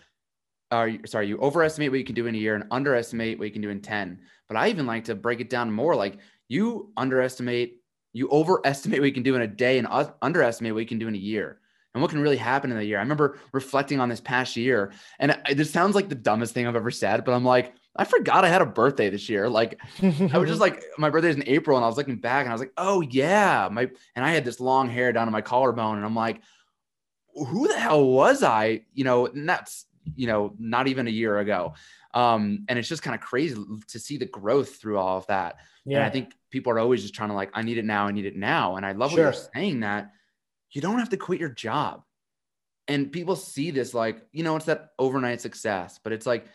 Or 0.71 0.93
sorry, 1.07 1.29
you 1.29 1.39
overestimate 1.39 1.91
what 1.91 1.99
you 1.99 2.05
can 2.05 2.15
do 2.15 2.27
in 2.27 2.35
a 2.35 2.39
year 2.39 2.55
and 2.55 2.65
underestimate 2.71 3.39
what 3.39 3.45
you 3.47 3.53
can 3.53 3.63
do 3.63 3.71
in 3.71 3.81
ten. 3.81 4.21
But 4.49 4.57
I 4.57 4.69
even 4.69 4.87
like 4.87 5.05
to 5.05 5.15
break 5.15 5.41
it 5.41 5.51
down 5.51 5.71
more. 5.71 5.95
Like 5.95 6.19
you 6.49 6.93
underestimate, 6.97 7.81
you 8.13 8.29
overestimate 8.31 9.01
what 9.01 9.07
you 9.07 9.13
can 9.13 9.23
do 9.23 9.37
in 9.37 9.43
a 9.43 9.47
day, 9.47 9.79
and 9.79 9.87
underestimate 10.21 10.75
what 10.75 10.81
you 10.81 10.87
can 10.87 10.99
do 10.99 11.09
in 11.09 11.15
a 11.15 11.19
year 11.19 11.61
and 11.95 12.03
what 12.03 12.11
can 12.11 12.21
really 12.21 12.37
happen 12.37 12.71
in 12.71 12.77
the 12.77 12.85
year. 12.85 12.99
I 12.99 13.03
remember 13.03 13.39
reflecting 13.53 14.01
on 14.01 14.09
this 14.09 14.21
past 14.21 14.57
year, 14.57 14.93
and 15.19 15.39
this 15.55 15.71
sounds 15.71 15.95
like 15.95 16.09
the 16.09 16.15
dumbest 16.15 16.53
thing 16.53 16.67
I've 16.67 16.77
ever 16.77 16.91
said, 16.91 17.25
but 17.25 17.33
I'm 17.33 17.45
like, 17.45 17.75
I 17.97 18.05
forgot 18.05 18.45
I 18.45 18.49
had 18.49 18.63
a 18.63 18.67
birthday 18.67 19.09
this 19.09 19.29
year. 19.29 19.49
Like, 19.49 19.81
I 20.03 20.39
was 20.39 20.49
just 20.49 20.61
like, 20.61 20.83
my 20.99 21.11
birthday's 21.11 21.37
in 21.37 21.45
April, 21.47 21.77
and 21.77 21.85
I 21.85 21.89
was 21.89 21.97
looking 21.97 22.17
back, 22.17 22.45
and 22.45 22.51
I 22.51 22.55
was 22.55 22.61
like, 22.61 22.73
oh 22.77 23.01
yeah, 23.01 23.69
my, 23.71 23.89
and 24.17 24.25
I 24.25 24.31
had 24.31 24.45
this 24.45 24.61
long 24.61 24.89
hair 24.89 25.13
down 25.13 25.27
to 25.27 25.31
my 25.31 25.41
collarbone, 25.41 25.97
and 25.97 26.05
I'm 26.05 26.17
like, 26.17 26.41
who 27.35 27.69
the 27.69 27.79
hell 27.79 28.05
was 28.05 28.43
I? 28.43 28.83
You 28.93 29.05
know, 29.05 29.27
and 29.27 29.49
that's 29.49 29.87
you 30.17 30.27
know, 30.27 30.55
not 30.59 30.89
even 30.89 31.07
a 31.07 31.11
year 31.11 31.39
ago. 31.39 31.75
Um, 32.13 32.65
and 32.69 32.79
it's 32.79 32.89
just 32.89 33.03
kind 33.03 33.15
of 33.15 33.21
crazy 33.21 33.57
to 33.89 33.99
see 33.99 34.17
the 34.17 34.27
growth 34.27 34.77
through 34.77 34.99
all 34.99 35.19
of 35.19 35.27
that. 35.27 35.57
Yeah. 35.85 35.99
And 35.99 36.07
I 36.07 36.11
think 36.11 36.35
people 36.51 36.73
are 36.73 36.79
always 36.79 37.03
just 37.03 37.15
trying 37.15 37.31
to 37.31 37.35
like, 37.35 37.51
I 37.55 37.63
need 37.63 37.79
it 37.79 37.85
now, 37.85 38.07
I 38.07 38.13
need 38.13 38.27
it 38.27 38.37
now. 38.37 38.77
And 38.77 38.87
I 38.87 38.93
love 38.93 39.11
sure. 39.11 39.27
what 39.27 39.35
you're 39.35 39.51
saying 39.55 39.81
that 39.81 40.13
you 40.75 40.83
don't 40.83 40.99
have 40.99 41.11
to 41.11 41.17
quit 41.17 41.41
your 41.41 41.49
job. 41.49 42.03
And 42.87 43.11
people 43.11 43.37
see 43.37 43.71
this 43.71 43.95
like, 43.95 44.27
you 44.33 44.43
know, 44.43 44.57
it's 44.57 44.67
that 44.67 44.91
overnight 44.99 45.41
success, 45.41 45.99
but 46.03 46.13
it's 46.13 46.27
like, 46.27 46.47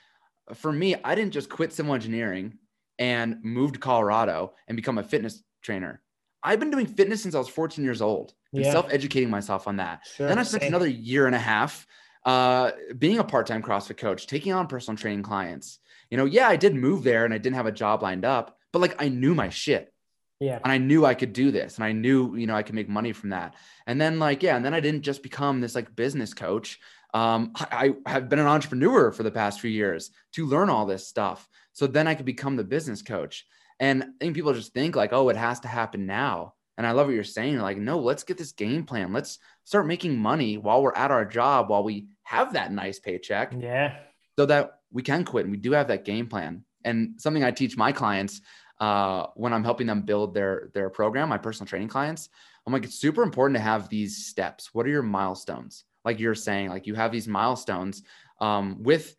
for 0.54 0.72
me, 0.72 0.96
I 1.04 1.16
didn't 1.16 1.34
just 1.34 1.50
quit 1.50 1.74
civil 1.74 1.96
engineering 1.96 2.60
and 3.00 3.44
move 3.44 3.74
to 3.74 3.80
Colorado 3.80 4.54
and 4.68 4.76
become 4.76 4.98
a 4.98 5.04
fitness 5.04 5.42
trainer. 5.64 6.02
I've 6.44 6.60
been 6.60 6.70
doing 6.70 6.86
fitness 6.86 7.24
since 7.24 7.34
I 7.34 7.40
was 7.40 7.48
14 7.48 7.84
years 7.84 8.02
old 8.02 8.34
and 8.54 8.64
yeah. 8.64 8.72
self-educating 8.72 9.30
myself 9.30 9.68
on 9.68 9.78
that. 9.78 10.06
Sure, 10.06 10.28
then 10.28 10.38
I 10.38 10.44
spent 10.44 10.64
same. 10.64 10.72
another 10.72 10.88
year 10.88 11.26
and 11.26 11.36
a 11.36 11.40
half 11.40 11.88
uh, 12.26 12.72
being 12.98 13.20
a 13.20 13.24
part-time 13.24 13.62
CrossFit 13.62 13.98
coach, 13.98 14.28
taking 14.28 14.54
on 14.54 14.68
personal 14.68 14.98
training 14.98 15.24
clients. 15.24 15.80
You 16.10 16.18
know, 16.18 16.26
yeah, 16.26 16.48
I 16.48 16.56
did 16.56 16.76
move 16.76 17.04
there 17.04 17.26
and 17.26 17.34
I 17.34 17.38
didn't 17.38 17.56
have 17.56 17.66
a 17.66 17.72
job 17.72 18.02
lined 18.02 18.26
up, 18.26 18.58
but 18.72 18.80
like 18.80 19.02
I 19.02 19.10
knew 19.10 19.36
my 19.36 19.50
shit. 19.50 19.94
Yeah. 20.40 20.60
And 20.64 20.72
I 20.72 20.78
knew 20.78 21.06
I 21.06 21.16
could 21.16 21.34
do 21.34 21.52
this 21.52 21.76
and 21.76 21.84
I 21.84 21.92
knew, 21.92 22.36
you 22.36 22.48
know, 22.48 22.56
I 22.56 22.64
could 22.64 22.76
make 22.76 22.88
money 22.88 23.12
from 23.12 23.32
that. 23.32 23.56
And 23.88 24.00
then 24.00 24.20
like, 24.20 24.42
yeah, 24.42 24.56
and 24.56 24.64
then 24.64 24.74
I 24.74 24.80
didn't 24.80 25.02
just 25.02 25.22
become 25.22 25.60
this 25.60 25.76
like 25.76 25.96
business 25.96 26.34
coach. 26.34 26.80
Um, 27.14 27.52
I, 27.56 27.94
I 28.06 28.12
have 28.12 28.30
been 28.30 28.40
an 28.40 28.48
entrepreneur 28.48 29.12
for 29.12 29.24
the 29.24 29.32
past 29.32 29.60
few 29.60 29.70
years 29.70 30.12
to 30.34 30.46
learn 30.46 30.70
all 30.70 30.86
this 30.86 31.08
stuff. 31.08 31.50
So 31.74 31.88
then 31.88 32.08
I 32.08 32.16
could 32.16 32.26
become 32.26 32.56
the 32.56 32.64
business 32.64 33.02
coach. 33.02 33.46
And 33.80 34.04
I 34.04 34.08
think 34.20 34.36
people 34.36 34.54
just 34.54 34.74
think 34.74 34.96
like, 34.96 35.14
oh, 35.14 35.30
it 35.30 35.38
has 35.38 35.62
to 35.62 35.68
happen 35.68 36.06
now. 36.06 36.54
And 36.78 36.88
I 36.88 36.92
love 36.92 37.08
what 37.08 37.16
you're 37.16 37.24
saying. 37.26 37.58
Like, 37.58 37.78
no, 37.78 38.00
let's 38.00 38.24
get 38.24 38.38
this 38.38 38.54
game 38.54 38.86
plan. 38.86 39.12
Let's 39.12 39.40
start 39.66 39.88
making 39.88 40.18
money 40.18 40.58
while 40.58 40.82
we're 40.82 40.96
at 40.96 41.12
our 41.12 41.26
job, 41.26 41.70
while 41.70 41.84
we 41.84 42.08
have 42.24 42.54
that 42.54 42.72
nice 42.72 43.00
paycheck. 43.00 43.54
Yeah. 43.58 43.98
So 44.38 44.46
that 44.46 44.80
we 44.92 45.02
can 45.02 45.26
quit 45.26 45.46
and 45.46 45.52
we 45.52 45.58
do 45.58 45.74
have 45.74 45.90
that 45.90 46.06
game 46.06 46.28
plan. 46.28 46.64
And 46.86 47.16
something 47.20 47.44
I 47.44 47.52
teach 47.52 47.76
my 47.76 47.92
clients 47.92 48.42
uh, 48.80 49.28
when 49.36 49.54
I'm 49.54 49.64
helping 49.64 49.88
them 49.88 50.02
build 50.02 50.34
their 50.34 50.70
their 50.74 50.90
program, 50.90 51.30
my 51.30 51.38
personal 51.38 51.68
training 51.68 51.90
clients. 51.90 52.30
I'm 52.66 52.74
like, 52.74 52.84
it's 52.84 53.00
super 53.00 53.24
important 53.24 53.58
to 53.58 53.64
have 53.64 53.90
these 53.90 54.28
steps. 54.28 54.74
What 54.74 54.86
are 54.86 54.90
your 54.90 55.02
milestones? 55.02 55.86
Like 56.06 56.20
you're 56.20 56.36
saying, 56.36 56.70
like 56.70 56.88
you 56.88 56.96
have 56.96 57.12
these 57.12 57.28
milestones 57.28 58.04
um, 58.40 58.84
with 58.84 59.16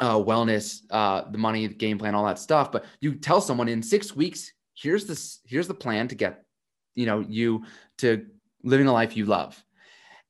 uh, 0.00 0.16
wellness, 0.16 0.82
uh, 0.90 1.30
the 1.30 1.38
money, 1.38 1.66
the 1.66 1.74
game 1.74 1.98
plan, 1.98 2.14
all 2.14 2.24
that 2.26 2.38
stuff. 2.38 2.72
But 2.72 2.84
you 3.00 3.14
tell 3.14 3.40
someone 3.40 3.68
in 3.68 3.82
six 3.82 4.14
weeks, 4.14 4.52
here's 4.74 5.06
this, 5.06 5.40
here's 5.44 5.68
the 5.68 5.74
plan 5.74 6.08
to 6.08 6.14
get, 6.14 6.44
you 6.94 7.06
know, 7.06 7.20
you 7.20 7.64
to 7.98 8.26
living 8.62 8.86
a 8.86 8.92
life 8.92 9.16
you 9.16 9.26
love, 9.26 9.62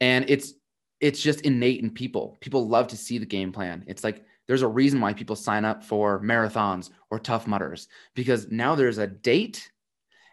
and 0.01 0.25
it's 0.29 0.55
it's 1.01 1.21
just 1.21 1.43
innate 1.43 1.83
in 1.83 1.91
people. 1.91 2.39
People 2.41 2.69
love 2.69 2.89
to 2.89 2.97
see 2.97 3.19
the 3.19 3.27
game 3.27 3.53
plan. 3.53 3.85
It's 3.87 4.05
like 4.05 4.25
there's 4.49 4.63
a 4.63 4.69
reason 4.69 5.01
why 5.01 5.13
people 5.13 5.37
sign 5.37 5.65
up 5.65 5.85
for 5.85 6.21
marathons 6.21 6.91
or 7.11 7.19
Tough 7.19 7.47
Mudders 7.47 7.89
because 8.15 8.51
now 8.51 8.75
there's 8.75 8.99
a 8.99 9.07
date 9.07 9.71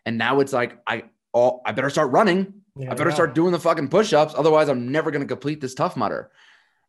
and 0.06 0.18
now 0.18 0.40
it's 0.40 0.54
like 0.54 0.80
I 0.88 1.04
oh 1.34 1.62
I 1.66 1.72
better 1.72 1.90
start 1.90 2.12
running. 2.12 2.54
Yeah, 2.76 2.92
I 2.92 2.96
better 2.96 3.10
yeah. 3.10 3.16
start 3.16 3.36
doing 3.36 3.52
the 3.52 3.60
fucking 3.60 3.90
push-ups 3.90 4.34
otherwise 4.38 4.70
I'm 4.70 4.92
never 4.92 5.12
going 5.12 5.22
to 5.22 5.28
complete 5.28 5.62
this 5.62 5.74
Tough 5.74 5.96
Mudder 5.96 6.32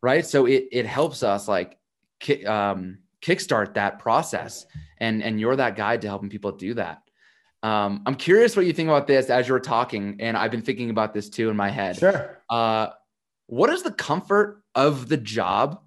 Right? 0.03 0.25
So 0.25 0.47
it 0.47 0.67
it 0.71 0.85
helps 0.87 1.21
us 1.21 1.47
like 1.47 1.77
kick, 2.19 2.45
um 2.47 2.99
kickstart 3.21 3.75
that 3.75 3.99
process 3.99 4.65
and 4.97 5.21
and 5.21 5.39
you're 5.39 5.55
that 5.55 5.75
guide 5.75 6.01
to 6.01 6.07
helping 6.07 6.29
people 6.29 6.51
do 6.51 6.73
that. 6.75 7.01
Um, 7.63 8.01
I'm 8.07 8.15
curious 8.15 8.55
what 8.55 8.65
you 8.65 8.73
think 8.73 8.89
about 8.89 9.05
this 9.05 9.29
as 9.29 9.47
you're 9.47 9.59
talking, 9.59 10.17
and 10.19 10.35
I've 10.35 10.49
been 10.49 10.63
thinking 10.63 10.89
about 10.89 11.13
this 11.13 11.29
too 11.29 11.49
in 11.49 11.55
my 11.55 11.69
head. 11.69 11.97
Sure. 11.97 12.39
Uh, 12.49 12.87
what 13.45 13.69
is 13.69 13.83
the 13.83 13.91
comfort 13.91 14.63
of 14.73 15.07
the 15.07 15.17
job 15.17 15.81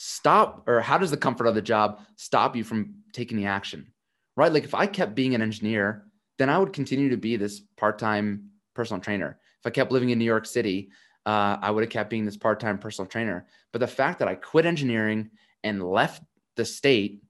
stop 0.00 0.62
or 0.68 0.80
how 0.80 0.96
does 0.96 1.10
the 1.10 1.16
comfort 1.16 1.48
of 1.48 1.56
the 1.56 1.60
job 1.60 2.00
stop 2.14 2.54
you 2.54 2.62
from 2.62 2.94
taking 3.12 3.36
the 3.36 3.46
action 3.46 3.92
right? 4.36 4.52
Like 4.52 4.62
if 4.62 4.72
i 4.72 4.86
kept 4.86 5.16
being 5.16 5.34
an 5.34 5.42
engineer 5.42 6.04
then 6.38 6.48
i 6.48 6.56
would 6.56 6.72
continue 6.72 7.08
to 7.08 7.16
be 7.16 7.34
this 7.34 7.60
part-time 7.76 8.50
personal 8.76 9.00
trainer. 9.00 9.40
If 9.58 9.66
i 9.66 9.70
kept 9.70 9.90
living 9.90 10.10
in 10.10 10.18
new 10.20 10.24
york 10.24 10.46
city 10.46 10.90
uh, 11.26 11.56
i 11.60 11.68
would 11.68 11.82
have 11.82 11.90
kept 11.90 12.10
being 12.10 12.24
this 12.24 12.36
part-time 12.36 12.78
personal 12.78 13.08
trainer. 13.08 13.48
But 13.72 13.80
the 13.80 13.88
fact 13.88 14.20
that 14.20 14.28
i 14.28 14.36
quit 14.36 14.66
engineering 14.66 15.30
and 15.64 15.82
left 15.82 16.22
the 16.54 16.64
state 16.64 17.24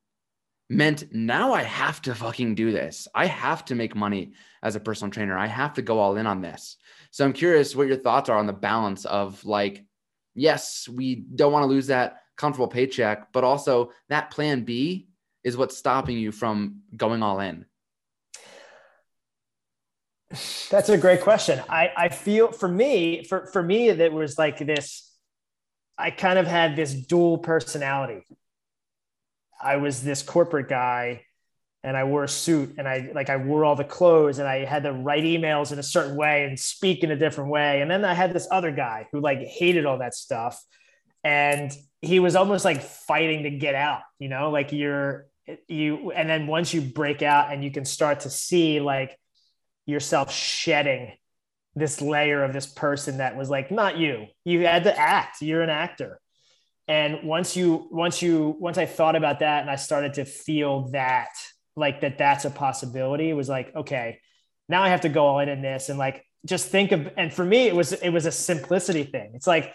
meant 0.68 1.04
now 1.10 1.54
i 1.54 1.62
have 1.62 2.02
to 2.02 2.14
fucking 2.14 2.54
do 2.54 2.70
this. 2.70 3.08
I 3.14 3.24
have 3.24 3.64
to 3.66 3.74
make 3.74 3.96
money 3.96 4.32
as 4.62 4.76
a 4.76 4.80
personal 4.80 5.10
trainer. 5.10 5.38
I 5.38 5.46
have 5.46 5.72
to 5.74 5.82
go 5.82 5.98
all 5.98 6.18
in 6.18 6.26
on 6.26 6.42
this. 6.42 6.76
So 7.12 7.24
i'm 7.24 7.32
curious 7.32 7.74
what 7.74 7.86
your 7.86 7.96
thoughts 7.96 8.28
are 8.28 8.36
on 8.36 8.46
the 8.46 8.52
balance 8.52 9.06
of 9.06 9.42
like 9.46 9.86
yes, 10.34 10.86
we 10.86 11.14
don't 11.14 11.52
want 11.52 11.64
to 11.64 11.68
lose 11.68 11.86
that 11.88 12.20
comfortable 12.38 12.68
paycheck, 12.68 13.32
but 13.32 13.44
also 13.44 13.92
that 14.08 14.30
plan 14.30 14.64
B 14.64 15.08
is 15.44 15.56
what's 15.56 15.76
stopping 15.76 16.16
you 16.16 16.32
from 16.32 16.82
going 16.96 17.22
all 17.22 17.40
in? 17.40 17.66
That's 20.70 20.88
a 20.88 20.98
great 20.98 21.22
question. 21.22 21.62
I, 21.68 21.90
I 21.96 22.08
feel 22.08 22.52
for 22.52 22.68
me, 22.68 23.24
for, 23.24 23.46
for 23.46 23.62
me, 23.62 23.90
that 23.90 24.12
was 24.12 24.38
like 24.38 24.58
this, 24.58 25.10
I 25.96 26.10
kind 26.10 26.38
of 26.38 26.46
had 26.46 26.76
this 26.76 26.92
dual 26.92 27.38
personality. 27.38 28.24
I 29.60 29.76
was 29.76 30.02
this 30.02 30.22
corporate 30.22 30.68
guy 30.68 31.22
and 31.82 31.96
I 31.96 32.04
wore 32.04 32.24
a 32.24 32.28
suit 32.28 32.74
and 32.76 32.86
I 32.86 33.10
like 33.14 33.30
I 33.30 33.36
wore 33.36 33.64
all 33.64 33.74
the 33.74 33.84
clothes 33.84 34.38
and 34.38 34.46
I 34.46 34.64
had 34.64 34.82
to 34.82 34.92
write 34.92 35.24
emails 35.24 35.72
in 35.72 35.78
a 35.78 35.82
certain 35.82 36.16
way 36.16 36.44
and 36.44 36.58
speak 36.58 37.02
in 37.02 37.10
a 37.10 37.16
different 37.16 37.50
way. 37.50 37.80
And 37.80 37.90
then 37.90 38.04
I 38.04 38.14
had 38.14 38.32
this 38.32 38.46
other 38.50 38.70
guy 38.70 39.08
who 39.10 39.20
like 39.20 39.38
hated 39.38 39.86
all 39.86 39.98
that 39.98 40.14
stuff. 40.14 40.62
And 41.24 41.72
he 42.00 42.20
was 42.20 42.36
almost 42.36 42.64
like 42.64 42.82
fighting 42.82 43.44
to 43.44 43.50
get 43.50 43.74
out, 43.74 44.02
you 44.18 44.28
know, 44.28 44.50
like 44.50 44.72
you're 44.72 45.26
you 45.66 46.12
and 46.12 46.28
then 46.28 46.46
once 46.46 46.74
you 46.74 46.80
break 46.80 47.22
out 47.22 47.52
and 47.52 47.64
you 47.64 47.70
can 47.70 47.84
start 47.84 48.20
to 48.20 48.30
see 48.30 48.80
like 48.80 49.18
yourself 49.86 50.30
shedding 50.30 51.12
this 51.74 52.02
layer 52.02 52.44
of 52.44 52.52
this 52.52 52.66
person 52.66 53.18
that 53.18 53.36
was 53.36 53.48
like 53.48 53.70
not 53.70 53.96
you. 53.96 54.26
You 54.44 54.66
had 54.66 54.84
to 54.84 54.98
act. 54.98 55.40
You're 55.40 55.62
an 55.62 55.70
actor. 55.70 56.20
And 56.86 57.24
once 57.24 57.56
you 57.56 57.88
once 57.90 58.22
you 58.22 58.56
once 58.58 58.78
i 58.78 58.86
thought 58.86 59.14
about 59.14 59.40
that 59.40 59.60
and 59.60 59.70
i 59.70 59.76
started 59.76 60.14
to 60.14 60.24
feel 60.24 60.88
that 60.90 61.28
like 61.76 62.00
that 62.00 62.16
that's 62.16 62.46
a 62.46 62.50
possibility 62.50 63.28
it 63.28 63.34
was 63.34 63.48
like 63.48 63.74
okay 63.76 64.20
now 64.70 64.82
i 64.82 64.88
have 64.88 65.02
to 65.02 65.10
go 65.10 65.26
all 65.26 65.38
in 65.38 65.50
in 65.50 65.60
this 65.60 65.90
and 65.90 65.98
like 65.98 66.24
just 66.46 66.68
think 66.68 66.92
of 66.92 67.10
and 67.16 67.32
for 67.32 67.44
me 67.44 67.66
it 67.66 67.74
was 67.74 67.92
it 67.92 68.10
was 68.10 68.26
a 68.26 68.32
simplicity 68.32 69.04
thing. 69.04 69.32
It's 69.34 69.46
like 69.46 69.74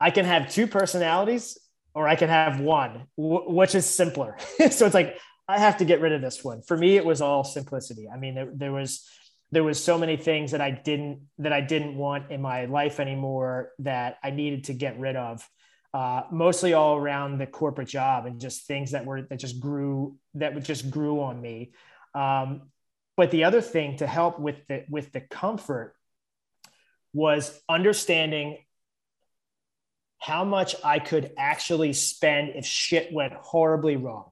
i 0.00 0.10
can 0.10 0.24
have 0.24 0.50
two 0.50 0.66
personalities 0.66 1.58
or 1.94 2.08
I 2.08 2.16
can 2.16 2.28
have 2.28 2.60
one, 2.60 3.06
which 3.16 3.74
is 3.74 3.86
simpler. 3.86 4.36
so 4.70 4.86
it's 4.86 4.94
like 4.94 5.18
I 5.48 5.58
have 5.58 5.78
to 5.78 5.84
get 5.84 6.00
rid 6.00 6.12
of 6.12 6.20
this 6.20 6.44
one. 6.44 6.62
For 6.62 6.76
me, 6.76 6.96
it 6.96 7.04
was 7.04 7.20
all 7.20 7.42
simplicity. 7.42 8.08
I 8.08 8.16
mean, 8.16 8.34
there, 8.34 8.48
there, 8.54 8.72
was 8.72 9.08
there 9.50 9.64
was 9.64 9.82
so 9.82 9.98
many 9.98 10.16
things 10.16 10.52
that 10.52 10.60
I 10.60 10.70
didn't 10.70 11.22
that 11.38 11.52
I 11.52 11.60
didn't 11.60 11.96
want 11.96 12.30
in 12.30 12.40
my 12.40 12.66
life 12.66 13.00
anymore 13.00 13.70
that 13.80 14.18
I 14.22 14.30
needed 14.30 14.64
to 14.64 14.74
get 14.74 14.98
rid 14.98 15.16
of. 15.16 15.46
Uh, 15.92 16.22
mostly 16.30 16.72
all 16.72 16.96
around 16.96 17.38
the 17.38 17.48
corporate 17.48 17.88
job 17.88 18.24
and 18.24 18.40
just 18.40 18.68
things 18.68 18.92
that 18.92 19.04
were 19.04 19.22
that 19.22 19.40
just 19.40 19.58
grew 19.58 20.16
that 20.34 20.62
just 20.62 20.88
grew 20.88 21.20
on 21.20 21.40
me. 21.40 21.72
Um, 22.14 22.70
but 23.16 23.32
the 23.32 23.42
other 23.42 23.60
thing 23.60 23.96
to 23.96 24.06
help 24.06 24.38
with 24.38 24.64
the 24.68 24.84
with 24.88 25.10
the 25.10 25.20
comfort 25.20 25.96
was 27.12 27.60
understanding 27.68 28.58
how 30.20 30.44
much 30.44 30.76
I 30.84 30.98
could 30.98 31.32
actually 31.36 31.94
spend 31.94 32.50
if 32.54 32.66
shit 32.66 33.12
went 33.12 33.32
horribly 33.32 33.96
wrong 33.96 34.30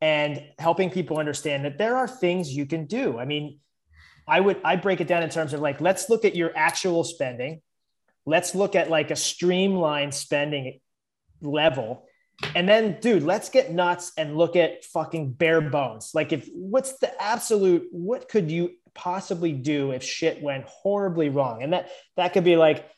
and 0.00 0.42
helping 0.58 0.90
people 0.90 1.18
understand 1.18 1.64
that 1.64 1.78
there 1.78 1.96
are 1.96 2.08
things 2.08 2.50
you 2.54 2.66
can 2.66 2.86
do. 2.86 3.18
I 3.18 3.26
mean, 3.26 3.60
I 4.26 4.40
would 4.40 4.60
I 4.64 4.76
break 4.76 5.00
it 5.00 5.06
down 5.06 5.22
in 5.22 5.30
terms 5.30 5.52
of 5.52 5.60
like 5.60 5.80
let's 5.80 6.08
look 6.08 6.24
at 6.24 6.34
your 6.34 6.52
actual 6.56 7.04
spending. 7.04 7.60
Let's 8.26 8.54
look 8.54 8.74
at 8.74 8.88
like 8.88 9.10
a 9.10 9.16
streamlined 9.16 10.14
spending 10.14 10.80
level. 11.42 12.06
And 12.54 12.66
then 12.66 12.98
dude, 13.00 13.22
let's 13.22 13.50
get 13.50 13.72
nuts 13.72 14.12
and 14.16 14.36
look 14.36 14.56
at 14.56 14.84
fucking 14.86 15.32
bare 15.32 15.60
bones. 15.60 16.12
Like 16.14 16.32
if 16.32 16.48
what's 16.54 16.98
the 16.98 17.22
absolute 17.22 17.88
what 17.92 18.28
could 18.28 18.50
you 18.50 18.70
possibly 18.94 19.52
do 19.52 19.90
if 19.90 20.02
shit 20.02 20.42
went 20.42 20.64
horribly 20.64 21.28
wrong? 21.28 21.62
And 21.62 21.74
that 21.74 21.90
that 22.16 22.32
could 22.32 22.44
be 22.44 22.56
like 22.56 22.88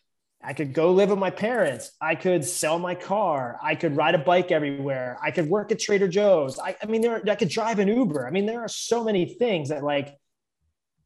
I 0.47 0.53
could 0.53 0.73
go 0.73 0.93
live 0.93 1.11
with 1.11 1.19
my 1.19 1.31
parents. 1.31 1.91
I 2.01 2.15
could 2.15 2.45
sell 2.45 2.79
my 2.79 2.95
car. 2.95 3.59
I 3.61 3.75
could 3.75 3.97
ride 3.97 4.15
a 4.15 4.19
bike 4.19 4.53
everywhere. 4.53 5.19
I 5.21 5.33
could 5.33 5.49
work 5.49 5.73
at 5.73 5.81
Trader 5.81 6.07
Joe's. 6.07 6.61
I, 6.61 6.77
I 6.81 6.87
mean, 6.87 7.01
there, 7.01 7.21
I 7.29 7.35
could 7.35 7.49
drive 7.49 7.81
an 7.81 7.89
Uber. 7.89 8.25
I 8.25 8.31
mean, 8.31 8.47
there 8.47 8.61
are 8.61 8.69
so 8.69 9.03
many 9.03 9.35
things 9.41 9.71
that 9.71 9.83
like, 9.83 10.15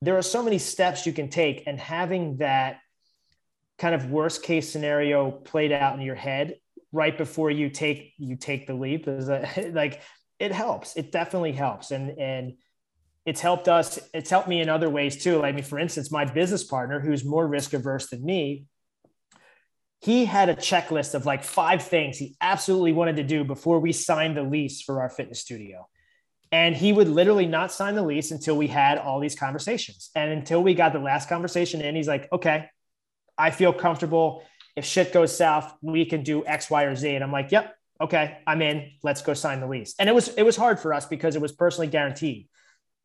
there 0.02 0.18
are 0.18 0.22
so 0.22 0.42
many 0.42 0.58
steps 0.58 1.06
you 1.06 1.14
can 1.14 1.30
take 1.30 1.62
and 1.66 1.80
having 1.80 2.36
that 2.36 2.80
kind 3.78 3.94
of 3.94 4.10
worst 4.10 4.42
case 4.42 4.70
scenario 4.70 5.30
played 5.30 5.72
out 5.72 5.94
in 5.94 6.02
your 6.02 6.14
head 6.14 6.56
right 6.92 7.16
before 7.16 7.50
you 7.50 7.70
take, 7.70 8.12
you 8.18 8.36
take 8.36 8.66
the 8.66 8.74
leap 8.74 9.08
is 9.08 9.28
like, 9.72 10.02
it 10.38 10.52
helps. 10.52 10.96
It 10.96 11.12
definitely 11.12 11.52
helps. 11.52 11.92
And, 11.92 12.18
and, 12.18 12.52
it's 13.26 13.42
helped 13.42 13.68
us 13.68 13.98
it's 14.14 14.30
helped 14.30 14.48
me 14.48 14.62
in 14.62 14.70
other 14.70 14.88
ways 14.88 15.22
too 15.22 15.36
like 15.36 15.52
i 15.52 15.52
mean 15.52 15.62
for 15.62 15.78
instance 15.78 16.10
my 16.10 16.24
business 16.24 16.64
partner 16.64 16.98
who's 17.00 17.22
more 17.22 17.46
risk 17.46 17.74
averse 17.74 18.08
than 18.08 18.24
me 18.24 18.64
he 20.00 20.24
had 20.24 20.48
a 20.48 20.54
checklist 20.54 21.14
of 21.14 21.26
like 21.26 21.44
five 21.44 21.82
things 21.82 22.16
he 22.16 22.34
absolutely 22.40 22.92
wanted 22.92 23.16
to 23.16 23.22
do 23.22 23.44
before 23.44 23.80
we 23.80 23.92
signed 23.92 24.36
the 24.36 24.42
lease 24.42 24.80
for 24.80 25.00
our 25.00 25.10
fitness 25.10 25.40
studio. 25.40 25.88
And 26.52 26.74
he 26.74 26.92
would 26.92 27.08
literally 27.08 27.46
not 27.46 27.70
sign 27.70 27.94
the 27.94 28.02
lease 28.02 28.30
until 28.30 28.56
we 28.56 28.66
had 28.66 28.98
all 28.98 29.20
these 29.20 29.36
conversations. 29.36 30.10
And 30.16 30.32
until 30.32 30.62
we 30.62 30.74
got 30.74 30.92
the 30.92 30.98
last 30.98 31.28
conversation 31.28 31.80
in, 31.80 31.94
he's 31.94 32.08
like, 32.08 32.32
okay, 32.32 32.66
I 33.38 33.50
feel 33.50 33.72
comfortable. 33.72 34.42
If 34.74 34.84
shit 34.84 35.12
goes 35.12 35.36
south, 35.36 35.72
we 35.80 36.04
can 36.06 36.22
do 36.22 36.44
X, 36.44 36.70
Y, 36.70 36.84
or 36.84 36.96
Z. 36.96 37.14
And 37.14 37.22
I'm 37.22 37.30
like, 37.30 37.52
yep, 37.52 37.76
okay, 38.00 38.38
I'm 38.46 38.62
in. 38.62 38.92
Let's 39.02 39.22
go 39.22 39.34
sign 39.34 39.60
the 39.60 39.68
lease. 39.68 39.94
And 39.98 40.08
it 40.08 40.14
was 40.14 40.28
it 40.28 40.42
was 40.42 40.56
hard 40.56 40.80
for 40.80 40.94
us 40.94 41.06
because 41.06 41.36
it 41.36 41.42
was 41.42 41.52
personally 41.52 41.88
guaranteed. 41.88 42.48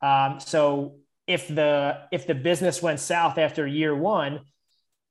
Um, 0.02 0.39
so 0.39 0.96
if 1.28 1.48
the 1.48 2.00
if 2.12 2.26
the 2.26 2.36
business 2.36 2.82
went 2.82 3.00
south 3.00 3.38
after 3.38 3.68
year 3.68 3.96
one, 3.96 4.41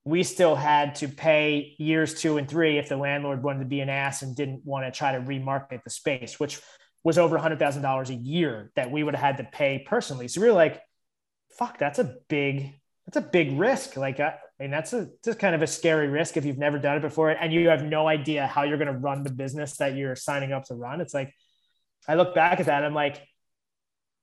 we 0.05 0.23
still 0.23 0.55
had 0.55 0.97
to 0.97 1.09
pay 1.09 1.75
years 1.79 2.15
two 2.15 2.37
and 2.37 2.49
three 2.49 2.79
if 2.79 2.89
the 2.89 2.97
landlord 2.97 3.43
wanted 3.43 3.61
to 3.61 3.65
be 3.65 3.81
an 3.81 3.89
ass 3.89 4.23
and 4.23 4.37
didn't 4.37 4.65
want 4.65 4.85
to 4.85 4.97
try 4.97 5.13
to 5.13 5.21
remarket 5.21 5.83
the 5.83 5.91
space, 5.91 6.39
which 6.39 6.61
was 7.03 7.17
over 7.17 7.39
$100,000 7.39 8.09
a 8.09 8.15
year 8.15 8.71
that 8.77 8.91
we 8.91 9.03
would 9.03 9.15
have 9.15 9.37
had 9.37 9.37
to 9.39 9.45
pay 9.45 9.85
personally. 9.87 10.29
So 10.29 10.41
we 10.41 10.47
were 10.47 10.53
like, 10.53 10.81
fuck, 11.59 11.79
that's 11.79 11.99
a 11.99 12.17
big, 12.29 12.75
that's 13.07 13.17
a 13.17 13.29
big 13.31 13.59
risk. 13.59 13.97
Like, 13.97 14.21
I, 14.21 14.35
mean, 14.59 14.71
that's 14.71 14.93
a, 14.93 15.09
just 15.25 15.39
kind 15.39 15.55
of 15.55 15.63
a 15.63 15.67
scary 15.67 16.09
risk 16.09 16.37
if 16.37 16.45
you've 16.45 16.59
never 16.59 16.79
done 16.79 16.99
it 16.99 17.03
before 17.03 17.31
and 17.31 17.53
you 17.53 17.69
have 17.69 17.85
no 17.85 18.07
idea 18.07 18.47
how 18.47 18.65
you're 18.65 18.79
going 18.79 18.93
to 18.93 18.99
run 18.99 19.23
the 19.23 19.33
business 19.33 19.77
that 19.79 19.97
you're 19.97 20.17
signing 20.17 20.53
up 20.53 20.65
to 20.65 20.75
run. 20.75 21.01
It's 21.01 21.15
like, 21.15 21.33
I 22.07 22.17
look 22.17 22.35
back 22.35 22.61
at 22.61 22.67
that, 22.67 22.85
I'm 22.85 22.95
like, 22.95 23.23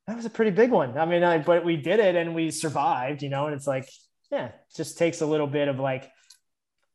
that 0.06 0.16
was 0.16 0.26
a 0.26 0.30
pretty 0.30 0.52
big 0.52 0.72
one. 0.72 0.98
I 0.98 1.06
mean, 1.06 1.24
I, 1.24 1.40
but 1.40 1.66
we 1.66 1.78
did 1.78 2.00
it 2.00 2.16
and 2.16 2.36
we 2.36 2.52
survived, 2.52 3.24
you 3.24 3.30
know, 3.30 3.48
and 3.48 3.56
it's 3.56 3.68
like, 3.68 3.90
yeah, 4.32 4.52
just 4.76 4.98
takes 4.98 5.22
a 5.22 5.26
little 5.26 5.48
bit 5.48 5.68
of 5.68 5.80
like 5.80 6.10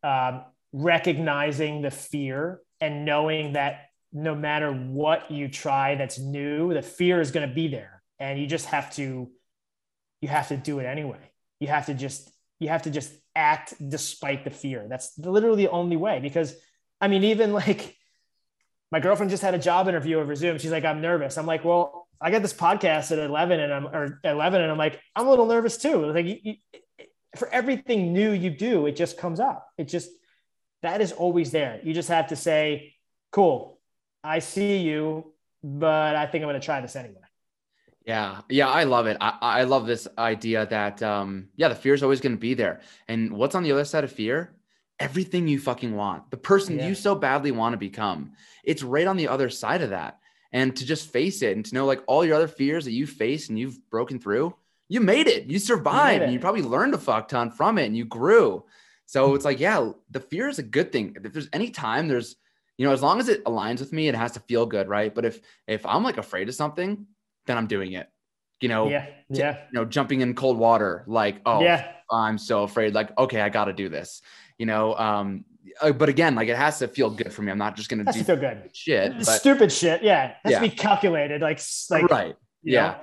um, 0.03 0.45
recognizing 0.73 1.83
the 1.83 1.91
fear 1.91 2.61
and 2.81 3.05
knowing 3.05 3.53
that 3.53 3.87
no 4.13 4.35
matter 4.35 4.73
what 4.73 5.31
you 5.31 5.49
try 5.49 5.95
that's 5.95 6.19
new, 6.19 6.73
the 6.73 6.83
fear 6.83 7.21
is 7.21 7.31
going 7.31 7.49
to 7.49 7.55
be 7.55 7.69
there, 7.69 8.03
and 8.19 8.39
you 8.39 8.47
just 8.47 8.67
have 8.67 8.95
to 8.95 9.31
you 10.21 10.29
have 10.29 10.49
to 10.49 10.57
do 10.57 10.79
it 10.79 10.87
anyway. 10.87 11.31
You 11.61 11.69
have 11.69 11.87
to 11.87 11.95
just 11.95 12.31
you 12.59 12.69
have 12.69 12.83
to 12.83 12.91
just 12.91 13.13
act 13.35 13.75
despite 13.87 14.45
the 14.45 14.51
fear. 14.51 14.87
That's 14.89 15.19
literally 15.19 15.65
the 15.65 15.71
only 15.71 15.97
way. 15.97 16.21
Because 16.21 16.55
I 17.01 17.09
mean, 17.09 17.25
even 17.25 17.53
like 17.53 17.97
my 18.91 19.01
girlfriend 19.01 19.31
just 19.31 19.43
had 19.43 19.55
a 19.55 19.59
job 19.59 19.89
interview 19.89 20.19
over 20.19 20.35
Zoom. 20.35 20.59
She's 20.59 20.73
like, 20.73 20.85
I'm 20.85 21.01
nervous. 21.01 21.37
I'm 21.37 21.47
like, 21.47 21.65
well, 21.65 22.09
I 22.21 22.31
got 22.31 22.41
this 22.41 22.55
podcast 22.55 23.13
at 23.13 23.19
11 23.19 23.61
and 23.61 23.73
I'm 23.73 23.87
or 23.87 24.21
11 24.25 24.63
and 24.63 24.71
I'm 24.71 24.79
like, 24.79 25.01
I'm 25.15 25.27
a 25.27 25.31
little 25.31 25.47
nervous 25.47 25.77
too. 25.77 26.13
Like 26.13 26.27
you, 26.27 26.55
for 27.39 27.49
everything 27.49 28.13
new 28.13 28.33
you 28.33 28.51
do, 28.51 28.87
it 28.87 28.97
just 28.97 29.19
comes 29.19 29.41
up. 29.41 29.69
It 29.79 29.89
just, 29.89 30.11
that 30.83 31.01
is 31.01 31.13
always 31.13 31.51
there. 31.51 31.81
You 31.83 31.95
just 31.95 32.09
have 32.09 32.29
to 32.29 32.37
say, 32.37 32.95
cool, 33.33 33.81
I 34.23 34.41
see 34.41 34.79
you, 34.79 35.33
but 35.63 36.17
I 36.17 36.27
think 36.27 36.43
I'm 36.43 36.49
going 36.49 36.61
to 36.61 36.65
try 36.65 36.81
this 36.81 36.97
anyway. 36.97 37.21
Yeah. 38.05 38.43
Yeah. 38.49 38.69
I 38.69 38.85
love 38.85 39.07
it. 39.07 39.17
I, 39.21 39.39
I 39.41 39.63
love 39.65 39.87
this 39.87 40.07
idea 40.17 40.67
that, 40.67 41.03
um, 41.03 41.49
yeah, 41.57 41.69
the 41.69 41.75
fear 41.75 41.95
is 41.95 42.03
always 42.03 42.21
going 42.21 42.37
to 42.37 42.41
be 42.41 42.55
there. 42.55 42.81
And 43.09 43.33
what's 43.33 43.55
on 43.55 43.65
the 43.65 43.73
other 43.73 43.85
side 43.85 44.05
of 44.05 44.13
fear? 44.13 44.55
Everything 45.01 45.49
you 45.49 45.59
fucking 45.59 45.95
want, 45.95 46.31
the 46.31 46.37
person 46.37 46.79
yeah. 46.79 46.89
you 46.89 46.95
so 46.95 47.15
badly 47.15 47.51
want 47.51 47.73
to 47.75 47.79
become, 47.79 48.33
it's 48.65 48.83
right 48.83 49.07
on 49.07 49.17
the 49.17 49.29
other 49.29 49.51
side 49.51 49.83
of 49.83 49.91
that. 49.91 50.21
And 50.53 50.75
to 50.77 50.87
just 50.87 51.11
face 51.11 51.43
it 51.43 51.57
and 51.57 51.67
to 51.67 51.75
know 51.75 51.85
like 51.85 52.01
all 52.07 52.25
your 52.25 52.37
other 52.37 52.49
fears 52.49 52.85
that 52.85 52.93
you 52.93 53.07
face 53.07 53.49
and 53.49 53.59
you've 53.59 53.79
broken 53.91 54.19
through, 54.19 54.55
you 54.89 55.01
made 55.01 55.27
it. 55.27 55.47
You 55.47 55.59
survived. 55.59 56.21
You 56.21 56.25
and 56.25 56.33
you 56.33 56.39
probably 56.39 56.63
learned 56.63 56.95
a 56.95 56.99
fuck 56.99 57.29
ton 57.29 57.51
from 57.51 57.79
it 57.79 57.87
and 57.87 57.97
you 57.97 58.05
grew. 58.05 58.65
So 59.07 59.35
it's 59.35 59.45
like, 59.45 59.61
yeah, 59.61 59.91
the 60.11 60.21
fear 60.21 60.49
is 60.49 60.59
a 60.59 60.63
good 60.63 60.93
thing. 60.93 61.17
If 61.23 61.33
there's 61.33 61.49
any 61.53 61.71
time 61.71 62.09
there's, 62.09 62.37
you 62.77 62.87
know, 62.87 62.93
as 62.93 63.03
long 63.03 63.21
as 63.21 63.29
it 63.29 63.45
aligns 63.45 63.81
with 63.81 63.93
me, 63.93 64.09
it 64.09 64.15
has 64.15 64.33
to 64.33 64.41
feel 64.41 64.67
good, 64.67 64.89
right? 64.89 65.15
But 65.15 65.25
if 65.25 65.41
if 65.67 65.87
I'm 65.87 66.03
like 66.03 66.19
afraid 66.19 66.49
of 66.49 66.55
something, 66.55 67.07
then 67.47 67.57
I'm 67.57 67.67
doing 67.67 67.93
it. 67.93 68.09
You 68.61 68.69
know, 68.69 68.89
yeah, 68.89 69.07
yeah. 69.29 69.59
You 69.71 69.81
know, 69.81 69.85
jumping 69.85 70.23
in 70.23 70.35
cold 70.35 70.59
water, 70.59 71.05
like, 71.07 71.41
oh, 71.47 71.63
yeah, 71.63 71.93
I'm 72.11 72.39
so 72.39 72.63
afraid. 72.63 72.95
Like, 72.95 73.17
okay, 73.17 73.41
I 73.41 73.49
got 73.49 73.67
to 73.67 73.73
do 73.73 73.89
this. 73.89 74.23
You 74.59 74.67
know, 74.67 74.97
um, 74.97 75.45
uh, 75.81 75.93
but 75.93 76.09
again, 76.09 76.35
like 76.35 76.49
it 76.49 76.57
has 76.57 76.79
to 76.79 76.89
feel 76.89 77.11
good 77.11 77.33
for 77.33 77.43
me. 77.43 77.53
I'm 77.53 77.59
not 77.59 77.77
just 77.77 77.89
gonna 77.89 78.05
do 78.05 78.25
feel 78.25 78.37
good 78.37 78.71
shit, 78.75 79.13
but, 79.17 79.25
stupid 79.25 79.73
shit. 79.73 80.03
Yeah, 80.03 80.29
it 80.29 80.37
has 80.45 80.53
yeah. 80.53 80.61
to 80.61 80.69
be 80.69 80.75
calculated. 80.75 81.43
Like, 81.43 81.61
like 81.91 82.11
right. 82.11 82.37
Yeah, 82.63 82.87
know? 82.87 82.97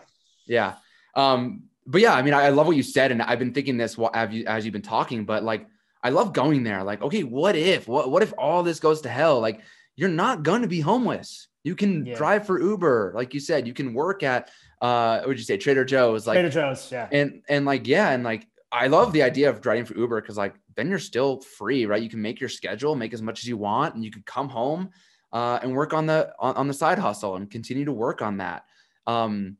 yeah. 0.47 0.73
Um, 1.15 1.63
but 1.85 2.01
yeah, 2.01 2.13
I 2.13 2.21
mean, 2.21 2.33
I, 2.33 2.49
love 2.49 2.67
what 2.67 2.75
you 2.75 2.83
said, 2.83 3.11
and 3.11 3.21
I've 3.21 3.39
been 3.39 3.53
thinking 3.53 3.77
this 3.77 3.97
as, 4.13 4.33
you, 4.33 4.45
as 4.45 4.65
you've 4.65 4.73
been 4.73 4.81
talking. 4.81 5.25
But 5.25 5.43
like, 5.43 5.67
I 6.01 6.09
love 6.09 6.33
going 6.33 6.63
there. 6.63 6.83
Like, 6.83 7.01
okay, 7.01 7.23
what 7.23 7.55
if, 7.55 7.87
what, 7.87 8.09
what 8.11 8.23
if 8.23 8.33
all 8.37 8.63
this 8.63 8.79
goes 8.79 9.01
to 9.01 9.09
hell? 9.09 9.39
Like, 9.39 9.61
you're 9.95 10.09
not 10.09 10.43
going 10.43 10.61
to 10.61 10.67
be 10.67 10.79
homeless. 10.79 11.47
You 11.63 11.75
can 11.75 12.05
yeah. 12.05 12.15
drive 12.15 12.45
for 12.45 12.61
Uber, 12.61 13.13
like 13.15 13.33
you 13.33 13.39
said. 13.39 13.67
You 13.67 13.73
can 13.73 13.93
work 13.93 14.23
at, 14.23 14.49
uh, 14.81 15.19
what 15.19 15.29
would 15.29 15.37
you 15.37 15.45
say, 15.45 15.57
Trader 15.57 15.85
Joe's? 15.85 16.27
Like 16.27 16.35
Trader 16.35 16.49
Joe's, 16.49 16.91
yeah. 16.91 17.07
And 17.11 17.41
and 17.47 17.65
like 17.65 17.87
yeah, 17.87 18.09
and 18.09 18.23
like 18.23 18.47
I 18.69 18.87
love 18.87 19.13
the 19.13 19.23
idea 19.23 19.49
of 19.49 19.61
driving 19.61 19.85
for 19.85 19.97
Uber 19.97 20.19
because 20.19 20.35
like 20.35 20.55
then 20.75 20.89
you're 20.89 20.99
still 20.99 21.39
free, 21.39 21.85
right? 21.85 22.01
You 22.01 22.09
can 22.09 22.21
make 22.21 22.39
your 22.39 22.49
schedule, 22.49 22.95
make 22.95 23.13
as 23.13 23.21
much 23.21 23.39
as 23.39 23.47
you 23.47 23.55
want, 23.55 23.95
and 23.95 24.03
you 24.03 24.11
can 24.11 24.23
come 24.23 24.49
home 24.49 24.89
uh, 25.31 25.59
and 25.61 25.73
work 25.73 25.93
on 25.93 26.05
the 26.05 26.33
on, 26.39 26.55
on 26.55 26.67
the 26.67 26.73
side 26.73 26.99
hustle 26.99 27.35
and 27.35 27.49
continue 27.49 27.85
to 27.85 27.91
work 27.91 28.21
on 28.21 28.37
that. 28.37 28.65
Um, 29.07 29.57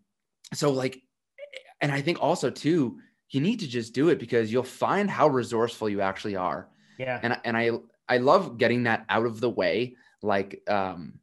so 0.54 0.72
like, 0.72 1.02
and 1.84 1.92
I 1.92 2.02
think 2.02 2.22
also 2.22 2.50
too, 2.50 3.00
you 3.30 3.42
need 3.42 3.60
to 3.60 3.68
just 3.68 3.94
do 3.94 4.10
it 4.10 4.18
because 4.18 4.52
you'll 4.52 4.64
find 4.64 5.10
how 5.10 5.28
resourceful 5.28 5.90
you 5.90 6.02
actually 6.02 6.38
are. 6.38 6.70
Yeah. 6.98 7.20
And 7.22 7.38
and 7.44 7.58
I 7.58 7.72
I 8.08 8.18
love 8.18 8.58
getting 8.58 8.84
that 8.84 9.06
out 9.10 9.26
of 9.26 9.40
the 9.40 9.50
way. 9.50 9.98
Like 10.22 10.64
um, 10.70 11.20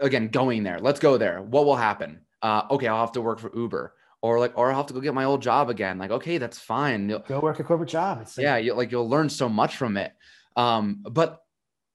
again, 0.00 0.28
going 0.28 0.62
there. 0.62 0.78
Let's 0.78 1.00
go 1.00 1.18
there. 1.18 1.42
What 1.42 1.64
will 1.66 1.76
happen? 1.76 2.20
Uh, 2.40 2.62
okay, 2.70 2.86
I'll 2.86 3.00
have 3.00 3.12
to 3.12 3.20
work 3.20 3.40
for 3.40 3.50
Uber 3.54 3.94
or 4.22 4.38
like 4.38 4.56
or 4.56 4.70
I'll 4.70 4.76
have 4.76 4.86
to 4.86 4.94
go 4.94 5.00
get 5.00 5.12
my 5.12 5.24
old 5.24 5.42
job 5.42 5.70
again. 5.70 5.98
Like, 5.98 6.12
okay, 6.12 6.38
that's 6.38 6.58
fine. 6.58 7.08
You'll, 7.08 7.18
go 7.20 7.40
work 7.40 7.58
a 7.58 7.64
corporate 7.64 7.90
job. 7.90 8.20
It's 8.22 8.38
like, 8.38 8.44
yeah, 8.44 8.56
you 8.58 8.74
like 8.74 8.92
you'll 8.92 9.08
learn 9.08 9.28
so 9.28 9.48
much 9.48 9.76
from 9.76 9.96
it. 9.96 10.12
Um, 10.56 11.02
but 11.02 11.42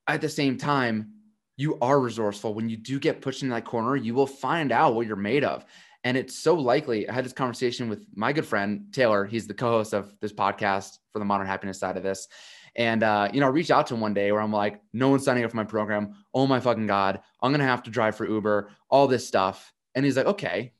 at 0.08 0.20
the 0.20 0.30
same 0.30 0.58
time, 0.58 1.14
you 1.56 1.78
are 1.80 2.00
resourceful. 2.00 2.54
When 2.54 2.68
you 2.68 2.76
do 2.78 3.00
get 3.00 3.22
pushed 3.22 3.44
in 3.44 3.50
that 3.50 3.64
corner, 3.64 3.96
you 3.96 4.14
will 4.14 4.28
find 4.28 4.72
out 4.72 4.96
what 4.96 5.08
you're 5.08 5.16
made 5.16 5.46
of. 5.46 5.66
And 6.04 6.18
it's 6.18 6.38
so 6.38 6.56
likely. 6.56 7.08
I 7.08 7.14
had 7.14 7.24
this 7.24 7.34
conversation 7.34 7.90
with 7.90 8.06
my 8.14 8.34
good 8.34 8.46
friend 8.46 8.88
Taylor. 8.92 9.26
He's 9.26 9.48
the 9.48 9.54
co-host 9.54 9.94
of 9.94 10.14
this 10.20 10.34
podcast 10.34 10.98
for 11.12 11.20
the 11.20 11.26
Modern 11.26 11.48
Happiness 11.48 11.80
side 11.80 11.96
of 11.96 12.04
this. 12.04 12.28
And 12.76 13.04
uh, 13.04 13.30
you 13.32 13.40
know, 13.40 13.46
I 13.46 13.50
reached 13.50 13.72
out 13.72 13.88
to 13.88 13.94
him 13.94 14.02
one 14.02 14.14
day 14.14 14.32
where 14.32 14.42
I'm 14.42 14.52
like, 14.52 14.82
no 14.94 15.10
one's 15.10 15.24
signing 15.24 15.44
up 15.44 15.52
for 15.52 15.58
my 15.58 15.64
program. 15.64 16.16
Oh 16.34 16.48
my 16.48 16.60
fucking 16.60 16.88
god, 16.88 17.22
I'm 17.42 17.52
gonna 17.52 17.64
have 17.66 17.84
to 17.84 17.92
drive 17.92 18.16
for 18.16 18.28
Uber, 18.28 18.72
all 18.90 19.08
this 19.08 19.28
stuff. 19.28 19.72
And 19.96 20.04
he's 20.04 20.18
like, 20.18 20.26
okay, 20.26 20.74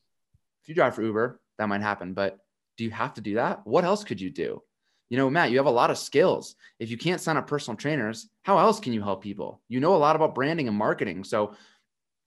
if 0.64 0.70
you 0.70 0.76
drive 0.76 0.96
for 0.96 1.04
Uber, 1.04 1.40
that 1.60 1.70
might 1.70 1.82
happen. 1.82 2.14
But 2.14 2.40
do 2.78 2.84
you 2.84 2.92
have 2.92 3.14
to 3.14 3.22
do 3.22 3.36
that? 3.36 3.66
What 3.66 3.84
else 3.84 4.04
could 4.04 4.20
you 4.20 4.32
do? 4.32 4.64
You 5.10 5.18
know, 5.18 5.30
Matt, 5.30 5.52
you 5.52 5.58
have 5.58 5.68
a 5.68 5.72
lot 5.72 5.92
of 5.92 6.00
skills. 6.00 6.56
If 6.80 6.90
you 6.90 6.98
can't 6.98 7.22
sign 7.22 7.38
up 7.38 7.46
personal 7.46 7.78
trainers, 7.78 8.28
how 8.42 8.58
else 8.58 8.80
can 8.80 8.94
you 8.94 9.04
help 9.04 9.22
people? 9.22 9.62
You 9.68 9.80
know 9.80 9.96
a 9.96 9.98
lot 9.98 10.16
about 10.16 10.34
branding 10.34 10.68
and 10.68 10.76
marketing. 10.76 11.24
So 11.24 11.54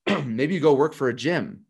maybe 0.24 0.54
you 0.54 0.60
go 0.60 0.74
work 0.74 0.94
for 0.94 1.08
a 1.08 1.14
gym 1.14 1.65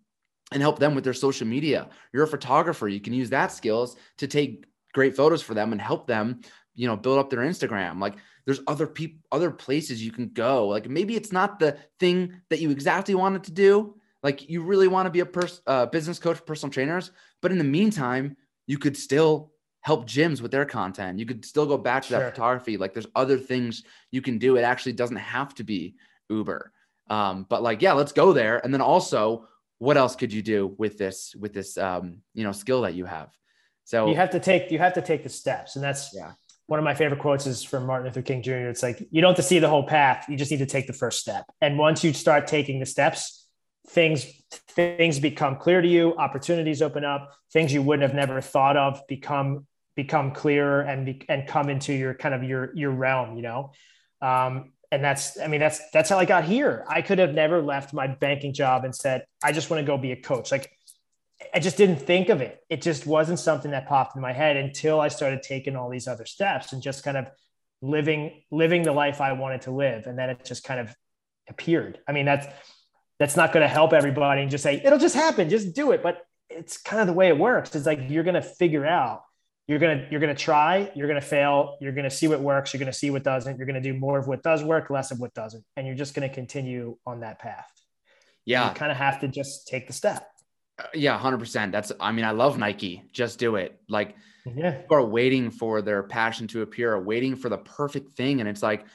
and 0.52 0.62
help 0.62 0.78
them 0.78 0.94
with 0.94 1.04
their 1.04 1.14
social 1.14 1.46
media. 1.46 1.88
You're 2.12 2.24
a 2.24 2.28
photographer. 2.28 2.88
You 2.88 3.00
can 3.00 3.12
use 3.12 3.30
that 3.30 3.52
skills 3.52 3.96
to 4.18 4.26
take 4.26 4.66
great 4.94 5.16
photos 5.16 5.42
for 5.42 5.54
them 5.54 5.72
and 5.72 5.80
help 5.80 6.06
them, 6.06 6.40
you 6.74 6.86
know, 6.86 6.96
build 6.96 7.18
up 7.18 7.30
their 7.30 7.40
Instagram. 7.40 8.00
Like 8.00 8.14
there's 8.44 8.60
other 8.66 8.86
people, 8.86 9.18
other 9.32 9.50
places 9.50 10.04
you 10.04 10.12
can 10.12 10.28
go. 10.28 10.68
Like 10.68 10.88
maybe 10.88 11.16
it's 11.16 11.32
not 11.32 11.58
the 11.58 11.76
thing 11.98 12.40
that 12.50 12.60
you 12.60 12.70
exactly 12.70 13.14
wanted 13.14 13.44
to 13.44 13.52
do, 13.52 13.96
like 14.22 14.48
you 14.48 14.62
really 14.62 14.88
want 14.88 15.06
to 15.06 15.10
be 15.10 15.20
a 15.20 15.26
pers- 15.26 15.62
uh, 15.66 15.86
business 15.86 16.18
coach 16.18 16.38
for 16.38 16.44
personal 16.44 16.72
trainers, 16.72 17.10
but 17.42 17.52
in 17.52 17.58
the 17.58 17.64
meantime, 17.64 18.36
you 18.66 18.78
could 18.78 18.96
still 18.96 19.52
help 19.80 20.06
gyms 20.06 20.40
with 20.40 20.50
their 20.50 20.64
content. 20.64 21.18
You 21.18 21.26
could 21.26 21.44
still 21.44 21.66
go 21.66 21.78
back 21.78 22.02
to 22.02 22.08
sure. 22.08 22.18
that 22.18 22.34
photography. 22.34 22.76
Like 22.76 22.92
there's 22.92 23.06
other 23.14 23.38
things 23.38 23.84
you 24.10 24.22
can 24.22 24.38
do. 24.38 24.56
It 24.56 24.62
actually 24.62 24.94
doesn't 24.94 25.16
have 25.16 25.54
to 25.56 25.64
be 25.64 25.94
Uber. 26.28 26.72
Um, 27.08 27.46
but 27.48 27.62
like, 27.62 27.82
yeah, 27.82 27.92
let's 27.92 28.12
go 28.12 28.32
there. 28.32 28.58
And 28.64 28.74
then 28.74 28.80
also, 28.80 29.46
what 29.78 29.96
else 29.96 30.16
could 30.16 30.32
you 30.32 30.42
do 30.42 30.74
with 30.78 30.98
this 30.98 31.34
with 31.38 31.52
this 31.52 31.76
um, 31.76 32.22
you 32.34 32.44
know 32.44 32.52
skill 32.52 32.82
that 32.82 32.94
you 32.94 33.04
have? 33.04 33.30
So 33.84 34.08
you 34.08 34.16
have 34.16 34.30
to 34.30 34.40
take 34.40 34.70
you 34.70 34.78
have 34.78 34.94
to 34.94 35.02
take 35.02 35.22
the 35.22 35.28
steps, 35.28 35.76
and 35.76 35.84
that's 35.84 36.14
yeah. 36.14 36.32
One 36.68 36.80
of 36.80 36.84
my 36.84 36.94
favorite 36.94 37.20
quotes 37.20 37.46
is 37.46 37.62
from 37.62 37.86
Martin 37.86 38.06
Luther 38.06 38.22
King 38.22 38.42
Jr. 38.42 38.68
It's 38.68 38.82
like 38.82 39.00
you 39.12 39.20
don't 39.20 39.30
have 39.30 39.36
to 39.36 39.42
see 39.42 39.60
the 39.60 39.68
whole 39.68 39.86
path; 39.86 40.26
you 40.28 40.36
just 40.36 40.50
need 40.50 40.58
to 40.58 40.66
take 40.66 40.88
the 40.88 40.92
first 40.92 41.20
step. 41.20 41.44
And 41.60 41.78
once 41.78 42.02
you 42.02 42.12
start 42.12 42.48
taking 42.48 42.80
the 42.80 42.86
steps, 42.86 43.46
things 43.88 44.26
things 44.50 45.20
become 45.20 45.56
clear 45.56 45.80
to 45.80 45.88
you 45.88 46.14
opportunities 46.16 46.82
open 46.82 47.04
up 47.04 47.32
things 47.52 47.72
you 47.72 47.82
wouldn't 47.82 48.02
have 48.08 48.16
never 48.16 48.40
thought 48.40 48.76
of 48.76 49.00
become 49.08 49.66
become 49.94 50.32
clearer 50.32 50.82
and 50.82 51.06
be, 51.06 51.22
and 51.28 51.46
come 51.46 51.70
into 51.70 51.92
your 51.92 52.14
kind 52.14 52.34
of 52.34 52.42
your 52.42 52.74
your 52.74 52.90
realm 52.90 53.36
you 53.36 53.42
know 53.42 53.72
um, 54.22 54.72
and 54.92 55.02
that's 55.02 55.38
i 55.40 55.46
mean 55.46 55.60
that's 55.60 55.80
that's 55.92 56.08
how 56.08 56.18
i 56.18 56.24
got 56.24 56.44
here. 56.44 56.84
I 56.88 57.02
could 57.02 57.18
have 57.18 57.34
never 57.34 57.62
left 57.62 57.92
my 57.92 58.06
banking 58.06 58.52
job 58.52 58.84
and 58.84 58.94
said 58.94 59.24
i 59.42 59.52
just 59.52 59.70
want 59.70 59.80
to 59.80 59.86
go 59.86 59.98
be 59.98 60.12
a 60.12 60.20
coach. 60.20 60.50
Like 60.52 60.70
i 61.54 61.58
just 61.58 61.76
didn't 61.76 61.96
think 61.96 62.28
of 62.28 62.40
it. 62.40 62.60
It 62.68 62.82
just 62.82 63.06
wasn't 63.06 63.38
something 63.38 63.70
that 63.72 63.88
popped 63.88 64.16
in 64.16 64.22
my 64.22 64.32
head 64.32 64.56
until 64.56 65.00
i 65.00 65.08
started 65.08 65.42
taking 65.42 65.76
all 65.76 65.90
these 65.90 66.08
other 66.08 66.26
steps 66.26 66.72
and 66.72 66.82
just 66.82 67.04
kind 67.04 67.16
of 67.16 67.28
living 67.82 68.42
living 68.50 68.82
the 68.82 68.92
life 68.92 69.20
i 69.20 69.32
wanted 69.32 69.62
to 69.62 69.70
live. 69.70 70.06
And 70.06 70.18
then 70.18 70.30
it 70.30 70.44
just 70.44 70.64
kind 70.64 70.80
of 70.80 70.94
appeared. 71.48 71.98
I 72.08 72.12
mean 72.12 72.26
that's 72.26 72.46
that's 73.18 73.36
not 73.36 73.52
going 73.52 73.62
to 73.62 73.68
help 73.68 73.92
everybody 73.92 74.42
and 74.42 74.50
just 74.50 74.62
say 74.64 74.80
it'll 74.84 74.98
just 74.98 75.14
happen. 75.14 75.48
Just 75.48 75.74
do 75.74 75.92
it. 75.92 76.02
But 76.02 76.22
it's 76.48 76.78
kind 76.78 77.00
of 77.00 77.06
the 77.06 77.12
way 77.12 77.28
it 77.28 77.38
works. 77.38 77.74
It's 77.74 77.86
like 77.86 78.00
you're 78.08 78.24
going 78.24 78.34
to 78.34 78.42
figure 78.42 78.86
out 78.86 79.22
you're 79.66 79.78
going 79.78 79.98
to 79.98 80.06
you're 80.10 80.20
to 80.20 80.34
try 80.34 80.90
you're 80.94 81.08
going 81.08 81.20
to 81.20 81.26
fail 81.26 81.76
you're 81.80 81.92
going 81.92 82.04
to 82.04 82.10
see 82.10 82.28
what 82.28 82.40
works 82.40 82.72
you're 82.72 82.78
going 82.78 82.92
to 82.92 82.96
see 82.96 83.10
what 83.10 83.22
doesn't 83.22 83.58
you're 83.58 83.66
going 83.66 83.80
to 83.80 83.92
do 83.92 83.98
more 83.98 84.18
of 84.18 84.26
what 84.26 84.42
does 84.42 84.62
work 84.62 84.90
less 84.90 85.10
of 85.10 85.20
what 85.20 85.34
doesn't 85.34 85.64
and 85.76 85.86
you're 85.86 85.96
just 85.96 86.14
going 86.14 86.28
to 86.28 86.34
continue 86.34 86.96
on 87.06 87.20
that 87.20 87.38
path 87.38 87.70
yeah 88.44 88.68
you 88.68 88.74
kind 88.74 88.92
of 88.92 88.98
have 88.98 89.20
to 89.20 89.28
just 89.28 89.66
take 89.66 89.86
the 89.86 89.92
step 89.92 90.28
uh, 90.78 90.84
yeah 90.94 91.18
100% 91.18 91.72
that's 91.72 91.92
i 92.00 92.12
mean 92.12 92.24
i 92.24 92.30
love 92.30 92.58
nike 92.58 93.02
just 93.12 93.38
do 93.38 93.56
it 93.56 93.80
like 93.88 94.14
yeah 94.54 94.72
people 94.72 94.96
are 94.96 95.04
waiting 95.04 95.50
for 95.50 95.82
their 95.82 96.02
passion 96.04 96.46
to 96.46 96.62
appear 96.62 96.98
waiting 97.00 97.34
for 97.34 97.48
the 97.48 97.58
perfect 97.58 98.16
thing 98.16 98.40
and 98.40 98.48
it's 98.48 98.62
like 98.62 98.86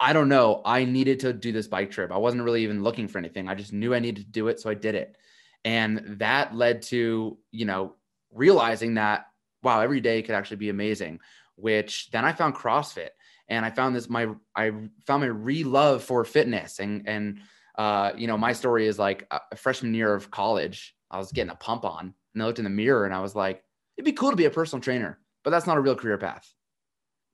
I 0.00 0.12
don't 0.12 0.28
know. 0.28 0.60
I 0.64 0.84
needed 0.84 1.20
to 1.20 1.32
do 1.32 1.52
this 1.52 1.68
bike 1.68 1.90
trip. 1.90 2.10
I 2.10 2.18
wasn't 2.18 2.42
really 2.42 2.64
even 2.64 2.82
looking 2.82 3.06
for 3.06 3.18
anything. 3.18 3.48
I 3.48 3.54
just 3.54 3.72
knew 3.72 3.94
I 3.94 4.00
needed 4.00 4.24
to 4.26 4.30
do 4.30 4.48
it. 4.48 4.60
So 4.60 4.68
I 4.68 4.74
did 4.74 4.96
it. 4.96 5.16
And 5.64 6.16
that 6.18 6.54
led 6.54 6.82
to, 6.82 7.38
you 7.52 7.64
know, 7.64 7.94
realizing 8.32 8.94
that, 8.94 9.26
wow, 9.64 9.80
every 9.80 10.00
day 10.00 10.22
could 10.22 10.34
actually 10.34 10.58
be 10.58 10.68
amazing, 10.68 11.20
which 11.56 12.10
then 12.10 12.24
I 12.24 12.32
found 12.32 12.54
CrossFit 12.54 13.10
and 13.48 13.64
I 13.64 13.70
found 13.70 13.96
this, 13.96 14.08
my, 14.08 14.28
I 14.54 14.70
found 15.06 15.22
my 15.22 15.26
re 15.26 15.64
love 15.64 16.02
for 16.02 16.24
fitness. 16.24 16.78
And, 16.78 17.08
and, 17.08 17.40
uh, 17.76 18.12
you 18.16 18.26
know, 18.26 18.38
my 18.38 18.52
story 18.52 18.86
is 18.86 18.98
like 18.98 19.26
a 19.30 19.56
freshman 19.56 19.94
year 19.94 20.14
of 20.14 20.30
college, 20.30 20.94
I 21.10 21.18
was 21.18 21.32
getting 21.32 21.50
a 21.50 21.56
pump 21.56 21.84
on 21.84 22.14
and 22.34 22.42
I 22.42 22.46
looked 22.46 22.58
in 22.58 22.64
the 22.64 22.70
mirror 22.70 23.04
and 23.04 23.14
I 23.14 23.20
was 23.20 23.34
like, 23.34 23.62
it'd 23.96 24.04
be 24.04 24.12
cool 24.12 24.30
to 24.30 24.36
be 24.36 24.44
a 24.44 24.50
personal 24.50 24.82
trainer, 24.82 25.18
but 25.42 25.50
that's 25.50 25.66
not 25.66 25.76
a 25.76 25.80
real 25.80 25.96
career 25.96 26.18
path 26.18 26.52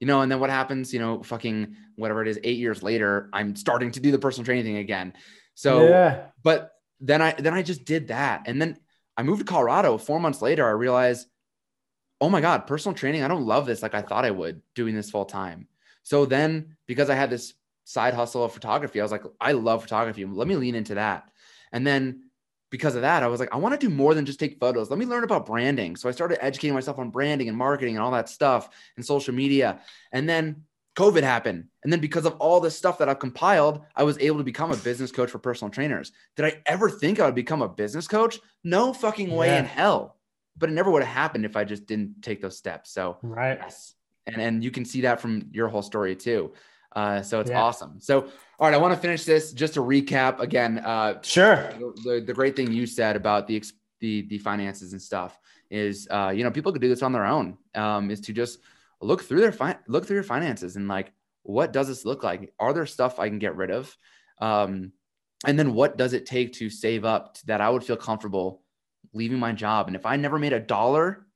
you 0.01 0.07
know, 0.07 0.23
and 0.23 0.33
then 0.33 0.41
what 0.41 0.51
happens, 0.51 0.93
you 0.93 0.99
know, 0.99 1.23
fucking 1.23 1.77
whatever 1.97 2.23
it 2.23 2.29
is, 2.29 2.41
eight 2.43 2.59
years 2.59 2.83
later, 2.83 3.29
I'm 3.33 3.55
starting 3.55 3.91
to 3.93 4.01
do 4.01 4.11
the 4.11 4.19
personal 4.19 4.47
training 4.47 4.65
thing 4.65 4.79
again. 4.79 5.13
So, 5.55 5.87
yeah. 5.87 6.23
but 6.43 6.73
then 7.01 7.21
I, 7.21 7.33
then 7.33 7.53
I 7.53 7.63
just 7.63 7.85
did 7.85 8.09
that. 8.09 8.45
And 8.47 8.61
then 8.61 8.79
I 9.17 9.23
moved 9.23 9.41
to 9.41 9.45
Colorado 9.45 9.99
four 9.99 10.19
months 10.19 10.41
later. 10.41 10.67
I 10.67 10.71
realized, 10.71 11.27
oh 12.21 12.29
my 12.29 12.41
God, 12.41 12.67
personal 12.67 12.95
training. 12.95 13.23
I 13.23 13.29
don't 13.29 13.47
love 13.47 13.67
this 13.67 13.83
like 13.83 13.95
I 13.95 14.03
thought 14.03 14.25
I 14.25 14.31
would 14.31 14.63
doing 14.75 14.95
this 14.95 15.11
full 15.11 15.25
time. 15.25 15.69
So 16.03 16.27
then 16.27 16.77
because 16.87 17.11
I 17.11 17.15
had 17.15 17.31
this 17.31 17.55
side 17.85 18.15
hustle 18.15 18.45
of 18.45 18.53
photography, 18.53 19.01
I 19.01 19.03
was 19.03 19.13
like, 19.13 19.25
I 19.41 19.53
love 19.53 19.83
photography. 19.83 20.25
Let 20.25 20.49
me 20.49 20.57
lean 20.57 20.75
into 20.75 20.95
that. 20.95 21.31
And 21.73 21.87
then 21.87 22.31
because 22.71 22.95
of 22.95 23.03
that, 23.03 23.23
I 23.23 23.27
was 23.27 23.41
like, 23.41 23.53
I 23.53 23.57
want 23.57 23.79
to 23.79 23.87
do 23.87 23.93
more 23.93 24.15
than 24.15 24.25
just 24.25 24.39
take 24.39 24.61
photos. 24.61 24.91
Let 24.91 24.99
me 24.99 25.07
learn 25.07 25.25
about 25.25 25.47
branding. 25.47 25.97
So 25.97 26.09
I 26.09 26.13
started 26.13 26.45
educating 26.45 26.75
myself 26.75 26.99
on 26.99 27.11
branding 27.11 27.49
and 27.49 27.57
marketing 27.57 27.97
and 27.97 28.05
all 28.05 28.13
that 28.13 28.29
stuff 28.29 28.71
and 28.97 29.05
social 29.05 29.35
media. 29.35 29.81
And 30.13 30.29
then 30.29 30.65
COVID 30.97 31.23
happened. 31.23 31.67
And 31.83 31.93
then 31.93 32.01
because 32.01 32.27
of 32.27 32.35
all 32.35 32.61
this 32.61 32.77
stuff 32.77 32.99
that 32.99 33.09
I've 33.09 33.19
compiled, 33.19 33.81
I 33.97 34.05
was 34.05 34.19
able 34.19 34.39
to 34.39 34.45
become 34.45 34.71
a 34.71 34.77
business 34.77 35.11
coach 35.11 35.31
for 35.31 35.39
personal 35.39 35.71
trainers. 35.71 36.13
Did 36.37 36.45
I 36.45 36.63
ever 36.67 36.91
think 36.91 37.19
I 37.19 37.27
would 37.27 37.35
become 37.35 37.63
a 37.63 37.69
business 37.69 38.07
coach? 38.07 38.39
No 38.63 38.93
fucking 38.93 39.35
way 39.35 39.49
yeah. 39.49 39.61
in 39.61 39.65
hell. 39.65 40.17
But 40.57 40.69
it 40.69 40.73
never 40.73 40.91
would 40.91 41.03
have 41.03 41.15
happened 41.15 41.45
if 41.45 41.57
I 41.57 41.65
just 41.65 41.87
didn't 41.87 42.23
take 42.23 42.41
those 42.41 42.57
steps. 42.57 42.91
So, 42.91 43.17
right. 43.23 43.59
Yes. 43.61 43.95
And, 44.27 44.41
and 44.41 44.65
you 44.65 44.71
can 44.71 44.85
see 44.85 45.03
that 45.03 45.21
from 45.21 45.49
your 45.53 45.69
whole 45.69 45.83
story 45.83 46.15
too. 46.15 46.53
Uh, 46.95 47.23
so 47.23 47.41
it's 47.41 47.51
yeah. 47.51 47.63
awesome. 47.63 48.01
So, 48.01 48.23
all 48.59 48.69
right, 48.69 48.75
I 48.75 48.77
want 48.77 48.95
to 48.95 49.01
finish 49.01 49.25
this 49.25 49.53
just 49.53 49.75
to 49.75 49.81
recap 49.81 50.41
again. 50.41 50.79
Uh, 50.79 51.21
sure. 51.23 51.71
The, 52.05 52.23
the 52.27 52.35
great 52.35 52.57
thing 52.57 52.73
you 52.73 52.87
said 52.87 53.17
about 53.17 53.47
the 53.47 53.63
the 54.01 54.23
the 54.23 54.39
finances 54.39 54.93
and 54.93 55.01
stuff 55.01 55.39
is, 55.71 56.09
uh, 56.11 56.33
you 56.35 56.43
know, 56.43 56.51
people 56.51 56.73
could 56.73 56.83
do 56.83 56.89
this 56.89 57.03
on 57.03 57.13
their 57.13 57.25
own. 57.25 57.57
Um, 57.75 58.11
is 58.11 58.21
to 58.23 58.33
just 58.33 58.59
look 59.01 59.23
through 59.23 59.41
their 59.41 59.53
fi- 59.53 59.79
look 59.87 60.07
through 60.07 60.17
your 60.17 60.25
finances 60.25 60.77
and 60.77 60.89
like, 60.89 61.13
what 61.43 61.73
does 61.73 61.89
this 61.89 62.05
look 62.05 62.23
like? 62.23 62.53
Are 62.59 62.73
there 62.73 62.87
stuff 62.87 63.19
I 63.19 63.29
can 63.29 63.39
get 63.39 63.57
rid 63.57 63.71
of? 63.71 63.97
Um, 64.41 64.93
and 65.47 65.59
then 65.59 65.75
what 65.75 65.97
does 65.97 66.13
it 66.13 66.27
take 66.27 66.53
to 66.55 66.69
save 66.69 67.05
up 67.05 67.35
to 67.35 67.47
that 67.47 67.61
I 67.61 67.71
would 67.71 67.85
feel 67.85 67.97
comfortable 67.97 68.63
leaving 69.13 69.39
my 69.39 69.53
job? 69.53 69.87
And 69.87 69.97
if 69.97 70.07
I 70.07 70.17
never 70.17 70.39
made 70.39 70.53
a 70.53 70.61
dollar, 70.61 71.27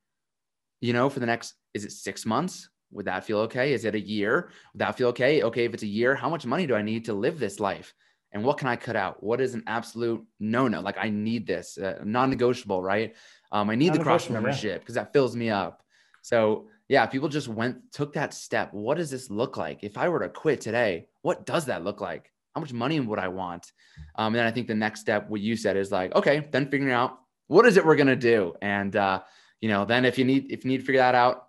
you 0.81 0.93
know, 0.93 1.09
for 1.09 1.21
the 1.21 1.27
next 1.27 1.55
is 1.73 1.85
it 1.85 1.93
six 1.93 2.25
months? 2.25 2.69
Would 2.93 3.07
that 3.07 3.25
feel 3.25 3.39
okay? 3.41 3.73
Is 3.73 3.85
it 3.85 3.95
a 3.95 4.01
year? 4.01 4.51
Would 4.73 4.79
that 4.79 4.97
feel 4.97 5.09
okay? 5.09 5.43
Okay, 5.43 5.65
if 5.65 5.75
it's 5.75 5.83
a 5.83 5.89
year, 5.89 6.15
how 6.15 6.29
much 6.29 6.47
money 6.47 6.67
do 6.67 6.75
I 6.75 6.83
need 6.83 7.07
to 7.07 7.13
live 7.13 7.39
this 7.39 7.59
life? 7.59 7.93
And 8.33 8.45
what 8.45 8.59
can 8.59 8.69
I 8.69 8.77
cut 8.77 8.97
out? 8.97 9.23
What 9.23 9.41
is 9.41 9.55
an 9.55 9.63
absolute 9.67 10.25
no 10.41 10.69
no? 10.69 10.81
Like 10.81 10.97
I 10.99 11.09
need 11.09 11.47
this, 11.47 11.79
uh, 11.79 12.01
non 12.05 12.31
negotiable, 12.31 12.83
right? 12.83 13.15
Um, 13.53 13.71
I 13.71 13.77
need 13.77 13.95
the 13.95 14.01
cross 14.01 14.29
membership 14.29 14.81
because 14.81 14.97
that 14.97 15.13
fills 15.13 15.37
me 15.37 15.51
up. 15.51 15.83
So 16.23 16.69
yeah, 16.89 17.07
people 17.07 17.29
just 17.29 17.49
went 17.49 17.93
took 17.93 18.13
that 18.15 18.35
step. 18.35 18.73
What 18.73 18.97
does 18.97 19.11
this 19.11 19.31
look 19.31 19.57
like? 19.57 19.83
If 19.83 19.97
I 19.97 20.09
were 20.09 20.21
to 20.21 20.29
quit 20.29 20.61
today, 20.61 21.07
what 21.23 21.47
does 21.47 21.67
that 21.67 21.85
look 21.85 22.01
like? 22.01 22.31
How 22.55 22.61
much 22.61 22.73
money 22.73 23.01
would 23.01 23.19
I 23.19 23.29
want? 23.29 23.73
Um, 24.17 24.27
and 24.27 24.37
then 24.37 24.47
I 24.47 24.51
think 24.51 24.67
the 24.67 24.75
next 24.75 25.01
step, 25.01 25.29
what 25.29 25.41
you 25.41 25.57
said, 25.57 25.77
is 25.77 25.91
like, 25.91 26.15
okay, 26.15 26.47
then 26.51 26.69
figuring 26.69 26.93
out 26.93 27.19
what 27.47 27.67
is 27.67 27.77
it 27.77 27.85
we're 27.85 27.97
gonna 27.97 28.17
do, 28.17 28.55
and 28.61 28.95
uh, 28.95 29.21
you 29.61 29.69
know, 29.69 29.85
then 29.85 30.05
if 30.05 30.19
you 30.19 30.25
need 30.25 30.51
if 30.51 30.65
you 30.65 30.71
need 30.71 30.79
to 30.79 30.85
figure 30.85 31.01
that 31.01 31.15
out, 31.15 31.49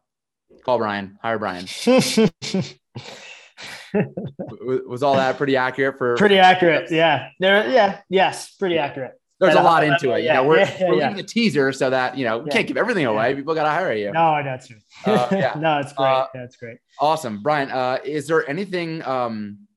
call 0.64 0.78
Brian, 0.78 1.18
hire 1.22 1.40
Brian. 1.40 1.66
was 4.88 5.04
all 5.04 5.16
that 5.16 5.38
pretty 5.38 5.56
accurate 5.56 5.98
for 5.98 6.16
pretty 6.18 6.38
accurate? 6.38 6.92
Yeah, 6.92 7.30
there. 7.40 7.70
Yeah, 7.70 8.02
yes, 8.10 8.56
pretty 8.56 8.78
accurate. 8.78 9.20
There's 9.40 9.56
a 9.56 9.62
lot 9.62 9.84
into 9.84 10.14
it. 10.14 10.24
Yeah, 10.24 10.36
you 10.36 10.42
know, 10.42 10.48
we're, 10.48 10.60
yeah, 10.60 10.90
we're 10.90 10.96
yeah. 10.96 11.08
leaving 11.10 11.20
a 11.20 11.28
teaser 11.28 11.74
so 11.74 11.90
that 11.90 12.18
you 12.18 12.26
know 12.26 12.40
we 12.40 12.50
can't 12.50 12.68
give 12.68 12.78
everything 12.78 13.06
away. 13.06 13.36
People 13.36 13.54
got 13.54 13.64
to 13.64 13.70
hire 13.70 13.94
you. 13.94 14.12
No, 14.12 14.42
that's 14.44 14.68
true. 14.68 14.78
Uh, 15.06 15.28
yeah, 15.32 15.54
no, 15.60 15.80
it's 15.80 15.92
great. 15.92 16.08
Uh, 16.08 16.28
that's 16.34 16.56
great. 16.56 16.78
Awesome, 17.00 17.42
Brian. 17.42 17.70
Uh, 17.70 18.00
is 18.04 18.28
there 18.28 18.50
anything 18.50 19.04
um, 19.04 19.68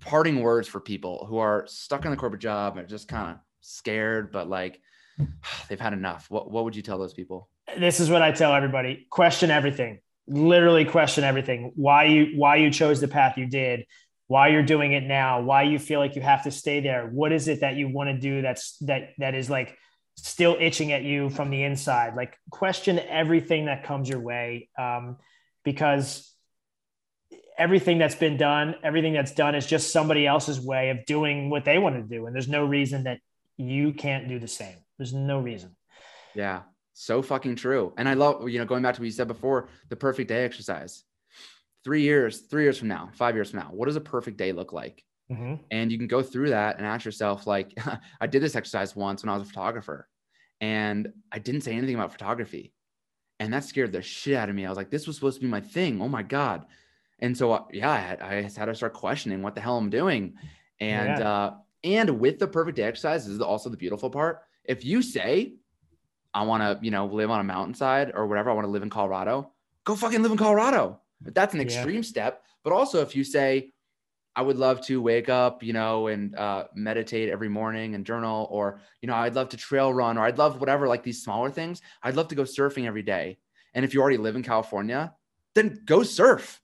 parting 0.00 0.40
words 0.40 0.68
for 0.68 0.80
people 0.80 1.26
who 1.28 1.38
are 1.38 1.66
stuck 1.66 2.04
in 2.04 2.12
the 2.12 2.16
corporate 2.16 2.42
job 2.42 2.76
and 2.76 2.88
just 2.88 3.08
kind 3.08 3.32
of 3.32 3.38
scared, 3.66 4.32
but 4.32 4.48
like 4.48 4.80
they've 5.68 5.80
had 5.80 5.92
enough? 5.92 6.30
What 6.30 6.50
What 6.50 6.64
would 6.64 6.76
you 6.76 6.82
tell 6.82 6.98
those 6.98 7.14
people? 7.14 7.48
This 7.78 8.00
is 8.00 8.10
what 8.10 8.22
I 8.22 8.32
tell 8.32 8.54
everybody: 8.54 9.06
question 9.10 9.50
everything. 9.50 10.00
Literally 10.28 10.84
question 10.84 11.24
everything. 11.24 11.72
Why 11.76 12.04
you 12.04 12.32
Why 12.36 12.56
you 12.56 12.70
chose 12.70 13.00
the 13.00 13.08
path 13.08 13.36
you 13.38 13.46
did 13.46 13.86
why 14.28 14.48
you're 14.48 14.62
doing 14.62 14.92
it 14.92 15.04
now, 15.04 15.40
why 15.40 15.62
you 15.62 15.78
feel 15.78 16.00
like 16.00 16.16
you 16.16 16.22
have 16.22 16.44
to 16.44 16.50
stay 16.50 16.80
there. 16.80 17.06
What 17.06 17.32
is 17.32 17.48
it 17.48 17.60
that 17.60 17.76
you 17.76 17.88
want 17.88 18.10
to 18.10 18.18
do 18.18 18.42
that's 18.42 18.76
that 18.78 19.10
that 19.18 19.34
is 19.34 19.48
like 19.48 19.76
still 20.16 20.56
itching 20.58 20.92
at 20.92 21.02
you 21.02 21.30
from 21.30 21.50
the 21.50 21.62
inside? 21.62 22.16
Like 22.16 22.36
question 22.50 22.98
everything 22.98 23.66
that 23.66 23.84
comes 23.84 24.08
your 24.08 24.20
way, 24.20 24.68
um, 24.78 25.18
because 25.64 26.32
everything 27.56 27.98
that's 27.98 28.16
been 28.16 28.36
done, 28.36 28.74
everything 28.82 29.12
that's 29.12 29.32
done 29.32 29.54
is 29.54 29.66
just 29.66 29.92
somebody 29.92 30.26
else's 30.26 30.60
way 30.60 30.90
of 30.90 31.06
doing 31.06 31.48
what 31.48 31.64
they 31.64 31.78
want 31.78 31.96
to 31.96 32.02
do, 32.02 32.26
and 32.26 32.34
there's 32.34 32.48
no 32.48 32.64
reason 32.64 33.04
that 33.04 33.20
you 33.56 33.92
can't 33.92 34.28
do 34.28 34.38
the 34.38 34.48
same. 34.48 34.76
There's 34.98 35.14
no 35.14 35.40
reason. 35.40 35.76
Yeah, 36.34 36.62
so 36.92 37.22
fucking 37.22 37.56
true. 37.56 37.92
And 37.96 38.08
I 38.08 38.14
love 38.14 38.48
you 38.48 38.58
know 38.58 38.64
going 38.64 38.82
back 38.82 38.94
to 38.94 39.00
what 39.00 39.06
you 39.06 39.12
said 39.12 39.28
before, 39.28 39.68
the 39.88 39.96
perfect 39.96 40.28
day 40.28 40.44
exercise 40.44 41.04
three 41.86 42.02
years, 42.02 42.40
three 42.40 42.64
years 42.64 42.76
from 42.76 42.88
now, 42.88 43.08
five 43.14 43.36
years 43.36 43.52
from 43.52 43.60
now, 43.60 43.68
what 43.70 43.86
does 43.86 43.94
a 43.94 44.00
perfect 44.00 44.36
day 44.36 44.50
look 44.50 44.72
like? 44.72 45.04
Mm-hmm. 45.30 45.54
And 45.70 45.92
you 45.92 45.98
can 45.98 46.08
go 46.08 46.20
through 46.20 46.50
that 46.50 46.78
and 46.78 46.84
ask 46.84 47.04
yourself, 47.04 47.46
like, 47.46 47.78
I 48.20 48.26
did 48.26 48.42
this 48.42 48.56
exercise 48.56 48.96
once 48.96 49.22
when 49.22 49.30
I 49.30 49.38
was 49.38 49.46
a 49.46 49.48
photographer 49.48 50.08
and 50.60 51.12
I 51.30 51.38
didn't 51.38 51.60
say 51.60 51.76
anything 51.76 51.94
about 51.94 52.10
photography. 52.10 52.72
And 53.38 53.52
that 53.52 53.62
scared 53.62 53.92
the 53.92 54.02
shit 54.02 54.34
out 54.34 54.48
of 54.48 54.56
me. 54.56 54.66
I 54.66 54.68
was 54.68 54.76
like, 54.76 54.90
this 54.90 55.06
was 55.06 55.14
supposed 55.14 55.36
to 55.36 55.42
be 55.42 55.48
my 55.48 55.60
thing. 55.60 56.02
Oh 56.02 56.08
my 56.08 56.24
God. 56.24 56.64
And 57.20 57.38
so, 57.38 57.52
uh, 57.52 57.62
yeah, 57.72 57.90
I 57.90 57.98
had, 57.98 58.20
I 58.20 58.34
had 58.42 58.66
to 58.66 58.74
start 58.74 58.92
questioning 58.92 59.40
what 59.42 59.54
the 59.54 59.60
hell 59.60 59.78
I'm 59.78 59.88
doing. 59.88 60.34
And, 60.80 61.20
yeah. 61.20 61.30
uh, 61.30 61.54
and 61.84 62.18
with 62.20 62.38
the 62.38 62.46
perfect 62.46 62.76
day 62.76 62.84
exercise 62.84 63.26
is 63.26 63.40
also 63.40 63.68
the 63.70 63.76
beautiful 63.76 64.10
part. 64.10 64.42
If 64.64 64.84
you 64.84 65.02
say, 65.02 65.54
I 66.34 66.42
want 66.42 66.62
to, 66.62 66.84
you 66.84 66.90
know, 66.90 67.06
live 67.06 67.30
on 67.30 67.40
a 67.40 67.44
mountainside 67.44 68.12
or 68.14 68.26
whatever, 68.26 68.50
I 68.50 68.54
want 68.54 68.66
to 68.66 68.70
live 68.70 68.82
in 68.82 68.90
Colorado, 68.90 69.52
go 69.84 69.94
fucking 69.94 70.22
live 70.22 70.32
in 70.32 70.38
Colorado. 70.38 71.00
That's 71.20 71.54
an 71.54 71.60
extreme 71.60 71.96
yeah. 71.96 72.02
step. 72.02 72.42
But 72.62 72.72
also, 72.72 73.00
if 73.00 73.16
you 73.16 73.24
say, 73.24 73.72
I 74.34 74.42
would 74.42 74.58
love 74.58 74.82
to 74.82 75.00
wake 75.00 75.30
up, 75.30 75.62
you 75.62 75.72
know, 75.72 76.08
and 76.08 76.34
uh, 76.34 76.64
meditate 76.74 77.30
every 77.30 77.48
morning 77.48 77.94
and 77.94 78.04
journal, 78.04 78.46
or, 78.50 78.80
you 79.00 79.06
know, 79.06 79.14
I'd 79.14 79.34
love 79.34 79.48
to 79.50 79.56
trail 79.56 79.94
run, 79.94 80.18
or 80.18 80.26
I'd 80.26 80.36
love 80.36 80.60
whatever, 80.60 80.86
like 80.86 81.02
these 81.02 81.22
smaller 81.22 81.50
things. 81.50 81.80
I'd 82.02 82.16
love 82.16 82.28
to 82.28 82.34
go 82.34 82.42
surfing 82.42 82.86
every 82.86 83.02
day. 83.02 83.38
And 83.72 83.82
if 83.82 83.94
you 83.94 84.02
already 84.02 84.18
live 84.18 84.36
in 84.36 84.42
California, 84.42 85.14
then 85.54 85.80
go 85.86 86.02
surf. 86.02 86.60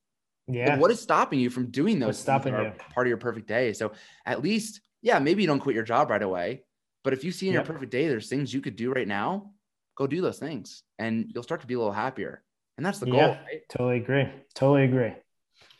Yeah. 0.49 0.73
Like, 0.73 0.81
what 0.81 0.91
is 0.91 1.01
stopping 1.01 1.41
you 1.41 1.49
from 1.49 1.71
doing 1.71 1.99
those? 1.99 2.09
What's 2.09 2.19
stopping 2.19 2.53
you? 2.53 2.73
Part 2.93 3.07
of 3.07 3.09
your 3.09 3.17
perfect 3.17 3.49
day. 3.49 3.73
So 3.73 3.93
at 4.27 4.43
least, 4.43 4.83
yeah, 5.03 5.19
maybe 5.19 5.43
you 5.43 5.49
don't 5.49 5.61
quit 5.61 5.75
your 5.75 5.85
job 5.85 6.11
right 6.11 6.23
away. 6.23 6.63
But 7.05 7.13
if 7.13 7.25
you 7.25 7.33
see 7.33 7.49
in 7.49 7.55
yep. 7.55 7.67
your 7.67 7.75
perfect 7.75 7.91
day, 7.93 8.09
there's 8.09 8.29
things 8.29 8.55
you 8.55 8.61
could 8.61 8.77
do 8.77 8.93
right 8.93 9.09
now, 9.09 9.51
go 9.97 10.07
do 10.07 10.21
those 10.21 10.39
things 10.39 10.83
and 10.99 11.31
you'll 11.35 11.43
start 11.43 11.61
to 11.63 11.67
be 11.67 11.75
a 11.75 11.79
little 11.79 11.93
happier. 11.93 12.43
And 12.77 12.87
that's 12.87 12.99
the 12.99 13.07
goal. 13.07 13.17
Yeah, 13.17 13.41
right? 13.43 13.63
Totally 13.69 13.99
agree. 13.99 14.29
Totally 14.55 14.85
agree. 14.85 15.13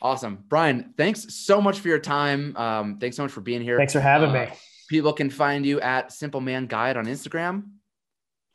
Awesome. 0.01 0.43
Brian, 0.47 0.93
thanks 0.97 1.33
so 1.33 1.61
much 1.61 1.79
for 1.79 1.87
your 1.87 1.99
time. 1.99 2.55
Um, 2.57 2.97
thanks 2.99 3.15
so 3.15 3.23
much 3.23 3.31
for 3.31 3.41
being 3.41 3.61
here. 3.61 3.77
Thanks 3.77 3.93
for 3.93 4.01
having 4.01 4.29
uh, 4.29 4.33
me. 4.33 4.47
People 4.89 5.13
can 5.13 5.29
find 5.29 5.65
you 5.65 5.79
at 5.79 6.11
Simple 6.11 6.41
Man 6.41 6.67
Guide 6.67 6.97
on 6.97 7.05
Instagram. 7.05 7.63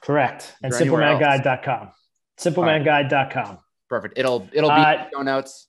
Correct. 0.03 0.55
And 0.62 0.73
simplemanguide.com. 0.73 1.90
Simplemanguide.com. 2.39 3.45
Right. 3.45 3.59
Perfect. 3.89 4.19
It'll 4.19 4.47
it'll 4.53 4.70
be 4.70 4.77
uh, 4.77 5.07
show 5.12 5.23
notes. 5.23 5.66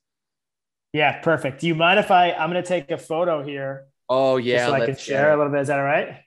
Yeah, 0.91 1.19
perfect. 1.21 1.61
Do 1.61 1.67
you 1.67 1.75
mind 1.75 1.99
if 1.99 2.11
I 2.11 2.33
I'm 2.33 2.49
gonna 2.49 2.61
take 2.61 2.91
a 2.91 2.97
photo 2.97 3.41
here? 3.41 3.85
Oh 4.09 4.37
yeah. 4.37 4.67
so 4.67 4.73
I 4.73 4.85
can 4.85 4.97
share 4.97 5.31
a 5.31 5.37
little 5.37 5.51
bit. 5.51 5.61
Is 5.61 5.67
that 5.67 5.77
all 5.77 5.85
right? 5.85 6.23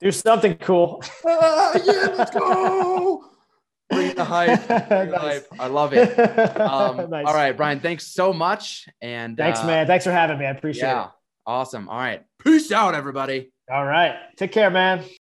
Do 0.00 0.12
something 0.12 0.56
cool. 0.58 1.02
Uh, 1.26 1.78
yeah, 1.84 2.14
let's 2.16 2.30
go. 2.30 3.24
Bring 3.90 4.14
the 4.14 4.24
hype. 4.24 4.66
Bring 4.88 5.10
the 5.10 5.18
hype. 5.18 5.46
I 5.58 5.68
love 5.68 5.92
it. 5.94 6.18
Um, 6.60 7.08
nice. 7.10 7.24
All 7.26 7.34
right, 7.34 7.56
Brian. 7.56 7.80
Thanks 7.80 8.08
so 8.08 8.32
much. 8.32 8.88
And 9.00 9.36
thanks, 9.36 9.60
uh, 9.60 9.66
man. 9.66 9.86
Thanks 9.86 10.04
for 10.04 10.10
having 10.10 10.38
me. 10.38 10.44
I 10.44 10.50
appreciate 10.50 10.88
yeah, 10.88 11.04
it. 11.04 11.10
Awesome. 11.46 11.88
All 11.88 11.96
right. 11.96 12.22
Peace 12.42 12.70
out, 12.72 12.94
everybody. 12.94 13.52
All 13.70 13.84
right. 13.84 14.16
Take 14.36 14.52
care, 14.52 14.70
man. 14.70 15.04